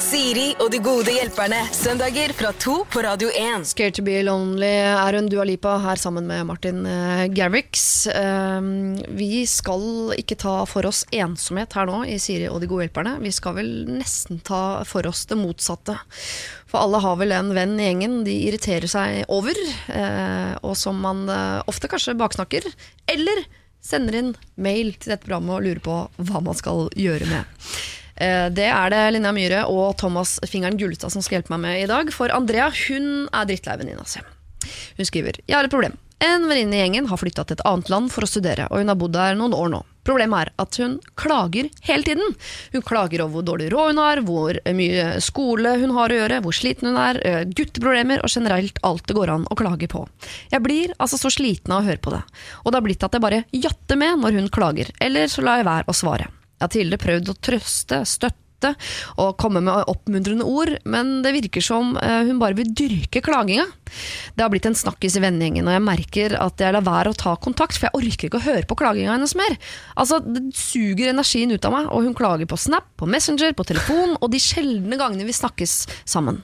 Siri 0.03 0.49
og 0.59 0.73
de 0.73 0.81
gode 0.83 1.13
hjelperne. 1.15 1.61
Søndager 1.77 2.33
fra 2.35 2.51
to 2.59 2.81
på 2.91 3.05
Radio 3.05 3.29
1. 3.31 3.69
Scared 3.71 3.95
to 3.95 4.03
be 4.03 4.17
lonely 4.25 4.67
er 4.67 5.15
hun 5.15 5.29
Dua 5.31 5.45
Lipa 5.47 5.77
her 5.85 6.01
sammen 6.01 6.27
med 6.27 6.47
Martin 6.49 6.81
uh, 6.89 7.29
Garrix. 7.31 8.09
Um, 8.11 8.97
vi 9.15 9.45
skal 9.47 10.17
ikke 10.17 10.39
ta 10.43 10.57
for 10.67 10.89
oss 10.89 11.05
ensomhet 11.15 11.77
her 11.79 11.87
nå 11.87 12.03
i 12.11 12.19
Siri 12.23 12.49
og 12.51 12.63
de 12.65 12.71
gode 12.73 12.89
hjelperne. 12.89 13.19
Vi 13.23 13.31
skal 13.37 13.61
vel 13.61 13.71
nesten 14.01 14.43
ta 14.43 14.83
for 14.89 15.07
oss 15.07 15.23
det 15.31 15.39
motsatte. 15.39 16.01
For 16.73 16.81
alle 16.81 17.03
har 17.05 17.19
vel 17.21 17.35
en 17.37 17.51
venn 17.53 17.75
i 17.77 17.85
gjengen 17.91 18.23
de 18.25 18.33
irriterer 18.49 18.89
seg 18.89 19.27
over, 19.33 19.59
eh, 19.93 20.55
og 20.65 20.73
som 20.81 20.97
man 21.05 21.27
eh, 21.29 21.59
ofte 21.69 21.91
kanskje 21.93 22.17
baksnakker. 22.17 22.65
Eller 23.13 23.43
sender 23.85 24.17
inn 24.17 24.31
mail 24.57 24.95
til 24.97 25.13
dette 25.13 25.27
programmet 25.27 25.59
og 25.59 25.67
lurer 25.67 25.83
på 25.85 25.97
hva 26.31 26.41
man 26.41 26.57
skal 26.57 26.87
gjøre 26.97 27.29
med. 27.29 27.67
Eh, 28.17 28.49
Det 28.57 28.71
er 28.73 28.95
det 28.95 29.03
Linnea 29.13 29.35
Myhre 29.37 29.67
og 29.69 29.99
Thomas 30.01 30.39
Fingeren 30.49 30.81
Gullestad 30.81 31.13
som 31.13 31.21
skal 31.21 31.41
hjelpe 31.41 31.53
meg 31.53 31.67
med 31.67 31.83
i 31.83 31.91
dag. 31.93 32.09
For 32.15 32.33
Andrea 32.33 32.71
hun 32.87 33.29
er 33.29 33.53
drittlei 33.53 33.77
venninna 33.83 34.09
si. 34.09 34.25
Hun 34.97 35.09
skriver 35.09 35.43
Jeg 35.45 35.59
har 35.59 35.69
et 35.69 35.75
problem. 35.77 35.99
En 36.25 36.49
venninne 36.49 36.79
i 36.79 36.81
gjengen 36.81 37.09
har 37.11 37.21
flytta 37.21 37.45
til 37.45 37.59
et 37.59 37.67
annet 37.69 37.93
land 37.93 38.13
for 38.15 38.25
å 38.25 38.31
studere, 38.31 38.71
og 38.71 38.79
hun 38.81 38.89
har 38.89 38.97
bodd 38.97 39.13
der 39.13 39.37
noen 39.37 39.53
år 39.59 39.73
nå. 39.75 39.85
Problemet 40.07 40.49
er 40.49 40.53
at 40.63 40.79
hun 40.83 40.97
klager 41.19 41.69
hele 41.87 42.07
tiden. 42.07 42.35
Hun 42.73 42.85
klager 42.87 43.23
over 43.25 43.39
hvor 43.39 43.47
dårlig 43.53 43.71
råd 43.73 43.93
hun 43.93 44.03
har, 44.03 44.23
hvor 44.27 44.59
mye 44.75 45.07
skole 45.23 45.77
hun 45.83 45.95
har 45.97 46.13
å 46.13 46.19
gjøre, 46.19 46.41
hvor 46.43 46.57
sliten 46.57 46.91
hun 46.91 47.01
er, 47.01 47.21
eh, 47.27 47.41
gutteproblemer 47.47 48.25
og 48.25 48.33
generelt 48.33 48.83
alt 48.83 49.07
det 49.07 49.17
går 49.19 49.35
an 49.37 49.49
å 49.51 49.59
klage 49.59 49.89
på. 49.93 50.05
Jeg 50.51 50.65
blir 50.65 50.95
altså 50.99 51.21
så 51.21 51.31
sliten 51.31 51.73
av 51.73 51.83
å 51.83 51.89
høre 51.89 52.03
på 52.03 52.15
det, 52.15 52.23
og 52.65 52.73
det 52.73 52.81
har 52.81 52.87
blitt 52.89 53.07
at 53.07 53.15
jeg 53.15 53.25
bare 53.25 53.45
jatter 53.55 54.01
med 54.01 54.23
når 54.23 54.39
hun 54.41 54.53
klager, 54.53 54.91
eller 55.01 55.31
så 55.31 55.45
lar 55.47 55.63
jeg 55.63 55.71
være 55.71 55.89
å 55.89 55.97
svare. 55.97 56.31
Jeg 56.59 56.67
har 56.67 56.75
tidligere 56.77 57.05
prøvd 57.07 57.31
å 57.33 57.41
trøste, 57.43 58.05
støtte 58.07 58.43
og 59.21 59.37
komme 59.41 59.63
med 59.65 59.89
oppmuntrende 59.91 60.47
ord, 60.47 60.75
men 60.89 61.21
det 61.25 61.35
virker 61.37 61.65
som 61.65 61.97
eh, 62.01 62.23
hun 62.29 62.41
bare 62.43 62.57
vil 62.59 62.71
dyrke 62.77 63.23
klaginga. 63.25 63.67
Det 64.37 64.45
har 64.45 64.53
blitt 64.53 64.67
en 64.69 64.79
snakkis 64.79 65.19
i 65.19 65.23
vennegjengen, 65.25 65.69
og 65.69 65.77
jeg 65.77 65.85
merker 65.85 66.37
at 66.41 66.63
jeg 66.63 66.77
lar 66.77 66.87
være 66.87 67.13
å 67.13 67.19
ta 67.19 67.35
kontakt, 67.41 67.77
for 67.77 67.89
jeg 67.89 67.99
orker 67.99 68.31
ikke 68.31 68.41
å 68.41 68.47
høre 68.47 68.69
på 68.69 68.79
klaginga 68.79 69.17
hennes 69.17 69.37
mer. 69.39 69.59
Altså, 69.97 70.21
Det 70.23 70.45
suger 70.57 71.13
energien 71.13 71.53
ut 71.53 71.69
av 71.69 71.77
meg, 71.77 71.91
og 71.93 72.07
hun 72.07 72.17
klager 72.17 72.49
på 72.49 72.61
Snap, 72.61 72.89
på 73.01 73.09
Messenger, 73.11 73.53
på 73.57 73.67
telefon, 73.69 74.17
og 74.21 74.33
de 74.33 74.41
sjeldne 74.43 74.99
gangene 75.01 75.29
vi 75.29 75.37
snakkes 75.37 75.77
sammen. 76.05 76.43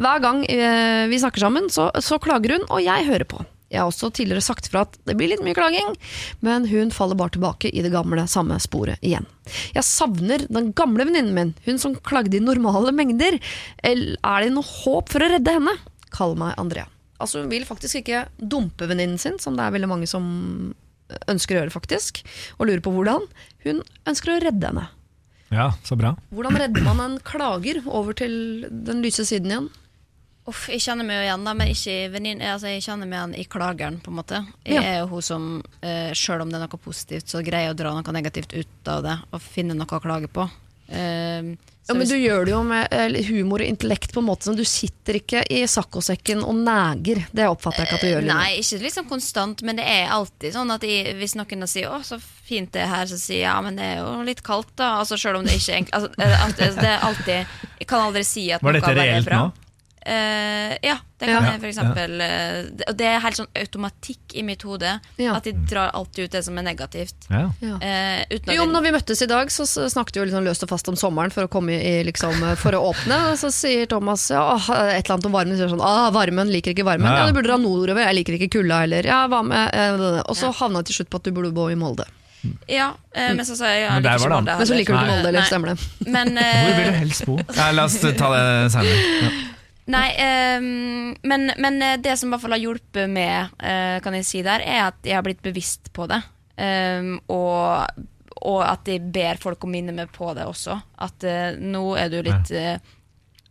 Hver 0.00 0.22
gang 0.22 0.44
eh, 0.46 1.04
vi 1.10 1.20
snakker 1.20 1.46
sammen, 1.48 1.68
så, 1.72 1.90
så 2.00 2.20
klager 2.22 2.56
hun, 2.56 2.66
og 2.70 2.82
jeg 2.84 3.08
hører 3.10 3.28
på. 3.28 3.44
Jeg 3.72 3.80
har 3.82 3.90
også 3.90 4.12
tidligere 4.14 4.44
sagt 4.46 4.68
fra 4.70 4.84
at 4.86 4.94
det 5.08 5.16
blir 5.18 5.32
litt 5.32 5.42
mye 5.42 5.56
klaging, 5.56 5.96
men 6.46 6.68
hun 6.70 6.92
faller 6.94 7.18
bare 7.18 7.34
tilbake 7.34 7.70
i 7.72 7.82
det 7.82 7.90
gamle, 7.94 8.26
samme 8.30 8.58
sporet 8.62 9.02
igjen. 9.02 9.26
Jeg 9.74 9.86
savner 9.86 10.44
den 10.46 10.70
gamle 10.76 11.06
venninnen 11.08 11.34
min, 11.34 11.54
hun 11.66 11.80
som 11.82 11.96
klagde 12.06 12.38
i 12.38 12.42
normale 12.42 12.94
mengder. 12.94 13.40
Eller 13.82 14.20
er 14.22 14.46
det 14.46 14.54
noe 14.54 14.66
håp 14.84 15.10
for 15.10 15.24
å 15.24 15.30
redde 15.34 15.56
henne? 15.58 15.74
Kall 16.14 16.36
meg 16.38 16.54
Andrea. 16.62 16.86
Altså 17.18 17.40
Hun 17.40 17.50
vil 17.50 17.64
faktisk 17.66 18.02
ikke 18.02 18.26
dumpe 18.38 18.86
venninnen 18.86 19.18
sin, 19.18 19.40
som 19.42 19.56
det 19.56 19.64
er 19.64 19.74
veldig 19.74 19.88
mange 19.90 20.08
som 20.10 20.26
ønsker 21.30 21.56
å 21.56 21.60
gjøre, 21.62 21.74
faktisk, 21.74 22.22
og 22.58 22.68
lurer 22.68 22.82
på 22.84 22.92
hvordan. 22.94 23.26
Hun 23.66 23.82
ønsker 24.06 24.34
å 24.34 24.40
redde 24.42 24.70
henne. 24.70 24.86
Ja, 25.54 25.70
så 25.86 25.94
bra. 25.98 26.16
Hvordan 26.34 26.58
redder 26.58 26.82
man 26.86 27.02
en 27.04 27.18
klager 27.24 27.78
over 27.86 28.16
til 28.18 28.66
den 28.70 29.02
lyse 29.04 29.26
siden 29.26 29.52
igjen? 29.52 29.68
Uff, 30.46 30.68
jeg 30.70 30.78
kjenner 30.80 31.04
meg 31.04 31.16
jo 31.18 31.22
igjen, 31.26 31.44
da, 31.44 31.54
men 31.58 31.68
ikke 31.72 31.94
i 32.04 32.08
venninne. 32.12 32.52
Altså, 32.54 32.68
jeg 32.70 32.82
kjenner 32.86 33.08
meg 33.10 33.18
igjen 33.18 33.34
i 33.40 33.44
klageren, 33.50 34.00
på 34.00 34.12
en 34.12 34.18
måte. 34.20 34.46
Jeg 34.64 34.74
Ja. 34.74 34.82
er 34.82 34.98
jo 35.00 35.06
hun 35.08 35.22
som, 35.22 35.62
uh, 35.82 36.12
sjøl 36.14 36.42
om 36.42 36.50
det 36.50 36.60
er 36.60 36.66
noe 36.68 36.78
positivt, 36.78 37.26
så 37.26 37.42
greier 37.42 37.66
jeg 37.66 37.74
å 37.74 37.78
dra 37.82 37.90
noe 37.94 38.12
negativt 38.14 38.54
ut 38.54 38.86
av 38.88 39.02
det 39.02 39.18
og 39.32 39.40
finne 39.42 39.74
noe 39.74 39.86
å 39.86 40.00
klage 40.00 40.28
på. 40.28 40.48
Eh, 40.88 41.56
Ja, 41.88 41.94
men 41.94 42.02
hvis- 42.02 42.08
Du 42.10 42.16
gjør 42.16 42.44
det 42.44 42.50
jo 42.50 42.62
med 42.64 42.88
eh, 42.92 43.22
humor 43.28 43.60
og 43.60 43.66
intellekt 43.66 44.12
på 44.12 44.18
en 44.18 44.26
måte 44.26 44.42
som 44.42 44.56
du 44.56 44.64
sitter 44.64 45.14
ikke 45.20 45.44
i 45.48 45.62
saccosekken 45.66 46.42
og 46.42 46.54
neger. 46.56 47.26
Det 47.32 47.46
oppfatter 47.46 47.78
jeg 47.84 47.86
ikke 47.86 47.94
at 47.94 48.00
du 48.00 48.06
gjør. 48.06 48.22
Line. 48.22 48.34
Nei, 48.34 48.58
ikke 48.58 48.80
liksom 48.82 49.08
konstant, 49.08 49.62
men 49.62 49.76
det 49.76 49.84
er 49.84 50.08
alltid 50.08 50.52
sånn 50.52 50.70
at 50.74 50.80
jeg, 50.82 51.14
hvis 51.14 51.34
noen 51.36 51.66
sier 51.68 51.86
'å, 51.88 52.00
så 52.02 52.20
fint 52.20 52.72
det 52.72 52.82
er 52.82 52.86
her', 52.88 53.06
så 53.06 53.14
sier 53.18 53.38
jeg 53.38 53.54
'ja, 53.54 53.60
men 53.62 53.76
det 53.76 53.84
er 53.84 53.96
jo 54.02 54.22
litt 54.22 54.42
kaldt', 54.42 54.74
da. 54.76 54.98
Altså 55.00 55.16
Selv 55.18 55.36
om 55.38 55.44
det 55.44 55.54
ikke 55.54 55.74
er 55.74 55.78
enkelt. 55.84 55.92
altså, 55.92 56.10
eh, 56.18 56.46
det, 56.56 56.74
det 56.74 56.84
er 56.84 56.98
alltid 57.00 57.46
Jeg 57.78 57.86
kan 57.88 58.00
aldri 58.00 58.24
si 58.24 58.50
at 58.52 58.62
noe 58.62 58.72
bra 58.72 58.80
Var 58.80 58.90
er 58.90 58.96
reelt 58.96 59.26
nå? 59.30 59.52
Eh, 60.06 60.76
ja, 60.86 60.94
det 61.18 61.26
kan 61.26 61.42
Ja. 61.42 61.50
jeg 61.50 61.60
for 61.60 61.66
eksempel. 61.66 62.12
uh, 62.22 62.70
det- 62.76 62.84
Og 62.88 63.00
er 63.00 63.18
helt 63.18 63.36
sånn 63.36 63.48
automatikk 63.56 64.34
i 64.34 64.42
mitt 64.42 64.62
hode 64.62 65.00
Ja. 65.18 65.34
at 65.34 65.44
jeg 65.44 65.66
drar 65.66 65.90
alltid 65.92 66.24
ut 66.24 66.30
det 66.30 66.44
som 66.44 66.56
er 66.58 66.62
negativt. 66.62 67.26
Ja. 67.28 67.50
Eh, 67.82 68.22
at 68.30 68.54
Jo, 68.54 68.66
men 68.66 68.74
når 68.74 68.82
vi 68.82 68.90
møttes 68.92 69.22
i 69.22 69.26
dag, 69.26 69.48
så 69.50 69.66
snakket 69.66 70.14
vi 70.14 70.20
jo 70.20 70.26
liksom 70.26 70.44
løst 70.44 70.62
og 70.62 70.68
fast 70.68 70.88
om 70.88 70.94
sommeren 70.94 71.32
for 71.32 71.42
å 71.46 71.50
komme 71.50 71.72
i, 71.74 72.04
liksom, 72.04 72.40
eh, 72.52 72.54
for 72.54 72.70
å 72.70 72.94
åpne. 72.94 73.32
Og 73.32 73.36
så 73.38 73.50
sier 73.50 73.86
Thomas 73.88 74.28
ja, 74.30 74.40
åh, 74.54 74.70
et 74.94 75.04
eller 75.04 75.16
annet 75.16 75.26
om 75.26 75.32
varmen. 75.32 75.58
Så 75.58 75.68
sånn, 75.70 75.80
ah, 75.82 76.10
varmen, 76.12 76.48
liker 76.52 76.72
ikke 76.72 76.84
varmen. 76.84 77.06
Ja, 77.10 77.16
Ja, 77.16 77.26
ja. 77.26 77.32
du 77.32 77.32
burde 77.32 77.48
dra 77.48 77.56
nordover, 77.56 78.04
jeg 78.06 78.14
liker 78.24 78.38
ikke 78.38 78.50
kulda 78.60 78.80
heller. 78.80 79.02
Ja, 79.04 79.26
hva 79.26 79.42
med 79.44 79.74
eh, 79.74 80.22
Og 80.28 80.36
så 80.36 80.52
havna 80.54 80.78
jeg 80.84 80.86
til 80.86 81.04
slutt 81.04 81.10
på 81.10 81.16
at 81.16 81.22
du 81.24 81.32
burde 81.32 81.52
bo 81.52 81.66
i 81.68 81.74
Molde. 81.74 82.04
Ja, 82.68 82.92
eh, 83.12 83.32
men 83.34 83.44
så 83.44 83.56
sa 83.56 83.64
jeg 83.64 83.88
ja, 83.88 83.98
Men 83.98 84.02
liker 84.04 84.44
Men 84.44 84.66
så 84.66 84.76
liker 84.76 84.92
du 84.94 84.98
ikke 85.00 85.08
Molde, 85.08 85.28
eller 85.28 85.42
stemmer 85.42 85.74
det? 85.74 86.06
Men, 86.06 86.28
Hvor 86.36 86.76
vil 86.76 86.86
eh, 86.86 86.92
du 86.92 86.98
helst 86.98 87.26
bo? 87.26 87.38
Ja, 87.56 87.72
la 87.72 87.84
oss 87.84 87.98
ta 87.98 88.08
det 88.12 88.72
senere. 88.72 89.22
Ja. 89.22 89.30
Nei, 89.92 90.06
um, 90.58 91.12
men, 91.30 91.52
men 91.62 91.78
eh, 91.84 91.98
det 92.02 92.16
som 92.18 92.28
i 92.28 92.34
hvert 92.34 92.42
fall 92.42 92.56
har 92.56 92.62
hjulpet 92.64 93.10
med, 93.10 93.54
uh, 93.62 93.98
kan 94.02 94.16
jeg 94.18 94.26
si 94.26 94.42
der, 94.42 94.64
er 94.64 94.88
at 94.88 95.06
jeg 95.06 95.14
har 95.14 95.24
blitt 95.26 95.44
bevisst 95.44 95.92
på 95.94 96.08
det. 96.10 96.18
Um, 96.58 97.16
og, 97.30 98.02
og 98.40 98.60
at 98.66 98.88
jeg 98.90 99.04
ber 99.14 99.38
folk 99.38 99.62
å 99.62 99.70
minne 99.70 99.94
meg 99.94 100.10
på 100.14 100.32
det 100.34 100.48
også. 100.48 100.78
At 101.06 101.26
uh, 101.28 101.54
nå 101.60 101.84
er 102.00 102.10
du 102.10 102.18
litt 102.26 102.50
uh, 102.56 102.74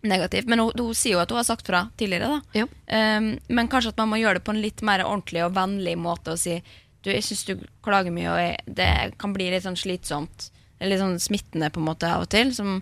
negativ. 0.05 0.47
Men 0.47 0.59
hun, 0.59 0.71
hun 0.75 0.95
sier 0.97 1.15
jo 1.15 1.21
at 1.23 1.31
hun 1.31 1.39
har 1.39 1.47
sagt 1.47 1.67
fra 1.67 1.85
tidligere, 1.97 2.35
da. 2.35 2.59
Ja. 2.61 2.67
Ehm, 2.97 3.35
men 3.47 3.69
kanskje 3.71 3.93
at 3.93 4.01
man 4.01 4.11
må 4.11 4.19
gjøre 4.21 4.39
det 4.39 4.45
på 4.47 4.53
en 4.53 4.61
litt 4.61 4.83
mer 4.85 5.05
ordentlig 5.05 5.45
og 5.45 5.55
vennlig 5.55 5.95
måte 5.97 6.35
og 6.35 6.41
si 6.41 6.59
du, 7.05 7.11
jeg 7.11 7.25
syns 7.25 7.43
du 7.45 7.65
klager 7.85 8.13
mye, 8.13 8.29
og 8.31 8.39
jeg, 8.41 8.75
det 8.79 8.91
kan 9.21 9.33
bli 9.35 9.51
litt 9.53 9.65
sånn 9.65 9.77
slitsomt. 9.77 10.49
Litt 10.81 11.01
sånn 11.01 11.19
smittende 11.21 11.69
på 11.73 11.81
en 11.81 11.89
måte 11.89 12.09
av 12.09 12.25
og 12.25 12.31
til. 12.33 12.49
Som, 12.55 12.79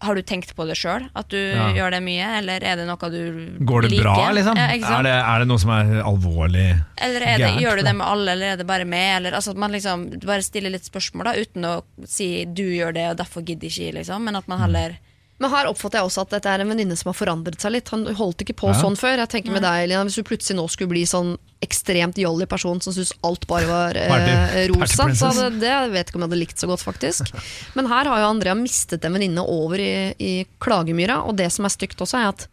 har 0.00 0.14
du 0.16 0.22
tenkt 0.24 0.54
på 0.56 0.64
det 0.68 0.76
sjøl, 0.80 1.08
at 1.14 1.28
du 1.28 1.36
Ja. 1.36 1.66
gjør 1.76 1.90
det 1.92 2.00
mye, 2.02 2.28
eller 2.38 2.64
er 2.64 2.76
det 2.80 2.86
noe 2.88 3.10
du 3.12 3.18
liker? 3.20 3.64
Går 3.68 3.82
det 3.82 3.90
liker? 3.90 4.02
bra, 4.08 4.30
liksom? 4.32 4.56
Ja, 4.56 4.68
er, 4.72 5.02
det, 5.04 5.12
er 5.12 5.38
det 5.42 5.48
noe 5.50 5.58
som 5.60 5.70
er 5.76 6.02
alvorlig 6.02 6.68
Eller 6.96 7.20
er 7.20 7.36
det, 7.38 7.46
gært, 7.50 7.60
gjør 7.60 7.76
du 7.76 7.82
det 7.82 7.94
med 7.96 8.06
alle, 8.06 8.32
eller 8.32 8.54
er 8.54 8.56
det 8.56 8.66
bare 8.66 8.84
med? 8.88 9.16
Eller, 9.18 9.36
altså, 9.36 9.50
at 9.50 9.60
man 9.60 9.72
liksom 9.72 10.06
bare 10.24 10.42
stiller 10.42 10.70
litt 10.72 10.88
spørsmål, 10.88 11.24
da, 11.24 11.34
uten 11.36 11.68
å 11.68 11.74
si 12.08 12.44
'du 12.44 12.64
gjør 12.64 12.94
det, 12.96 13.06
og 13.10 13.16
derfor 13.20 13.44
gidder 13.44 13.68
ikke 13.68 13.94
liksom. 14.00 14.24
Men 14.24 14.36
at 14.36 14.48
man 14.48 14.60
heller 14.60 14.96
Men 15.40 15.52
her 15.54 15.70
oppfatter 15.70 16.00
jeg 16.00 16.08
også 16.10 16.26
at 16.26 16.34
dette 16.34 16.52
er 16.52 16.62
en 16.62 16.68
venninne 16.68 16.96
som 17.00 17.08
har 17.08 17.16
forandret 17.16 17.62
seg 17.62 17.72
litt. 17.72 17.88
Han 17.94 18.04
holdt 18.18 18.44
ikke 18.44 18.58
på 18.60 18.68
Ja. 18.68 18.76
sånn 18.76 18.98
før. 19.00 19.16
Jeg 19.22 19.30
tenker 19.32 19.54
med 19.56 19.64
deg, 19.64 19.88
Lina, 19.88 20.04
Hvis 20.04 20.18
du 20.20 20.22
plutselig 20.22 20.58
nå 20.58 20.66
skulle 20.68 20.90
bli 20.92 21.04
sånn 21.08 21.38
ekstremt 21.64 22.16
jolly 22.20 22.46
person 22.46 22.80
som 22.80 22.92
syntes 22.92 23.12
alt 23.24 23.46
bare 23.48 23.66
var 23.68 23.96
eh, 23.96 24.68
rosa, 24.68 25.08
så 25.08 25.08
det, 25.08 25.40
hadde, 25.40 25.60
det 25.60 25.68
jeg 25.72 25.90
vet 25.92 26.08
ikke 26.08 26.16
om 26.16 26.24
jeg 26.24 26.30
hadde 26.30 26.40
likt 26.40 26.60
så 26.60 26.68
godt, 26.68 26.84
faktisk. 26.84 27.32
Men 27.76 27.88
her 27.88 28.04
har 28.04 28.20
jo 28.20 28.28
Andrea 28.34 28.54
mistet 28.54 29.04
en 29.04 29.16
venninne 29.16 29.44
over 29.44 29.80
i, 29.80 29.92
i 30.20 30.32
klagemyra, 30.60 31.22
og 31.24 31.36
det 31.40 31.48
som 31.52 31.64
er 31.64 31.72
stygt 31.72 32.00
også, 32.00 32.20
er 32.20 32.32
at 32.34 32.46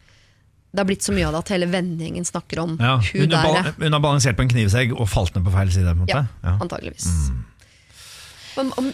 det 0.72 0.82
har 0.82 0.88
blitt 0.88 1.04
så 1.04 1.12
mye 1.16 1.24
av 1.28 1.32
det 1.32 1.44
at 1.44 1.52
hele 1.54 1.68
vennegjengen 1.72 2.24
snakker 2.28 2.60
om 2.60 2.74
ja, 2.76 2.98
hun 3.00 3.24
hun, 3.24 3.30
der. 3.32 3.72
hun 3.78 3.92
har 3.96 4.00
balansert 4.04 4.36
på 4.36 4.44
en 4.44 4.50
knivsegg 4.52 4.92
og 4.92 5.08
falt 5.08 5.34
ned 5.36 5.46
på 5.46 5.52
feil 5.54 5.72
side. 5.72 5.94
På 5.96 6.04
en 6.04 6.12
Ja, 6.12 6.56
antageligvis. 6.60 7.08
Ja. 7.08 7.36
Mm. 7.36 7.44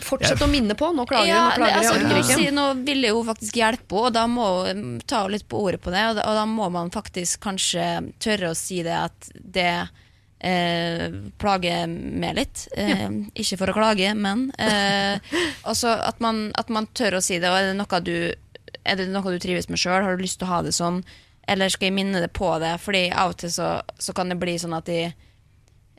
Fortsett 0.05 0.43
å 0.45 0.49
minne 0.51 0.75
på. 0.79 0.91
Nå 0.95 1.05
klager 1.09 1.29
Ja, 1.31 1.41
hun, 1.51 1.51
nå 1.51 1.67
klager 1.67 1.79
altså, 1.81 1.95
nå, 2.09 2.23
sier- 2.29 2.55
nå 2.55 2.65
vil 2.87 3.05
jo 3.09 3.23
faktisk 3.27 3.57
hjelpe 3.61 3.95
henne, 3.97 4.07
og 4.07 4.13
da 4.17 4.27
må 4.31 4.47
hun 4.69 5.01
ta 5.07 5.25
litt 5.33 5.47
på 5.49 5.61
ordet 5.65 5.81
på 5.85 5.91
det. 5.95 6.03
Og 6.11 6.17
da, 6.21 6.27
og 6.31 6.39
da 6.41 6.45
må 6.51 6.71
man 6.75 6.91
faktisk 6.95 7.41
kanskje 7.47 7.89
tørre 8.23 8.53
å 8.53 8.59
si 8.59 8.83
det 8.87 8.97
at 8.99 9.31
det 9.35 9.69
eh, 10.45 11.09
plager 11.41 11.87
meg 11.89 12.37
litt. 12.39 12.67
Eh, 12.77 13.09
Ikke 13.35 13.59
for 13.61 13.73
å 13.73 13.77
klage, 13.77 14.15
men 14.15 14.51
eh, 14.59 15.19
også 15.69 15.95
at, 16.09 16.21
man, 16.25 16.51
at 16.61 16.69
man 16.73 16.87
tør 16.97 17.19
å 17.19 17.23
si 17.25 17.39
det. 17.41 17.51
Og 17.51 17.59
er 17.61 17.71
det 17.73 17.77
noe 17.81 18.01
du, 18.05 18.17
er 18.85 18.97
det 19.01 19.09
noe 19.13 19.35
du 19.35 19.39
trives 19.43 19.69
med 19.73 19.81
sjøl? 19.81 20.03
Har 20.05 20.17
du 20.17 20.25
lyst 20.25 20.41
til 20.43 20.49
å 20.49 20.55
ha 20.57 20.63
det 20.67 20.75
sånn? 20.77 21.03
Eller 21.49 21.69
skal 21.73 21.91
jeg 21.91 21.97
minne 21.99 22.21
det 22.25 22.33
på 22.37 22.55
det? 22.63 22.75
Fordi 22.81 23.07
av 23.13 23.35
og 23.35 23.41
til 23.43 23.53
så, 23.53 23.75
så 24.01 24.15
kan 24.17 24.31
det 24.33 24.39
bli 24.41 24.57
sånn 24.61 24.77
at 24.77 24.87
de 24.89 25.03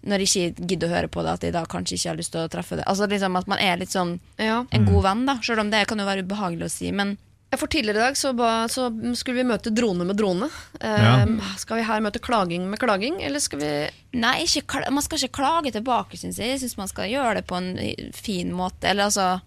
når 0.05 0.21
jeg 0.23 0.29
ikke 0.53 0.67
gidder 0.69 0.87
å 0.87 0.95
høre 0.95 1.07
på 1.11 1.23
det, 1.25 1.31
at 1.33 1.43
jeg 1.47 1.53
da 1.55 1.65
kanskje 1.65 1.97
ikke 1.97 2.09
har 2.11 2.17
lyst 2.19 2.31
til 2.35 2.43
å 2.45 2.49
treffe 2.53 2.77
det. 2.79 2.85
Altså 2.87 3.07
liksom 3.09 3.35
At 3.39 3.47
man 3.51 3.59
er 3.59 3.77
litt 3.81 3.89
sånn 3.93 4.19
Ja. 4.37 4.63
en 4.71 4.85
god 4.85 5.03
venn, 5.03 5.25
da. 5.25 5.39
Selv 5.41 5.59
om 5.65 5.69
det 5.71 5.87
kan 5.87 5.97
jo 5.99 6.05
være 6.05 6.23
ubehagelig 6.25 6.65
å 6.65 6.71
si. 6.71 6.91
Men 6.91 7.17
For 7.55 7.67
Tidligere 7.71 7.95
i 7.95 8.05
dag 8.09 8.15
så, 8.19 8.33
ba, 8.35 8.65
så 8.67 8.89
skulle 9.15 9.37
vi 9.37 9.47
møte 9.47 9.71
drone 9.73 10.03
med 10.03 10.17
drone. 10.17 10.49
Eh, 10.81 11.03
Ja. 11.05 11.25
Skal 11.57 11.77
vi 11.77 11.83
her 11.87 12.01
møte 12.01 12.19
klaging 12.19 12.65
med 12.69 12.79
klaging, 12.79 13.21
eller 13.23 13.39
skal 13.39 13.59
vi 13.59 13.89
nei, 14.19 14.43
ikke, 14.43 14.91
man 14.91 15.01
skal 15.05 15.17
ikke 15.21 15.37
klage 15.39 15.71
tilbake, 15.71 16.17
syns 16.19 16.35
jeg. 16.37 16.49
Jeg 16.49 16.59
syns 16.65 16.77
man 16.77 16.87
skal 16.91 17.07
gjøre 17.09 17.35
det 17.35 17.45
på 17.47 17.55
en 17.55 18.11
fin 18.13 18.51
måte. 18.51 18.83
Eller 18.89 19.05
altså, 19.05 19.39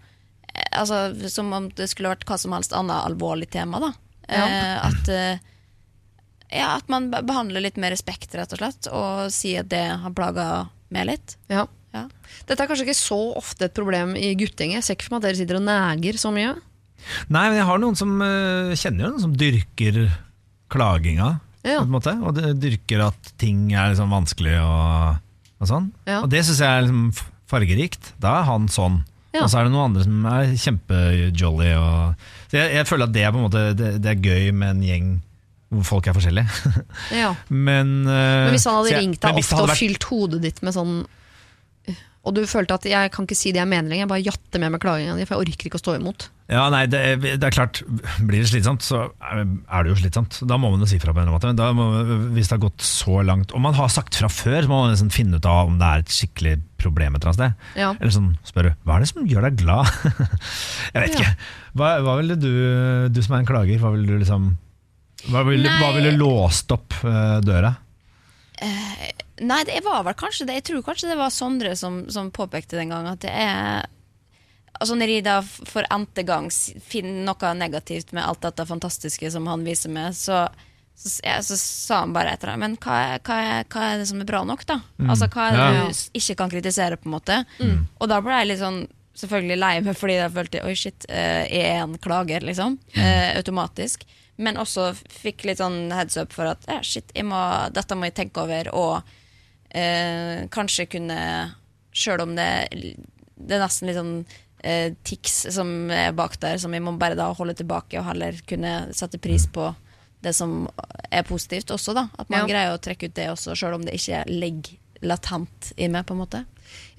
eh, 0.55 0.79
altså 0.79 1.29
Som 1.29 1.53
om 1.53 1.69
det 1.69 1.87
skulle 1.91 2.09
vært 2.15 2.25
hva 2.25 2.39
som 2.39 2.51
helst 2.53 2.73
annet 2.73 3.05
alvorlig 3.05 3.49
tema, 3.51 3.79
da. 3.79 3.93
Ja. 4.27 4.45
Uh, 4.45 4.87
at 4.89 5.07
eh, 5.09 5.37
Ja, 6.51 6.75
at 6.79 6.87
man 6.89 7.09
behandler 7.13 7.61
litt 7.61 7.77
med 7.77 7.91
respekt, 7.93 8.33
rett 8.37 8.53
og 8.55 8.61
slett, 8.61 8.87
og 8.89 9.27
sier 9.33 9.61
at 9.61 9.69
det 9.69 9.83
har 10.01 10.15
plaga 10.17 10.47
meg 10.93 11.05
litt. 11.11 11.35
Ja. 11.51 11.67
Ja. 11.93 12.03
Dette 12.45 12.61
er 12.63 12.69
kanskje 12.69 12.85
ikke 12.87 12.97
så 12.97 13.17
ofte 13.37 13.65
et 13.65 13.73
problem 13.77 14.15
i 14.17 14.31
guttegjengen. 14.37 14.77
Jeg 14.77 14.85
ser 14.85 14.97
ikke 14.97 15.07
for 15.07 15.15
meg 15.17 15.23
at 15.23 15.27
dere 15.29 15.39
sitter 15.39 15.57
og 15.57 15.63
neger 15.65 16.19
så 16.21 16.31
mye. 16.33 16.55
Nei, 17.33 17.45
men 17.49 17.57
jeg 17.57 17.65
har 17.69 17.79
noen 17.81 17.97
som 17.97 18.11
eh, 18.21 18.73
kjenner 18.77 19.05
jo 19.05 19.11
noen 19.13 19.23
som 19.23 19.37
dyrker 19.39 20.01
klaginga, 20.69 21.39
Ja. 21.63 21.79
på 21.79 21.85
en 21.87 21.93
måte. 21.95 22.13
Og 22.23 22.37
dyrker 22.61 23.05
at 23.07 23.31
ting 23.41 23.71
er 23.73 23.89
liksom 23.93 24.09
vanskelig 24.13 24.57
og, 24.61 25.21
og 25.59 25.69
sånn. 25.69 25.89
Ja. 26.09 26.21
Og 26.23 26.29
det 26.33 26.43
syns 26.45 26.61
jeg 26.61 26.69
er 26.69 26.85
liksom 26.85 27.09
fargerikt. 27.49 28.13
Da 28.21 28.39
er 28.41 28.49
han 28.49 28.67
sånn. 28.69 29.01
Ja. 29.33 29.43
Og 29.43 29.49
så 29.51 29.59
er 29.59 29.67
det 29.67 29.73
noen 29.73 29.89
andre 29.91 30.05
som 30.05 30.25
er 30.29 30.53
kjempejolly. 30.57 31.71
Og, 31.77 32.29
så 32.49 32.57
jeg, 32.61 32.75
jeg 32.79 32.87
føler 32.89 33.09
at 33.09 33.13
det 33.17 33.25
er 33.25 33.33
på 33.33 33.41
en 33.41 33.45
måte 33.49 33.65
det, 33.77 33.89
det 34.03 34.13
er 34.13 34.23
gøy 34.29 34.51
med 34.57 34.75
en 34.77 34.85
gjeng 34.85 35.09
folk 35.85 36.07
er 36.09 36.17
forskjellige. 36.17 36.49
Ja. 37.21 37.35
men, 37.49 38.01
uh, 38.07 38.49
Men 38.49 38.55
hvis 38.55 38.65
han 38.65 38.79
hadde 38.79 38.91
jeg- 38.95 39.01
ringt 39.03 39.21
deg 39.21 39.37
ofte 39.43 39.55
vært... 39.55 39.69
og 39.69 39.77
fylt 39.77 40.03
hodet 40.09 40.41
ditt 40.47 40.61
med 40.65 40.73
sånn 40.73 40.99
Og 42.27 42.33
du 42.35 42.41
følte 42.45 42.75
at 42.75 42.83
'jeg 42.83 43.11
kan 43.15 43.23
ikke 43.25 43.35
si 43.37 43.51
det 43.55 43.61
jeg 43.61 43.67
mener 43.69 43.87
lenger', 43.89 44.03
jeg 44.03 44.09
bare 44.11 44.25
jatter 44.25 44.59
med 44.59 44.71
med 44.73 44.81
klaginga 44.83 45.15
di, 45.15 45.23
for 45.25 45.39
jeg 45.39 45.47
orker 45.47 45.65
ikke 45.69 45.79
å 45.79 45.81
stå 45.81 45.93
imot. 45.95 46.25
Ja, 46.51 46.65
nei, 46.69 46.81
det, 46.85 46.99
er- 46.99 47.37
det 47.39 47.43
er 47.47 47.53
klart 47.55 47.79
Blir 48.19 48.41
det 48.43 48.49
slitsomt, 48.51 48.81
så 48.83 49.11
er 49.23 49.83
det 49.85 49.89
jo 49.93 49.95
slitsomt. 50.01 50.41
Da 50.45 50.57
må 50.59 50.69
man 50.69 50.81
jo 50.83 50.85
si 50.91 50.99
fra 50.99 51.13
på 51.13 51.21
en 51.21 51.29
eller 51.29 51.39
annen 51.39 51.55
måte. 51.55 51.55
Da 51.55 51.71
må, 51.73 51.85
hvis 52.35 52.49
det 52.51 52.57
har 52.59 52.63
gått 52.69 52.81
så 52.83 53.23
langt 53.23 53.53
Og 53.55 53.61
man 53.61 53.73
har 53.73 53.87
sagt 53.87 54.15
fra 54.19 54.27
før, 54.27 54.61
så 54.63 54.67
må 54.67 54.81
man 54.83 54.91
liksom 54.91 55.09
finne 55.15 55.37
ut 55.39 55.45
av 55.47 55.67
om 55.71 55.79
det 55.79 55.87
er 55.87 55.99
et 56.03 56.11
skikkelig 56.11 56.55
problem 56.77 57.15
et 57.15 57.23
eller 57.23 57.31
annet 57.31 57.39
sted. 57.39 57.79
Ja. 57.79 57.93
Eller 58.01 58.11
sånn 58.11 58.37
spørre 58.43 58.75
hva 58.83 58.95
er 58.97 58.99
det 58.99 59.09
som 59.13 59.25
gjør 59.25 59.47
deg 59.47 59.55
glad? 59.63 59.85
jeg 60.93 61.01
vet 61.01 61.13
Ja. 61.15 61.19
ikke. 61.23 61.35
Hva, 61.79 61.89
hva 62.03 62.17
ville 62.19 62.35
du, 62.35 62.51
du 63.09 63.21
som 63.23 63.35
er 63.35 63.39
en 63.45 63.45
klager, 63.49 63.79
hva 63.79 63.93
ville 63.95 64.07
du 64.11 64.17
liksom 64.19 64.57
Hva 65.27 65.43
ville, 65.47 65.71
hva 65.81 65.91
ville 65.97 66.15
låst 66.15 66.71
opp 66.71 66.95
uh, 67.03 67.39
døra? 67.43 67.73
Nei, 69.39 69.61
det 69.63 69.79
var 69.85 70.03
vel 70.03 70.15
kanskje 70.19 70.47
det. 70.47 70.57
Jeg 70.59 70.67
tror 70.69 70.83
kanskje 70.83 71.11
det 71.11 71.19
var 71.19 71.31
Sondre 71.31 71.75
som, 71.79 72.01
som 72.11 72.31
påpekte 72.31 72.75
den 72.79 72.91
gang 72.91 73.07
at 73.07 73.21
det 73.23 73.31
er 73.31 73.87
Altså 74.79 74.95
Når 74.95 75.11
jeg 75.11 75.23
da 75.25 75.39
for 75.43 75.83
n-te 75.91 76.23
gang 76.23 76.45
finner 76.87 77.25
noe 77.27 77.53
negativt 77.57 78.13
med 78.15 78.23
alt 78.23 78.45
dette 78.45 78.63
fantastiske 78.69 79.31
som 79.33 79.47
han 79.51 79.65
viser 79.67 79.91
meg, 79.91 80.13
så, 80.15 80.45
så, 80.95 81.09
ja, 81.25 81.33
så 81.43 81.57
sa 81.59 81.97
han 82.05 82.13
bare 82.15 82.31
etter 82.37 82.53
det. 82.53 82.59
Men 82.61 82.77
hva 82.79 82.99
er, 83.09 83.19
hva, 83.27 83.39
er, 83.43 83.67
hva 83.67 83.89
er 83.89 83.99
det 83.99 84.05
som 84.07 84.21
er 84.23 84.29
bra 84.29 84.39
nok, 84.47 84.63
da? 84.69 84.77
Altså 85.03 85.27
Hva 85.33 85.49
er 85.49 85.57
det 85.57 85.65
Ja. 85.65 85.81
du 85.89 86.21
ikke 86.21 86.37
kan 86.39 86.53
kritisere, 86.53 86.95
på 87.01 87.09
en 87.09 87.15
måte? 87.17 87.41
Og 87.99 88.07
da 88.07 88.21
ble 88.23 88.39
jeg 88.39 88.51
litt 88.53 88.61
sånn 88.63 88.79
selvfølgelig 89.19 89.59
lei 89.59 89.73
meg 89.83 89.99
fordi 89.99 90.15
jeg 90.15 90.31
følte 90.37 90.63
oi 90.63 90.75
shit, 90.79 91.09
eh, 91.11 91.43
jeg 91.51 91.67
er 91.73 91.83
en 91.83 91.97
klager, 91.99 92.45
liksom. 92.47 92.79
Uh, 92.95 93.35
automatisk. 93.35 94.07
Men 94.39 94.59
også 94.61 94.93
fikk 95.11 95.43
litt 95.49 95.59
sånn 95.59 95.89
heads 95.91 96.15
up 96.21 96.31
for 96.35 96.47
at 96.53 96.63
eh, 96.71 96.79
shit, 96.85 97.11
må, 97.27 97.39
dette 97.75 97.97
må 97.99 98.07
jeg 98.07 98.15
tenke 98.21 98.43
over, 98.45 98.69
og 98.71 99.09
eh, 99.75 100.45
kanskje 100.53 100.87
kunne 100.95 101.17
Sjøl 101.99 102.21
om 102.21 102.35
det, 102.37 102.45
det 103.35 103.55
er 103.57 103.63
nesten 103.63 103.89
litt 103.89 103.97
sånn 103.97 104.11
eh, 104.61 104.93
tics 105.03 105.39
som 105.55 105.89
er 105.91 106.13
bak 106.15 106.37
der, 106.39 106.59
som 106.61 106.71
jeg 106.75 106.83
må 106.85 106.93
bare 107.01 107.17
da 107.17 107.31
holde 107.35 107.55
tilbake, 107.57 107.97
og 107.99 108.05
heller 108.05 108.37
kunne 108.47 108.73
sette 108.95 109.17
pris 109.19 109.47
på 109.49 109.71
det 110.21 110.35
som 110.37 110.67
er 111.09 111.25
positivt 111.27 111.73
også, 111.73 111.95
da. 111.97 112.05
At 112.19 112.29
man 112.29 112.45
Ja. 112.45 112.51
greier 112.51 112.75
å 112.75 112.79
trekke 112.79 113.09
ut 113.09 113.15
det 113.17 113.25
også, 113.31 113.57
sjøl 113.57 113.79
om 113.79 113.85
det 113.87 113.97
ikke 113.97 114.21
ligger 114.29 114.77
latent 115.01 115.71
i 115.77 115.87
meg, 115.89 116.05
på 116.05 116.13
en 116.13 116.21
måte. 116.21 116.45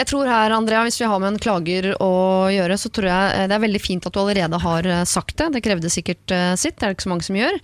Jeg 0.01 0.09
tror 0.09 0.29
her, 0.31 0.55
Andrea, 0.57 0.83
Hvis 0.87 1.01
vi 1.01 1.09
har 1.11 1.21
med 1.21 1.35
en 1.35 1.43
klager 1.43 1.91
å 2.01 2.12
gjøre, 2.49 2.79
så 2.81 2.89
tror 2.89 3.11
jeg 3.11 3.33
eh, 3.37 3.47
det 3.51 3.57
er 3.57 3.64
veldig 3.66 3.83
fint 3.85 4.07
at 4.09 4.14
du 4.14 4.21
allerede 4.23 4.61
har 4.62 4.89
eh, 4.89 5.03
sagt 5.09 5.37
det. 5.37 5.51
Det 5.57 5.64
krevde 5.66 5.93
sikkert 5.93 6.33
eh, 6.33 6.55
sitt, 6.57 6.79
det 6.79 6.87
er 6.87 6.93
det 6.93 6.99
ikke 6.99 7.09
så 7.09 7.12
mange 7.12 7.27
som 7.27 7.37
gjør. 7.37 7.59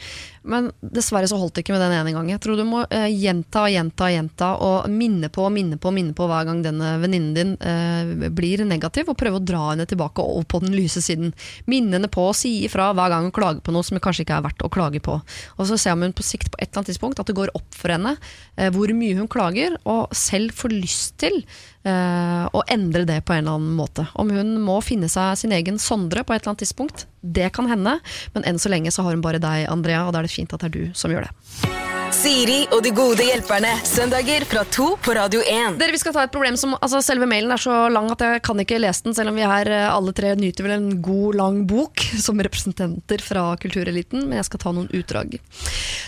Men 0.47 0.71
dessverre 0.81 1.29
så 1.29 1.39
holdt 1.41 1.57
det 1.57 1.65
ikke 1.65 1.75
med 1.75 1.83
den 1.83 1.95
ene 1.97 2.13
gangen. 2.15 2.31
Jeg 2.31 2.43
tror 2.45 2.59
du 2.59 2.65
må 2.69 2.85
eh, 2.95 3.09
gjenta 3.11 3.65
og 3.67 3.73
gjenta 3.75 4.07
og 4.07 4.15
gjenta 4.15 4.51
og 4.63 4.91
minne 4.93 5.31
på 5.33 5.47
og 5.47 5.53
minne 5.55 5.79
på 5.81 5.93
minne 5.95 6.15
på 6.17 6.29
hver 6.31 6.47
gang 6.49 6.63
denne 6.65 6.93
venninnen 7.03 7.35
din 7.37 7.55
eh, 7.59 8.31
blir 8.31 8.65
negativ, 8.69 9.11
og 9.11 9.19
prøve 9.19 9.41
å 9.41 9.45
dra 9.45 9.63
henne 9.73 9.89
tilbake 9.89 10.23
over 10.23 10.47
på 10.49 10.63
den 10.65 10.77
lyse 10.77 11.03
siden. 11.05 11.35
Minne 11.71 11.99
henne 11.99 12.11
på 12.13 12.29
å 12.29 12.35
si 12.37 12.53
ifra 12.67 12.93
hver 12.97 13.13
gang 13.13 13.29
hun 13.29 13.35
klager 13.35 13.63
på 13.65 13.75
noe 13.75 13.87
som 13.87 13.99
kanskje 14.03 14.27
ikke 14.27 14.39
er 14.39 14.47
verdt 14.47 14.67
å 14.67 14.73
klage 14.73 15.03
på. 15.05 15.19
Og 15.57 15.71
så 15.71 15.79
ser 15.81 15.99
hun 15.99 16.15
på 16.17 16.27
sikt 16.27 16.53
på 16.53 16.61
et 16.61 16.69
eller 16.71 16.83
annet 16.83 16.93
tidspunkt 16.95 17.23
at 17.23 17.31
det 17.31 17.39
går 17.39 17.55
opp 17.59 17.71
for 17.77 17.95
henne 17.95 18.17
eh, 18.57 18.71
hvor 18.75 18.93
mye 18.97 19.19
hun 19.19 19.31
klager, 19.31 19.79
og 19.85 20.15
selv 20.17 20.55
får 20.57 20.77
lyst 20.77 21.17
til 21.23 21.43
eh, 21.43 22.45
å 22.47 22.65
endre 22.73 23.07
det 23.09 23.23
på 23.27 23.35
en 23.35 23.43
eller 23.45 23.59
annen 23.59 23.77
måte. 23.79 24.07
Om 24.15 24.33
hun 24.37 24.57
må 24.63 24.79
finne 24.85 25.11
seg 25.13 25.35
sin 25.41 25.55
egen 25.57 25.81
Sondre 25.83 26.25
på 26.25 26.35
et 26.35 26.43
eller 26.43 26.55
annet 26.55 26.65
tidspunkt, 26.65 27.07
det 27.35 27.51
kan 27.57 27.71
hende, 27.71 27.99
men 28.35 28.47
enn 28.47 28.61
så 28.63 28.71
lenge 28.73 28.93
så 28.95 29.07
har 29.07 29.17
hun 29.17 29.25
bare 29.25 29.43
deg, 29.43 29.67
Andrea, 29.73 30.05
og 30.07 30.15
da 30.15 30.23
er 30.23 30.29
det 30.29 30.35
fint 30.35 30.53
at 30.55 30.63
det 30.63 30.71
er 30.71 30.77
du 30.77 30.97
som 30.99 31.13
gjør 31.13 31.29
det. 31.29 31.85
Siri 32.15 32.61
og 32.71 32.85
de 32.85 32.93
gode 32.95 33.25
hjelperne. 33.27 33.73
Søndager 33.87 34.45
fra 34.47 34.63
to 34.73 34.93
på 35.03 35.15
Radio 35.17 35.43
1. 35.43 35.77
Dere, 35.81 35.93
vi 35.95 36.01
skal 36.01 36.15
ta 36.15 36.23
et 36.27 36.33
problem 36.33 36.57
som, 36.59 36.77
altså 36.79 37.01
Selve 37.05 37.27
mailen 37.29 37.51
er 37.53 37.61
så 37.61 37.75
lang 37.93 38.09
at 38.15 38.23
jeg 38.23 38.43
kan 38.47 38.63
ikke 38.63 38.79
lese 38.81 39.09
den, 39.09 39.17
selv 39.17 39.33
om 39.33 39.39
vi 39.39 39.47
her 39.47 39.71
eh, 39.71 39.89
alle 39.91 40.15
tre 40.17 40.33
nyter 40.39 40.67
vel 40.67 40.77
en 40.77 41.01
god, 41.05 41.39
lang 41.41 41.65
bok 41.69 42.05
som 42.27 42.41
representanter 42.43 43.25
fra 43.25 43.49
kultureliten, 43.63 44.29
men 44.29 44.41
jeg 44.41 44.49
skal 44.51 44.63
ta 44.63 44.75
noen 44.77 44.91
utdrag. 44.95 45.39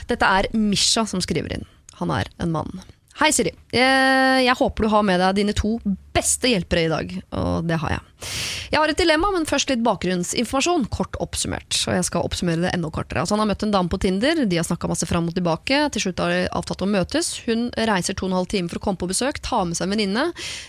Dette 0.09 0.31
er 0.39 0.51
Misha 0.55 1.05
som 1.09 1.23
skriver 1.25 1.59
inn. 1.59 1.69
Han 1.99 2.15
er 2.15 2.31
en 2.39 2.55
mann. 2.55 2.79
Hei, 3.19 3.33
Siri. 3.35 3.51
Jeg, 3.75 4.43
jeg 4.47 4.55
håper 4.61 4.85
du 4.85 4.93
har 4.93 5.03
med 5.03 5.19
deg 5.19 5.41
dine 5.41 5.55
to 5.57 5.73
beste 6.15 6.53
hjelpere 6.53 6.85
i 6.85 6.91
dag, 6.91 7.15
og 7.35 7.67
det 7.67 7.79
har 7.83 7.97
jeg. 7.97 8.29
Jeg 8.71 8.79
har 8.79 8.93
et 8.93 9.01
dilemma, 9.01 9.33
men 9.35 9.47
først 9.49 9.73
litt 9.73 9.83
bakgrunnsinformasjon, 9.83 10.85
kort 10.95 11.19
oppsummert. 11.19 11.75
Og 11.89 11.97
jeg 11.97 12.07
skal 12.07 12.29
oppsummere 12.29 12.63
det 12.63 12.73
enda 12.77 12.93
kortere. 12.95 13.25
Altså, 13.25 13.35
han 13.35 13.43
har 13.43 13.51
møtt 13.51 13.65
en 13.67 13.75
dame 13.75 13.91
på 13.91 13.99
Tinder, 14.05 14.45
de 14.47 14.61
har 14.61 14.69
snakka 14.69 14.91
masse 14.93 15.09
fram 15.11 15.27
og 15.31 15.35
tilbake. 15.35 15.83
Til 15.97 16.07
slutt 16.07 16.23
har 16.23 16.31
de 16.31 16.41
avtalt 16.61 16.87
å 16.87 16.91
møtes. 16.95 17.35
Hun 17.49 17.69
reiser 17.91 18.15
to 18.15 18.29
og 18.29 18.31
en 18.31 18.39
halv 18.39 18.51
time 18.55 18.71
for 18.71 18.79
å 18.79 18.87
komme 18.87 19.03
på 19.03 19.11
besøk, 19.11 19.43
tar 19.43 19.67
med 19.67 19.79
seg 19.79 19.89
en 19.89 19.97
venninne. 19.97 20.29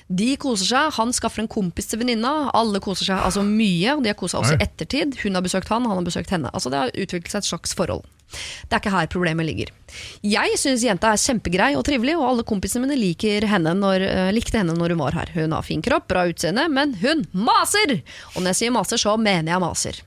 De 0.10 0.32
koser 0.41 0.74
seg, 0.74 0.93
han 0.97 1.14
skaffer 1.14 1.45
en 1.45 1.54
kompis 1.54 1.93
til 1.93 2.02
venninna. 2.02 2.34
Alle 2.58 2.82
koser 2.82 3.12
seg 3.12 3.28
altså 3.30 3.45
mye, 3.45 3.93
og 3.93 4.02
de 4.02 4.10
har 4.16 4.18
kosa 4.18 4.41
også 4.41 4.58
i 4.58 4.64
ettertid. 4.66 5.22
Hun 5.22 5.38
har 5.38 5.45
besøkt 5.45 5.70
han, 5.70 5.86
han 5.86 6.02
har 6.02 6.08
besøkt 6.10 6.34
henne. 6.34 6.50
Altså, 6.50 6.74
det 6.74 6.82
har 6.82 6.95
utviklet 6.97 7.36
seg 7.36 7.45
et 7.45 7.54
slags 7.54 7.78
forhold. 7.78 8.10
Det 8.30 8.76
er 8.76 8.82
ikke 8.82 8.94
her 8.94 9.10
problemet 9.12 9.48
ligger. 9.48 9.72
Jeg 10.26 10.58
syns 10.62 10.86
jenta 10.86 11.14
er 11.14 11.22
kjempegrei 11.22 11.72
og 11.78 11.86
trivelig, 11.88 12.18
og 12.20 12.28
alle 12.28 12.46
kompisene 12.48 12.86
mine 12.86 13.00
liker 13.00 13.48
henne 13.50 13.74
når, 13.78 14.06
eh, 14.06 14.34
likte 14.36 14.62
henne 14.62 14.76
når 14.78 14.96
hun 14.96 15.02
var 15.02 15.18
her. 15.18 15.34
Hun 15.34 15.56
har 15.56 15.66
fin 15.66 15.82
kropp, 15.86 16.08
bra 16.12 16.28
utseende, 16.30 16.68
men 16.70 16.94
hun 17.02 17.26
maser! 17.34 18.00
Og 18.36 18.44
når 18.44 18.54
jeg 18.54 18.62
sier 18.64 18.76
maser, 18.76 19.02
så 19.02 19.18
mener 19.18 19.54
jeg 19.54 19.66
maser. 19.66 20.04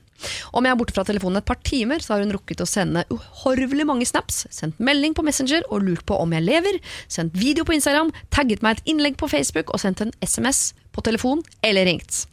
Om 0.55 0.65
jeg 0.65 0.71
er 0.73 0.79
borte 0.79 0.95
fra 0.95 1.05
telefonen 1.07 1.41
et 1.41 1.47
par 1.47 1.59
timer, 1.67 2.03
så 2.03 2.15
har 2.15 2.23
hun 2.23 2.33
rukket 2.35 2.63
å 2.63 2.69
sende 2.69 3.05
uhorvelig 3.13 3.87
mange 3.89 4.07
snaps, 4.07 4.45
sendt 4.53 4.79
melding 4.79 5.15
på 5.17 5.25
Messenger 5.25 5.65
og 5.69 5.83
lurt 5.83 6.05
på 6.07 6.15
om 6.19 6.35
jeg 6.35 6.45
lever, 6.45 6.79
sendt 7.11 7.35
video 7.39 7.67
på 7.67 7.75
Instagram, 7.77 8.13
tagget 8.33 8.63
meg 8.63 8.77
et 8.77 8.93
innlegg 8.93 9.19
på 9.19 9.31
Facebook 9.31 9.73
og 9.73 9.83
sendt 9.83 10.05
en 10.05 10.13
SMS 10.23 10.71
på 10.93 11.03
telefon 11.05 11.43
eller 11.65 11.89
ringt. 11.89 12.23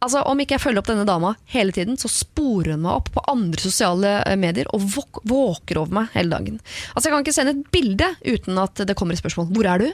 Altså, 0.00 0.22
Om 0.24 0.40
ikke 0.40 0.56
jeg 0.56 0.64
følger 0.64 0.80
opp 0.80 0.88
denne 0.88 1.06
dama 1.08 1.34
hele 1.52 1.74
tiden, 1.76 1.98
så 2.00 2.08
sporer 2.08 2.72
hun 2.74 2.84
meg 2.86 3.00
opp 3.00 3.10
på 3.12 3.24
andre 3.28 3.60
sosiale 3.60 4.14
eh, 4.24 4.38
medier 4.40 4.70
og 4.72 4.86
våk 4.96 5.20
våker 5.28 5.82
over 5.82 6.00
meg 6.00 6.14
hele 6.14 6.32
dagen. 6.32 6.60
Altså, 6.94 7.08
Jeg 7.08 7.12
kan 7.14 7.26
ikke 7.26 7.36
sende 7.36 7.56
et 7.58 7.72
bilde 7.74 8.08
uten 8.24 8.62
at 8.62 8.86
det 8.88 8.96
kommer 8.96 9.16
et 9.16 9.20
spørsmål. 9.20 9.50
Hvor 9.52 9.68
er 9.68 9.84
du? 9.84 9.90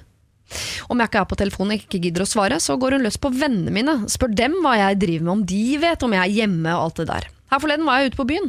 Om 0.86 1.00
jeg 1.02 1.10
ikke 1.10 1.22
er 1.24 1.30
på 1.32 1.38
telefonen 1.40 1.74
og 1.74 1.82
ikke 1.82 2.00
gidder 2.04 2.22
å 2.22 2.28
svare, 2.30 2.60
så 2.62 2.76
går 2.78 2.96
hun 2.96 3.06
løs 3.06 3.18
på 3.18 3.32
vennene 3.34 3.74
mine. 3.74 3.96
Spør 4.12 4.30
dem 4.38 4.60
hva 4.62 4.76
jeg 4.78 5.00
driver 5.02 5.26
med, 5.26 5.32
om 5.32 5.46
de 5.50 5.64
vet 5.82 6.06
om 6.06 6.14
jeg 6.14 6.22
er 6.22 6.36
hjemme 6.40 6.76
og 6.76 6.84
alt 6.84 7.02
det 7.02 7.08
der. 7.10 7.26
Her 7.50 7.62
forleden 7.62 7.86
var 7.86 8.00
jeg 8.00 8.10
ute 8.10 8.18
på 8.18 8.26
byen, 8.26 8.48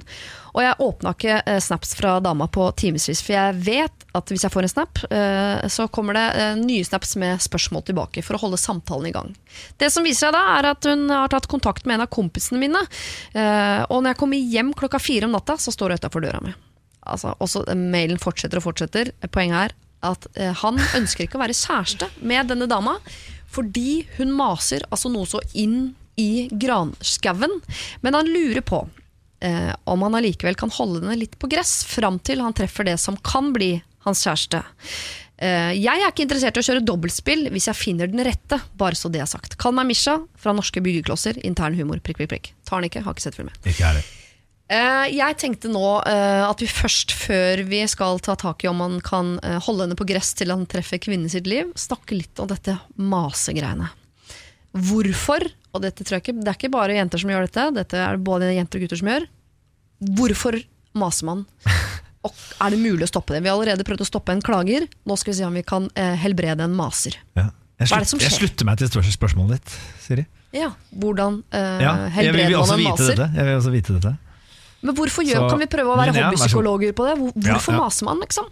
og 0.57 0.63
jeg 0.63 0.77
åpna 0.81 1.13
ikke 1.13 1.35
eh, 1.43 1.59
snaps 1.61 1.93
fra 1.99 2.15
dama 2.23 2.47
på 2.49 2.65
timevis, 2.79 3.21
for 3.21 3.35
jeg 3.35 3.57
vet 3.67 4.05
at 4.17 4.31
hvis 4.33 4.45
jeg 4.47 4.53
får 4.53 4.65
en 4.65 4.71
snap, 4.71 5.01
eh, 5.13 5.67
så 5.69 5.85
kommer 5.93 6.17
det 6.17 6.25
eh, 6.33 6.55
nye 6.57 6.85
snaps 6.87 7.13
med 7.21 7.43
spørsmål 7.43 7.85
tilbake 7.85 8.23
for 8.25 8.37
å 8.37 8.41
holde 8.41 8.59
samtalen 8.61 9.09
i 9.09 9.13
gang. 9.13 9.35
Det 9.77 9.91
som 9.93 10.07
viser 10.07 10.27
seg 10.27 10.33
da, 10.33 10.41
er 10.57 10.71
at 10.71 10.89
hun 10.89 11.05
har 11.13 11.29
tatt 11.33 11.49
kontakt 11.51 11.85
med 11.85 11.99
en 11.99 12.07
av 12.07 12.11
kompisene 12.13 12.61
mine, 12.61 12.81
og 13.87 13.99
når 14.01 14.11
jeg 14.11 14.19
kommer 14.19 14.49
hjem 14.55 14.71
klokka 14.77 14.99
fire 15.01 15.27
om 15.27 15.35
natta, 15.35 15.57
så 15.61 15.73
står 15.73 15.93
hun 15.93 16.01
utafor 16.01 16.25
døra 16.25 16.41
mi. 16.41 16.55
Altså, 17.07 17.35
også 17.43 17.63
Mailen 17.77 18.19
fortsetter 18.19 18.59
og 18.59 18.65
fortsetter. 18.65 19.13
Poenget 19.31 19.69
er 19.69 19.75
at 20.07 20.27
han 20.63 20.81
ønsker 20.97 21.25
ikke 21.25 21.37
å 21.39 21.43
være 21.43 21.55
kjæreste 21.57 22.09
med 22.25 22.49
denne 22.51 22.67
dama, 22.69 22.97
fordi 23.53 24.07
hun 24.17 24.33
maser 24.35 24.85
altså 24.89 25.11
noe 25.13 25.29
så 25.29 25.41
inn 25.57 25.93
i 26.17 26.47
granskauen. 26.51 27.59
Men 28.01 28.17
han 28.17 28.29
lurer 28.29 28.63
på 28.65 28.81
eh, 29.45 29.71
om 29.85 30.01
han 30.05 30.17
allikevel 30.17 30.57
kan 30.59 30.73
holde 30.73 31.03
henne 31.03 31.19
litt 31.21 31.37
på 31.39 31.49
gress 31.51 31.83
fram 31.87 32.19
til 32.19 32.41
han 32.43 32.57
treffer 32.57 32.87
det 32.87 32.97
som 33.01 33.19
kan 33.21 33.53
bli 33.55 33.75
hans 34.07 34.25
kjæreste. 34.25 34.63
Eh, 35.37 35.73
jeg 35.77 36.01
er 36.01 36.09
ikke 36.09 36.25
interessert 36.25 36.57
i 36.57 36.63
å 36.63 36.65
kjøre 36.65 36.85
dobbeltspill 36.85 37.49
hvis 37.53 37.69
jeg 37.69 37.77
finner 37.77 38.09
den 38.09 38.25
rette, 38.25 38.59
bare 38.79 38.97
så 38.97 39.11
det 39.13 39.21
er 39.21 39.29
sagt. 39.29 39.59
Kall 39.61 39.75
meg 39.77 39.89
Misha 39.91 40.17
fra 40.39 40.55
Norske 40.57 40.81
byggeklosser, 40.83 41.37
intern 41.45 41.77
humor, 41.77 42.01
prikk, 42.01 42.23
prikk, 42.23 42.31
prikk. 42.33 42.53
Tar 42.65 42.81
den 42.81 42.89
ikke, 42.89 43.05
har 43.05 43.17
ikke 43.17 43.27
sett 43.27 43.37
filmen. 43.37 43.53
Ikke 43.63 43.83
jeg 43.83 43.99
det. 43.99 44.07
Eh, 44.67 45.05
jeg 45.15 45.37
tenkte 45.39 45.69
nå 45.71 45.85
uh, 46.03 46.43
at 46.43 46.59
vi 46.59 46.67
først, 46.67 47.13
før 47.15 47.61
vi 47.69 47.85
skal 47.87 48.19
ta 48.19 48.35
tak 48.35 48.65
i 48.65 48.67
om 48.67 48.81
man 48.81 48.97
kan 49.05 49.37
uh, 49.39 49.61
holde 49.63 49.85
henne 49.85 49.99
på 49.99 50.07
gress 50.09 50.33
til 50.35 50.51
han 50.51 50.65
treffer 50.67 50.99
kvinnen 50.99 51.31
sitt 51.31 51.47
liv, 51.47 51.69
snakke 51.79 52.17
litt 52.17 52.41
om 52.43 52.49
dette 52.51 52.75
masegreiene. 52.99 53.87
Hvorfor, 54.75 55.45
og 55.77 55.83
dette 55.85 56.03
ikke, 56.03 56.33
det 56.35 56.49
er 56.51 56.57
ikke 56.57 56.71
bare 56.73 56.97
jenter 56.97 57.21
som 57.21 57.31
gjør 57.31 57.45
dette, 57.47 57.67
dette 57.77 58.01
er 58.01 58.17
det 58.17 58.25
både 58.27 58.49
jenter 58.55 58.79
og 58.81 58.85
gutter 58.87 58.99
som 59.01 59.11
gjør. 59.13 59.27
Hvorfor 60.17 60.57
maser 60.97 61.25
man? 61.29 61.45
Og 62.27 62.33
er 62.65 62.73
det 62.73 62.79
mulig 62.81 63.05
å 63.05 63.09
stoppe 63.09 63.35
det? 63.37 63.43
Vi 63.45 63.49
har 63.49 63.55
allerede 63.55 63.85
prøvd 63.87 64.03
å 64.03 64.09
stoppe 64.09 64.33
en 64.35 64.41
klager, 64.43 64.87
nå 65.07 65.15
skal 65.17 65.31
vi 65.33 65.37
se 65.39 65.45
om 65.47 65.55
vi 65.55 65.63
kan 65.65 65.87
eh, 65.95 66.15
helbrede 66.19 66.65
en 66.65 66.75
maser. 66.77 67.15
Ja. 67.37 67.47
Jeg, 67.77 67.91
Hva 67.91 67.99
er 67.99 68.03
det 68.03 68.09
som 68.09 68.17
slutter, 68.19 68.33
jeg 68.33 68.41
slutter 68.41 68.65
meg 68.65 68.79
til 68.81 69.11
spørsmålet 69.13 69.59
ditt, 69.59 69.73
Siri. 70.01 70.23
Ja, 70.55 70.71
Hvordan 70.97 71.43
eh, 71.53 71.83
Ja, 71.83 71.91
helbreder 72.15 72.57
man 72.63 72.73
en 72.79 72.85
maser? 72.87 73.11
dette. 73.13 73.27
Jeg 73.37 73.45
vil 73.45 73.59
også 73.59 73.73
vite 73.75 73.97
dette. 73.99 74.13
Men 74.81 74.95
hvorfor 74.97 75.25
gjør, 75.25 75.43
Så- 75.45 75.49
kan 75.51 75.59
vi 75.61 75.67
prøve 75.69 75.93
å 75.93 75.97
være 75.99 76.15
hobbypsykologer 76.17 76.93
på 76.97 77.05
det? 77.05 77.13
Hvor, 77.21 77.31
Ja, 77.35 77.53
hvorfor 77.53 77.73
ja. 77.77 77.79
maser 77.83 78.05
man, 78.09 78.19
liksom? 78.25 78.49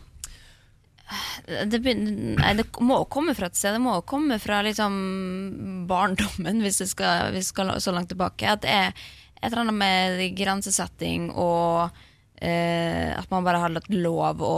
Det, 1.69 1.79
nei, 1.85 2.53
det 2.57 2.65
må 2.81 3.03
komme 3.11 3.35
fra 3.37 3.49
et 3.51 3.57
sted. 3.57 3.75
Det 3.77 3.83
må 3.83 3.99
komme 4.09 4.39
fra 4.41 4.61
liksom 4.65 5.85
barndommen, 5.89 6.63
hvis 6.65 6.81
det 6.81 6.89
skal, 6.91 7.31
hvis 7.35 7.49
det 7.49 7.53
skal 7.53 7.73
så 7.83 7.93
langt 7.95 8.11
tilbake. 8.13 8.49
At 8.49 8.65
det 8.65 8.73
er 8.73 8.91
et 9.41 9.51
eller 9.51 9.65
annet 9.65 9.77
med 9.77 10.37
grensesetting 10.37 11.29
og 11.31 11.91
eh, 12.41 13.11
at 13.13 13.29
man 13.29 13.45
bare 13.45 13.61
har 13.61 13.73
latt 13.75 13.91
lov 13.93 14.41
å 14.41 14.55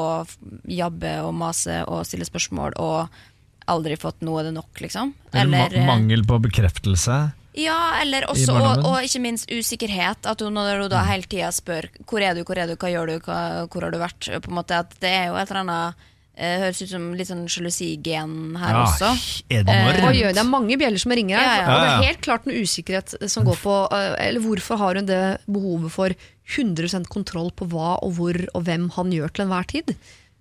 jabbe 0.72 1.18
og 1.26 1.34
mase 1.36 1.82
og 1.88 2.06
stille 2.08 2.28
spørsmål 2.28 2.78
og 2.80 3.20
aldri 3.68 3.98
fått 4.00 4.24
noe 4.24 4.46
det 4.48 4.54
nok, 4.56 4.80
liksom. 4.80 5.12
Eller, 5.34 5.68
eller 5.68 5.84
ma 5.84 5.98
mangel 5.98 6.24
på 6.24 6.40
bekreftelse. 6.46 7.18
ja, 7.58 7.98
eller 8.02 8.30
også, 8.32 8.54
og, 8.54 8.86
og 8.86 9.04
ikke 9.04 9.22
minst 9.24 9.50
usikkerhet. 9.52 10.28
At 10.30 10.44
hun, 10.46 10.56
når 10.56 10.86
hun 10.86 10.92
da 10.94 11.02
hele 11.10 11.28
tida 11.28 11.50
spør 11.52 11.90
hvor 12.08 12.24
er 12.24 12.38
du, 12.38 12.46
hvor 12.48 12.60
er 12.60 12.70
du, 12.70 12.78
hva 12.80 12.92
gjør 12.94 13.12
du, 13.12 13.18
hva, 13.26 13.40
hvor 13.68 13.88
har 13.88 13.92
du 13.92 14.00
vært? 14.00 14.30
På 14.46 14.54
en 14.54 14.60
måte 14.62 14.78
at 14.86 14.94
Det 15.02 15.10
er 15.10 15.28
jo 15.32 15.40
et 15.42 15.50
eller 15.50 15.66
annet 15.66 16.06
eh, 16.06 16.14
Høres 16.38 16.82
ut 16.84 16.92
som 16.92 17.06
litt 17.18 17.30
sånn 17.32 17.48
sjalusigen 17.50 18.34
her 18.62 18.76
Ja, 18.76 18.84
også. 18.86 19.08
enormt. 19.50 20.04
Oi, 20.06 20.20
det 20.22 20.38
er 20.38 20.46
mange 20.46 20.78
bjeller 20.78 21.02
som 21.02 21.12
ringer 21.18 21.40
her. 21.40 21.48
Ja, 21.48 21.56
ja. 21.64 21.72
Og 21.74 21.82
det 21.82 21.90
er 21.90 22.06
helt 22.12 22.22
klart 22.28 22.46
en 22.46 22.54
usikkerhet 22.62 23.16
som 23.32 23.48
går 23.48 23.58
på 23.64 23.78
eh, 23.98 24.14
Eller 24.28 24.44
hvorfor 24.46 24.78
har 24.78 25.00
hun 25.02 25.10
det 25.10 25.22
behovet 25.50 25.92
for 25.96 26.14
100% 26.54 27.10
kontroll 27.12 27.50
på 27.58 27.66
hva 27.72 27.96
og 28.06 28.14
hvor 28.20 28.38
og 28.54 28.64
hvem 28.68 28.90
han 28.96 29.12
gjør 29.12 29.34
til 29.34 29.48
enhver 29.48 29.66
tid? 29.72 29.96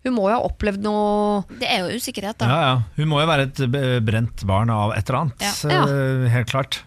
Hun 0.06 0.14
må 0.14 0.28
jo 0.28 0.36
ha 0.36 0.42
opplevd 0.46 0.84
noe 0.84 1.40
Det 1.58 1.66
er 1.66 1.80
jo 1.82 1.96
usikkerhet, 1.98 2.38
da. 2.38 2.46
Ja, 2.46 2.58
ja. 2.68 2.74
Hun 3.00 3.08
må 3.10 3.22
jo 3.24 3.30
være 3.32 3.48
et 3.48 3.64
brent 4.06 4.44
barn 4.46 4.70
av 4.70 4.92
et 4.94 5.08
eller 5.08 5.24
annet. 5.24 5.48
Ja. 5.64 5.80
eh, 5.88 6.28
Helt 6.36 6.52
klart. 6.52 6.82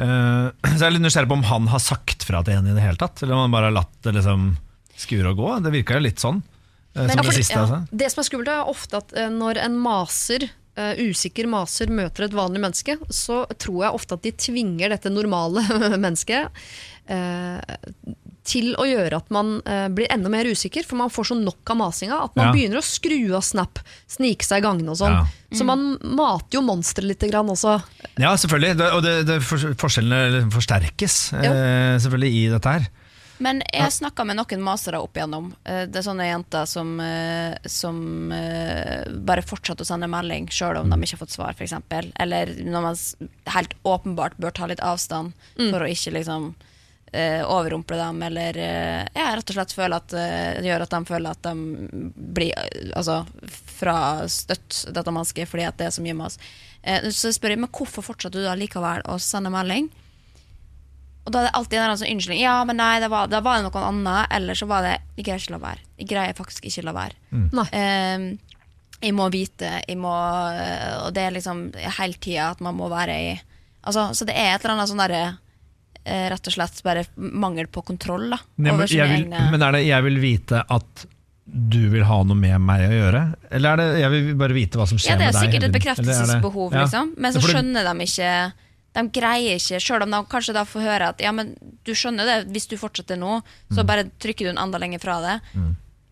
Uh, 0.00 0.48
så 0.70 0.78
jeg 0.78 0.86
er 0.88 0.94
litt 0.96 1.04
nysgjerrig 1.04 1.28
på 1.34 1.36
om 1.36 1.44
han 1.50 1.66
har 1.74 1.82
sagt 1.82 2.24
fra 2.24 2.40
til 2.46 2.56
henne 2.56 2.72
i 2.72 2.78
det 2.78 2.86
hele 2.86 2.96
tatt, 3.02 3.20
eller 3.22 3.36
om 3.36 3.44
han 3.44 3.52
bare 3.58 3.68
har 3.68 3.76
latt 3.82 3.92
det 4.06 4.14
liksom 4.16 4.52
skure 5.02 5.34
og 5.34 5.42
gå. 5.42 5.50
Det 5.66 5.74
virka 5.74 5.98
jo 5.98 6.06
litt 6.06 6.22
sånn. 6.22 6.40
Eh, 6.94 7.06
Men 7.06 7.10
som 7.16 7.24
for- 7.24 7.30
det 7.32 7.38
siste, 7.42 7.54
ja. 7.58 7.62
altså. 7.66 7.82
Det 8.02 8.10
som 8.12 8.20
er 8.22 8.28
skummelt, 8.30 8.48
er 8.48 8.72
ofte 8.72 8.96
at 9.02 9.12
eh, 9.16 9.30
når 9.30 9.62
en 9.64 9.78
maser 9.78 10.50
Uh, 10.72 10.96
usikker 10.96 11.44
maser 11.52 11.90
møter 11.92 12.24
et 12.24 12.32
vanlig 12.32 12.56
menneske, 12.62 12.94
så 13.12 13.42
tror 13.60 13.82
jeg 13.84 13.92
ofte 13.98 14.16
at 14.16 14.22
de 14.24 14.30
tvinger 14.40 14.88
dette 14.88 15.10
normale 15.12 15.60
mennesket 16.00 16.48
uh, 17.12 17.60
til 18.48 18.70
å 18.80 18.86
gjøre 18.88 19.18
at 19.20 19.28
man 19.36 19.58
uh, 19.66 19.90
blir 19.92 20.08
enda 20.08 20.32
mer 20.32 20.48
usikker, 20.48 20.86
for 20.88 20.96
man 20.96 21.12
får 21.12 21.28
så 21.28 21.36
nok 21.36 21.74
av 21.74 21.76
masinga 21.76 22.22
at 22.24 22.40
man 22.40 22.48
Ja. 22.48 22.54
begynner 22.56 22.80
å 22.80 22.84
skru 22.88 23.18
av 23.36 23.44
Snap, 23.44 23.82
snike 24.08 24.48
seg 24.48 24.62
i 24.62 24.64
gangene 24.64 24.94
og 24.94 24.96
sånn. 25.02 25.12
Ja. 25.12 25.58
Så 25.60 25.68
man 25.68 25.84
mater 26.00 26.56
jo 26.56 26.64
monsteret 26.64 27.10
litt 27.10 27.28
grann 27.28 27.52
også. 27.52 27.76
Ja, 28.16 28.32
selvfølgelig. 28.32 28.72
Det, 28.80 28.88
og 28.96 29.04
det, 29.04 29.14
det, 29.28 29.38
for, 29.44 29.76
forskjellene 29.76 30.46
forsterkes 30.56 31.18
selvfølgelig 31.36 32.32
i 32.32 32.48
dette 32.56 32.76
her. 32.78 32.88
Men 33.42 33.62
jeg 33.72 33.82
har 33.82 33.90
snakka 33.90 34.24
med 34.26 34.38
noen 34.38 34.62
masere 34.62 35.00
opp 35.02 35.18
igjennom. 35.18 35.50
Eh, 35.66 35.84
Det 35.90 35.98
er 35.98 36.06
sånne 36.06 36.28
jenter 36.28 36.66
som, 36.70 36.94
eh, 37.00 37.56
som 37.66 38.32
eh, 38.32 39.08
bare 39.10 39.42
fortsetter 39.42 39.82
å 39.82 39.88
sende 39.88 40.10
melding 40.10 40.46
sjøl 40.52 40.78
om 40.78 40.92
de 40.92 40.98
ikke 41.02 41.16
har 41.16 41.24
fått 41.24 41.34
svar, 41.34 41.56
f.eks. 41.56 41.74
Eller 42.22 42.54
når 42.62 42.84
man 42.86 43.00
helt 43.56 43.74
åpenbart 43.82 44.38
bør 44.38 44.54
ta 44.54 44.68
litt 44.70 44.84
avstand 44.84 45.34
for 45.58 45.82
å 45.82 45.90
ikke 45.90 46.14
liksom 46.18 46.52
overrumple 47.12 47.98
dem, 47.98 48.22
eller 48.24 48.56
ja, 48.56 49.24
rett 49.36 49.50
og 49.52 49.56
slett 49.58 49.74
føle 49.76 49.98
at 50.00 50.14
det 50.14 50.64
gjør 50.64 50.84
at 50.86 50.94
de 50.94 51.00
føler 51.04 51.34
at 51.34 51.42
de 51.44 52.06
blir 52.32 52.54
altså, 52.96 53.18
frastøtt 53.68 54.78
dette 54.96 55.12
mennesket 55.12 55.50
fordi 55.50 55.66
at 55.68 55.76
det 55.76 55.90
er 55.90 55.92
så 55.92 56.00
mye 56.06 56.16
mas. 56.16 56.38
oss. 56.40 57.18
så 57.18 57.34
spør 57.36 57.52
jeg 57.52 57.60
men 57.66 57.68
hvorfor 57.68 58.06
fortsetter 58.06 58.40
du 58.40 58.46
da 58.48 58.56
likevel 58.56 59.04
å 59.04 59.18
sende 59.20 59.52
melding? 59.52 59.90
Og 61.22 61.30
da 61.30 61.38
er 61.42 61.48
det 61.48 61.54
alltid 61.54 61.78
en 61.78 61.98
sånn 62.00 62.14
unnskyldning. 62.16 62.42
Ja, 62.42 62.56
men 62.66 62.80
nei, 62.80 62.96
det 63.02 63.10
var, 63.12 63.28
da 63.30 63.42
var 63.44 63.60
det 63.60 63.68
noe 63.68 63.84
annet. 63.88 64.32
Eller 64.34 64.58
så 64.58 64.66
var 64.70 64.82
det 64.86 64.96
Jeg 65.18 65.26
greier 65.28 65.44
ikke 65.44 65.54
la 65.54 65.62
være. 65.62 65.86
Jeg 66.00 66.08
greier 66.10 66.38
faktisk 66.38 66.66
ikke 66.66 66.86
la 66.88 66.96
være. 66.96 67.18
Mm. 67.30 67.46
Um, 67.52 68.26
jeg 69.02 69.14
må 69.18 69.28
vite, 69.34 69.70
jeg 69.82 69.98
må 69.98 70.12
Og 70.12 71.08
det 71.14 71.24
er 71.26 71.34
liksom 71.34 71.64
hele 71.98 72.18
tida 72.22 72.52
at 72.52 72.60
man 72.64 72.76
må 72.78 72.90
være 72.92 73.16
i 73.18 73.32
Altså, 73.82 74.12
Så 74.14 74.26
det 74.28 74.36
er 74.38 74.54
et 74.54 74.62
eller 74.62 74.76
annet 74.76 74.90
sånn 74.92 75.02
derre 75.02 75.22
eh, 76.04 76.28
Rett 76.30 76.50
og 76.50 76.54
slett 76.54 76.82
bare 76.86 77.02
mangel 77.16 77.66
på 77.66 77.82
kontroll, 77.86 78.28
da. 78.30 78.38
Nei, 78.62 78.76
men, 78.76 78.86
jeg 78.86 79.08
vil, 79.10 79.26
egne 79.26 79.48
men 79.50 79.66
er 79.66 79.74
det 79.74 79.82
'jeg 79.88 80.06
vil 80.06 80.20
vite 80.22 80.62
at 80.62 81.06
du 81.42 81.90
vil 81.90 82.04
ha 82.06 82.20
noe 82.22 82.38
med 82.38 82.62
meg 82.62 82.84
å 82.86 82.92
gjøre'? 82.94 83.22
Eller 83.50 83.72
er 83.72 83.76
det 83.76 84.00
'jeg 84.00 84.10
vil 84.10 84.34
bare 84.38 84.54
vite 84.54 84.78
hva 84.78 84.86
som 84.86 84.98
skjer 84.98 85.18
med 85.18 85.18
deg'? 85.18 85.26
Ja, 85.26 85.32
det 85.32 85.34
er 85.34 85.42
sikkert 85.42 85.62
deg'? 85.62 85.68
et 85.68 85.78
bekreftelsesbehov, 85.80 86.72
er 86.72 86.84
liksom. 86.84 87.14
Men 87.18 87.34
så 87.34 87.42
skjønner 87.42 87.90
de 87.90 88.06
ikke 88.06 88.30
De 88.94 89.06
greier 89.08 89.56
ikke, 89.56 89.78
sjøl 89.80 90.02
om 90.04 90.10
de 90.10 90.18
kanskje 90.28 90.52
da 90.52 90.64
får 90.68 90.82
høre 90.84 91.06
at 91.14 91.20
ja, 91.24 91.30
men 91.32 91.54
du 91.84 91.92
skjønner 91.96 92.26
det, 92.28 92.52
hvis 92.52 92.66
du 92.68 92.76
fortsetter 92.76 93.16
nå, 93.16 93.38
Mm. 93.70 93.76
så 93.78 93.86
bare 93.88 94.04
trykker 94.20 94.44
du 94.44 94.50
den 94.52 94.58
enda 94.60 94.78
lenger 94.78 95.00
fra 95.00 95.20
det. 95.24 95.38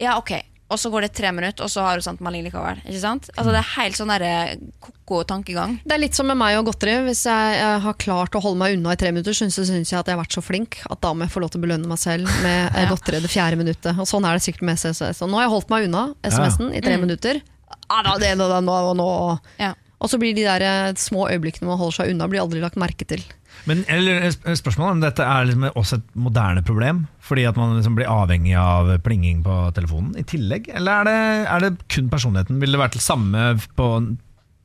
Ja, 0.01 0.17
ok. 0.17 0.33
Og 0.71 0.79
så 0.79 0.87
går 0.89 1.03
det 1.03 1.09
tre 1.19 1.33
minutter, 1.35 1.65
og 1.67 1.69
så 1.73 1.83
har 1.83 1.97
du 1.99 2.03
sendt 2.07 2.21
melding 2.23 2.45
likevel. 2.47 2.79
Ikke 2.87 3.01
sant? 3.03 3.27
Altså 3.37 3.51
Det 3.51 3.59
er 3.59 3.71
helt 3.75 3.97
sånn 3.99 4.13
der 4.13 4.57
ko-ko 4.81 5.25
tankegang. 5.27 5.81
Det 5.85 5.93
er 5.97 5.99
litt 5.99 6.15
som 6.15 6.29
med 6.31 6.39
meg 6.39 6.57
og 6.61 6.69
godteri. 6.71 6.95
Hvis 7.09 7.25
jeg, 7.27 7.57
eh, 7.59 7.79
har 7.83 7.95
klart 7.99 8.31
å 8.39 8.41
holde 8.41 8.57
meg 8.63 8.77
unna 8.79 8.93
i 8.95 8.97
tre 8.97 9.11
minutter, 9.11 9.33
så 9.35 9.51
syns 9.51 9.91
jeg 9.91 9.99
at 9.99 10.07
jeg 10.07 10.15
har 10.17 10.23
vært 10.25 10.33
så 10.39 10.41
flink 10.47 10.79
at 10.89 11.01
da 11.03 11.11
må 11.13 11.27
jeg 11.27 11.33
få 11.35 11.41
lov 11.43 11.51
til 11.51 11.61
å 11.61 11.65
belønne 11.67 11.91
meg 11.91 11.99
selv 11.99 12.31
med 12.45 12.71
eh, 12.77 12.83
Ja. 12.85 12.89
godteri 12.89 13.21
det 13.21 13.29
fjerde 13.35 13.59
minuttet. 13.59 13.99
Og 13.99 14.07
sånn 14.07 14.25
er 14.25 14.39
det 14.39 14.47
sikkert 14.47 14.63
med 14.63 14.79
SMS. 14.79 15.21
Og 15.27 15.29
nå 15.29 15.37
har 15.43 15.49
jeg 15.49 15.55
holdt 15.57 15.71
meg 15.75 15.89
unna 15.91 16.15
SMS-en 16.23 16.73
i 16.73 16.81
tre 16.81 16.97
minutter. 17.03 17.43
Ah, 17.91 18.03
da, 18.07 18.17
det, 18.23 18.39
da, 18.39 18.61
nå, 18.63 18.95
nå, 18.95 18.95
nå. 18.95 19.39
Ja. 19.59 19.75
Og 20.01 20.09
så 20.09 20.17
blir 20.21 20.33
de 20.37 20.47
der 20.47 20.63
eh, 20.65 20.95
små 20.97 21.27
øyeblikkene 21.29 21.69
man 21.69 21.77
holder 21.81 21.99
seg 22.01 22.15
unna, 22.15 22.29
blir 22.33 22.41
aldri 22.41 22.63
lagt 22.63 22.79
merke 22.81 23.05
til. 23.05 23.21
Men 23.69 23.83
eller, 23.93 24.23
sp- 24.33 24.55
spørsmålet 24.57 24.95
om 24.97 25.03
dette 25.05 25.27
er 25.27 25.49
liksom 25.51 25.67
også 25.77 25.99
et 26.01 26.07
moderne 26.17 26.63
problem, 26.65 27.03
fordi 27.27 27.45
at 27.51 27.59
man 27.61 27.75
liksom 27.77 27.99
blir 27.99 28.09
avhengig 28.09 28.55
av 28.57 28.95
plinging 29.05 29.43
på 29.45 29.59
telefonen 29.77 30.15
i 30.17 30.25
tillegg? 30.25 30.71
Eller 30.73 31.03
er 31.03 31.11
det, 31.11 31.19
er 31.53 31.67
det 31.67 31.73
kun 31.93 32.09
personligheten? 32.13 32.63
Ville 32.63 32.79
det 32.79 32.85
vært 32.87 32.97
det 32.97 33.05
samme 33.05 33.45
på 33.77 33.91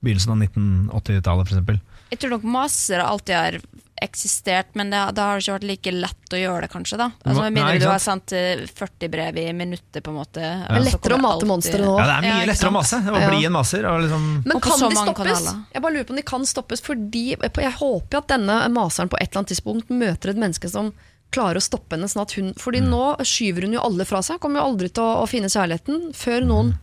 begynnelsen 0.05 0.35
av 0.37 0.45
1980-tallet 0.47 1.51
f.eks.? 1.51 1.83
Jeg 2.13 2.21
tror 2.21 2.35
nok 2.37 2.47
maser 2.55 3.01
alltid 3.03 3.35
har 3.35 3.55
eksistert, 4.01 4.73
men 4.75 4.89
det, 4.91 4.99
da 5.15 5.23
har 5.29 5.37
det 5.39 5.43
ikke 5.45 5.53
vært 5.55 5.67
like 5.69 5.91
lett 5.95 6.33
å 6.35 6.39
gjøre 6.39 6.65
det, 6.65 6.69
kanskje. 6.73 6.97
da 6.99 7.07
Altså 7.23 7.41
Med 7.45 7.53
mindre 7.55 7.79
du 7.79 7.85
har 7.87 8.01
sendt 8.03 8.33
eh, 8.35 8.65
40 8.67 9.09
brev 9.13 9.37
i 9.39 9.45
minuttet, 9.55 10.01
på 10.03 10.11
en 10.11 10.17
måte. 10.19 10.41
Det 10.43 10.75
er 10.75 10.83
lettere 10.83 11.15
å 11.15 11.21
mate 11.23 11.47
monstre 11.47 11.79
nå. 11.79 11.93
Ja, 11.99 12.05
det 12.09 12.15
er 12.17 12.25
mye 12.27 12.41
Ja, 12.43 12.49
lettere 12.51 12.71
å 12.73 12.75
mase. 12.75 12.99
Å 12.99 13.21
bli 13.31 13.45
en 13.47 13.55
maser. 13.55 13.87
Og 13.87 14.01
liksom, 14.03 14.25
Men 14.45 14.59
kan 14.65 14.79
de 14.83 14.89
stoppes? 14.99 15.17
kanaler. 15.21 15.59
Jeg 15.73 15.81
bare 15.85 15.93
lurer 15.95 16.07
på 16.09 16.15
om 16.15 16.19
de 16.21 16.25
kan 16.33 16.45
stoppes 16.51 16.81
fordi 16.83 17.23
Jeg 17.39 17.73
håper 17.79 18.17
at 18.19 18.27
denne 18.35 18.57
maseren 18.75 19.09
på 19.11 19.17
et 19.21 19.29
eller 19.31 19.43
annet 19.45 19.53
tidspunkt 19.55 19.89
møter 19.89 20.29
et 20.35 20.41
menneske 20.43 20.69
som 20.69 20.91
klarer 21.31 21.57
å 21.59 21.63
stoppe 21.63 21.95
henne. 21.95 22.07
Sånn 22.11 22.21
at 22.27 22.31
hun, 22.37 22.53
fordi 22.59 22.81
Mm. 22.83 22.89
nå 22.91 23.03
skyver 23.25 23.63
hun 23.63 23.73
jo 23.73 23.81
alle 23.81 24.05
fra 24.05 24.19
seg. 24.21 24.39
Kommer 24.39 24.59
jo 24.61 24.67
aldri 24.73 24.89
til 24.93 25.03
å, 25.03 25.23
å 25.23 25.27
finne 25.27 25.47
kjærligheten 25.51 26.11
før 26.13 26.45
noen, 26.45 26.75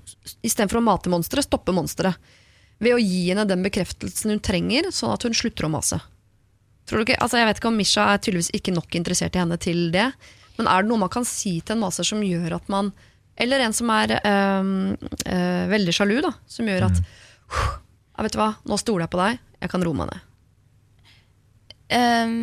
istedenfor 0.42 0.80
å 0.80 0.82
mate 0.82 1.08
monsteret, 1.12 1.44
stopper 1.44 1.72
monsteret. 1.72 2.16
Ved 2.82 2.96
å 2.96 2.98
gi 3.00 3.28
henne 3.30 3.46
den 3.46 3.62
bekreftelsen 3.62 4.30
hun 4.34 4.40
trenger, 4.40 4.88
sånn 4.90 5.12
at 5.14 5.22
hun 5.22 5.32
slutter 5.32 5.68
å 5.68 5.70
mase. 5.70 6.00
Tror 6.92 7.00
du 7.00 7.08
ikke, 7.08 7.22
altså 7.24 7.38
jeg 7.40 7.46
vet 7.48 7.56
ikke 7.56 7.70
om 7.70 7.78
Misha 7.80 8.02
er 8.12 8.18
tydeligvis 8.20 8.50
ikke 8.52 8.72
nok 8.76 8.96
interessert 8.98 9.32
i 9.32 9.40
henne 9.40 9.56
til 9.56 9.86
det. 9.94 10.10
Men 10.58 10.66
er 10.68 10.82
det 10.84 10.90
noe 10.90 11.00
man 11.00 11.10
kan 11.12 11.24
si 11.24 11.54
til 11.64 11.78
en 11.78 11.80
maser 11.86 12.04
som 12.04 12.20
gjør 12.20 12.58
at 12.58 12.68
man 12.68 12.90
Eller 13.40 13.62
en 13.64 13.72
som 13.72 13.88
er 13.88 14.12
øh, 14.18 14.66
øh, 15.24 15.70
veldig 15.70 15.94
sjalu, 15.96 16.18
da. 16.20 16.34
Som 16.44 16.68
gjør 16.68 16.84
at 16.90 17.00
ja, 17.00 18.26
vet 18.26 18.34
du 18.34 18.42
hva, 18.42 18.50
nå 18.68 18.76
stoler 18.76 19.06
jeg 19.06 19.12
på 19.14 19.20
deg, 19.22 19.38
jeg 19.64 19.72
kan 19.72 19.84
roe 19.86 19.96
meg 19.96 20.10
ned. 20.10 20.26
Um, 21.96 22.34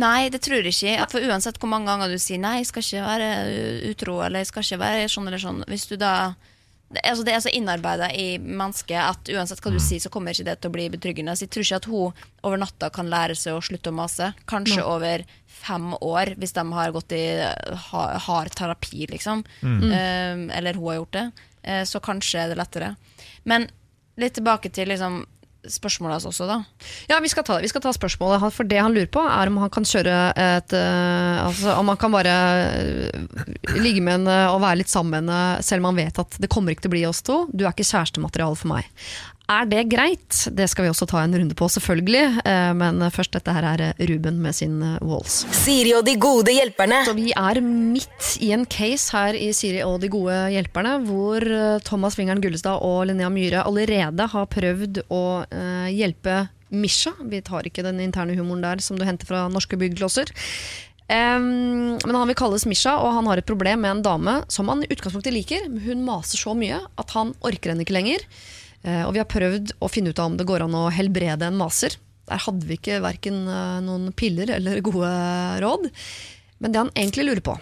nei, 0.00 0.30
det 0.32 0.40
tror 0.40 0.64
jeg 0.64 0.72
ikke. 0.72 1.10
For 1.12 1.28
uansett 1.28 1.60
hvor 1.60 1.68
mange 1.68 1.92
ganger 1.92 2.08
du 2.08 2.16
sier 2.16 2.40
nei, 2.40 2.62
jeg 2.62 2.70
skal 2.70 2.86
ikke 2.86 3.04
være 3.10 3.28
utro, 3.92 4.16
eller 4.24 4.40
jeg 4.40 4.48
skal 4.54 4.64
ikke 4.64 4.80
være 4.86 5.12
sånn 5.12 5.28
eller 5.28 5.44
sånn 5.44 5.60
Hvis 5.68 5.84
du 5.92 5.98
da 6.00 6.14
altså 6.98 7.22
det 7.26 7.34
er 7.34 7.42
så 7.44 7.52
innarbeida 7.54 8.08
i 8.10 8.38
mennesket 8.38 8.98
at 8.98 9.30
uansett 9.30 9.60
hva 9.62 9.70
du 9.70 9.78
sier, 9.82 10.02
så 10.02 10.10
kommer 10.10 10.34
ikke 10.34 10.48
det 10.48 10.56
til 10.58 10.72
å 10.72 10.74
bli 10.74 10.88
betryggende. 10.90 11.36
Så 11.38 11.46
jeg 11.46 11.52
tror 11.54 11.66
ikke 11.66 11.78
at 11.80 11.90
hun 11.90 12.24
over 12.48 12.62
natta 12.62 12.90
kan 12.94 13.10
lære 13.12 13.36
seg 13.38 13.54
å 13.54 13.62
slutte 13.62 13.92
å 13.92 13.96
mase. 13.96 14.32
Kanskje 14.50 14.82
over 14.82 15.24
fem 15.60 15.92
år, 15.94 16.34
hvis 16.40 16.56
de 16.56 16.64
har 16.74 16.94
gått 16.94 17.14
i 17.14 17.24
ha, 17.90 18.04
hard 18.26 18.54
terapi, 18.58 19.06
liksom. 19.12 19.44
Ehm, 19.62 20.48
eller 20.56 20.78
hun 20.78 20.88
har 20.88 21.00
gjort 21.02 21.18
det. 21.18 21.26
Uh, 21.60 21.82
så 21.84 22.00
kanskje 22.00 22.40
er 22.40 22.50
det 22.50 22.56
lettere. 22.56 22.94
Men 23.44 23.68
litt 24.20 24.38
tilbake 24.38 24.72
til 24.72 24.88
liksom, 24.90 25.22
spørsmålet 25.68 26.18
hans 26.18 26.28
også, 26.30 26.46
da. 26.48 26.58
Ja, 27.10 27.18
vi 27.20 27.30
skal, 27.32 27.44
ta, 27.46 27.58
vi 27.60 27.68
skal 27.70 27.82
ta 27.84 27.92
spørsmålet. 27.94 28.44
For 28.54 28.68
det 28.68 28.80
han 28.80 28.94
lurer 28.96 29.10
på, 29.12 29.22
er 29.24 29.50
om 29.50 29.58
han 29.62 29.72
kan 29.72 29.86
kjøre 29.88 30.16
et 30.32 30.76
uh, 30.76 31.46
Altså 31.46 31.74
om 31.80 31.90
han 31.90 31.98
kan 32.00 32.12
bare 32.12 32.36
øh, 32.80 33.76
ligge 33.80 34.02
med 34.04 34.18
henne 34.18 34.36
og 34.52 34.60
være 34.62 34.80
litt 34.82 34.92
sammen 34.92 35.12
med 35.12 35.22
henne, 35.22 35.64
selv 35.66 35.82
om 35.82 35.90
han 35.90 36.00
vet 36.00 36.22
at 36.22 36.38
det 36.40 36.50
kommer 36.52 36.74
ikke 36.74 36.86
til 36.86 36.92
å 36.92 36.96
bli 36.96 37.04
oss 37.08 37.22
to. 37.26 37.42
Du 37.52 37.64
er 37.64 37.72
ikke 37.72 37.88
kjærestemateriale 37.88 38.58
for 38.58 38.72
meg. 38.72 38.88
Er 39.50 39.66
det 39.66 39.88
greit? 39.90 40.44
Det 40.54 40.68
skal 40.70 40.86
vi 40.86 40.90
også 40.92 41.08
ta 41.10 41.24
en 41.24 41.34
runde 41.34 41.56
på, 41.58 41.66
selvfølgelig. 41.74 42.42
Eh, 42.46 42.72
Men 42.78 43.02
først, 43.10 43.32
dette 43.34 43.54
her 43.54 43.66
er 43.66 43.82
Ruben 44.10 44.38
med 44.42 44.54
sin 44.54 44.76
eh, 44.82 45.00
Walls. 45.02 45.42
Siri 45.50 45.94
og 45.96 46.04
de 46.06 46.14
gode 46.22 46.54
hjelperne. 46.54 47.00
Så 47.08 47.16
vi 47.18 47.32
er 47.34 47.58
midt 47.64 48.36
i 48.46 48.52
en 48.54 48.62
case 48.70 49.10
her 49.16 49.34
i 49.34 49.50
Siri 49.56 49.82
og 49.82 49.98
de 50.04 50.10
gode 50.12 50.36
hjelperne, 50.54 51.00
hvor 51.08 51.42
eh, 51.42 51.80
Thomas 51.82 52.18
Wingeren 52.20 52.42
Gullestad 52.44 52.78
og 52.86 53.08
Linnea 53.10 53.30
Myhre 53.32 53.64
allerede 53.66 54.28
har 54.30 54.46
prøvd 54.54 55.02
å 55.10 55.24
hjelpe 55.90 56.44
Misha. 56.70 57.10
Vi 57.26 57.42
tar 57.42 57.66
ikke 57.66 57.82
den 57.82 57.98
interne 58.04 58.36
humoren 58.38 58.62
der 58.62 58.84
som 58.84 58.98
du 58.98 59.02
henter 59.08 59.26
fra 59.26 59.48
norske 59.50 59.74
byggeklosser. 59.80 60.30
Um, 61.10 61.98
men 62.06 62.14
han 62.14 62.30
vil 62.30 62.38
kalles 62.38 62.68
Misha, 62.70 62.92
og 63.02 63.16
han 63.16 63.26
har 63.26 63.40
et 63.40 63.48
problem 63.48 63.82
med 63.82 63.96
en 63.96 64.04
dame 64.06 64.36
som 64.52 64.70
han 64.70 64.84
i 64.86 64.90
utgangspunktet 64.94 65.34
liker. 65.34 65.66
Hun 65.82 66.06
maser 66.06 66.38
så 66.38 66.54
mye 66.54 66.78
at 67.02 67.14
han 67.16 67.34
orker 67.42 67.72
henne 67.72 67.82
ikke 67.82 67.98
lenger. 67.98 68.22
Eh, 68.82 69.02
og 69.04 69.14
vi 69.14 69.22
har 69.22 69.28
prøvd 69.28 69.74
å 69.80 69.90
finne 69.92 70.12
ut 70.12 70.20
av 70.20 70.30
om 70.30 70.38
det 70.38 70.48
går 70.48 70.64
an 70.64 70.78
å 70.78 70.86
helbrede 70.94 71.50
en 71.50 71.58
maser. 71.60 71.96
Der 72.30 72.40
hadde 72.44 72.68
vi 72.68 72.78
ikke 72.78 73.02
verken 73.04 73.42
eh, 73.48 73.80
noen 73.84 74.10
piller 74.16 74.54
eller 74.56 74.80
gode 74.88 75.10
råd. 75.64 75.90
Men 76.60 76.72
det 76.72 76.82
han 76.82 76.94
egentlig 76.94 77.28
lurer 77.28 77.44
på, 77.44 77.58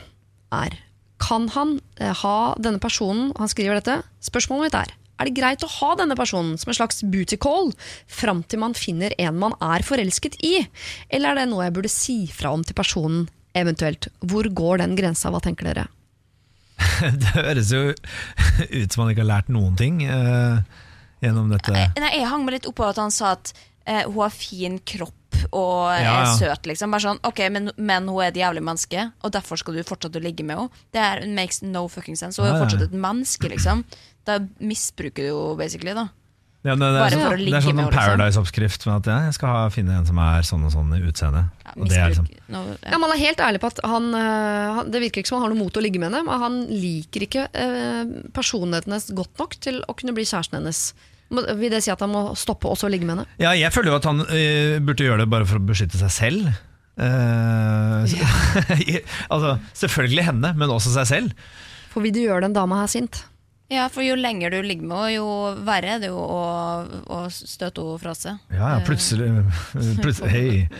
er 0.54 0.78
kan 1.18 1.48
han 1.56 1.78
eh, 1.98 2.14
ha 2.14 2.54
denne 2.62 2.78
personen 2.78 3.32
Han 3.38 3.50
skriver 3.50 3.80
dette. 3.80 4.00
Spørsmålet 4.22 4.68
mitt 4.68 4.78
er 4.78 4.94
er 5.18 5.26
det 5.26 5.34
greit 5.34 5.64
å 5.66 5.70
ha 5.80 5.94
denne 5.98 6.14
personen 6.14 6.54
som 6.60 6.70
en 6.70 6.76
slags 6.78 7.02
booty 7.02 7.34
call 7.42 7.72
fram 8.06 8.44
til 8.46 8.60
man 8.62 8.76
finner 8.78 9.14
en 9.18 9.38
man 9.40 9.56
er 9.58 9.82
forelsket 9.82 10.38
i? 10.46 10.60
Eller 11.10 11.32
er 11.32 11.40
det 11.40 11.48
noe 11.50 11.66
jeg 11.66 11.74
burde 11.74 11.90
si 11.90 12.18
fra 12.30 12.52
om 12.54 12.62
til 12.62 12.78
personen, 12.78 13.26
eventuelt? 13.58 14.06
Hvor 14.22 14.46
går 14.46 14.78
den 14.84 14.94
grensa, 14.98 15.32
hva 15.34 15.42
tenker 15.42 15.66
dere? 15.66 15.88
det 17.22 17.32
høres 17.34 17.72
jo 17.74 17.82
ut 17.90 18.94
som 18.94 19.02
han 19.02 19.10
ikke 19.10 19.24
har 19.24 19.32
lært 19.32 19.50
noen 19.50 19.74
ting 19.78 20.04
eh, 20.06 20.62
gjennom 21.24 21.48
dette. 21.52 21.72
Nei, 21.98 22.12
jeg 22.18 22.28
hang 22.30 22.44
meg 22.46 22.58
litt 22.58 22.68
oppå 22.70 22.86
at 22.88 23.00
han 23.02 23.10
sa 23.14 23.32
at 23.36 23.52
eh, 23.86 24.04
hun 24.06 24.20
har 24.22 24.34
fin 24.34 24.78
kropp 24.84 25.14
og 25.54 25.92
Ja, 25.94 26.14
er 26.24 26.32
søt, 26.38 26.66
liksom. 26.66 26.90
Bare 26.90 27.04
sånn, 27.04 27.20
ok, 27.22 27.44
men, 27.54 27.70
men 27.76 28.08
hun 28.10 28.22
er 28.24 28.32
et 28.32 28.38
jævlig 28.40 28.62
menneske, 28.64 29.08
og 29.22 29.32
derfor 29.36 29.60
skal 29.60 29.76
du 29.78 29.84
fortsette 29.86 30.18
å 30.18 30.24
ligge 30.24 30.42
med 30.46 30.58
henne. 30.58 30.84
Det 30.94 31.02
er, 31.04 31.22
makes 31.30 31.60
no 31.62 31.84
fucking 31.92 32.18
sense. 32.18 32.40
Hun 32.40 32.48
er 32.48 32.56
jo 32.56 32.62
fortsatt 32.64 32.86
et 32.88 32.96
menneske, 32.96 33.50
liksom. 33.52 33.84
Da 34.26 34.40
misbruker 34.58 35.28
du 35.28 35.30
henne 35.30 35.58
basically, 35.60 35.94
da. 35.94 36.08
Ja, 36.66 36.74
det, 36.74 36.88
det, 36.90 37.00
er, 37.00 37.14
sånn- 37.14 37.38
det 37.38 37.54
er 37.54 37.62
sånn 37.62 37.78
liksom. 37.78 37.92
Paradise-oppskrift. 37.94 38.86
Men 38.88 38.96
at 38.98 39.06
ja, 39.08 39.18
Jeg 39.28 39.36
skal 39.36 39.52
ha, 39.54 39.60
finne 39.72 39.94
en 40.00 40.08
som 40.08 40.18
er 40.20 40.42
sånn 40.44 40.64
og 40.66 40.72
sånn 40.74 40.90
i 40.96 40.98
utseende. 41.06 41.44
Ja, 41.62 41.74
liksom, 41.78 42.26
ja. 42.50 42.62
Ja, 42.82 42.98
Man 42.98 43.12
er 43.14 43.20
helt 43.20 43.40
ærlig 43.44 43.60
på 43.62 43.70
at 43.70 43.78
han, 43.86 44.08
øh, 44.16 44.74
han 44.80 44.90
Det 44.90 45.00
virker 45.04 45.22
ikke 45.22 45.30
som 45.30 45.38
han 45.38 45.46
har 45.46 45.54
noe 45.54 45.62
mot 45.62 45.78
å 45.78 45.84
ligge 45.84 46.00
med 46.02 46.10
henne, 46.10 46.24
men 46.26 46.42
han 46.42 46.58
liker 46.66 47.24
ikke 47.28 47.44
øh, 47.54 48.10
personligheten 48.34 48.90
hennes 48.90 49.06
godt 49.14 49.38
nok 49.38 49.54
til 49.62 49.78
å 49.86 49.94
kunne 49.94 50.16
bli 50.18 50.26
kjæresten 50.26 50.58
hennes. 50.58 50.82
Må- 51.34 51.44
Vil 51.60 51.70
det 51.74 51.82
si 51.84 51.92
at 51.92 52.00
han 52.00 52.12
må 52.12 52.22
stoppe 52.40 52.70
også 52.70 52.88
å 52.88 52.92
ligge 52.92 53.04
med 53.04 53.18
henne? 53.18 53.26
ja, 53.42 53.52
jeg 53.58 53.72
føler 53.74 53.92
jo 53.92 53.98
at 54.00 54.08
han 54.08 54.22
uh, 54.24 54.78
burde 54.80 55.04
gjøre 55.04 55.24
det 55.24 55.30
bare 55.32 55.48
for 55.48 55.60
å 55.60 55.66
beskytte 55.68 56.00
seg 56.00 56.14
selv. 56.14 56.52
Uh, 56.98 58.02
ja. 58.10 58.28
altså, 59.34 59.56
selvfølgelig 59.78 60.24
henne, 60.32 60.54
men 60.58 60.72
også 60.72 60.94
seg 60.96 61.10
selv. 61.10 61.50
For 61.92 62.04
vil 62.04 62.14
du 62.16 62.22
gjøre 62.24 62.48
den 62.48 62.56
dama 62.56 62.82
her 62.82 62.90
sint? 62.90 63.24
ja, 63.68 63.84
for 63.92 64.00
jo 64.00 64.14
lenger 64.16 64.54
du 64.54 64.62
ligger 64.64 64.86
med 64.88 64.96
henne, 64.96 65.08
jo 65.18 65.24
verre 65.66 65.90
er 65.98 65.98
det 66.00 66.08
jo 66.08 66.16
å, 66.16 66.44
å 67.12 67.18
støte 67.28 67.82
henne 67.84 68.00
fra 68.00 68.14
seg. 68.16 68.38
Ja, 68.48 68.70
ja, 68.72 68.78
plutselig, 68.86 69.26
plutselig. 70.04 70.70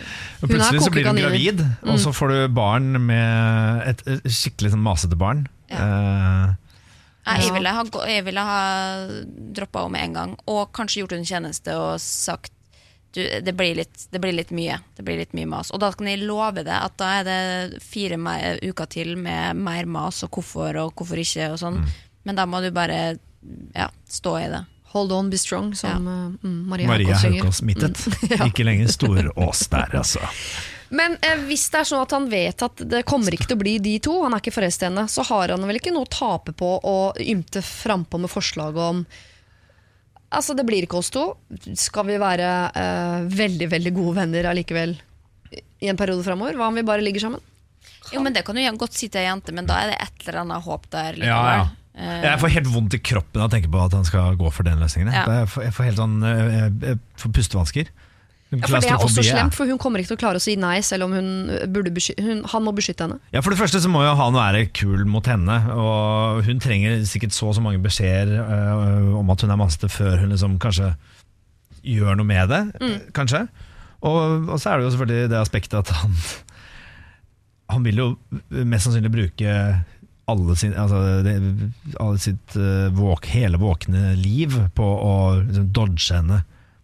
Og 0.41 0.47
Hun 0.47 0.55
er 0.55 0.55
plutselig 0.55 0.81
så 0.87 0.93
blir 0.95 1.05
hun 1.05 1.19
gravid, 1.21 1.61
gravid, 1.61 1.85
og 1.85 2.01
så 2.01 2.13
får 2.17 2.33
du 2.33 2.39
barn 2.57 2.89
med 3.05 3.83
et, 3.91 4.01
et 4.09 4.33
skikkelig 4.33 4.73
sånn 4.73 4.81
masete 4.81 5.19
barn. 5.21 5.45
Eh, 5.69 6.49
Nei, 7.29 7.43
jeg 7.45 7.55
ville 7.55 7.73
ha, 7.75 7.83
jeg 8.09 8.25
ville 8.27 8.45
ha 8.51 8.61
droppa 9.57 9.85
henne 9.85 9.95
med 9.95 10.07
en 10.07 10.17
gang, 10.19 10.37
og 10.49 10.71
kanskje 10.75 11.03
gjort 11.03 11.15
henne 11.15 11.25
en 11.27 11.29
tjeneste 11.29 11.75
og 11.77 12.01
sagt 12.03 12.53
du, 13.11 13.23
det, 13.41 13.53
blir 13.57 13.73
litt, 13.79 14.03
det 14.13 14.19
blir 14.21 14.35
litt 14.37 14.51
mye. 14.53 14.75
Det 14.93 15.01
blir 15.05 15.17
litt 15.17 15.31
mye 15.33 15.47
mas. 15.49 15.71
Og 15.73 15.81
da 15.81 15.89
kan 15.97 16.05
jeg 16.11 16.21
love 16.21 16.61
deg 16.61 16.75
at 16.75 16.93
da 17.01 17.07
er 17.19 17.23
det 17.25 17.79
fire 17.81 18.19
mer, 18.21 18.59
uker 18.61 18.89
til 18.91 19.15
med 19.17 19.57
mer 19.57 19.89
mas 19.89 20.21
og 20.25 20.37
hvorfor 20.37 20.77
og 20.83 20.93
hvorfor 20.93 21.21
ikke 21.21 21.47
og 21.55 21.57
sånn. 21.63 21.79
Men 22.27 22.37
da 22.37 22.45
må 22.45 22.61
du 22.61 22.69
bare 22.75 23.17
ja, 23.73 23.89
stå 24.09 24.35
i 24.43 24.49
det. 24.53 24.61
Hold 24.89 25.11
on, 25.13 25.29
be 25.29 25.37
strong, 25.37 25.75
som 25.77 25.89
ja. 25.89 26.19
mm, 26.41 26.61
Maria, 26.69 26.87
Maria 26.89 27.13
Haukås 27.13 27.21
synger. 27.21 27.43
Haukås 27.43 27.61
mittet. 27.61 28.05
Ja. 28.31 28.45
Ikke 28.49 28.65
lenger 28.65 28.89
Storås 28.89 29.67
der, 29.69 29.97
altså. 30.01 30.21
Men 30.89 31.17
eh, 31.21 31.41
hvis 31.49 31.67
det 31.69 31.81
er 31.83 31.89
sånn 31.89 32.01
at 32.03 32.13
han 32.15 32.27
vet 32.31 32.63
at 32.65 32.81
det 32.89 33.03
kommer 33.09 33.35
ikke 33.35 33.49
til 33.51 33.57
å 33.59 33.61
bli 33.61 33.75
de 33.83 33.95
to, 34.03 34.15
han 34.23 34.33
er 34.33 34.41
ikke 34.41 34.55
forelsket 34.55 34.87
i 34.87 34.89
henne, 34.89 35.05
så 35.11 35.25
har 35.27 35.53
han 35.53 35.67
vel 35.69 35.77
ikke 35.77 35.93
noe 35.93 36.07
å 36.07 36.13
tape 36.13 36.55
på 36.57 36.71
å 36.81 36.95
ymte 37.21 37.61
frampå 37.65 38.21
med 38.21 38.31
forslag 38.33 38.77
om 38.89 39.03
Altså, 40.29 40.53
det 40.53 40.61
blir 40.61 40.85
ikke 40.85 40.99
oss 40.99 41.07
to. 41.09 41.23
Skal 41.73 42.05
vi 42.05 42.19
være 42.21 42.49
eh, 42.77 43.23
veldig, 43.33 43.65
veldig 43.71 43.93
gode 43.95 44.11
venner 44.19 44.45
allikevel 44.51 44.91
i 45.57 45.89
en 45.89 45.97
periode 45.97 46.21
framover? 46.21 46.53
Hva 46.59 46.67
om 46.69 46.77
vi 46.77 46.83
bare 46.85 47.01
ligger 47.01 47.23
sammen? 47.23 47.41
Jo, 48.13 48.21
men 48.21 48.35
Det 48.37 48.43
kan 48.45 48.53
du 48.53 48.61
godt 48.77 48.93
si 48.93 49.09
til 49.09 49.23
ei 49.23 49.25
jente, 49.25 49.55
men 49.57 49.65
da 49.65 49.79
er 49.81 49.89
det 49.89 49.97
et 50.05 50.27
eller 50.27 50.43
annet 50.43 50.67
håp 50.67 50.85
der. 50.93 51.17
Ja, 51.25 51.39
ja. 51.55 51.63
Eh, 51.97 52.21
Jeg 52.27 52.41
får 52.43 52.53
helt 52.59 52.69
vondt 52.69 52.93
i 52.93 53.01
kroppen 53.01 53.41
av 53.41 53.49
å 53.49 53.53
tenke 53.55 53.71
på 53.73 53.81
at 53.81 53.97
han 53.97 54.05
skal 54.05 54.37
gå 54.37 54.51
for 54.53 54.69
den 54.69 54.77
løsningen. 54.81 55.09
Ja. 55.17 55.25
Jeg, 55.41 55.49
får, 55.49 55.65
jeg 55.65 55.75
får 55.79 55.89
helt 55.89 56.01
sånn 56.03 56.15
eh, 56.21 56.69
jeg 56.93 56.99
får 57.23 57.33
pustevansker. 57.39 57.91
Ja, 58.49 58.65
for 58.65 58.81
Det 58.81 58.89
er 58.89 59.03
også 59.05 59.21
slemt, 59.21 59.53
for 59.53 59.69
hun 59.69 59.77
kommer 59.77 60.01
ikke 60.01 60.15
til 60.15 60.17
å 60.17 60.21
klare 60.23 60.39
å 60.39 60.41
si 60.41 60.55
nei, 60.57 60.79
selv 60.81 61.05
om 61.05 61.11
hun 61.13 61.27
burde 61.69 61.91
hun, 62.17 62.41
han 62.49 62.63
må 62.65 62.73
beskytte 62.73 63.05
henne. 63.05 63.19
Ja, 63.29 63.43
For 63.45 63.53
det 63.53 63.59
første 63.59 63.81
så 63.83 63.91
må 63.93 64.01
jo 64.01 64.15
han 64.17 64.33
være 64.33 64.63
kul 64.73 65.03
mot 65.05 65.27
henne, 65.29 65.59
og 65.75 66.41
hun 66.47 66.61
trenger 66.63 67.03
sikkert 67.05 67.35
så 67.35 67.51
og 67.51 67.59
så 67.59 67.61
mange 67.61 67.81
beskjeder 67.83 68.39
øh, 68.41 69.11
om 69.19 69.29
at 69.29 69.45
hun 69.45 69.53
er 69.53 69.59
masete 69.59 69.89
før 69.93 70.17
hun 70.23 70.33
liksom 70.33 70.57
kanskje 70.61 70.95
gjør 71.85 72.17
noe 72.17 72.25
med 72.25 72.49
det. 72.49 72.63
Mm. 72.81 72.97
Kanskje. 73.13 73.43
Og, 74.01 74.49
og 74.49 74.57
så 74.57 74.71
er 74.71 74.79
det 74.79 74.87
jo 74.87 74.95
selvfølgelig 74.95 75.29
det 75.29 75.39
aspektet 75.41 75.81
at 75.81 75.89
han 75.99 76.13
Han 77.69 77.83
vil 77.85 77.99
jo 77.99 78.05
mest 78.65 78.87
sannsynlig 78.87 79.11
bruke 79.13 79.55
alle 80.29 80.55
sin, 80.57 80.73
altså 80.73 81.21
det, 81.25 81.35
alle 82.01 82.17
sitt 82.21 82.55
øh, 82.57 82.87
våk, 82.97 83.27
hele 83.29 83.59
våkne 83.61 84.15
liv 84.17 84.55
på 84.73 84.87
å 84.87 85.13
liksom, 85.43 85.67
dodge 85.73 86.15
henne 86.15 86.39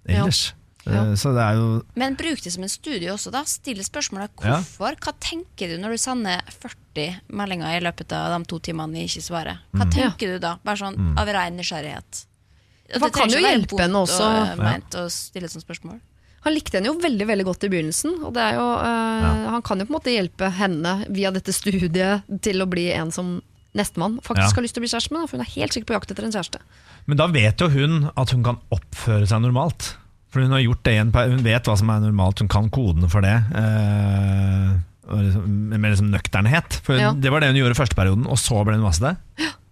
ellers. 0.06 0.44
Ja. 0.52 0.65
Eh, 0.86 1.14
Så 1.18 1.34
det 1.34 1.42
er 1.42 1.56
jo 1.58 1.84
Men 1.96 2.16
bruk 2.16 2.42
det 2.44 2.52
som 2.54 2.64
en 2.64 2.70
studie 2.70 3.10
også, 3.10 3.32
da. 3.32 3.44
Stille 3.44 3.84
spørsmålet 3.84 4.30
hvorfor. 4.38 4.96
Hva 5.02 5.14
tenker 5.20 5.68
du 5.74 5.78
når 5.82 5.96
du 5.96 5.98
sender 5.98 6.42
40 6.62 7.22
meldinger 7.30 7.78
i 7.78 7.82
løpet 7.84 8.12
av 8.14 8.36
de 8.40 8.46
to 8.46 8.60
timene 8.60 8.94
vi 8.94 9.06
ikke 9.08 9.24
svarer? 9.26 9.60
Mm. 9.74 9.80
Hva 9.82 9.88
tenker 9.92 10.28
du 10.36 10.40
da? 10.40 10.58
Bare 10.64 10.78
sånn 10.78 11.18
av 11.18 11.28
ren 11.28 11.58
nysgjerrighet. 11.58 12.26
Hva 12.94 13.00
Man 13.02 13.12
kan 13.12 13.30
jo 13.34 13.40
hjelpe 13.42 13.80
henne 13.82 14.04
også. 14.06 14.22
og, 14.22 14.48
eh, 14.60 14.62
meint 14.62 14.92
å 15.02 15.10
stille 15.10 15.46
et 15.46 15.52
sånt 15.52 15.66
spørsmål. 15.66 16.00
Han 16.46 16.54
likte 16.54 16.78
henne 16.78 16.86
jo 16.86 17.00
veldig 17.02 17.26
veldig 17.26 17.46
godt 17.46 17.64
i 17.66 17.70
begynnelsen. 17.70 18.24
Og 18.24 18.34
det 18.36 18.44
er 18.44 18.54
jo, 18.54 18.68
eh, 18.78 19.50
Han 19.50 19.62
kan 19.64 19.80
jo 19.80 19.86
på 19.86 19.96
en 19.96 20.00
måte 20.00 20.14
hjelpe 20.14 20.52
henne 20.54 21.08
via 21.10 21.32
dette 21.32 21.52
studiet 21.52 22.22
til 22.42 22.62
å 22.62 22.70
bli 22.70 22.92
en 22.94 23.10
som 23.12 23.42
nestemann 23.74 24.20
faktisk 24.22 24.54
Ja. 24.54 24.56
har 24.56 24.64
lyst 24.64 24.74
til 24.76 24.84
å 24.84 24.86
bli 24.86 24.94
kjæreste 24.94 25.12
med. 25.12 25.30
For 25.30 25.38
hun 25.38 25.46
er 25.46 25.50
helt 25.50 25.72
sikkert 25.74 25.88
på 25.88 26.00
jakt 26.00 26.12
etter 26.12 26.24
en 26.24 26.32
kjæreste. 26.32 26.60
Men 27.08 27.18
da 27.18 27.28
vet 27.28 27.58
jo 27.58 27.70
hun 27.70 28.12
at 28.16 28.30
hun 28.30 28.44
kan 28.44 28.60
oppføre 28.72 29.28
seg 29.28 29.42
normalt. 29.42 29.96
For 30.36 30.44
hun 30.44 30.52
har 30.52 30.60
gjort 30.66 30.82
det 30.84 30.92
igjen, 30.98 31.14
Hun 31.16 31.44
vet 31.46 31.64
hva 31.70 31.78
som 31.80 31.90
er 31.94 32.02
normalt, 32.04 32.42
hun 32.44 32.50
kan 32.52 32.68
kodene 32.76 33.08
for 33.10 33.24
det. 33.24 33.38
Eh, 33.56 34.74
liksom, 35.16 35.46
med 35.72 35.92
liksom 35.94 36.12
nøkternhet. 36.12 36.82
For 36.84 37.00
Ja. 37.00 37.14
det 37.14 37.32
var 37.32 37.40
det 37.40 37.54
hun 37.54 37.62
gjorde 37.64 37.78
første 37.80 37.96
perioden, 37.96 38.28
og 38.28 38.36
så 38.42 38.66
ble 38.68 38.76
hun 38.76 38.84
massete. 38.84 39.16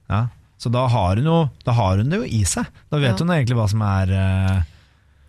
Ja. 0.09 0.27
Så 0.57 0.71
da 0.71 0.85
har, 0.87 1.17
hun 1.19 1.25
jo, 1.27 1.49
da 1.65 1.73
har 1.75 1.97
hun 1.99 2.09
det 2.09 2.21
jo 2.21 2.23
i 2.23 2.43
seg. 2.47 2.65
Da 2.89 2.97
vet 2.97 3.19
Ja. 3.19 3.25
hun 3.25 3.27
egentlig 3.35 3.57
hva 3.59 3.67
som 3.69 3.81
er 3.81 4.07
eh, 4.13 4.61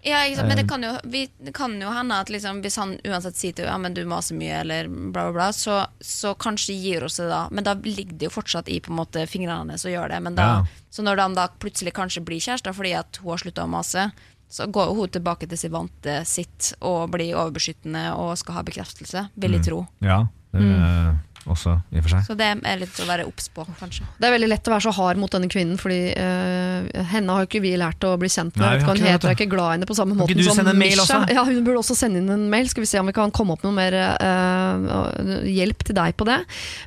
Ja, 0.06 0.18
sant? 0.36 0.48
Men 0.48 0.58
Eh. 0.58 0.62
det 0.62 0.68
kan 0.68 0.82
jo, 0.82 0.92
vi, 1.08 1.28
det 1.42 1.54
kan 1.54 1.80
jo 1.80 1.88
hende 1.90 2.12
at 2.20 2.28
liksom, 2.28 2.60
hvis 2.62 2.76
han 2.76 2.98
uansett 3.08 3.34
sier 3.40 3.54
til 3.56 3.64
henne 3.64 3.72
ja, 3.72 3.78
men 3.78 3.94
du 3.94 4.04
maser 4.04 4.36
mye, 4.36 4.60
eller 4.60 4.86
bla, 4.86 5.32
bla, 5.32 5.32
bla, 5.32 5.46
så, 5.52 5.86
så 5.98 6.34
kanskje 6.36 6.76
gir 6.78 7.00
hun 7.00 7.08
seg 7.08 7.30
da. 7.30 7.48
Men 7.50 7.64
da 7.64 7.72
ligger 7.74 8.12
det 8.18 8.28
jo 8.28 8.34
fortsatt 8.36 8.68
i 8.68 8.80
på 8.84 8.92
en 8.92 8.98
måte 9.00 9.26
fingrene 9.26 9.64
hennes 9.64 9.82
å 9.82 9.88
gjøre 9.90 10.10
det. 10.10 10.22
Men 10.22 10.34
da, 10.36 10.42
Ja. 10.42 10.64
Så 10.94 11.02
når 11.02 11.16
de 11.16 11.34
da 11.34 11.48
plutselig 11.58 11.92
kanskje 11.96 12.22
blir 12.22 12.38
kjærester 12.38 12.70
fordi 12.76 12.92
at 12.94 13.16
hun 13.16 13.30
har 13.32 13.38
slutta 13.38 13.64
å 13.64 13.68
mase, 13.68 14.12
så 14.54 14.68
går 14.70 14.92
hun 14.94 15.10
tilbake 15.10 15.48
til 15.50 15.58
sitt 15.58 15.72
vante 15.74 16.20
sitt 16.28 16.72
og 16.86 17.08
blir 17.14 17.34
overbeskyttende 17.34 18.06
og 18.14 18.36
skal 18.38 18.60
ha 18.60 18.66
bekreftelse, 18.66 19.26
vil 19.34 19.56
jeg 19.58 19.66
tro. 19.66 19.80
Ja, 20.04 20.22
det 20.54 20.62
jeg 20.68 21.16
også, 21.50 21.74
i 21.92 21.98
og 22.00 22.04
for 22.06 22.14
seg. 22.14 22.24
Så 22.26 22.34
det 22.38 22.46
er 22.56 22.78
litt 22.80 22.98
å 23.02 23.06
være 23.08 23.26
obs 23.28 23.50
på, 23.52 23.64
kanskje. 23.78 24.06
Det 24.20 24.28
er 24.28 24.34
veldig 24.34 24.48
lett 24.48 24.68
å 24.68 24.72
være 24.72 24.84
så 24.86 24.92
hard 24.96 25.20
mot 25.20 25.32
denne 25.34 25.50
kvinnen, 25.52 25.76
Fordi 25.80 25.98
uh, 26.16 27.04
henne 27.12 27.36
har 27.36 27.44
jo 27.44 27.48
ikke 27.50 27.62
vi 27.64 27.74
lært 27.80 28.06
å 28.06 28.14
bli 28.20 28.30
kjent 28.32 28.56
med. 28.56 28.64
Nei, 28.64 28.78
vi 28.78 28.86
har 28.86 28.90
hun 28.90 29.00
ikke 29.00 29.12
heter, 29.12 29.30
jeg 29.30 29.36
er 29.36 29.40
ikke 29.42 29.52
glad 29.52 29.68
i 29.68 29.76
henne 29.76 29.88
på 29.90 29.96
samme 29.98 30.16
Kan 30.16 30.22
måte 30.24 30.46
som 30.46 30.58
sende 30.60 30.74
en 30.74 30.80
mail 30.80 30.96
Misha. 30.96 31.20
Ja, 31.34 31.44
hun 31.48 31.60
burde 31.66 31.82
også 31.82 31.96
sende 31.98 32.22
inn 32.22 32.30
en 32.32 32.46
mail. 32.52 32.70
Skal 32.72 32.84
vi 32.84 32.90
se 32.90 33.02
om 33.02 33.10
vi 33.10 33.16
kan 33.16 33.34
komme 33.34 33.56
opp 33.56 33.64
med 33.64 33.70
noe 33.70 33.78
mer 33.78 33.96
uh, 34.24 35.44
hjelp 35.50 35.84
til 35.88 35.98
deg 35.98 36.16
på 36.20 36.28
det. 36.28 36.40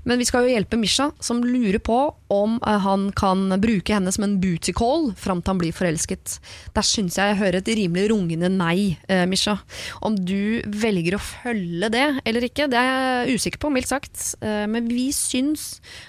Men 0.10 0.22
vi 0.22 0.28
skal 0.30 0.48
jo 0.48 0.54
hjelpe 0.56 0.80
Misha, 0.82 1.10
som 1.24 1.44
lurer 1.46 1.80
på 1.84 2.00
om 2.34 2.58
uh, 2.66 2.78
han 2.84 3.10
kan 3.18 3.48
bruke 3.62 3.94
henne 3.94 4.14
som 4.14 4.26
en 4.28 4.38
booty 4.42 4.74
call 4.78 5.12
fram 5.20 5.44
til 5.44 5.54
han 5.54 5.62
blir 5.62 5.76
forelsket. 5.76 6.38
Der 6.76 6.86
syns 6.86 7.20
jeg 7.20 7.34
jeg 7.34 7.42
hører 7.42 7.62
et 7.62 7.72
rimelig 7.78 8.10
rungende 8.12 8.50
nei, 8.52 8.98
Misha. 9.30 9.58
Om 10.06 10.16
du 10.28 10.64
velger 10.68 11.18
å 11.18 11.22
følge 11.22 11.90
det 11.94 12.06
eller 12.28 12.46
ikke, 12.48 12.68
det 12.72 12.80
er 12.80 12.88
jeg 12.88 13.38
usikker 13.38 13.62
på, 13.62 13.72
mildt 13.74 13.92
sagt. 13.92 14.22
Eh, 14.48 14.66
men 14.72 14.88
vi 14.92 15.10
syns 15.16 15.68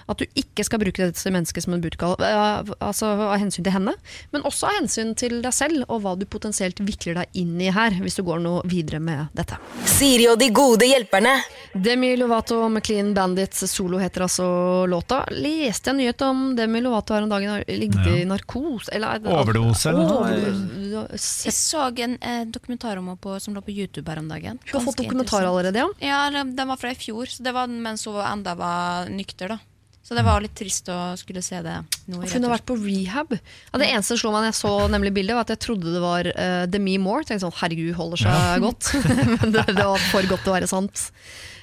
at 0.08 0.20
du 0.20 0.26
ikke 0.38 0.64
skal 0.66 0.80
bruke 0.82 1.08
dette 1.10 1.32
mennesket 1.34 1.64
som 1.64 1.74
en 1.76 1.82
call. 2.00 2.16
eh, 2.22 2.72
altså 2.84 3.10
av 3.28 3.36
hensyn 3.40 3.66
til 3.66 3.74
henne, 3.74 3.94
men 4.34 4.46
også 4.48 4.68
av 4.70 4.78
hensyn 4.80 5.14
til 5.18 5.40
deg 5.44 5.54
selv, 5.54 5.84
og 5.88 6.02
hva 6.04 6.14
du 6.18 6.26
potensielt 6.30 6.80
vikler 6.84 7.18
deg 7.22 7.40
inn 7.42 7.56
i 7.60 7.70
her, 7.74 7.96
hvis 8.02 8.18
du 8.18 8.24
går 8.26 8.42
noe 8.44 8.62
videre 8.68 9.00
med 9.02 9.34
dette. 9.36 9.58
Siri 9.88 10.28
og 10.30 10.38
de 10.40 10.50
gode 10.54 10.88
hjelperne. 10.88 11.34
Demi 11.74 12.14
Lovato 12.18 12.60
med 12.72 12.84
Clean 12.86 13.12
Bandits 13.16 13.64
solo 13.70 14.00
heter 14.00 14.26
altså 14.26 14.48
låta. 14.90 15.22
Leste 15.34 15.90
jeg 15.90 15.94
en 15.94 16.00
nyhet 16.02 16.24
om 16.26 16.44
Demi 16.58 16.82
Lovato 16.84 17.14
her 17.16 17.26
om 17.26 17.32
dagen 17.32 17.62
ligget 17.68 18.06
i 18.12 18.24
narkose? 18.28 18.92
Eller, 18.94 19.20
Overdose 19.28 19.90
eller 19.90 20.08
noe? 20.08 21.08
Jeg 21.08 21.54
så 21.54 21.88
en 22.08 22.16
eh, 22.22 22.44
dokumentar 22.48 23.00
om 23.00 23.10
henne 23.12 23.38
som 23.42 23.56
lå 23.56 23.62
på 23.64 23.74
YouTube 23.74 24.08
her 24.10 24.20
om 24.22 24.28
dagen. 24.30 24.58
Du 24.64 24.76
har 24.76 24.84
fått 24.84 25.00
dokumentar 25.02 25.46
allerede, 25.46 25.84
ja? 25.84 25.88
Ja, 26.08 26.44
den 26.44 26.68
var 26.68 26.76
fra 26.80 26.92
i 26.92 26.98
fjor, 26.98 27.26
så 27.30 27.44
det 27.44 27.52
var 27.56 27.68
mens 27.70 28.06
hun 28.06 28.16
enda 28.32 28.54
var 28.58 29.08
nykter. 29.12 29.54
da 29.54 29.58
Så 30.02 30.16
det 30.16 30.24
var 30.24 30.40
litt 30.40 30.54
trist 30.56 30.88
å 30.88 30.98
skulle 31.20 31.42
se 31.44 31.60
det 31.64 31.74
nå. 32.08 32.22
hun 32.22 32.46
har 32.46 32.54
vært 32.54 32.66
på 32.68 32.76
rehab. 32.80 33.34
Ja, 33.36 33.80
det 33.80 33.90
eneste 33.90 34.14
som 34.14 34.22
slo 34.22 34.32
meg 34.32 34.46
når 34.46 34.50
jeg 34.52 34.58
så 34.62 34.72
nemlig 34.88 35.12
bildet, 35.18 35.36
var 35.36 35.44
at 35.44 35.52
jeg 35.52 35.62
trodde 35.66 35.92
det 35.92 36.00
var 36.04 36.30
uh, 36.32 36.64
Demi 36.70 36.96
Moore. 37.02 37.26
Tenkte 37.28 37.44
sånn, 37.46 37.58
herregud, 37.60 37.92
holder 37.98 38.22
seg 38.24 38.64
godt. 38.64 38.92
men 39.34 39.52
det, 39.52 39.66
det 39.72 39.84
var 39.84 40.08
for 40.08 40.30
godt 40.30 40.46
til 40.46 40.54
å 40.54 40.56
være 40.56 40.70
sant. 40.70 41.08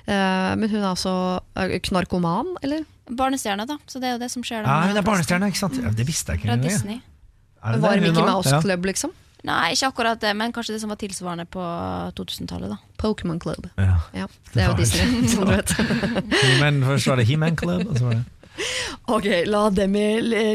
Uh, 0.06 0.54
men 0.62 0.70
hun 0.70 0.84
er 0.84 0.92
altså 0.92 1.16
eh, 1.58 1.80
knarkoman, 1.82 2.54
eller? 2.62 2.86
Barnestjerne, 3.10 3.66
da. 3.70 3.80
Så 3.90 3.98
det 4.02 4.12
er 4.12 4.18
jo 4.20 4.22
det 4.22 4.30
som 4.34 4.46
skjer. 4.46 4.62
da 4.66 4.70
Ja, 4.70 4.92
hun 4.92 5.00
er 5.02 5.06
barnestjerne, 5.06 5.50
ikke 5.50 5.64
sant? 5.64 5.78
Ja, 5.82 5.90
det 5.94 6.06
visste 6.06 6.34
jeg 6.36 6.44
ikke 6.44 6.54
Fra. 6.54 6.62
Disney. 6.62 7.02
Var 7.66 7.82
det, 7.82 8.02
Mickey? 8.06 8.22
Mouse 8.22 8.54
Ja. 8.54 8.62
Club, 8.62 8.86
liksom? 8.86 9.14
Nei, 9.46 9.72
ikke 9.76 9.92
akkurat 9.92 10.22
det, 10.24 10.32
men 10.38 10.54
kanskje 10.56 10.74
det 10.76 10.82
som 10.82 10.90
var 10.90 10.98
tilsvarende 11.02 11.46
på 11.54 11.62
2000-tallet. 12.18 12.72
da 12.74 12.78
Pokémon 13.02 13.38
Club. 13.42 13.68
Ja. 13.78 13.98
Ja, 14.16 14.26
det 14.54 14.64
er 14.64 14.72
jo 14.72 14.78
Disney, 14.80 15.28
som 15.30 15.46
du 15.46 15.52
vet. 15.54 15.74
He-Man, 16.42 16.82
først 16.88 17.12
var 17.12 17.20
det 17.22 17.28
He-Man 17.30 17.58
Club, 17.60 17.86
og 17.92 18.00
så 18.00 18.08
var 18.10 18.18
det 18.20 18.24
Ok, 19.12 19.26
la 19.52 19.66
Demi 19.76 20.06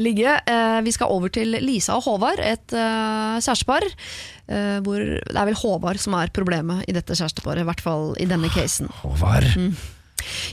ligge. 0.00 0.32
Eh, 0.48 0.78
vi 0.86 0.92
skal 0.96 1.12
over 1.12 1.28
til 1.28 1.52
Lisa 1.60 1.98
og 1.98 2.06
Håvard, 2.08 2.40
et 2.40 2.72
eh, 2.72 3.36
kjærestepar. 3.44 3.84
eh, 4.48 4.78
hvor 4.86 4.96
det 5.04 5.36
er 5.36 5.46
vel 5.50 5.58
Håvard 5.60 6.00
som 6.00 6.16
er 6.16 6.32
problemet 6.34 6.88
i 6.88 6.94
dette 6.96 7.12
kjæresteparet, 7.14 7.60
i 7.60 7.68
hvert 7.68 7.84
fall 7.84 8.14
i 8.18 8.24
denne 8.30 8.48
casen. 8.56 8.88
Håvard. 9.04 9.44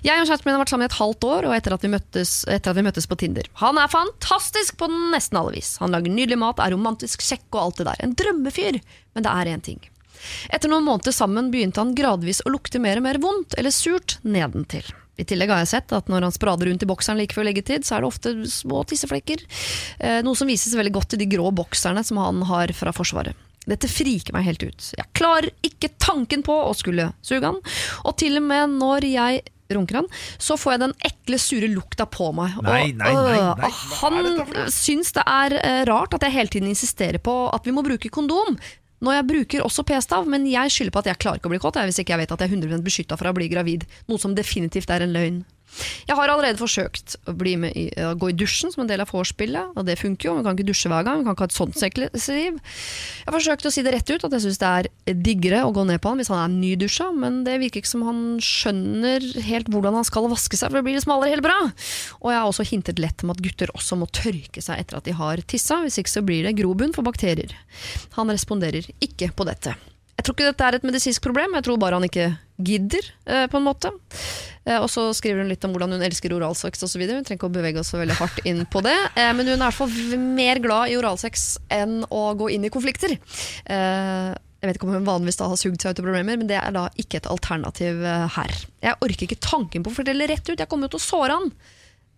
Jeg 0.05 0.21
og 0.21 0.29
kjæresten 0.29 0.49
min 0.49 0.57
har 0.57 0.63
vært 0.63 0.73
sammen 0.73 0.87
i 0.87 0.91
et 0.91 0.99
halvt 0.99 1.27
år, 1.27 1.47
og 1.49 1.55
etter 1.57 1.75
at, 1.75 1.87
møttes, 1.91 2.33
etter 2.51 2.73
at 2.73 2.79
vi 2.79 2.85
møttes 2.87 3.09
på 3.09 3.17
Tinder. 3.19 3.49
Han 3.61 3.79
er 3.81 3.91
fantastisk 3.91 4.77
på 4.79 4.89
nesten 5.13 5.39
alle 5.39 5.57
vis. 5.57 5.75
Han 5.83 5.93
lager 5.95 6.13
nydelig 6.13 6.39
mat, 6.41 6.61
er 6.63 6.75
romantisk 6.75 7.25
kjekk 7.25 7.47
og 7.53 7.61
alt 7.63 7.81
det 7.81 7.89
der. 7.89 8.03
En 8.05 8.15
drømmefyr. 8.17 8.81
Men 9.17 9.25
det 9.25 9.33
er 9.33 9.53
én 9.55 9.65
ting. 9.65 9.81
Etter 10.53 10.71
noen 10.71 10.85
måneder 10.85 11.13
sammen 11.13 11.51
begynte 11.53 11.81
han 11.81 11.95
gradvis 11.97 12.41
å 12.45 12.53
lukte 12.53 12.81
mer 12.81 12.99
og 12.99 13.05
mer 13.05 13.19
vondt 13.21 13.57
eller 13.57 13.73
surt 13.73 14.17
nedentil. 14.25 14.87
I 15.17 15.25
tillegg 15.25 15.49
har 15.49 15.63
jeg 15.63 15.71
sett 15.71 15.93
at 15.97 16.09
når 16.11 16.27
han 16.27 16.35
sprader 16.35 16.69
rundt 16.69 16.83
i 16.85 16.89
bokseren 16.89 17.17
like 17.17 17.33
før 17.33 17.47
leggetid, 17.47 17.85
så 17.85 17.97
er 17.97 18.03
det 18.03 18.09
ofte 18.11 18.33
små 18.53 18.83
tisseflekker. 18.85 19.41
Eh, 19.97 20.19
noe 20.25 20.37
som 20.37 20.49
vises 20.49 20.77
veldig 20.77 20.93
godt 20.93 21.17
i 21.17 21.21
de 21.23 21.29
grå 21.31 21.49
bokserne 21.57 22.03
som 22.05 22.21
han 22.21 22.43
har 22.49 22.73
fra 22.77 22.93
Forsvaret. 22.93 23.37
Dette 23.67 23.89
friker 23.91 24.35
meg 24.35 24.45
helt 24.47 24.63
ut. 24.63 24.89
Jeg 24.95 25.11
klarer 25.17 25.49
ikke 25.65 25.89
tanken 25.99 26.45
på 26.45 26.53
å 26.69 26.71
skulle 26.77 27.09
suge 27.25 27.49
han, 27.49 27.57
og 28.05 28.15
til 28.21 28.39
og 28.39 28.45
med 28.47 28.77
når 28.77 29.09
jeg 29.09 29.41
runker 29.73 29.99
han, 30.01 30.07
så 30.39 30.55
får 30.59 30.73
jeg 30.75 30.81
den 30.85 30.95
ekle, 31.09 31.39
sure 31.41 31.67
lukta 31.71 32.05
på 32.09 32.29
meg. 32.37 32.55
Nei, 32.63 32.81
og, 32.91 32.97
nei, 33.01 33.11
nei, 33.13 33.37
nei. 33.59 33.69
øh, 33.71 33.85
Han 34.01 34.17
dette 34.23 34.45
for 34.47 34.59
noe? 34.61 34.73
syns 34.73 35.11
det 35.17 35.23
er 35.27 35.57
eh, 35.61 35.81
rart 35.89 36.13
at 36.17 36.23
jeg 36.27 36.35
hele 36.37 36.53
tiden 36.53 36.69
insisterer 36.71 37.19
på 37.23 37.37
at 37.53 37.65
vi 37.67 37.75
må 37.75 37.83
bruke 37.85 38.09
kondom. 38.13 38.57
Når 39.03 39.13
jeg 39.19 39.25
bruker 39.29 39.61
også 39.61 39.83
p-stav, 39.85 40.25
men 40.25 40.47
jeg 40.49 40.71
skylder 40.73 40.93
på 40.95 41.01
at 41.03 41.09
jeg 41.11 41.19
klarer 41.21 41.37
ikke 41.37 41.51
å 41.51 41.53
bli 41.53 41.59
kåt 41.61 41.75
jeg, 41.77 41.85
hvis 41.91 41.99
ikke 42.01 42.15
jeg 42.15 42.23
vet 42.23 42.31
at 42.33 42.41
jeg 42.41 42.49
er 42.49 42.55
100 42.57 42.81
beskytta 42.87 43.17
fra 43.19 43.29
å 43.29 43.35
bli 43.37 43.45
gravid. 43.51 43.83
Noe 44.09 44.17
som 44.17 44.33
definitivt 44.33 44.89
er 44.89 45.05
en 45.05 45.13
løgn. 45.13 45.43
Jeg 46.07 46.17
har 46.17 46.31
allerede 46.31 46.59
forsøkt 46.59 47.17
å 47.27 47.35
i, 47.47 47.87
å 48.03 48.13
gå 48.19 48.31
i 48.31 48.35
dusjen 48.37 48.73
som 48.73 48.83
en 48.83 48.89
del 48.89 49.03
av 49.03 49.11
vorspielet, 49.13 49.75
og 49.77 49.87
det 49.87 49.97
funker 49.99 50.29
jo. 50.29 50.35
Vi 50.37 50.45
kan 50.45 50.57
ikke 50.57 50.67
dusje 50.69 50.91
hver 50.91 51.05
gang, 51.07 51.21
vi 51.21 51.27
kan 51.27 51.37
ikke 51.37 51.45
ha 51.45 51.49
et 51.51 51.57
sånt 51.57 51.77
sexliv. 51.79 52.13
Jeg 52.17 53.27
har 53.27 53.35
forsøkt 53.35 53.67
å 53.67 53.73
si 53.73 53.83
det 53.85 53.93
rett 53.95 54.11
ut, 54.11 54.25
at 54.27 54.35
jeg 54.37 54.45
syns 54.45 54.61
det 54.61 54.71
er 54.71 55.17
diggere 55.25 55.63
å 55.67 55.73
gå 55.75 55.85
ned 55.87 56.01
på 56.03 56.11
han 56.11 56.21
hvis 56.21 56.31
han 56.33 56.43
er 56.43 56.55
nydusja, 56.55 57.09
men 57.15 57.43
det 57.47 57.57
virker 57.63 57.83
ikke 57.83 57.93
som 57.93 58.05
han 58.07 58.23
skjønner 58.43 59.25
helt 59.47 59.71
hvordan 59.73 59.99
han 59.99 60.07
skal 60.07 60.29
vaske 60.31 60.59
seg, 60.59 60.71
for 60.71 60.79
det 60.79 60.85
blir 60.87 60.97
liksom 60.97 61.15
aldri 61.17 61.33
helt 61.35 61.45
bra. 61.45 61.57
Og 62.21 62.31
jeg 62.33 62.39
har 62.39 62.49
også 62.49 62.67
hintet 62.71 63.01
lett 63.03 63.25
om 63.25 63.33
at 63.33 63.43
gutter 63.43 63.73
også 63.77 63.99
må 63.99 64.09
tørke 64.09 64.63
seg 64.63 64.81
etter 64.81 64.99
at 64.99 65.07
de 65.07 65.15
har 65.17 65.43
tissa, 65.49 65.81
hvis 65.83 65.99
ikke 66.01 66.15
så 66.17 66.25
blir 66.25 66.47
det 66.47 66.57
grobunn 66.59 66.95
for 66.95 67.07
bakterier. 67.07 67.53
Han 68.17 68.33
responderer 68.33 68.89
ikke 69.03 69.31
på 69.35 69.47
dette. 69.47 69.75
Jeg 70.17 70.25
tror 70.25 70.33
ikke 70.33 70.49
dette 70.49 70.67
er 70.67 70.77
et 70.79 70.85
medisinsk 70.87 71.21
problem, 71.23 71.53
jeg 71.59 71.67
tror 71.67 71.77
bare 71.81 71.99
han 71.99 72.07
ikke 72.07 72.31
gidder, 72.57 73.05
eh, 73.25 73.45
på 73.47 73.57
en 73.57 73.65
måte. 73.67 73.91
Eh, 74.65 74.77
og 74.77 74.89
så 74.89 75.07
skriver 75.15 75.43
hun 75.43 75.51
litt 75.51 75.63
om 75.65 75.73
hvordan 75.75 75.93
hun 75.95 76.05
elsker 76.05 76.33
oralsex 76.33 76.83
osv. 76.83 77.03
Hun 77.05 77.23
trenger 77.23 77.37
ikke 77.37 77.49
å 77.49 77.53
bevege 77.53 77.81
oss 77.81 77.91
så 77.93 78.01
veldig 78.01 78.17
hardt 78.17 78.41
inn 78.49 78.63
på 78.65 78.81
det. 78.85 78.97
Eh, 79.15 79.31
men 79.37 79.45
hun 79.45 79.55
er 79.55 79.61
i 79.61 79.67
hvert 79.67 79.77
fall 79.77 80.25
mer 80.37 80.61
glad 80.63 80.91
i 80.91 80.97
oralsex 80.99 81.47
enn 81.73 82.01
å 82.09 82.23
gå 82.37 82.49
inn 82.55 82.65
i 82.67 82.73
konflikter. 82.73 83.13
Jeg 83.67 84.65
vet 84.65 84.79
ikke 84.79 84.87
om 84.87 84.95
hun 84.95 85.05
vanligvis 85.05 85.37
da 85.37 85.51
har 85.51 85.59
sugd 85.61 85.77
seg 85.83 85.93
ut 85.93 86.01
av 86.01 86.07
problemer, 86.07 86.39
men 86.39 86.49
det 86.49 86.57
er 86.57 86.73
da 86.73 86.87
ikke 86.97 87.19
et 87.21 87.29
alternativ 87.29 88.01
her. 88.33 88.55
Jeg 88.81 88.97
orker 89.05 89.27
ikke 89.27 89.37
tanken 89.43 89.85
på 89.85 89.93
å 89.93 89.97
fortelle 89.99 90.27
rett 90.27 90.49
ut, 90.49 90.57
jeg 90.57 90.67
kommer 90.71 90.89
jo 90.89 90.95
til 90.97 91.03
å 91.03 91.05
såre 91.05 91.37
han. 91.37 91.51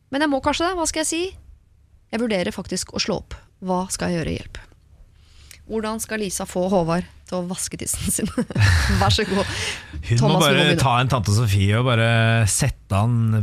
Men 0.10 0.24
jeg 0.24 0.32
må 0.32 0.40
kanskje 0.42 0.70
det, 0.70 0.78
hva 0.80 0.88
skal 0.90 1.04
jeg 1.04 1.12
si? 1.12 1.22
Jeg 2.10 2.24
vurderer 2.24 2.56
faktisk 2.56 2.96
å 2.96 3.04
slå 3.04 3.20
opp. 3.20 3.36
Hva 3.60 3.84
skal 3.92 4.14
jeg 4.14 4.22
gjøre? 4.22 4.38
Hjelp. 4.40 4.62
Hvordan 5.70 6.02
skal 6.02 6.24
Lisa 6.24 6.48
få 6.50 6.66
Håvard 6.72 7.06
til 7.30 7.40
å 7.40 7.46
vaske 7.46 7.78
tissen 7.78 8.10
sin? 8.10 8.30
Vær 9.02 9.14
så 9.14 9.26
god. 9.30 9.46
Hun 10.10 10.18
Thomas, 10.18 10.22
må 10.34 10.40
bare 10.42 10.78
ta 10.82 10.96
en 10.98 11.12
tante 11.12 11.36
Sofie 11.36 11.78
og 11.78 11.86
bare 11.92 12.12
sette 12.50 12.98
han 12.98 13.38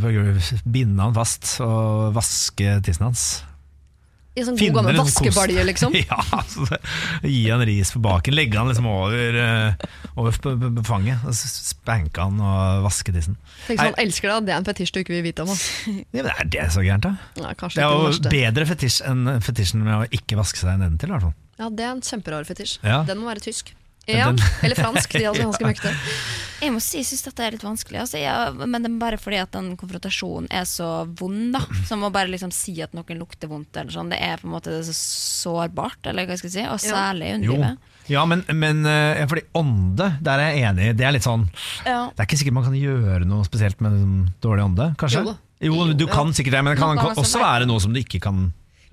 binde 0.67 0.99
han 1.05 1.15
fast 1.15 1.61
og 1.63 2.17
vaske 2.17 2.81
tissen 2.87 3.07
hans. 3.07 3.29
I 4.37 4.43
sånn 4.45 4.59
god 4.59 4.75
gammel 4.77 4.99
vaskebalje, 5.01 5.63
liksom. 5.65 5.95
ja, 6.11 6.19
så 6.45 6.67
Gi 7.25 7.47
han 7.49 7.63
ris 7.65 7.95
på 7.95 8.03
baken, 8.05 8.37
legge 8.37 8.59
han 8.61 8.69
liksom 8.69 8.89
over, 8.91 9.39
eh, 9.41 9.87
over 10.21 10.37
fanget. 10.85 11.23
Og 11.25 11.33
spanke 11.33 12.27
han 12.27 12.43
og 12.45 12.85
vaske 12.85 13.15
tissen. 13.17 13.39
Tenk 13.65 13.81
sånn, 13.81 13.97
elsker 14.03 14.35
deg, 14.35 14.51
det 14.51 14.53
er 14.53 14.61
en 14.61 14.69
fetisj 14.69 14.93
du 14.93 15.01
ikke 15.01 15.17
vil 15.17 15.25
vite 15.31 15.47
om. 15.47 15.55
Ja, 16.13 16.27
men 16.27 16.31
er 16.35 16.53
det 16.53 16.69
så 16.75 16.85
gærent, 16.85 17.09
da? 17.09 17.15
Nei, 17.41 17.57
Det 17.57 17.87
er 17.87 17.97
jo 17.97 18.13
bedre 18.29 18.69
fetisj 18.75 19.01
enn 19.09 19.25
fetisjen 19.47 19.87
med 19.87 20.03
å 20.03 20.07
ikke 20.21 20.37
vaske 20.43 20.61
seg 20.61 20.83
nedentil. 20.83 21.15
i 21.15 21.17
hvert 21.17 21.29
fall. 21.31 21.37
Ja, 21.59 21.71
det 21.73 21.85
er 21.87 21.95
en 21.95 22.05
kjemperar 22.05 22.45
fetisj. 22.49 22.79
Ja. 22.85 23.03
Den 23.09 23.23
må 23.23 23.31
være 23.31 23.45
tysk. 23.47 23.73
Ja, 24.07 24.29
Den- 24.31 24.39
eller 24.63 24.79
fransk. 24.79 25.17
De 25.17 25.25
er 25.25 25.33
altså 25.33 25.47
ganske 25.49 25.67
møkte. 25.67 25.95
Jeg 26.57 26.73
må 26.73 26.79
si, 26.81 26.97
jeg 26.97 27.05
syns 27.05 27.21
dette 27.27 27.45
er 27.45 27.53
litt 27.53 27.65
vanskelig. 27.67 27.99
Altså, 28.01 28.17
jeg, 28.17 28.55
men 28.57 28.81
det 28.81 28.89
er 28.89 28.95
bare 28.97 29.19
fordi 29.21 29.37
at 29.43 29.51
den 29.53 29.75
konfrontasjonen 29.77 30.47
er 30.49 30.63
så 30.65 30.87
vond. 31.21 31.51
da 31.53 31.61
Som 31.85 32.07
å 32.07 32.09
bare 32.15 32.31
liksom 32.33 32.49
si 32.55 32.73
at 32.81 32.95
noen 32.97 33.19
lukter 33.21 33.51
vondt. 33.51 33.77
Eller 33.77 33.93
sånn 33.93 34.09
Det 34.09 34.17
er 34.25 34.41
på 34.41 34.49
en 34.49 34.55
måte 34.55 34.79
så 34.87 34.95
sårbart, 34.97 36.01
eller 36.09 36.25
hva 36.25 36.39
skal 36.41 36.49
jeg 36.49 36.55
si. 36.55 36.65
Og 36.73 36.81
særlig 36.81 37.29
i 37.29 37.35
underlivet. 37.37 37.93
Ja, 38.09 38.23
men, 38.25 38.41
men 38.57 38.87
eh, 38.89 39.21
fordi 39.29 39.45
ånde, 39.59 40.09
der 40.25 40.41
er 40.47 40.55
jeg 40.55 40.65
enig. 40.71 40.89
Det 40.97 41.05
er 41.09 41.13
litt 41.19 41.27
sånn 41.27 41.45
Ja. 41.85 42.07
Det 42.15 42.23
er 42.25 42.29
ikke 42.31 42.39
sikkert 42.41 42.57
man 42.57 42.69
kan 42.71 42.79
gjøre 42.79 43.29
noe 43.29 43.45
spesielt 43.49 43.83
med 43.85 43.97
en 43.99 44.17
dårlig 44.47 44.65
ånde, 44.71 44.89
kanskje? 45.03 45.27
Jo. 45.27 45.37
Jo, 45.67 45.87
du 45.93 46.07
kan 46.09 46.33
sikkert 46.37 46.57
det, 46.57 46.65
men 46.65 46.73
det 46.77 46.81
kan 46.81 46.97
kan 47.01 47.17
også 47.21 47.41
være 47.43 47.67
noe 47.69 47.81
som 47.85 47.93
du 47.93 48.01
ikke 48.01 48.21
kan 48.25 48.47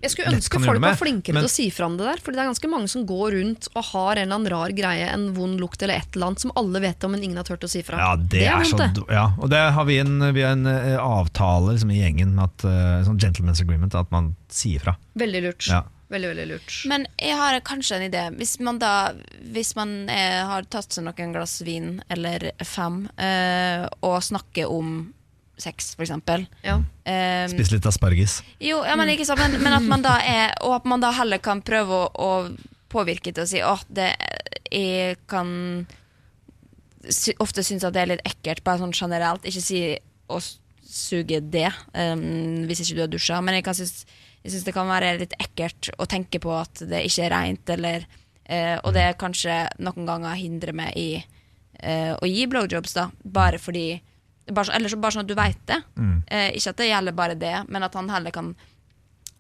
Jeg 0.04 0.12
skulle 0.14 0.34
ønske 0.36 0.60
folk 0.64 0.82
var 0.84 0.98
flinkere 1.00 1.38
men- 1.38 1.46
til 1.48 1.50
å 1.50 1.54
si 1.54 1.70
fra 1.74 1.88
om 1.88 1.96
det 1.98 2.06
der. 2.10 2.22
Fordi 2.24 2.38
det 2.38 2.44
er 2.44 2.52
ganske 2.52 2.70
mange 2.70 2.90
som 2.92 3.06
går 3.08 3.38
rundt 3.38 3.70
og 3.74 3.84
har 3.94 4.20
en 4.20 4.26
eller 4.28 4.36
annen 4.36 4.52
rar 4.54 4.76
greie, 4.76 5.08
en 5.14 5.30
vond 5.34 5.60
lukt 5.62 5.82
eller 5.82 5.96
et 6.04 6.16
eller 6.16 6.28
annet 6.32 6.44
som 6.44 6.54
alle 6.60 6.84
vet 6.84 7.04
om, 7.08 7.12
men 7.16 7.24
ingen 7.24 7.38
har 7.40 7.48
turt 7.48 7.64
å 7.64 7.72
si 7.72 7.82
fra. 7.88 7.98
Ja, 8.04 8.14
det, 8.20 8.44
er, 8.46 8.68
så 8.68 8.78
vondt, 8.78 9.00
det. 9.00 9.16
ja, 9.16 9.26
Og 9.40 9.50
det 9.50 9.64
har 9.74 9.86
vi 9.90 9.98
en, 10.04 10.20
vi 10.36 10.44
har 10.44 10.54
en 10.58 10.68
eh, 10.68 10.98
avtale 11.00 11.74
liksom, 11.74 11.92
i 11.96 12.02
gjengen, 12.04 12.36
at, 12.44 12.64
eh, 12.68 13.02
sånn 13.08 13.20
gentleman's 13.20 13.62
agreement, 13.64 13.96
at 13.96 14.12
man 14.12 14.36
sier 14.52 14.84
fra. 14.84 14.98
Veldig 15.16 15.44
lurt. 15.48 15.68
Ja. 15.72 15.84
Veldig, 16.14 16.30
veldig 16.36 16.48
lurt. 16.52 16.74
Men 16.86 17.08
jeg 17.18 17.34
har 17.40 17.58
kanskje 17.66 17.96
en 17.98 18.12
idé. 18.12 18.28
Hvis 18.38 18.60
man 18.62 18.78
da 18.78 19.14
Hvis 19.54 19.72
man 19.76 20.10
er, 20.10 20.44
har 20.46 20.62
tatt 20.70 20.94
seg 20.94 21.08
noen 21.08 21.34
glass 21.34 21.62
vin, 21.66 22.04
eller 22.14 22.52
fem, 22.62 23.08
eh, 23.18 23.88
og 24.04 24.20
snakker 24.22 24.70
om 24.70 25.14
sex, 25.58 25.94
for 25.96 26.06
eksempel 26.06 26.46
Ja. 26.64 26.80
Um, 26.82 27.52
Spise 27.52 27.76
litt 27.76 27.86
asparges. 27.86 28.40
Jo, 28.64 28.82
ja, 28.88 28.96
men, 29.00 29.12
ikke 29.14 29.28
sant, 29.28 29.42
men, 29.44 29.60
men 29.62 29.76
at 29.76 29.86
man 29.90 30.06
da 30.06 30.16
er 30.24 30.54
Og 30.64 30.78
at 30.80 30.88
man 30.90 31.04
da 31.04 31.12
heller 31.14 31.42
kan 31.44 31.62
prøve 31.66 31.94
å, 31.94 32.08
å 32.14 32.32
påvirke 32.94 33.34
til 33.34 33.44
å 33.44 33.50
si 33.50 33.62
åh, 33.66 33.84
det 33.90 34.14
Jeg 34.72 35.20
kan 35.30 35.86
sy 37.12 37.34
ofte 37.44 37.64
synes 37.66 37.84
at 37.84 37.96
det 37.96 38.04
er 38.04 38.12
litt 38.14 38.28
ekkelt, 38.28 38.64
bare 38.64 38.80
sånn 38.80 38.94
generelt. 38.96 39.44
Ikke 39.44 39.64
si 39.64 39.80
å 40.32 40.38
suge 40.94 41.42
det 41.42 41.68
um, 41.92 42.64
hvis 42.70 42.84
ikke 42.84 42.96
du 42.96 43.02
har 43.04 43.12
dusja, 43.12 43.42
men 43.44 43.58
jeg, 43.58 43.66
kan 43.66 43.76
synes, 43.76 44.06
jeg 44.44 44.54
synes 44.54 44.68
det 44.68 44.76
kan 44.76 44.88
være 44.88 45.10
litt 45.20 45.36
ekkelt 45.42 45.90
å 45.98 46.08
tenke 46.10 46.40
på 46.44 46.54
at 46.56 46.84
det 46.88 47.04
ikke 47.08 47.26
er 47.26 47.34
rent, 47.36 47.74
eller 47.76 48.06
uh, 48.08 48.78
Og 48.84 48.94
det 48.96 49.10
kanskje 49.22 49.66
noen 49.84 50.08
ganger 50.08 50.40
hindrer 50.40 50.78
meg 50.78 50.96
i 51.00 51.08
uh, 51.20 52.16
å 52.16 52.30
gi 52.30 52.48
blowjobs, 52.52 52.96
da, 52.96 53.10
bare 53.24 53.60
fordi 53.62 53.88
bare, 54.52 54.66
så- 54.66 54.74
Eller 54.76 54.90
så 54.90 55.00
bare 55.00 55.12
sånn 55.12 55.22
at 55.22 55.28
du 55.28 55.36
veit 55.36 55.66
det. 55.66 55.84
Eh, 56.28 56.52
ikke 56.58 56.70
at 56.70 56.78
det 56.78 56.90
gjelder 56.90 57.12
bare 57.16 57.36
det, 57.36 57.70
men 57.70 57.84
at 57.84 57.94
han 57.94 58.10
heller 58.10 58.32
kan 58.32 58.56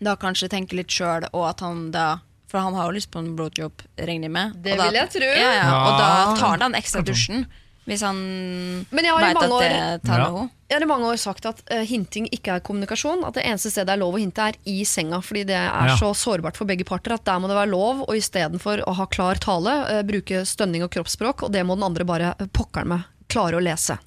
da 0.02 0.16
kanskje 0.16 0.50
tenke 0.50 0.74
litt 0.74 0.88
sjøl, 0.90 1.28
og 1.34 1.50
at 1.50 1.60
han 1.62 1.92
da 1.92 2.20
For 2.48 2.60
han 2.60 2.76
har 2.76 2.92
jo 2.92 2.98
lyst 3.00 3.10
på 3.10 3.18
en 3.18 3.36
blowjob, 3.36 3.72
regner 3.98 4.24
jeg 4.30 4.32
med. 4.32 4.62
Det 4.62 4.78
da- 4.78 4.84
vil 4.86 4.94
jeg 4.94 5.10
tro. 5.10 5.26
Ja, 5.26 5.52
ja, 5.58 5.86
og 5.88 5.98
da 5.98 6.36
tar 6.40 6.50
han 6.58 6.60
den 6.72 6.74
ekstra 6.80 7.02
dusjen. 7.04 7.48
Hvis 7.88 8.02
han 8.02 8.86
veit 8.92 9.06
at 9.10 9.42
det 9.42 10.04
tar 10.06 10.20
Ja. 10.20 10.26
henne. 10.30 10.50
Jeg 10.70 10.80
har 10.80 10.82
i 10.84 10.86
mange 10.86 11.06
år 11.06 11.18
sagt 11.18 11.46
at 11.46 11.62
uh, 11.72 11.84
hinting 11.84 12.28
ikke 12.32 12.54
er 12.56 12.60
kommunikasjon. 12.62 13.26
At 13.26 13.34
det 13.34 13.44
eneste 13.44 13.70
stedet 13.72 13.88
det 13.88 13.94
er 13.94 13.98
lov 14.06 14.14
å 14.14 14.20
hinte, 14.20 14.38
er 14.40 14.54
i 14.66 14.84
senga. 14.84 15.20
Fordi 15.22 15.44
det 15.46 15.56
er 15.56 15.88
Ja. 15.88 15.96
så 15.98 16.14
sårbart 16.14 16.56
for 16.56 16.66
begge 16.66 16.86
parter 16.86 17.14
at 17.14 17.24
der 17.26 17.40
må 17.40 17.48
det 17.48 17.58
være 17.58 17.72
lov, 17.72 18.02
og 18.08 18.16
istedenfor 18.16 18.84
å 18.86 18.94
ha 18.96 19.06
klar 19.08 19.36
tale, 19.40 20.00
uh, 20.00 20.04
bruke 20.04 20.46
stønning 20.46 20.84
og 20.84 20.92
kroppsspråk, 20.92 21.44
og 21.44 21.52
det 21.52 21.66
må 21.66 21.76
den 21.76 21.84
andre 21.84 22.06
bare 22.06 22.36
pokkeren 22.54 22.88
meg 22.88 23.04
klare 23.34 23.58
å 23.60 23.64
lese. 23.66 23.98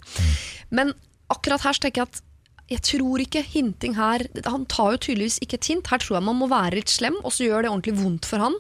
Men 0.71 0.95
akkurat 1.33 1.67
her 1.67 1.77
så 1.77 1.87
tenker 1.87 2.05
jeg 2.05 2.13
at 2.15 2.23
jeg 2.67 2.83
tror 2.83 3.23
ikke 3.23 3.45
hinting 3.47 3.93
her 3.95 4.25
Han 4.51 4.65
tar 4.67 4.97
jo 4.97 4.99
tydeligvis 5.05 5.37
ikke 5.45 5.55
et 5.61 5.69
hint. 5.71 5.87
Her 5.93 6.01
tror 6.03 6.17
jeg 6.19 6.25
man 6.27 6.35
må 6.41 6.49
være 6.51 6.81
litt 6.81 6.91
slem, 6.91 7.15
og 7.23 7.31
så 7.35 7.47
gjør 7.47 7.63
det 7.63 7.71
ordentlig 7.71 7.95
vondt 8.01 8.27
for 8.27 8.43
han. 8.43 8.57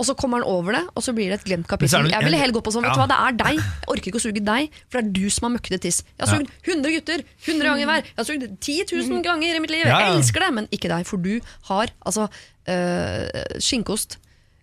Og 0.00 0.06
så 0.08 0.14
kommer 0.16 0.40
han 0.40 0.46
over 0.48 0.72
det, 0.72 0.80
og 0.96 1.04
så 1.04 1.12
blir 1.12 1.28
det 1.28 1.42
et 1.42 1.44
glemt 1.44 1.66
kapittel. 1.68 2.06
Jeg 2.08 2.24
ville 2.24 2.38
heller 2.40 2.56
gå 2.56 2.62
på 2.64 2.72
sånn, 2.72 2.86
vet 2.86 2.94
Ja. 2.94 2.96
du 2.96 3.02
hva, 3.02 3.08
det 3.10 3.18
er 3.20 3.34
deg. 3.36 3.58
Jeg 3.60 3.90
orker 3.92 4.08
ikke 4.08 4.16
å 4.22 4.24
suge 4.24 4.40
deg, 4.46 4.70
for 4.88 4.96
det 4.96 5.02
er 5.02 5.12
du 5.18 5.26
som 5.28 5.44
har 5.44 5.52
møkkete 5.58 5.78
tiss. 5.84 5.98
Jeg 6.16 6.24
har 6.24 6.38
sugd 6.38 6.48
100 6.64 6.94
gutter, 6.94 7.24
100 7.44 7.68
ganger 7.68 7.90
hver. 7.90 8.08
Jeg 8.08 8.16
har 8.16 8.28
sugd 8.30 8.46
10 8.64 8.78
000 9.10 9.20
ganger 9.28 9.58
i 9.58 9.60
mitt 9.60 9.74
liv. 9.74 9.84
Jeg 9.84 10.14
elsker 10.14 10.40
det, 10.46 10.50
men 10.56 10.70
ikke 10.72 10.88
deg, 10.88 11.04
for 11.10 11.20
du 11.20 11.34
har 11.68 11.92
altså 12.00 12.30
øh, 12.64 13.28
skinkost 13.60 14.16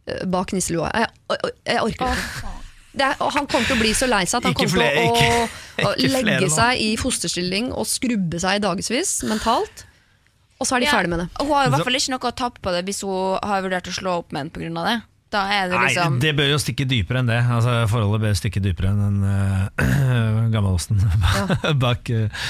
øh, 0.10 0.26
bak 0.26 0.54
nisselua. 0.58 0.90
Jeg, 0.98 1.14
jeg, 1.38 1.54
jeg 1.70 1.84
orker 1.86 2.18
ikke. 2.18 2.57
Det 2.98 3.10
og 3.22 3.32
han 3.36 3.46
kommer 3.50 3.68
til 3.70 3.78
å 3.78 3.82
bli 3.82 3.92
så 3.98 4.08
lei 4.10 4.24
seg 4.26 4.40
at 4.40 4.48
han 4.50 4.56
kommer 4.58 4.74
til 4.74 4.82
å, 4.82 5.04
ikke- 5.10 5.84
å 5.86 5.92
ikke 6.02 6.24
legge 6.26 6.50
seg 6.54 6.82
i 6.82 6.90
fosterstilling 7.00 7.70
og 7.74 7.86
skrubbe 7.90 8.40
seg 8.42 8.58
i 8.58 8.64
dagevis 8.64 9.20
mentalt. 9.30 9.84
Og 10.58 10.66
så 10.66 10.76
er 10.78 10.82
de 10.82 10.88
Ja, 10.90 10.96
ferdig 10.98 11.12
med 11.14 11.20
det. 11.22 11.28
Hun 11.38 11.52
har 11.54 11.68
i 11.68 11.70
hvert 11.76 11.86
fall 11.86 12.00
ikke 12.00 12.14
noe 12.16 12.32
å 12.32 12.34
tape 12.42 12.64
på 12.66 12.72
det 12.74 12.82
hvis 12.88 13.04
hun 13.06 13.38
har 13.46 13.62
vurdert 13.62 13.92
å 13.92 13.94
slå 13.94 14.16
opp 14.24 14.34
med 14.34 14.48
en 14.48 14.50
pga. 14.56 14.72
det. 14.90 14.96
Da 15.30 15.42
er 15.52 15.68
det 15.68 15.76
Nei, 15.76 15.88
liksom 15.92 16.20
det 16.24 16.30
bør 16.38 16.48
jo 16.54 16.58
stikke 16.64 16.86
dypere 16.88 17.20
enn 17.20 17.28
det. 17.30 17.38
Altså, 17.52 17.74
forholdet 17.92 18.22
bør 18.24 18.36
stikke 18.40 18.62
dypere 18.64 18.94
enn 18.94 19.02
den 19.04 19.18
uh, 19.28 20.48
gammelosten 20.56 21.02
bak 21.84 22.10
uh, 22.16 22.48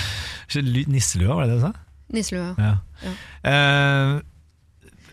nisselua, 0.88 1.36
var 1.40 1.48
det 1.50 1.56
det 1.56 1.58
du 1.58 1.66
sa? 1.66 1.74
Nisselua. 2.14 2.52
Ja. 2.62 2.76
Ja. 3.04 3.14
Eh, 3.52 4.12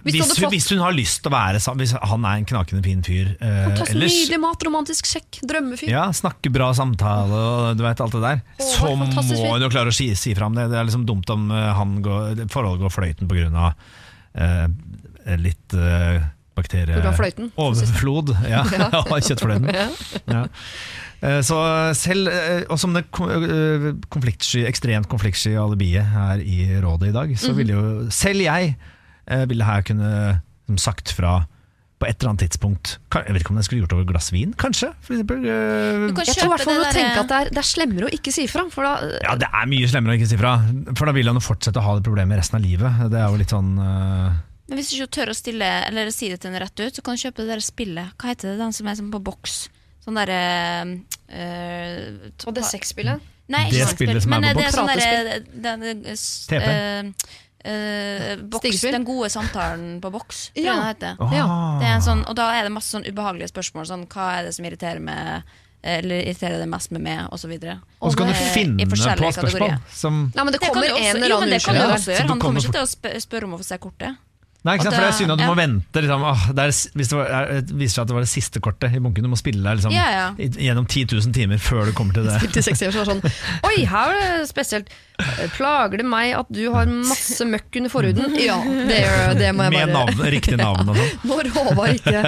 Hvis 0.04 0.18
hvis, 0.20 0.42
hvis 0.52 0.66
hun 0.74 0.82
har 0.84 0.92
lyst 0.92 1.22
til 1.24 1.30
å 1.30 1.34
være 1.34 1.60
sammen 1.64 1.80
Hvis 1.80 1.94
han 1.96 2.24
er 2.28 2.40
en 2.42 2.44
knakende 2.50 2.82
fin 2.84 3.00
fyr 3.06 3.30
eh, 3.38 3.60
Fantastisk 3.70 3.94
ellers, 3.96 4.16
nydelig 4.18 4.40
mat, 4.42 4.66
romantisk 4.68 5.08
sjekk, 5.08 5.38
drømmefyr. 5.48 5.88
ja, 5.88 6.04
Snakke 6.12 6.52
bra 6.52 6.68
samtale 6.76 7.38
og 7.44 7.78
du 7.78 7.82
vet 7.86 8.02
alt 8.04 8.12
det 8.18 8.22
der. 8.26 8.42
Å, 8.60 8.68
så 8.68 8.92
må 9.00 9.08
hun 9.08 9.64
jo 9.64 9.70
klare 9.72 9.88
å 9.88 9.96
si, 9.96 10.10
si 10.18 10.34
fra 10.36 10.50
om 10.50 10.54
det. 10.58 10.68
Det 10.72 10.76
er 10.80 10.84
liksom 10.90 11.06
dumt 11.08 11.30
om 11.32 11.48
eh, 11.50 11.70
han 11.80 11.96
går, 12.04 12.44
forholdet 12.52 12.84
går 12.84 12.92
fløyten 13.00 13.30
litt 15.40 15.72
bakterie... 16.54 16.94
På 16.94 17.00
grunn 17.00 17.10
av 17.10 17.18
fløyten, 17.18 17.50
for 17.56 17.74
siste. 17.78 17.90
Overflod. 17.94 18.34
Ja, 18.54 18.62
ja. 18.70 18.88
kjøttfløyten. 19.28 19.68
Ja. 20.30 20.42
Eh, 21.24 21.40
Så 21.46 21.58
selv, 21.98 22.28
eh, 22.30 22.64
og 22.68 22.78
som 22.82 22.92
det 22.94 23.06
ko- 23.14 23.30
eh, 23.32 23.88
konfliktsky, 24.12 24.66
ekstremt 24.68 25.08
konfliktsky 25.10 25.54
alibiet 25.58 26.04
her 26.12 26.42
i 26.44 26.66
rådet 26.84 27.08
i 27.10 27.14
dag, 27.16 27.32
Mhm. 27.32 27.40
så 27.40 27.54
ville 27.56 27.72
jo 27.78 28.10
selv 28.12 28.44
jeg 28.44 28.74
eh, 28.76 28.90
ville 29.26 29.64
her 29.64 29.82
kunne 29.82 30.40
som 30.66 30.78
sagt 30.78 31.10
fra 31.12 31.46
på 32.00 32.08
et 32.10 32.18
eller 32.20 32.32
annet 32.34 32.42
tidspunkt. 32.50 32.96
Jeg 33.14 33.32
vet 33.32 33.42
ikke 33.44 33.52
om 33.54 33.58
jeg 33.60 33.64
skulle 33.68 33.80
gjort 33.84 33.92
over 33.94 34.02
et 34.02 34.08
glass 34.10 34.30
vin, 34.34 34.50
kanskje? 34.58 34.88
For 35.00 35.14
eksempel, 35.14 35.44
eh, 35.46 36.08
Du 36.08 36.14
kan 36.16 36.24
Jeg 36.26 36.34
tror 36.36 36.48
i 36.48 36.52
hvert 36.52 36.64
fall 36.66 36.74
du 36.74 36.80
å 36.80 36.84
det 36.84 36.94
tenke 36.96 37.14
der- 37.14 37.20
at 37.22 37.28
det 37.28 37.36
er, 37.38 37.50
det 37.54 37.58
er 37.62 37.68
slemmere 37.68 38.08
å 38.08 38.12
ikke 38.12 38.32
si 38.34 38.46
fra. 38.50 38.64
For 38.74 38.82
da, 38.82 38.94
ja, 39.22 39.34
det 39.36 39.48
er 39.48 39.66
mye 39.70 39.86
slemmere 39.88 40.12
å 40.12 40.18
ikke 40.18 40.28
si 40.28 40.36
fra, 40.36 40.52
for 40.98 41.06
da 41.06 41.12
vil 41.12 41.26
han 41.30 41.38
jo 41.38 41.44
fortsette 41.46 41.78
å 41.80 41.84
ha 41.86 41.94
det 41.94 42.04
problemet 42.04 42.36
resten 42.42 42.56
av 42.58 42.62
livet. 42.66 43.10
Det 43.14 43.20
er 43.22 43.28
jo 43.30 43.36
litt 43.40 43.54
sånn 43.54 43.70
eh, 43.78 44.34
Men 44.68 44.78
hvis 44.80 44.90
du 44.90 44.96
ikke 44.98 45.14
tør 45.20 45.30
å 45.32 45.36
stille 45.38 45.70
Eller 45.86 46.10
si 46.10 46.28
det 46.28 46.40
til 46.40 46.50
henne 46.50 46.60
rett 46.64 46.80
ut, 46.80 46.92
så 46.98 47.02
kan 47.04 47.14
du 47.14 47.22
kjøpe 47.22 47.36
det 47.46 47.48
der 47.54 47.60
spillet. 47.64 48.10
Hva 48.18 48.32
heter 48.34 48.52
det? 48.52 48.58
Den 48.58 48.72
som 48.72 48.86
er 48.90 48.94
som 48.96 49.10
på 49.14 49.22
boks. 49.22 49.68
Sånn 50.04 50.18
derre 50.18 51.04
øh, 51.30 52.18
og 52.46 52.54
det 52.58 52.64
sexspillet. 52.68 53.20
Nei, 53.48 53.68
Det 53.70 53.86
spillet 53.92 54.22
som 54.24 54.32
er 54.32 54.40
men 54.40 54.54
på 54.56 54.60
det 54.60 54.64
er 54.64 54.70
boks. 54.70 54.76
sånn 54.78 54.88
derre 54.88 55.44
den, 55.62 56.04
eh, 56.06 56.12
s- 56.12 56.46
TP. 56.48 56.62
eh, 56.64 57.02
eh, 57.64 58.36
boks? 58.36 58.80
Den 58.82 59.04
gode 59.04 59.30
samtalen 59.32 60.00
på 60.00 60.10
boks, 60.12 60.50
tror 60.54 60.62
jeg 60.62 60.64
Ja. 60.64 60.74
den 60.74 60.86
heter. 60.92 61.16
ah. 61.20 61.32
Ja, 61.34 61.78
Det 61.80 61.86
er 61.88 61.94
en 61.94 62.02
sånn, 62.02 62.24
og 62.28 62.36
da 62.36 62.50
er 62.58 62.62
det 62.64 62.72
masse 62.72 62.90
sånn 62.96 63.06
ubehagelige 63.08 63.48
spørsmål. 63.52 63.86
Sånn, 63.86 64.06
hva 64.06 64.38
er 64.38 64.44
det 64.44 64.54
som 64.54 64.64
irriterer 64.64 65.00
meg 65.00 65.42
Eller 65.86 66.22
irriterer 66.24 66.58
det 66.62 66.66
mest 66.66 66.90
med 66.92 67.02
meg, 67.02 67.26
Og 67.30 67.36
så 67.38 67.46
videre. 67.46 67.74
Og 68.00 68.10
så 68.12 68.16
kan 68.16 68.26
du 68.28 68.32
Eh, 68.32 68.40
i 68.40 68.54
finne 68.54 68.86
på 68.86 68.96
forskjellige 68.96 69.32
spørsmål 69.36 69.68
kategorier. 69.68 69.80
som 69.92 70.32
Nei, 70.34 70.44
men 70.44 70.46
det 70.46 70.52
Det 70.52 70.60
kan 70.60 70.70
kommer 70.74 70.88
du 70.88 70.94
også, 70.94 71.04
en 71.04 71.16
eller 71.16 71.28
jo, 71.28 71.34
men 71.34 71.42
annen 71.44 71.50
det 71.50 71.62
kan 71.64 71.74
du 71.74 71.80
unnskyldning. 71.80 71.94
også 71.94 72.04
Så 72.04 72.12
gjøre. 72.12 72.16
du 72.16 72.28
Han 72.28 72.38
kommer 72.40 72.40
kommer 72.40 72.60
ikke 72.60 72.72
til 72.72 72.80
å 72.80 72.88
sp 72.88 73.04
spørre 73.20 73.44
om 73.44 73.52
å 73.52 73.58
få 73.58 73.64
se 73.64 73.76
kortet. 73.78 74.16
Nei, 74.64 74.78
ikke 74.78 74.86
sant? 74.86 74.94
For 74.96 75.04
det 75.04 75.08
er 75.10 75.16
synd 75.18 75.32
at 75.34 75.40
du 75.40 75.44
ja. 75.44 75.48
må 75.50 75.56
vente. 75.58 76.00
Liksom, 76.00 76.22
åh, 76.24 76.44
det 76.56 76.62
er, 76.64 76.76
hvis 76.96 77.10
det, 77.10 77.16
var, 77.18 77.32
er, 77.36 77.50
det 77.68 77.74
viser 77.76 77.98
seg 77.98 78.04
at 78.06 78.10
det 78.10 78.16
var 78.16 78.24
det 78.24 78.30
siste 78.32 78.62
kortet 78.64 78.94
i 78.96 79.00
bunken, 79.04 79.26
du 79.26 79.28
må 79.28 79.36
spille 79.36 79.60
der 79.60 79.76
liksom, 79.76 79.92
Ja, 79.92 80.06
ja. 80.08 80.26
i- 80.40 80.68
gjennom 80.68 80.86
10 80.88 81.04
000 81.12 81.34
timer 81.36 81.60
før 81.60 81.90
du 81.90 81.92
kommer 81.96 82.16
til 82.16 82.24
det. 82.24 82.38
Spilte 82.40 82.62
60 82.64 82.88
år 82.88 82.94
så 82.94 83.02
var 83.02 83.10
sånn 83.12 83.20
Oi, 83.68 83.74
her 83.84 84.08
var 84.08 84.22
det 84.22 84.48
spesielt. 84.48 84.88
Plager 85.54 86.00
det 86.00 86.06
meg 86.10 86.32
at 86.34 86.48
du 86.50 86.62
har 86.74 86.88
masse 86.90 87.44
møkk 87.46 87.76
under 87.78 87.92
forhuden? 87.92 88.34
Ja, 88.40 88.56
det, 88.64 88.98
det 89.38 89.52
må 89.54 89.68
jeg 89.68 89.74
Med 89.76 89.92
bare 89.92 89.92
navn, 89.92 90.24
riktig 90.32 90.56
navn 90.58 90.90
og 90.90 90.98
sånn. 90.98 91.12
Når 91.30 91.50
Håvard 91.54 92.00
ikke 92.00 92.24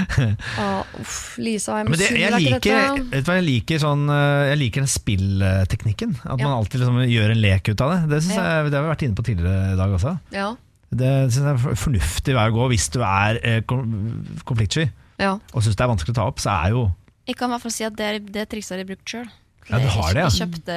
ah, 0.64 0.80
Uff, 0.98 1.18
Lisa, 1.38 1.78
jeg 1.84 1.92
det, 2.00 2.10
liker, 2.40 3.04
vet 3.12 3.22
du 3.22 3.30
hva 3.30 3.38
jeg 3.38 3.46
liker 3.46 3.84
sånn 3.84 4.08
eh, 4.08 4.48
Jeg 4.50 4.60
liker 4.64 4.86
den 4.86 4.90
spillteknikken. 4.96 6.16
At 6.24 6.40
man 6.40 6.56
alltid 6.56 6.82
liksom 6.82 7.02
gjør 7.06 7.36
en 7.36 7.42
lek 7.44 7.70
ut 7.70 7.84
av 7.84 7.92
det. 7.92 8.00
Det, 8.14 8.22
synes 8.24 8.40
jeg, 8.40 8.70
det 8.72 8.80
har 8.80 8.86
vi 8.88 8.94
vært 8.96 9.06
inne 9.06 9.18
på 9.20 9.26
tidligere 9.28 9.74
i 9.74 9.78
dag 9.78 9.98
også. 10.00 10.16
Ja, 10.34 10.50
Det 10.98 11.12
synes 11.32 11.44
jeg 11.44 11.54
er 11.54 11.80
fornuftig 11.80 12.36
vei 12.36 12.44
å 12.50 12.54
gå 12.54 12.68
hvis 12.72 12.90
du 12.94 13.00
er 13.04 13.40
eh, 13.42 13.62
konfliktsky 13.68 14.88
ja. 15.20 15.36
og 15.36 15.64
syns 15.64 15.78
det 15.78 15.84
er 15.84 15.90
vanskelig 15.90 16.14
å 16.14 16.18
ta 16.20 16.26
opp. 16.30 16.42
Så 16.42 16.52
er 16.52 16.74
jo 16.74 16.84
Jeg 17.28 17.38
kan 17.38 17.50
i 17.50 17.56
hvert 17.56 17.64
fall 17.64 17.74
si 17.74 17.86
at 17.86 17.96
det, 17.98 18.10
det 18.34 18.46
trikset 18.52 18.76
har 18.76 18.84
jeg 18.84 18.90
brukt 18.92 19.14
sjøl. 19.14 19.30
Ja, 19.70 19.80
du 19.80 19.88
har 19.88 20.12
det, 20.12 20.20
ja. 20.20 20.28
Jeg 20.28 20.42
kjøpte, 20.42 20.76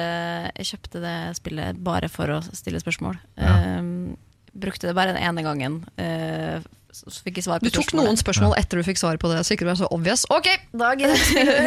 jeg 0.56 0.68
kjøpte 0.70 1.02
det 1.02 1.16
spillet 1.36 1.80
bare 1.84 2.08
for 2.08 2.38
å 2.38 2.40
stille 2.46 2.80
spørsmål. 2.80 3.18
Ja. 3.36 3.80
Um, 3.82 4.16
brukte 4.56 4.88
det 4.88 4.94
bare 4.96 5.12
den 5.12 5.20
ene 5.28 5.44
gangen. 5.44 5.82
uh, 6.00 6.64
så 7.06 7.22
fikk 7.24 7.40
jeg 7.40 7.46
svar 7.46 7.60
på 7.62 7.68
Du 7.68 7.74
tok 7.78 7.92
noen 7.98 8.18
spørsmål 8.18 8.54
etter 8.58 8.80
du 8.80 8.86
fikk 8.86 9.00
svar 9.00 9.18
på 9.20 9.30
det, 9.32 9.40
så 9.46 9.54
ikke 9.54 9.66
det 9.66 9.72
var 9.72 9.80
så 9.80 9.90
obvious. 9.94 10.24
Ok, 10.34 10.48
da 10.76 10.92
gidder 10.98 11.18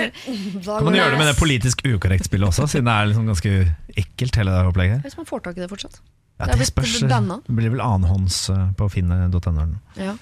Kan 0.65 0.87
man 0.87 0.97
gjøre 0.97 1.13
det 1.15 1.21
med 1.21 1.29
det 1.31 1.37
politisk 1.39 1.85
ukorrekt-spillet 1.87 2.49
også, 2.51 2.67
siden 2.71 2.89
det 2.89 2.95
er 2.95 3.11
liksom 3.11 3.29
ganske 3.31 3.53
ekkelt, 4.03 4.41
hele 4.41 4.55
det 4.55 4.71
opplegget? 4.71 5.05
Hvis 5.05 5.17
man 5.19 5.29
får 5.29 5.45
tak 5.47 5.59
i 5.59 5.63
det 5.63 5.69
fortsatt. 5.71 6.01
Ja, 6.41 6.47
Det 6.49 6.55
er 6.55 6.61
det 6.63 6.67
spørs. 6.71 6.97
Det 7.05 7.55
blir 7.55 7.69
vel 7.75 7.83
annenhånds 7.85 8.49
eh, 8.49 8.67
på 8.77 8.87
finne.no. 8.89 9.65
Ja. 9.99 10.15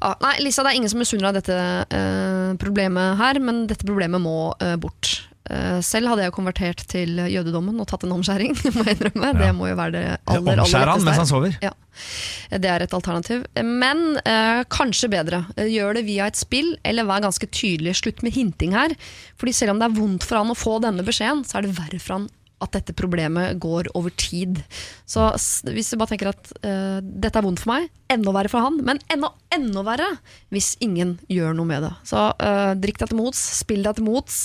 ah, 0.00 0.14
Nei, 0.22 0.36
Lisa, 0.44 0.62
det 0.62 0.72
er 0.72 0.78
ingen 0.78 0.92
som 0.92 1.02
misunner 1.02 1.32
deg 1.32 1.42
dette 1.42 1.58
eh, 1.98 2.52
problemet 2.62 3.18
her, 3.18 3.40
men 3.42 3.64
dette 3.70 3.88
problemet 3.88 4.22
må 4.22 4.52
eh, 4.62 4.76
bort. 4.78 5.16
Eh, 5.50 5.78
selv 5.82 6.12
hadde 6.12 6.26
jeg 6.26 6.34
konvertert 6.36 6.84
til 6.90 7.18
jødedommen 7.18 7.80
og 7.82 7.88
tatt 7.90 8.04
en 8.06 8.14
omskjæring. 8.14 8.54
må 8.76 8.84
jeg 8.86 8.98
innrømme. 8.98 9.32
Det 9.40 9.48
må 9.58 9.70
jo 9.72 9.78
være 9.78 9.94
det 9.96 10.04
aller, 10.30 10.62
aller 10.66 10.92
han 10.92 11.06
mens 11.06 11.22
han 11.22 11.30
sover? 11.30 11.56
Ja, 11.64 11.72
det 12.52 12.70
er 12.70 12.84
et 12.86 12.94
alternativ. 12.96 13.46
Men 13.58 14.20
eh, 14.22 14.62
kanskje 14.72 15.10
bedre. 15.12 15.44
Eh, 15.56 15.72
Gjør 15.72 15.98
det 15.98 16.06
via 16.06 16.28
et 16.30 16.38
spill, 16.38 16.76
eller 16.86 17.08
vær 17.08 17.24
ganske 17.26 17.48
tydelig. 17.50 17.96
Slutt 18.02 18.22
med 18.22 18.36
hinting 18.36 18.76
her. 18.78 18.94
Fordi 19.40 19.56
selv 19.56 19.74
om 19.74 19.82
det 19.82 19.90
er 19.90 19.98
vondt 19.98 20.28
for 20.28 20.42
han 20.42 20.54
å 20.54 20.58
få 20.58 20.78
denne 20.84 21.06
beskjeden, 21.06 21.42
så 21.48 21.58
er 21.58 21.66
det 21.66 21.76
verre 21.80 22.00
for 22.02 22.20
han 22.20 22.30
at 22.62 22.76
dette 22.76 22.94
problemet 22.94 23.58
går 23.58 23.90
over 23.98 24.12
tid. 24.14 24.60
Så 25.08 25.32
hvis 25.66 25.90
du 25.90 25.98
bare 25.98 26.12
tenker 26.12 26.30
at 26.30 26.52
eh, 26.62 27.00
dette 27.02 27.40
er 27.40 27.46
vondt 27.46 27.62
for 27.64 27.74
meg, 27.74 27.88
enda 28.14 28.34
verre 28.34 28.52
for 28.52 28.64
han, 28.64 28.78
men 28.84 29.00
enda, 29.12 29.32
enda 29.54 29.84
verre 29.86 30.08
hvis 30.52 30.74
ingen 30.84 31.16
gjør 31.32 31.56
noe 31.56 31.68
med 31.68 31.84
det. 31.86 31.92
Så 32.08 32.28
uh, 32.32 32.72
drikk 32.78 33.02
deg 33.02 33.12
til 33.12 33.20
mots, 33.20 33.40
spill 33.62 33.84
deg 33.86 33.98
til 33.98 34.06
mots, 34.06 34.40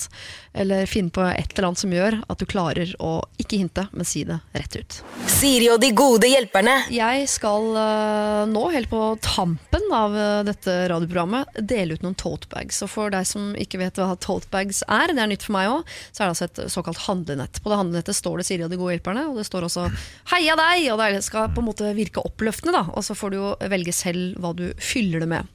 eller 0.57 0.87
finn 0.89 1.09
på 1.13 1.21
et 1.27 1.53
eller 1.53 1.69
annet 1.69 1.81
som 1.83 1.93
gjør 1.93 2.17
at 2.25 2.41
du 2.41 2.45
klarer 2.49 2.93
å 3.03 3.11
ikke 3.37 3.59
hinte, 3.61 3.85
men 3.93 4.07
si 4.07 4.23
det 4.27 4.39
rett 4.57 4.77
ut. 4.79 4.99
Siri 5.29 5.69
og 5.69 5.81
de 5.83 5.91
gode 5.95 6.29
hjelperne. 6.31 6.79
Jeg 6.93 7.27
skal 7.29 7.67
uh, 7.77 8.43
nå, 8.49 8.63
helt 8.73 8.89
på 8.91 9.01
tampen 9.23 9.85
av 9.93 10.15
uh, 10.17 10.41
dette 10.47 10.73
radioprogrammet, 10.89 11.61
dele 11.61 11.97
ut 11.97 12.05
noen 12.05 12.17
tote 12.17 12.49
bags. 12.51 12.81
Og 12.85 12.91
for 12.91 13.13
deg 13.13 13.27
som 13.29 13.51
ikke 13.59 13.81
vet 13.83 14.01
hva 14.01 14.15
tote 14.23 14.49
bags 14.53 14.81
er, 14.87 15.13
det 15.13 15.23
er 15.23 15.31
nytt 15.31 15.45
for 15.45 15.57
meg 15.57 15.71
òg, 15.71 15.95
så 16.09 16.23
er 16.23 16.25
det 16.25 16.33
altså 16.33 16.47
et 16.49 16.63
såkalt 16.73 17.03
handlenett. 17.05 17.61
På 17.61 17.71
det 17.71 17.81
handlenettet 17.81 18.17
står 18.17 18.41
det 18.41 18.47
Siri 18.49 18.65
og 18.65 18.73
de 18.73 18.79
gode 18.81 18.97
hjelperne, 18.97 19.27
og 19.29 19.37
det 19.37 19.47
står 19.47 19.67
også 19.67 19.87
'heia 20.31 20.57
deg', 20.57 20.89
og 20.93 21.03
det 21.03 21.23
skal 21.25 21.51
på 21.53 21.61
en 21.61 21.69
måte 21.69 21.93
virke 21.97 22.23
oppløftende, 22.23 22.73
da. 22.73 22.85
Og 22.97 23.05
så 23.05 23.15
får 23.17 23.33
du 23.33 23.37
jo 23.37 23.53
velge 23.71 23.93
selv 23.95 24.37
hva 24.41 24.53
du 24.57 24.65
fyller 24.81 25.23
det 25.23 25.29
med. 25.31 25.47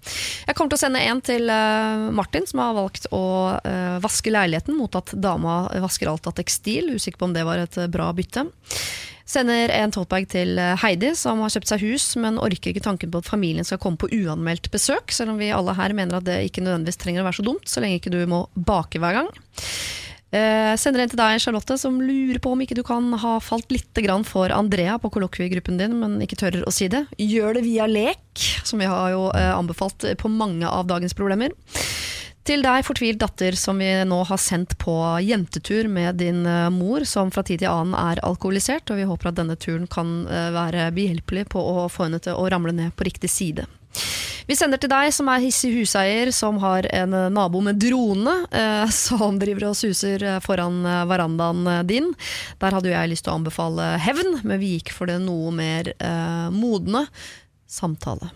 Jeg 0.47 0.57
kommer 0.57 0.73
til 0.73 0.81
å 0.81 0.83
sende 0.85 1.05
en 1.07 1.23
til 1.25 1.53
eh, 1.53 2.09
Martin, 2.15 2.49
som 2.49 2.63
har 2.65 2.77
valgt 2.77 3.09
å 3.15 3.25
eh, 3.61 4.01
vaske 4.03 4.33
leiligheten 4.33 4.77
mot 4.79 4.95
at 4.99 5.15
dama 5.15 5.65
vasker 5.85 6.11
alt 6.11 6.27
av 6.29 6.37
tekstil. 6.39 6.93
Usikker 6.97 7.21
på 7.21 7.31
om 7.31 7.37
det 7.37 7.47
var 7.49 7.63
et 7.63 7.79
eh, 7.79 7.91
bra 7.93 8.11
bytte. 8.17 8.47
Sender 9.33 9.71
en 9.73 9.93
totebag 9.95 10.27
til 10.29 10.59
Heidi, 10.83 11.13
som 11.17 11.41
har 11.41 11.53
kjøpt 11.55 11.71
seg 11.71 11.85
hus, 11.87 12.09
men 12.21 12.41
orker 12.43 12.73
ikke 12.73 12.83
tanken 12.85 13.13
på 13.13 13.23
at 13.23 13.31
familien 13.31 13.65
skal 13.65 13.81
komme 13.81 13.97
på 13.97 14.11
uanmeldt 14.13 14.67
besøk, 14.75 15.15
selv 15.15 15.33
om 15.33 15.41
vi 15.41 15.53
alle 15.55 15.77
her 15.79 15.95
mener 15.97 16.19
at 16.19 16.27
det 16.27 16.41
ikke 16.51 16.65
nødvendigvis 16.67 17.01
trenger 17.01 17.23
å 17.23 17.29
være 17.31 17.39
så 17.39 17.47
dumt, 17.47 17.71
så 17.71 17.81
lenge 17.81 18.01
ikke 18.03 18.13
du 18.13 18.21
må 18.29 18.43
bake 18.53 19.01
hver 19.01 19.23
gang. 19.23 19.31
Eh, 20.33 20.73
sender 20.81 21.03
en 21.03 21.11
til 21.13 21.21
deg, 21.21 21.41
Charlotte, 21.45 21.77
som 21.77 21.99
lurer 22.01 22.39
på 22.41 22.55
om 22.55 22.61
ikke 22.65 22.77
du 22.79 22.81
kan 22.87 23.11
ha 23.21 23.35
falt 23.45 23.69
litt 23.75 24.01
for 24.25 24.49
Andrea 24.49 24.97
på 24.99 25.11
kollokviegruppen 25.13 25.77
din, 25.77 25.99
men 26.01 26.23
ikke 26.25 26.41
tør 26.41 26.63
å 26.65 26.73
si 26.73 26.89
det. 26.89 27.05
Gjør 27.19 27.59
det 27.59 27.67
via 27.67 27.87
lek, 27.87 28.41
som 28.65 28.81
vi 28.81 28.89
har 28.89 29.11
jo 29.13 29.29
eh, 29.37 29.53
anbefalt 29.53 30.07
på 30.17 30.29
mange 30.33 30.67
av 30.67 30.89
dagens 30.89 31.13
problemer. 31.13 31.53
Til 32.43 32.65
deg, 32.65 32.81
fortvilt 32.83 33.21
datter, 33.23 33.55
som 33.55 33.79
vi 33.79 33.91
nå 34.09 34.17
har 34.27 34.41
sendt 34.41 34.75
på 34.83 34.97
jentetur 35.23 35.87
med 35.87 36.17
din 36.19 36.41
eh, 36.49 36.71
mor, 36.75 37.05
som 37.07 37.31
fra 37.31 37.45
tid 37.47 37.61
til 37.63 37.71
annen 37.71 37.95
er 37.95 38.23
alkoholisert, 38.27 38.91
og 38.91 38.99
vi 38.99 39.07
håper 39.07 39.31
at 39.31 39.39
denne 39.39 39.55
turen 39.61 39.85
kan 39.87 40.25
eh, 40.27 40.49
være 40.55 40.89
behjelpelig 40.97 41.47
på 41.53 41.61
å 41.61 41.87
få 41.93 42.09
henne 42.09 42.23
til 42.25 42.35
å 42.35 42.49
ramle 42.51 42.75
ned 42.75 42.97
på 42.97 43.07
riktig 43.07 43.31
side. 43.31 43.69
Vi 44.53 44.57
sender 44.61 44.77
til 44.77 44.91
deg 44.93 45.09
som 45.17 45.31
er 45.33 45.41
hissig 45.41 45.71
huseier, 45.73 46.29
som 46.37 46.59
har 46.61 46.85
en 46.93 47.15
eh, 47.17 47.31
nabo 47.33 47.63
med 47.65 47.79
drone, 47.81 48.35
eh, 48.53 48.91
som 49.07 49.39
driver 49.41 49.71
og 49.71 49.79
suser 49.79 50.21
eh, 50.29 50.43
foran 50.45 50.83
verandaen 51.09 51.71
din. 51.89 52.11
Der 52.61 52.77
hadde 52.77 52.91
jo 52.91 52.93
jeg 52.93 53.15
lyst 53.15 53.25
til 53.25 53.33
å 53.33 53.39
anbefale 53.41 53.95
hevn, 54.05 54.43
men 54.43 54.61
vi 54.61 54.75
gikk 54.75 54.93
for 54.93 55.09
det 55.09 55.23
noe 55.25 55.57
mer 55.57 55.89
modne 56.53 57.07
samtale. 57.65 58.29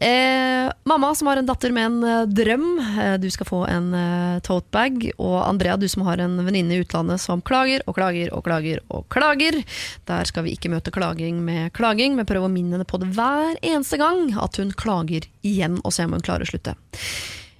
Eh, 0.00 0.72
mamma 0.84 1.14
som 1.14 1.28
har 1.30 1.36
en 1.36 1.46
datter 1.46 1.72
med 1.74 1.86
en 1.86 2.04
eh, 2.04 2.22
drøm, 2.26 2.66
eh, 2.80 3.14
du 3.22 3.28
skal 3.30 3.48
få 3.48 3.60
en 3.70 3.92
eh, 3.94 4.38
totebag. 4.46 5.10
Og 5.18 5.36
Andrea, 5.44 5.76
du 5.76 5.88
som 5.88 6.06
har 6.08 6.22
en 6.22 6.38
venninne 6.46 6.76
i 6.76 6.82
utlandet 6.82 7.22
som 7.22 7.42
klager 7.44 7.84
og 7.86 7.96
klager 7.98 8.32
og 8.34 8.44
klager 8.48 8.82
og 8.88 9.06
klager. 9.12 9.60
Der 10.08 10.28
skal 10.28 10.46
vi 10.46 10.56
ikke 10.56 10.72
møte 10.72 10.94
klaging 10.94 11.42
med 11.44 11.72
klaging, 11.76 12.16
men 12.16 12.28
prøve 12.28 12.48
å 12.48 12.52
minne 12.52 12.78
henne 12.78 12.88
på 12.88 13.00
det 13.02 13.12
hver 13.16 13.54
eneste 13.60 14.00
gang 14.00 14.32
at 14.40 14.58
hun 14.60 14.74
klager 14.74 15.28
igjen, 15.46 15.80
og 15.82 15.94
se 15.94 16.08
om 16.08 16.16
hun 16.16 16.24
klarer 16.24 16.46
å 16.46 16.52
slutte. 16.52 16.76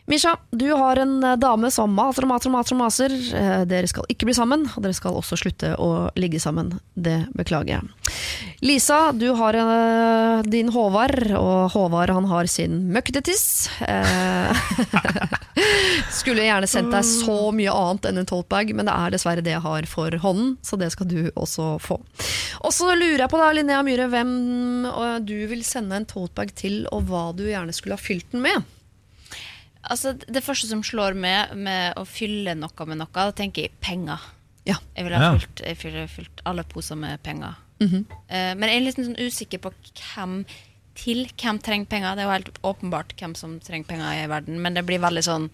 Misha, 0.05 0.37
du 0.51 0.73
har 0.73 0.97
en 0.97 1.25
eh, 1.25 1.37
dame 1.39 1.71
som 1.71 1.93
maser 1.95 2.25
og 2.27 2.33
maser 2.33 2.51
og 2.51 2.57
maser. 2.57 2.75
og 2.75 2.81
maser. 2.81 3.13
Eh, 3.39 3.61
Dere 3.71 3.87
skal 3.87 4.09
ikke 4.11 4.27
bli 4.27 4.35
sammen, 4.35 4.65
og 4.75 4.83
dere 4.83 4.97
skal 4.99 5.15
også 5.15 5.39
slutte 5.39 5.77
å 5.79 6.09
ligge 6.19 6.41
sammen. 6.43 6.73
Det 6.95 7.29
beklager 7.39 7.77
jeg. 7.77 7.83
Lisa, 8.67 9.13
du 9.15 9.29
har 9.39 9.55
eh, 9.61 10.43
din 10.51 10.73
Håvard, 10.75 11.31
og 11.39 11.71
Håvard 11.77 12.11
han 12.17 12.27
har 12.33 12.51
sin 12.51 12.91
møkketiss. 12.93 13.45
Skulle 16.19 16.49
gjerne 16.49 16.67
sendt 16.71 16.91
deg 16.95 17.07
så 17.07 17.39
mye 17.55 17.71
annet 17.71 18.11
enn 18.11 18.19
en 18.25 18.29
toltbag, 18.29 18.75
men 18.75 18.91
det 18.91 18.99
er 18.99 19.15
dessverre 19.15 19.47
det 19.47 19.55
jeg 19.55 19.65
har 19.65 19.87
for 19.91 20.19
hånden, 20.27 20.57
så 20.67 20.79
det 20.83 20.91
skal 20.97 21.11
du 21.11 21.31
også 21.37 21.77
få. 21.83 22.01
Og 22.67 22.75
så 22.75 22.91
lurer 22.91 23.23
jeg 23.23 23.33
på 23.33 23.39
da, 23.39 23.55
Linnea 23.55 23.87
Myhre, 23.87 24.11
hvem 24.11 24.37
du 25.23 25.37
vil 25.51 25.63
sende 25.67 26.03
en 26.03 26.11
toltbag 26.11 26.51
til, 26.59 26.83
og 26.91 27.07
hva 27.07 27.29
du 27.37 27.47
gjerne 27.47 27.75
skulle 27.77 27.99
ha 27.99 28.09
fylt 28.11 28.33
den 28.35 28.43
med. 28.51 28.67
Altså, 29.91 30.13
det 30.15 30.45
første 30.45 30.69
som 30.71 30.83
slår 30.87 31.17
med 31.19 31.57
med 31.59 31.99
å 31.99 32.05
fylle 32.07 32.55
noe 32.55 32.87
med 32.87 33.01
noe, 33.01 33.11
da 33.13 33.33
tenker 33.35 33.67
jeg 33.67 33.75
penger. 33.83 34.21
Ja. 34.69 34.77
Jeg 34.95 35.09
ville 35.09 35.19
ha 35.19 35.33
fylt, 35.35 35.63
jeg 35.67 35.79
ville 35.83 36.05
fylt 36.11 36.43
alle 36.47 36.63
poser 36.65 36.99
med 36.99 37.23
penger. 37.23 37.57
Mhm. 37.83 38.05
Eh, 38.29 38.53
men 38.55 38.69
jeg 38.69 38.77
er 38.77 38.85
litt 38.87 39.01
sånn 39.01 39.19
usikker 39.19 39.59
på 39.65 39.73
hvem 39.99 40.45
til 40.95 41.25
hvem 41.41 41.59
trenger 41.59 41.89
penger. 41.89 42.15
Det 42.15 42.23
er 42.23 42.29
jo 42.29 42.37
helt 42.37 42.59
åpenbart 42.69 43.15
hvem 43.19 43.35
som 43.35 43.59
trenger 43.65 43.89
penger 43.89 44.25
i 44.25 44.29
verden, 44.31 44.61
men 44.63 44.75
det 44.75 44.85
blir 44.87 45.01
veldig 45.03 45.25
sånn 45.25 45.49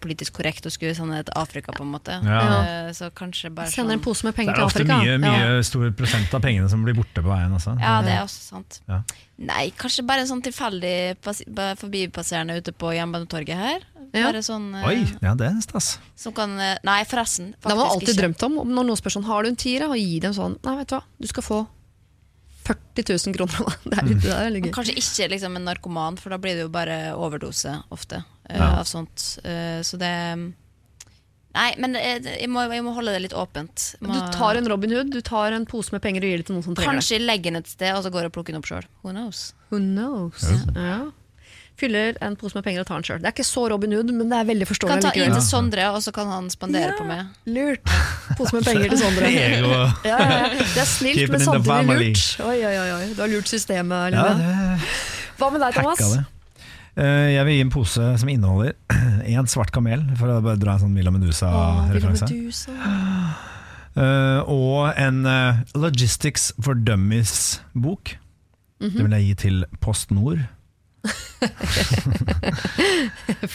politisk 0.00 0.32
korrekt 0.38 0.66
å 0.66 0.70
skulle 0.72 0.94
sende 0.94 1.16
det 1.18 1.26
til 1.30 1.38
Afrika, 1.40 1.72
på 1.72 1.82
en 1.82 1.92
måte. 1.94 2.18
Ja. 2.24 2.40
Eh, 2.62 2.90
så 2.96 3.10
kanskje 3.10 3.50
bare 3.54 3.70
Sender 3.72 3.94
en 3.96 4.00
sånn 4.00 4.04
pose 4.04 4.24
med 4.24 4.34
Det 4.36 4.48
er 4.48 4.62
ofte 4.64 4.84
mye, 4.84 5.18
mye 5.18 5.56
Ja. 5.56 5.62
stor 5.62 5.90
prosent 5.96 6.34
av 6.34 6.42
pengene 6.44 6.68
som 6.70 6.84
blir 6.84 6.94
borte 6.94 7.22
på 7.22 7.28
veien 7.30 7.52
også. 7.52 7.78
Ja, 7.80 8.00
det 8.02 8.12
er 8.12 8.22
også 8.22 8.42
sant. 8.52 8.80
Ja. 8.88 9.02
Nei, 9.38 9.70
kanskje 9.76 10.06
bare 10.06 10.20
en 10.20 10.28
sånn 10.30 10.42
tilfeldig 10.44 11.16
forbipasserende 11.80 12.56
ute 12.60 12.72
på 12.72 12.92
Jernbanetorget 12.94 13.56
her. 13.56 13.80
Ja. 14.12 14.26
Bare 14.28 14.42
sånn 14.44 14.74
eh, 14.76 14.86
Oi, 14.90 14.96
ja 15.24 15.32
det 15.34 15.46
er 15.48 15.60
stas. 15.64 15.98
Som 16.20 16.34
kan 16.36 16.58
eh, 16.60 16.76
Nei, 16.84 17.02
forresten. 17.08 17.54
Det 17.56 17.70
har 17.70 17.76
man 17.78 17.88
alltid 17.94 18.10
ikke. 18.12 18.20
drømt 18.20 18.42
om. 18.42 18.58
om 18.58 18.68
Når 18.76 18.84
noen 18.90 18.96
spør 19.00 19.14
sånn, 19.16 19.24
har 19.24 19.42
du 19.42 19.48
en 19.48 19.56
tier, 19.56 19.86
og 19.88 19.96
gi 19.96 20.18
dem 20.20 20.34
sånn 20.36 20.58
Nei, 20.66 20.76
vet 20.82 20.88
du 20.92 20.98
hva, 20.98 21.02
du 21.18 21.26
skal 21.30 21.42
få 21.46 21.60
40 22.62 23.08
000 23.26 23.34
kroner. 23.34 23.74
Det 23.90 23.98
er 23.98 24.06
litt, 24.06 24.20
det 24.22 24.34
er 24.36 24.50
litt 24.54 24.66
Men 24.68 24.74
kanskje 24.76 24.94
ikke 25.00 25.30
liksom 25.32 25.56
en 25.58 25.64
narkoman, 25.66 26.18
for 26.20 26.30
da 26.30 26.38
blir 26.38 26.54
det 26.54 26.62
jo 26.62 26.68
bare 26.70 26.98
overdose 27.18 27.72
ofte 27.90 28.20
eh, 28.20 28.41
Ja. 28.50 28.80
av 28.80 28.84
sånt. 28.84 29.38
Eh, 29.44 29.80
så 29.86 29.96
det 30.00 30.10
Nei, 31.52 31.68
men 31.76 31.96
eh, 32.00 32.16
jeg 32.40 32.48
må, 32.48 32.62
jeg 32.72 32.80
må 32.84 32.94
holde 32.96 33.12
det 33.12 33.26
litt 33.26 33.34
åpent. 33.36 33.90
Må... 34.00 34.14
Du 34.16 34.32
tar 34.32 34.56
en 34.56 34.68
Robin 34.72 34.94
Hood, 34.96 35.10
du 35.12 35.20
tar 35.20 35.52
en 35.52 35.66
pose 35.68 35.92
med 35.92 36.00
penger 36.00 36.24
og 36.24 36.30
gir 36.32 36.40
det 36.40 36.46
til 36.48 36.56
noen 36.56 36.64
som 36.64 36.76
trenger 36.76 36.96
det. 36.96 37.02
Kanskje 37.02 37.18
legge 37.20 37.50
den 37.50 37.60
et 37.60 37.68
sted, 37.68 37.92
og 37.92 38.06
så 38.06 38.12
går 38.14 38.24
jeg 38.24 38.32
og 38.32 38.36
plukker 38.38 38.54
den 38.56 38.62
opp 38.62 38.70
sjøl. 38.70 38.86
Who 39.04 39.12
knows? 39.12 39.50
Who 39.68 39.82
knows? 39.82 40.46
Ja. 40.72 41.02
Fyller 41.76 42.16
en 42.24 42.38
pose 42.40 42.56
med 42.56 42.64
penger 42.64 42.84
og 42.84 42.88
tar 42.88 43.00
den 43.02 43.06
sjøl. 43.08 43.20
Det 43.20 43.28
er 43.28 43.36
ikke 43.36 43.46
så 43.48 43.66
Robin 43.68 43.92
Hood, 43.98 44.14
men 44.16 44.32
det 44.32 44.40
er 44.40 44.48
veldig 44.48 44.68
forståelig. 44.72 44.96
Kan 44.96 45.04
ta 45.04 45.12
inn 45.20 45.36
til 45.36 45.44
Sondre, 45.44 45.86
og 45.92 46.00
så 46.04 46.12
kan 46.16 46.32
han 46.32 46.48
spandere 46.52 46.92
Ja. 46.94 46.96
på 46.96 47.04
meg. 47.08 47.28
Lurt. 47.52 47.96
Pose 48.40 48.56
med 48.56 48.68
penger 48.68 48.88
til 48.94 49.00
Sondre. 49.04 49.30
Ja, 49.36 49.48
ja, 50.08 50.18
ja. 50.32 50.52
Det 50.56 50.84
er 50.86 50.88
snilt, 50.88 51.24
men 51.32 51.40
samtidig 51.44 51.96
lurt. 52.00 52.28
Oi, 52.48 52.58
oi, 52.64 52.76
oi. 52.96 53.06
Du 53.12 53.20
har 53.26 53.28
lurt 53.32 53.52
systemet. 53.52 54.16
Ja, 54.16 54.28
Line. 54.32 54.78
Hva 55.36 55.52
med 55.52 55.64
deg, 55.68 55.76
Thomas? 55.76 56.16
Eh, 56.96 57.28
Jeg 57.32 57.44
vil 57.48 57.54
gi 57.56 57.62
en 57.64 57.70
pose 57.72 58.08
som 58.20 58.28
inneholder 58.28 58.74
én 59.32 59.48
svart 59.48 59.72
kamel, 59.72 60.02
for 60.18 60.28
å 60.28 60.40
bare 60.44 60.60
dra 60.60 60.74
en 60.76 60.82
sånn 60.84 60.92
Milla 60.92 61.10
Villa 61.10 61.18
Medusa-referanse. 61.18 62.28
Medusa. 62.28 62.72
Eh, 63.92 64.40
og 64.52 64.92
en 65.00 65.22
eh, 65.28 65.62
Logistics 65.76 66.50
for 66.60 66.74
Dummies-bok. 66.76 68.16
Mhm. 68.82 68.96
Det 68.96 69.04
vil 69.06 69.16
jeg 69.18 69.26
gi 69.30 69.34
til 69.46 69.64
Post 69.84 70.10
Nord. 70.12 70.40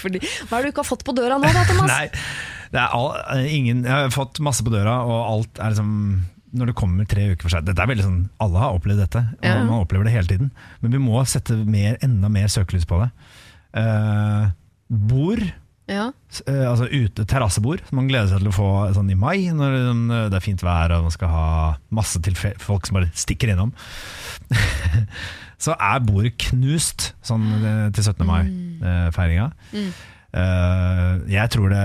Fordi, 0.02 0.20
hva 0.50 0.58
er 0.58 0.62
det 0.62 0.68
du 0.68 0.72
ikke 0.74 0.84
har 0.84 0.90
fått 0.90 1.06
på 1.08 1.14
døra 1.16 1.38
nå, 1.40 1.48
da, 1.56 1.64
Thomas? 1.70 1.92
Nei, 1.94 2.08
det 2.74 2.82
er 2.82 2.96
all, 2.98 3.14
ingen, 3.48 3.86
jeg 3.88 3.94
har 3.94 4.12
fått 4.16 4.42
masse 4.44 4.66
på 4.66 4.74
døra, 4.74 4.98
og 5.08 5.18
alt 5.30 5.62
er 5.62 5.72
liksom 5.76 5.94
når 6.56 6.70
det 6.72 6.76
kommer 6.80 7.06
tre 7.10 7.26
uker 7.34 7.44
for 7.48 7.50
seg 7.54 7.66
Dette 7.68 7.82
er 7.84 7.90
veldig 7.92 8.04
sånn, 8.06 8.20
Alle 8.40 8.60
har 8.62 8.76
opplevd 8.78 9.02
dette, 9.04 9.22
og 9.40 9.46
Ja. 9.46 9.64
man 9.64 9.82
opplever 9.84 10.06
det 10.08 10.14
hele 10.14 10.28
tiden. 10.28 10.52
Men 10.82 10.92
vi 10.92 10.98
må 11.04 11.20
sette 11.28 11.56
mer, 11.66 11.98
enda 12.02 12.30
mer 12.30 12.48
søkelys 12.48 12.86
på 12.88 13.02
det. 13.04 13.10
Uh, 13.76 14.52
bord, 14.90 15.44
Ja. 15.88 16.12
eh, 16.48 16.64
altså 16.68 16.88
ute, 16.92 17.24
terrassebord, 17.26 17.80
som 17.88 17.96
man 17.96 18.08
gleder 18.10 18.28
seg 18.28 18.40
til 18.40 18.50
å 18.50 18.56
få 18.56 18.94
sånn 18.96 19.10
i 19.12 19.16
mai, 19.16 19.38
når 19.56 19.76
eh, 19.78 20.30
det 20.30 20.36
er 20.36 20.44
fint 20.44 20.60
vær 20.64 20.92
og 20.92 21.04
man 21.04 21.12
skal 21.12 21.30
ha 21.30 21.78
masse 21.92 22.20
til 22.22 22.34
folk 22.36 22.86
som 22.88 22.96
bare 23.00 23.12
stikker 23.16 23.52
innom. 23.54 23.72
Så 25.58 25.74
er 25.74 26.04
bordet 26.06 26.36
knust 26.38 27.14
sånn 27.26 27.48
eh, 27.64 27.90
til 27.96 28.04
17. 28.04 28.26
mai-feiringa. 28.28 29.48
Mm. 29.74 29.90
Eh, 30.38 31.14
jeg 31.34 31.50
tror 31.56 31.72
det 31.74 31.84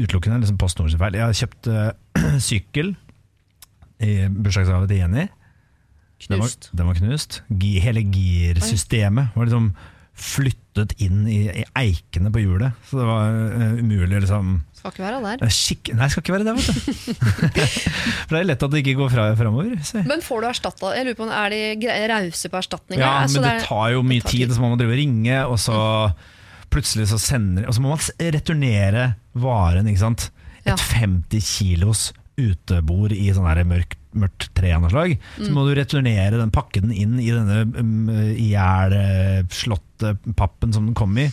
utelukkende 0.00 0.40
er 0.40 0.42
liksom 0.42 0.58
Post 0.58 0.80
Nord 0.80 0.90
sin 0.90 0.98
feil. 0.98 1.14
Jeg 1.14 1.22
har 1.28 1.38
kjøpt 1.38 1.68
eh, 1.70 2.38
sykkel 2.48 2.94
i 4.04 4.28
bursdagsgave 4.28 4.86
til 4.90 5.00
Jenny. 5.02 5.26
Den 6.24 6.38
var, 6.40 6.46
Knust. 6.46 6.70
den 6.72 6.86
var 6.88 6.94
knust. 6.96 7.40
Hele 7.84 8.00
girsystemet 8.14 9.34
var 9.34 9.44
liksom 9.48 9.72
flyttet 10.14 10.92
inn 11.02 11.24
i, 11.26 11.40
i 11.50 11.64
eikene 11.76 12.30
på 12.32 12.38
hjulet. 12.44 12.76
Så 12.86 13.00
det 13.00 13.06
var 13.08 13.34
uh, 13.34 13.80
umulig 13.80 14.20
liksom 14.22 14.52
Skal 14.78 14.92
ikke 14.94 15.02
være 15.04 15.18
der. 15.24 15.40
det 15.42 15.48
er 15.48 15.54
skikk... 15.56 15.90
Nei, 15.98 16.06
skal 16.12 16.22
ikke 16.22 16.36
være 16.36 16.46
der, 16.46 16.54
vet 16.54 16.68
du. 16.70 17.16
For 18.28 18.36
det 18.36 18.40
er 18.44 18.46
lett 18.46 18.62
at 18.62 18.72
det 18.76 18.82
ikke 18.84 18.94
går 19.00 19.10
fra, 19.10 19.24
framover. 19.38 19.72
Så. 19.84 20.04
Men 20.06 20.22
får 20.24 20.44
du 20.44 20.48
erstatta 20.52 20.92
Jeg 20.94 21.08
lurer 21.08 21.18
på 21.18 21.28
Er 21.34 21.56
de 21.56 21.98
rause 22.12 22.50
på 22.52 22.60
erstatninger? 22.62 23.02
Ja, 23.02 23.12
Altså, 23.24 23.40
men 23.42 23.48
det 23.50 23.56
er- 23.58 23.66
tar 23.66 23.90
jo 23.96 24.04
mye 24.06 24.22
tar 24.24 24.30
tid, 24.36 24.46
og 24.48 24.54
så 24.56 24.62
må 24.64 24.70
man 24.70 24.80
drive 24.84 24.94
og 24.94 25.00
ringe, 25.02 25.40
og 25.50 25.58
så 25.66 25.80
plutselig 26.74 27.08
så 27.10 27.18
sender 27.22 27.66
Og 27.68 27.74
så 27.76 27.82
må 27.84 27.90
man 27.96 28.06
returnere 28.38 29.08
varen, 29.34 29.90
ikke 29.90 30.04
sant. 30.06 30.30
Et 30.62 30.70
Ja. 30.72 30.76
50 30.78 31.50
kilos 31.58 32.12
utebord 32.40 33.12
i 33.14 33.28
sånn 33.34 33.46
her 33.46 33.60
mørkt, 33.68 33.96
mørkt 34.14 34.48
tre 34.58 34.72
av 34.74 34.82
noe 34.84 34.90
slag. 34.92 35.16
Så 35.38 35.48
Mm. 35.48 35.54
må 35.56 35.64
du 35.68 35.74
returnere 35.78 36.38
den, 36.38 36.50
pakke 36.54 36.80
den 36.82 36.92
inn 36.92 37.18
i 37.22 37.30
denne 37.30 37.62
um, 37.78 38.08
ihjelslåtte 38.38 40.14
pappen 40.36 40.72
som 40.74 40.86
den 40.88 40.94
kom 40.98 41.16
i. 41.18 41.28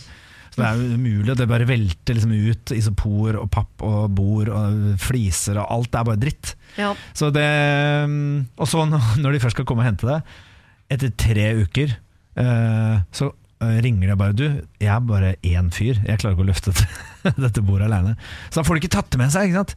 Så 0.52 0.60
det 0.60 0.66
er 0.68 0.96
umulig, 0.98 1.34
det 1.38 1.46
bare 1.48 1.64
velter 1.64 2.14
liksom 2.18 2.32
ut 2.36 2.72
isopor 2.76 3.38
og 3.40 3.46
papp 3.54 3.82
og 3.88 4.10
bord 4.12 4.50
og 4.52 4.98
fliser 5.00 5.56
og 5.62 5.70
alt. 5.72 5.88
Det 5.94 6.00
er 6.02 6.08
bare 6.10 6.20
dritt. 6.20 6.54
Ja. 6.76 6.90
Så 7.16 7.30
det, 7.32 7.46
mm, 8.08 8.48
og 8.60 8.68
så 8.68 8.84
når 9.22 9.32
de 9.32 9.40
først 9.40 9.56
skal 9.56 9.64
komme 9.68 9.80
og 9.84 9.88
hente 9.88 10.10
det, 10.10 10.18
etter 10.92 11.14
tre 11.16 11.46
uker, 11.62 11.94
eh, 12.36 12.98
så 13.16 13.30
eh, 13.64 13.78
ringer 13.80 14.10
de 14.12 14.16
bare 14.20 14.36
Du, 14.36 14.44
jeg 14.82 14.92
er 14.92 15.00
bare 15.08 15.34
én 15.40 15.70
fyr, 15.72 15.96
jeg 16.04 16.20
klarer 16.20 16.36
ikke 16.36 16.44
å 16.44 16.50
løfte 16.50 16.74
dette, 16.74 16.84
dette 17.44 17.64
bordet 17.64 17.88
alene. 17.88 18.16
Så 18.48 18.60
da 18.60 18.66
får 18.66 18.78
de 18.78 18.84
ikke 18.84 18.96
tatt 18.96 19.12
det 19.14 19.20
med 19.22 19.32
seg. 19.34 19.50
ikke 19.50 19.62
sant? 19.62 19.76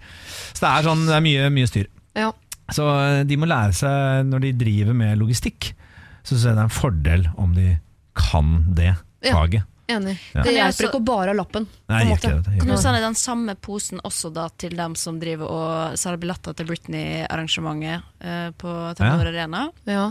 Så 0.53 0.65
det 0.65 0.71
er, 0.71 0.89
sånn, 0.89 1.05
det 1.09 1.15
er 1.19 1.25
mye, 1.25 1.53
mye 1.59 1.71
styr. 1.71 1.91
ja. 2.17 2.31
Så 2.73 2.85
eh, 2.97 3.19
de 3.29 3.37
må 3.37 3.45
lære 3.49 3.75
seg, 3.77 4.25
når 4.25 4.47
de 4.47 4.55
driver 4.57 4.95
med 4.97 5.19
logistikk, 5.21 5.69
så 6.25 6.33
synes 6.33 6.47
jeg 6.47 6.55
det 6.57 6.63
er 6.63 6.65
en 6.69 6.73
fordel 6.73 7.27
om 7.37 7.53
de 7.53 7.75
kan 8.17 8.57
det 8.73 8.95
Ja. 9.25 9.45
Enig. 9.85 10.15
Ja. 10.33 10.41
Det 10.41 10.53
hjelper 10.55 10.87
ikke 10.87 10.97
å 10.97 11.05
bare 11.05 11.29
ha 11.29 11.37
lappen. 11.37 11.67
Nei, 11.91 11.99
på 12.01 12.15
måte. 12.15 12.29
ikke 12.31 12.37
det, 12.47 12.59
Kan 12.63 12.71
du 12.71 12.77
sende 12.81 13.01
den 13.03 13.17
samme 13.19 13.53
posen 13.53 14.01
også 14.01 14.31
da 14.33 14.47
til 14.57 14.73
dem 14.77 14.95
som 14.97 15.19
driver 15.21 15.51
og 15.51 15.99
selger 16.01 16.23
billetter 16.23 16.55
til 16.57 16.69
Britney-arrangementet 16.71 18.07
uh, 18.25 18.49
på 18.57 18.73
Telenor 18.97 19.29
Arena? 19.29 19.67
Ja. 19.85 20.07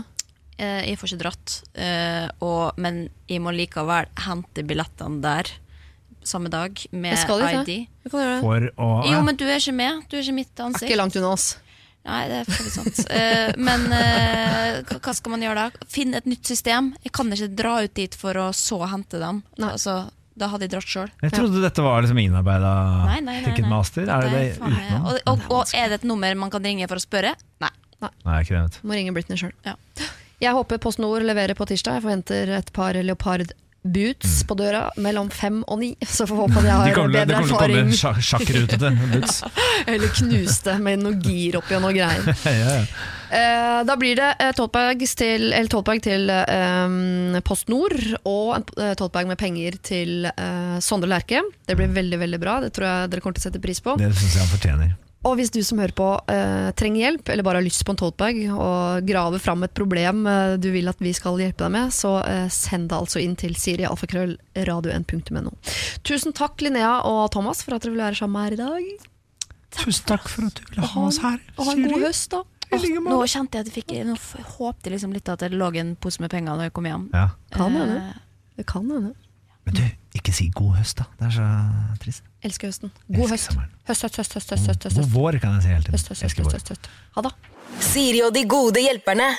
Uh, 0.55 0.79
jeg 0.87 0.95
får 1.01 1.11
ikke 1.11 1.23
dratt, 1.25 1.57
uh, 1.75 2.27
og, 2.47 2.79
men 2.79 3.09
jeg 3.27 3.43
må 3.43 3.51
likevel 3.51 4.07
hente 4.23 4.63
billettene 4.63 5.19
der 5.25 5.51
samme 6.27 6.49
dag 6.53 6.81
med 6.91 7.13
Jeg 7.13 7.21
skal 7.23 7.43
dit, 7.43 7.59
ID. 7.61 7.75
jeg. 7.75 8.11
Kan 8.11 8.19
gjøre 8.23 8.33
det. 8.35 8.41
For 8.45 8.67
å 8.85 8.89
Jo, 9.11 9.21
men 9.25 9.37
du 9.39 9.45
er 9.47 9.61
ikke 9.61 9.75
med. 9.77 10.01
Du 10.09 10.17
er 10.17 10.25
ikke 10.25 10.35
mitt 10.41 10.59
Er 10.59 10.67
ansikt. 10.69 10.89
ikke 10.89 10.99
langt 10.99 11.15
unna 11.21 11.31
oss. 11.35 11.47
Nei, 12.05 12.19
det 12.29 12.35
er 12.43 12.49
for 12.49 12.69
sant. 12.69 12.99
uh, 13.09 13.53
men 13.67 13.87
uh, 13.89 14.99
hva 14.99 15.13
skal 15.17 15.33
man 15.33 15.41
gjøre 15.45 15.63
da? 15.63 15.87
Finne 15.89 16.19
et 16.21 16.27
nytt 16.29 16.45
system. 16.45 16.91
Jeg 17.05 17.15
kan 17.17 17.31
ikke 17.33 17.49
dra 17.57 17.79
ut 17.85 17.95
dit 17.97 18.17
for 18.19 18.37
å 18.37 18.51
så 18.53 18.77
hente 18.91 19.17
dem. 19.21 19.41
Nei. 19.57 19.71
Altså, 19.71 19.95
da 20.35 20.49
hadde 20.51 20.67
jeg 20.67 20.73
dratt 20.75 20.91
sjøl. 20.91 21.09
Jeg 21.23 21.33
trodde 21.33 21.63
dette 21.63 21.81
var 21.81 22.03
liksom 22.03 22.19
innarbeida 22.21 22.73
Nei, 23.07 23.07
nei, 23.07 23.19
nei, 23.23 23.35
nei. 23.39 23.47
Ticketmaster. 23.47 24.05
Er 24.11 24.27
det 24.27 24.35
det 24.35 24.43
utenom? 24.59 25.07
Og, 25.07 25.19
og, 25.31 25.45
og 25.55 25.73
er 25.73 25.89
det 25.93 26.01
et 26.01 26.07
nummer 26.09 26.35
man 26.37 26.51
kan 26.53 26.65
ringe 26.67 26.85
for 26.91 26.99
å 26.99 27.03
spørre? 27.05 27.33
Nei. 27.63 27.71
Nei, 28.03 28.41
ikke 28.43 28.53
det. 28.53 28.61
vet. 28.67 28.79
Må 28.85 28.97
ringe 28.99 29.13
Britney 29.15 29.39
sjøl. 29.39 29.53
Ja. 29.65 29.77
Jeg 30.43 30.51
håper 30.53 30.77
PostNord 30.83 31.23
leverer 31.25 31.55
på 31.57 31.65
tirsdag. 31.69 31.97
Jeg 31.97 32.03
forventer 32.05 32.51
et 32.57 32.69
par 32.75 32.97
leopard 32.99 33.53
boots 33.85 34.43
på 34.49 34.57
døra 34.57 34.87
mellom 34.97 35.29
fem 35.33 35.61
og 35.69 35.79
ni. 35.81 35.91
Så 36.01 36.27
får 36.29 36.41
håpe 36.45 36.61
at 36.61 36.69
jeg 36.69 36.75
Mm. 36.75 36.85
De 36.85 37.01
har 37.01 37.11
bedre 37.13 37.41
erfaring. 37.41 37.91
det 37.91 37.99
kommer 37.99 37.99
til 37.99 38.07
å 38.07 38.13
komme 38.13 38.25
sjakkrutete 38.29 38.89
boots. 39.11 39.43
Eller 39.87 40.15
knuste 40.19 40.77
med 40.81 41.03
noe 41.03 41.19
gir 41.21 41.59
oppi 41.61 41.77
og 41.77 41.85
noe 41.85 41.93
greier. 41.95 42.33
ja, 42.45 42.55
ja. 42.55 42.81
Eh, 43.35 43.79
da 43.87 43.95
blir 43.99 44.15
det 44.19 44.27
eh, 44.39 44.51
til, 45.17 45.49
til 46.05 46.29
eh, 46.29 47.39
Post 47.45 47.71
Nord 47.73 47.97
og 48.23 48.51
en 48.57 48.67
eh, 48.89 48.93
med 49.31 49.39
penger 49.41 49.79
til 49.81 50.29
eh, 50.29 50.77
Sondre 50.79 51.09
Lerche. 51.09 51.41
Det 51.65 51.77
blir 51.79 51.89
veldig 51.93 52.21
veldig 52.21 52.41
bra. 52.41 52.59
Det 52.65 52.73
tror 52.75 52.87
jeg 52.89 53.09
dere 53.13 53.25
kommer 53.25 53.39
til 53.39 53.45
å 53.45 53.49
sette 53.49 53.63
pris 53.63 53.81
på. 53.81 53.97
Det 54.01 54.13
syns 54.13 54.37
jeg 54.37 54.45
han 54.45 54.53
fortjener. 54.53 54.93
Og 55.25 55.39
hvis 55.39 55.49
du 55.49 55.57
som 55.65 55.79
hører 55.81 55.93
på 55.97 56.07
eh, 56.29 56.67
trenger 56.77 57.01
hjelp, 57.01 57.29
eller 57.33 57.45
bare 57.47 57.57
har 57.57 57.65
lyst 57.65 57.81
på 57.87 57.95
en 57.95 57.97
totebag, 57.97 58.43
og 58.53 59.07
graver 59.09 59.41
fram 59.41 59.65
et 59.65 59.73
problem 59.73 60.25
eh, 60.29 60.53
du 60.61 60.67
vil 60.75 60.91
at 60.91 61.01
vi 61.01 61.13
skal 61.17 61.39
hjelpe 61.41 61.63
deg 61.65 61.73
med, 61.73 61.93
så 61.95 62.19
eh, 62.27 62.45
send 62.53 62.91
det 62.91 62.99
altså 62.99 63.23
inn 63.23 63.33
til 63.39 63.55
sirialfakrøllradio1.no. 63.57 65.53
Tusen 66.05 66.35
takk 66.37 66.61
Linnea 66.61 66.99
og 67.09 67.31
Thomas 67.33 67.63
for 67.65 67.75
at 67.77 67.83
dere 67.85 67.95
ville 67.95 68.05
være 68.05 68.19
sammen 68.21 68.45
her 68.45 68.53
i 68.53 68.61
dag. 68.61 69.09
Tusen 69.75 70.05
takk 70.07 70.29
for 70.31 70.47
at 70.47 70.59
du 70.59 70.69
ville 70.69 70.91
ha 70.93 71.07
oss 71.09 71.19
her. 71.23 71.41
Og 71.57 71.65
ha 71.71 71.73
en 71.75 71.87
god 71.89 72.05
høst, 72.05 72.29
da. 72.35 72.43
Oh, 72.75 72.81
nå 72.81 73.17
kjente 73.29 73.59
jeg 73.59 73.61
at 73.61 73.67
jeg 73.69 73.75
fikk 73.75 73.91
Nå 74.07 74.15
håpte 74.57 74.89
jeg 74.89 74.95
liksom 74.95 75.11
litt 75.13 75.29
at 75.29 75.43
det 75.45 75.51
lå 75.53 75.67
en 75.79 75.93
pose 76.01 76.19
med 76.23 76.31
penger 76.33 76.57
når 76.57 76.69
jeg 76.69 76.73
kom 76.75 76.87
hjem. 76.89 77.03
Ja. 77.13 77.27
Kan 77.53 77.75
hende. 77.77 77.99
Eh, 78.01 78.23
Det 78.57 78.65
kan 78.69 78.89
hende. 78.89 79.13
Men 79.65 79.77
du, 79.77 79.83
ikke 80.17 80.33
si 80.33 80.49
god 80.53 80.77
høst, 80.79 80.99
da. 81.01 81.05
Det 81.19 81.29
er 81.29 81.35
så 81.37 81.45
trist. 82.01 82.25
Elsker 82.45 82.69
høsten. 82.69 82.91
God 83.09 83.31
høst. 83.33 83.49
Høst, 83.89 84.05
høst, 84.05 84.19
høst, 84.21 84.37
høst, 84.37 84.51
høst, 84.53 84.69
høst, 84.69 84.85
høst, 84.85 84.99
God 85.01 85.11
vår, 85.15 85.39
kan 85.41 85.57
jeg 85.57 85.65
si 85.65 85.73
hele 85.73 85.85
tiden. 85.87 85.97
høst, 85.97 86.11
høst, 86.13 86.23
høst, 86.27 86.39
høst, 86.39 86.53
høst, 86.53 86.71
høst. 86.75 86.89
Ha 87.17 87.25
det. 87.25 87.33
Siri 87.89 88.21
og 88.27 88.33
de 88.35 88.45
gode 88.49 88.83
hjelperne. 88.85 89.31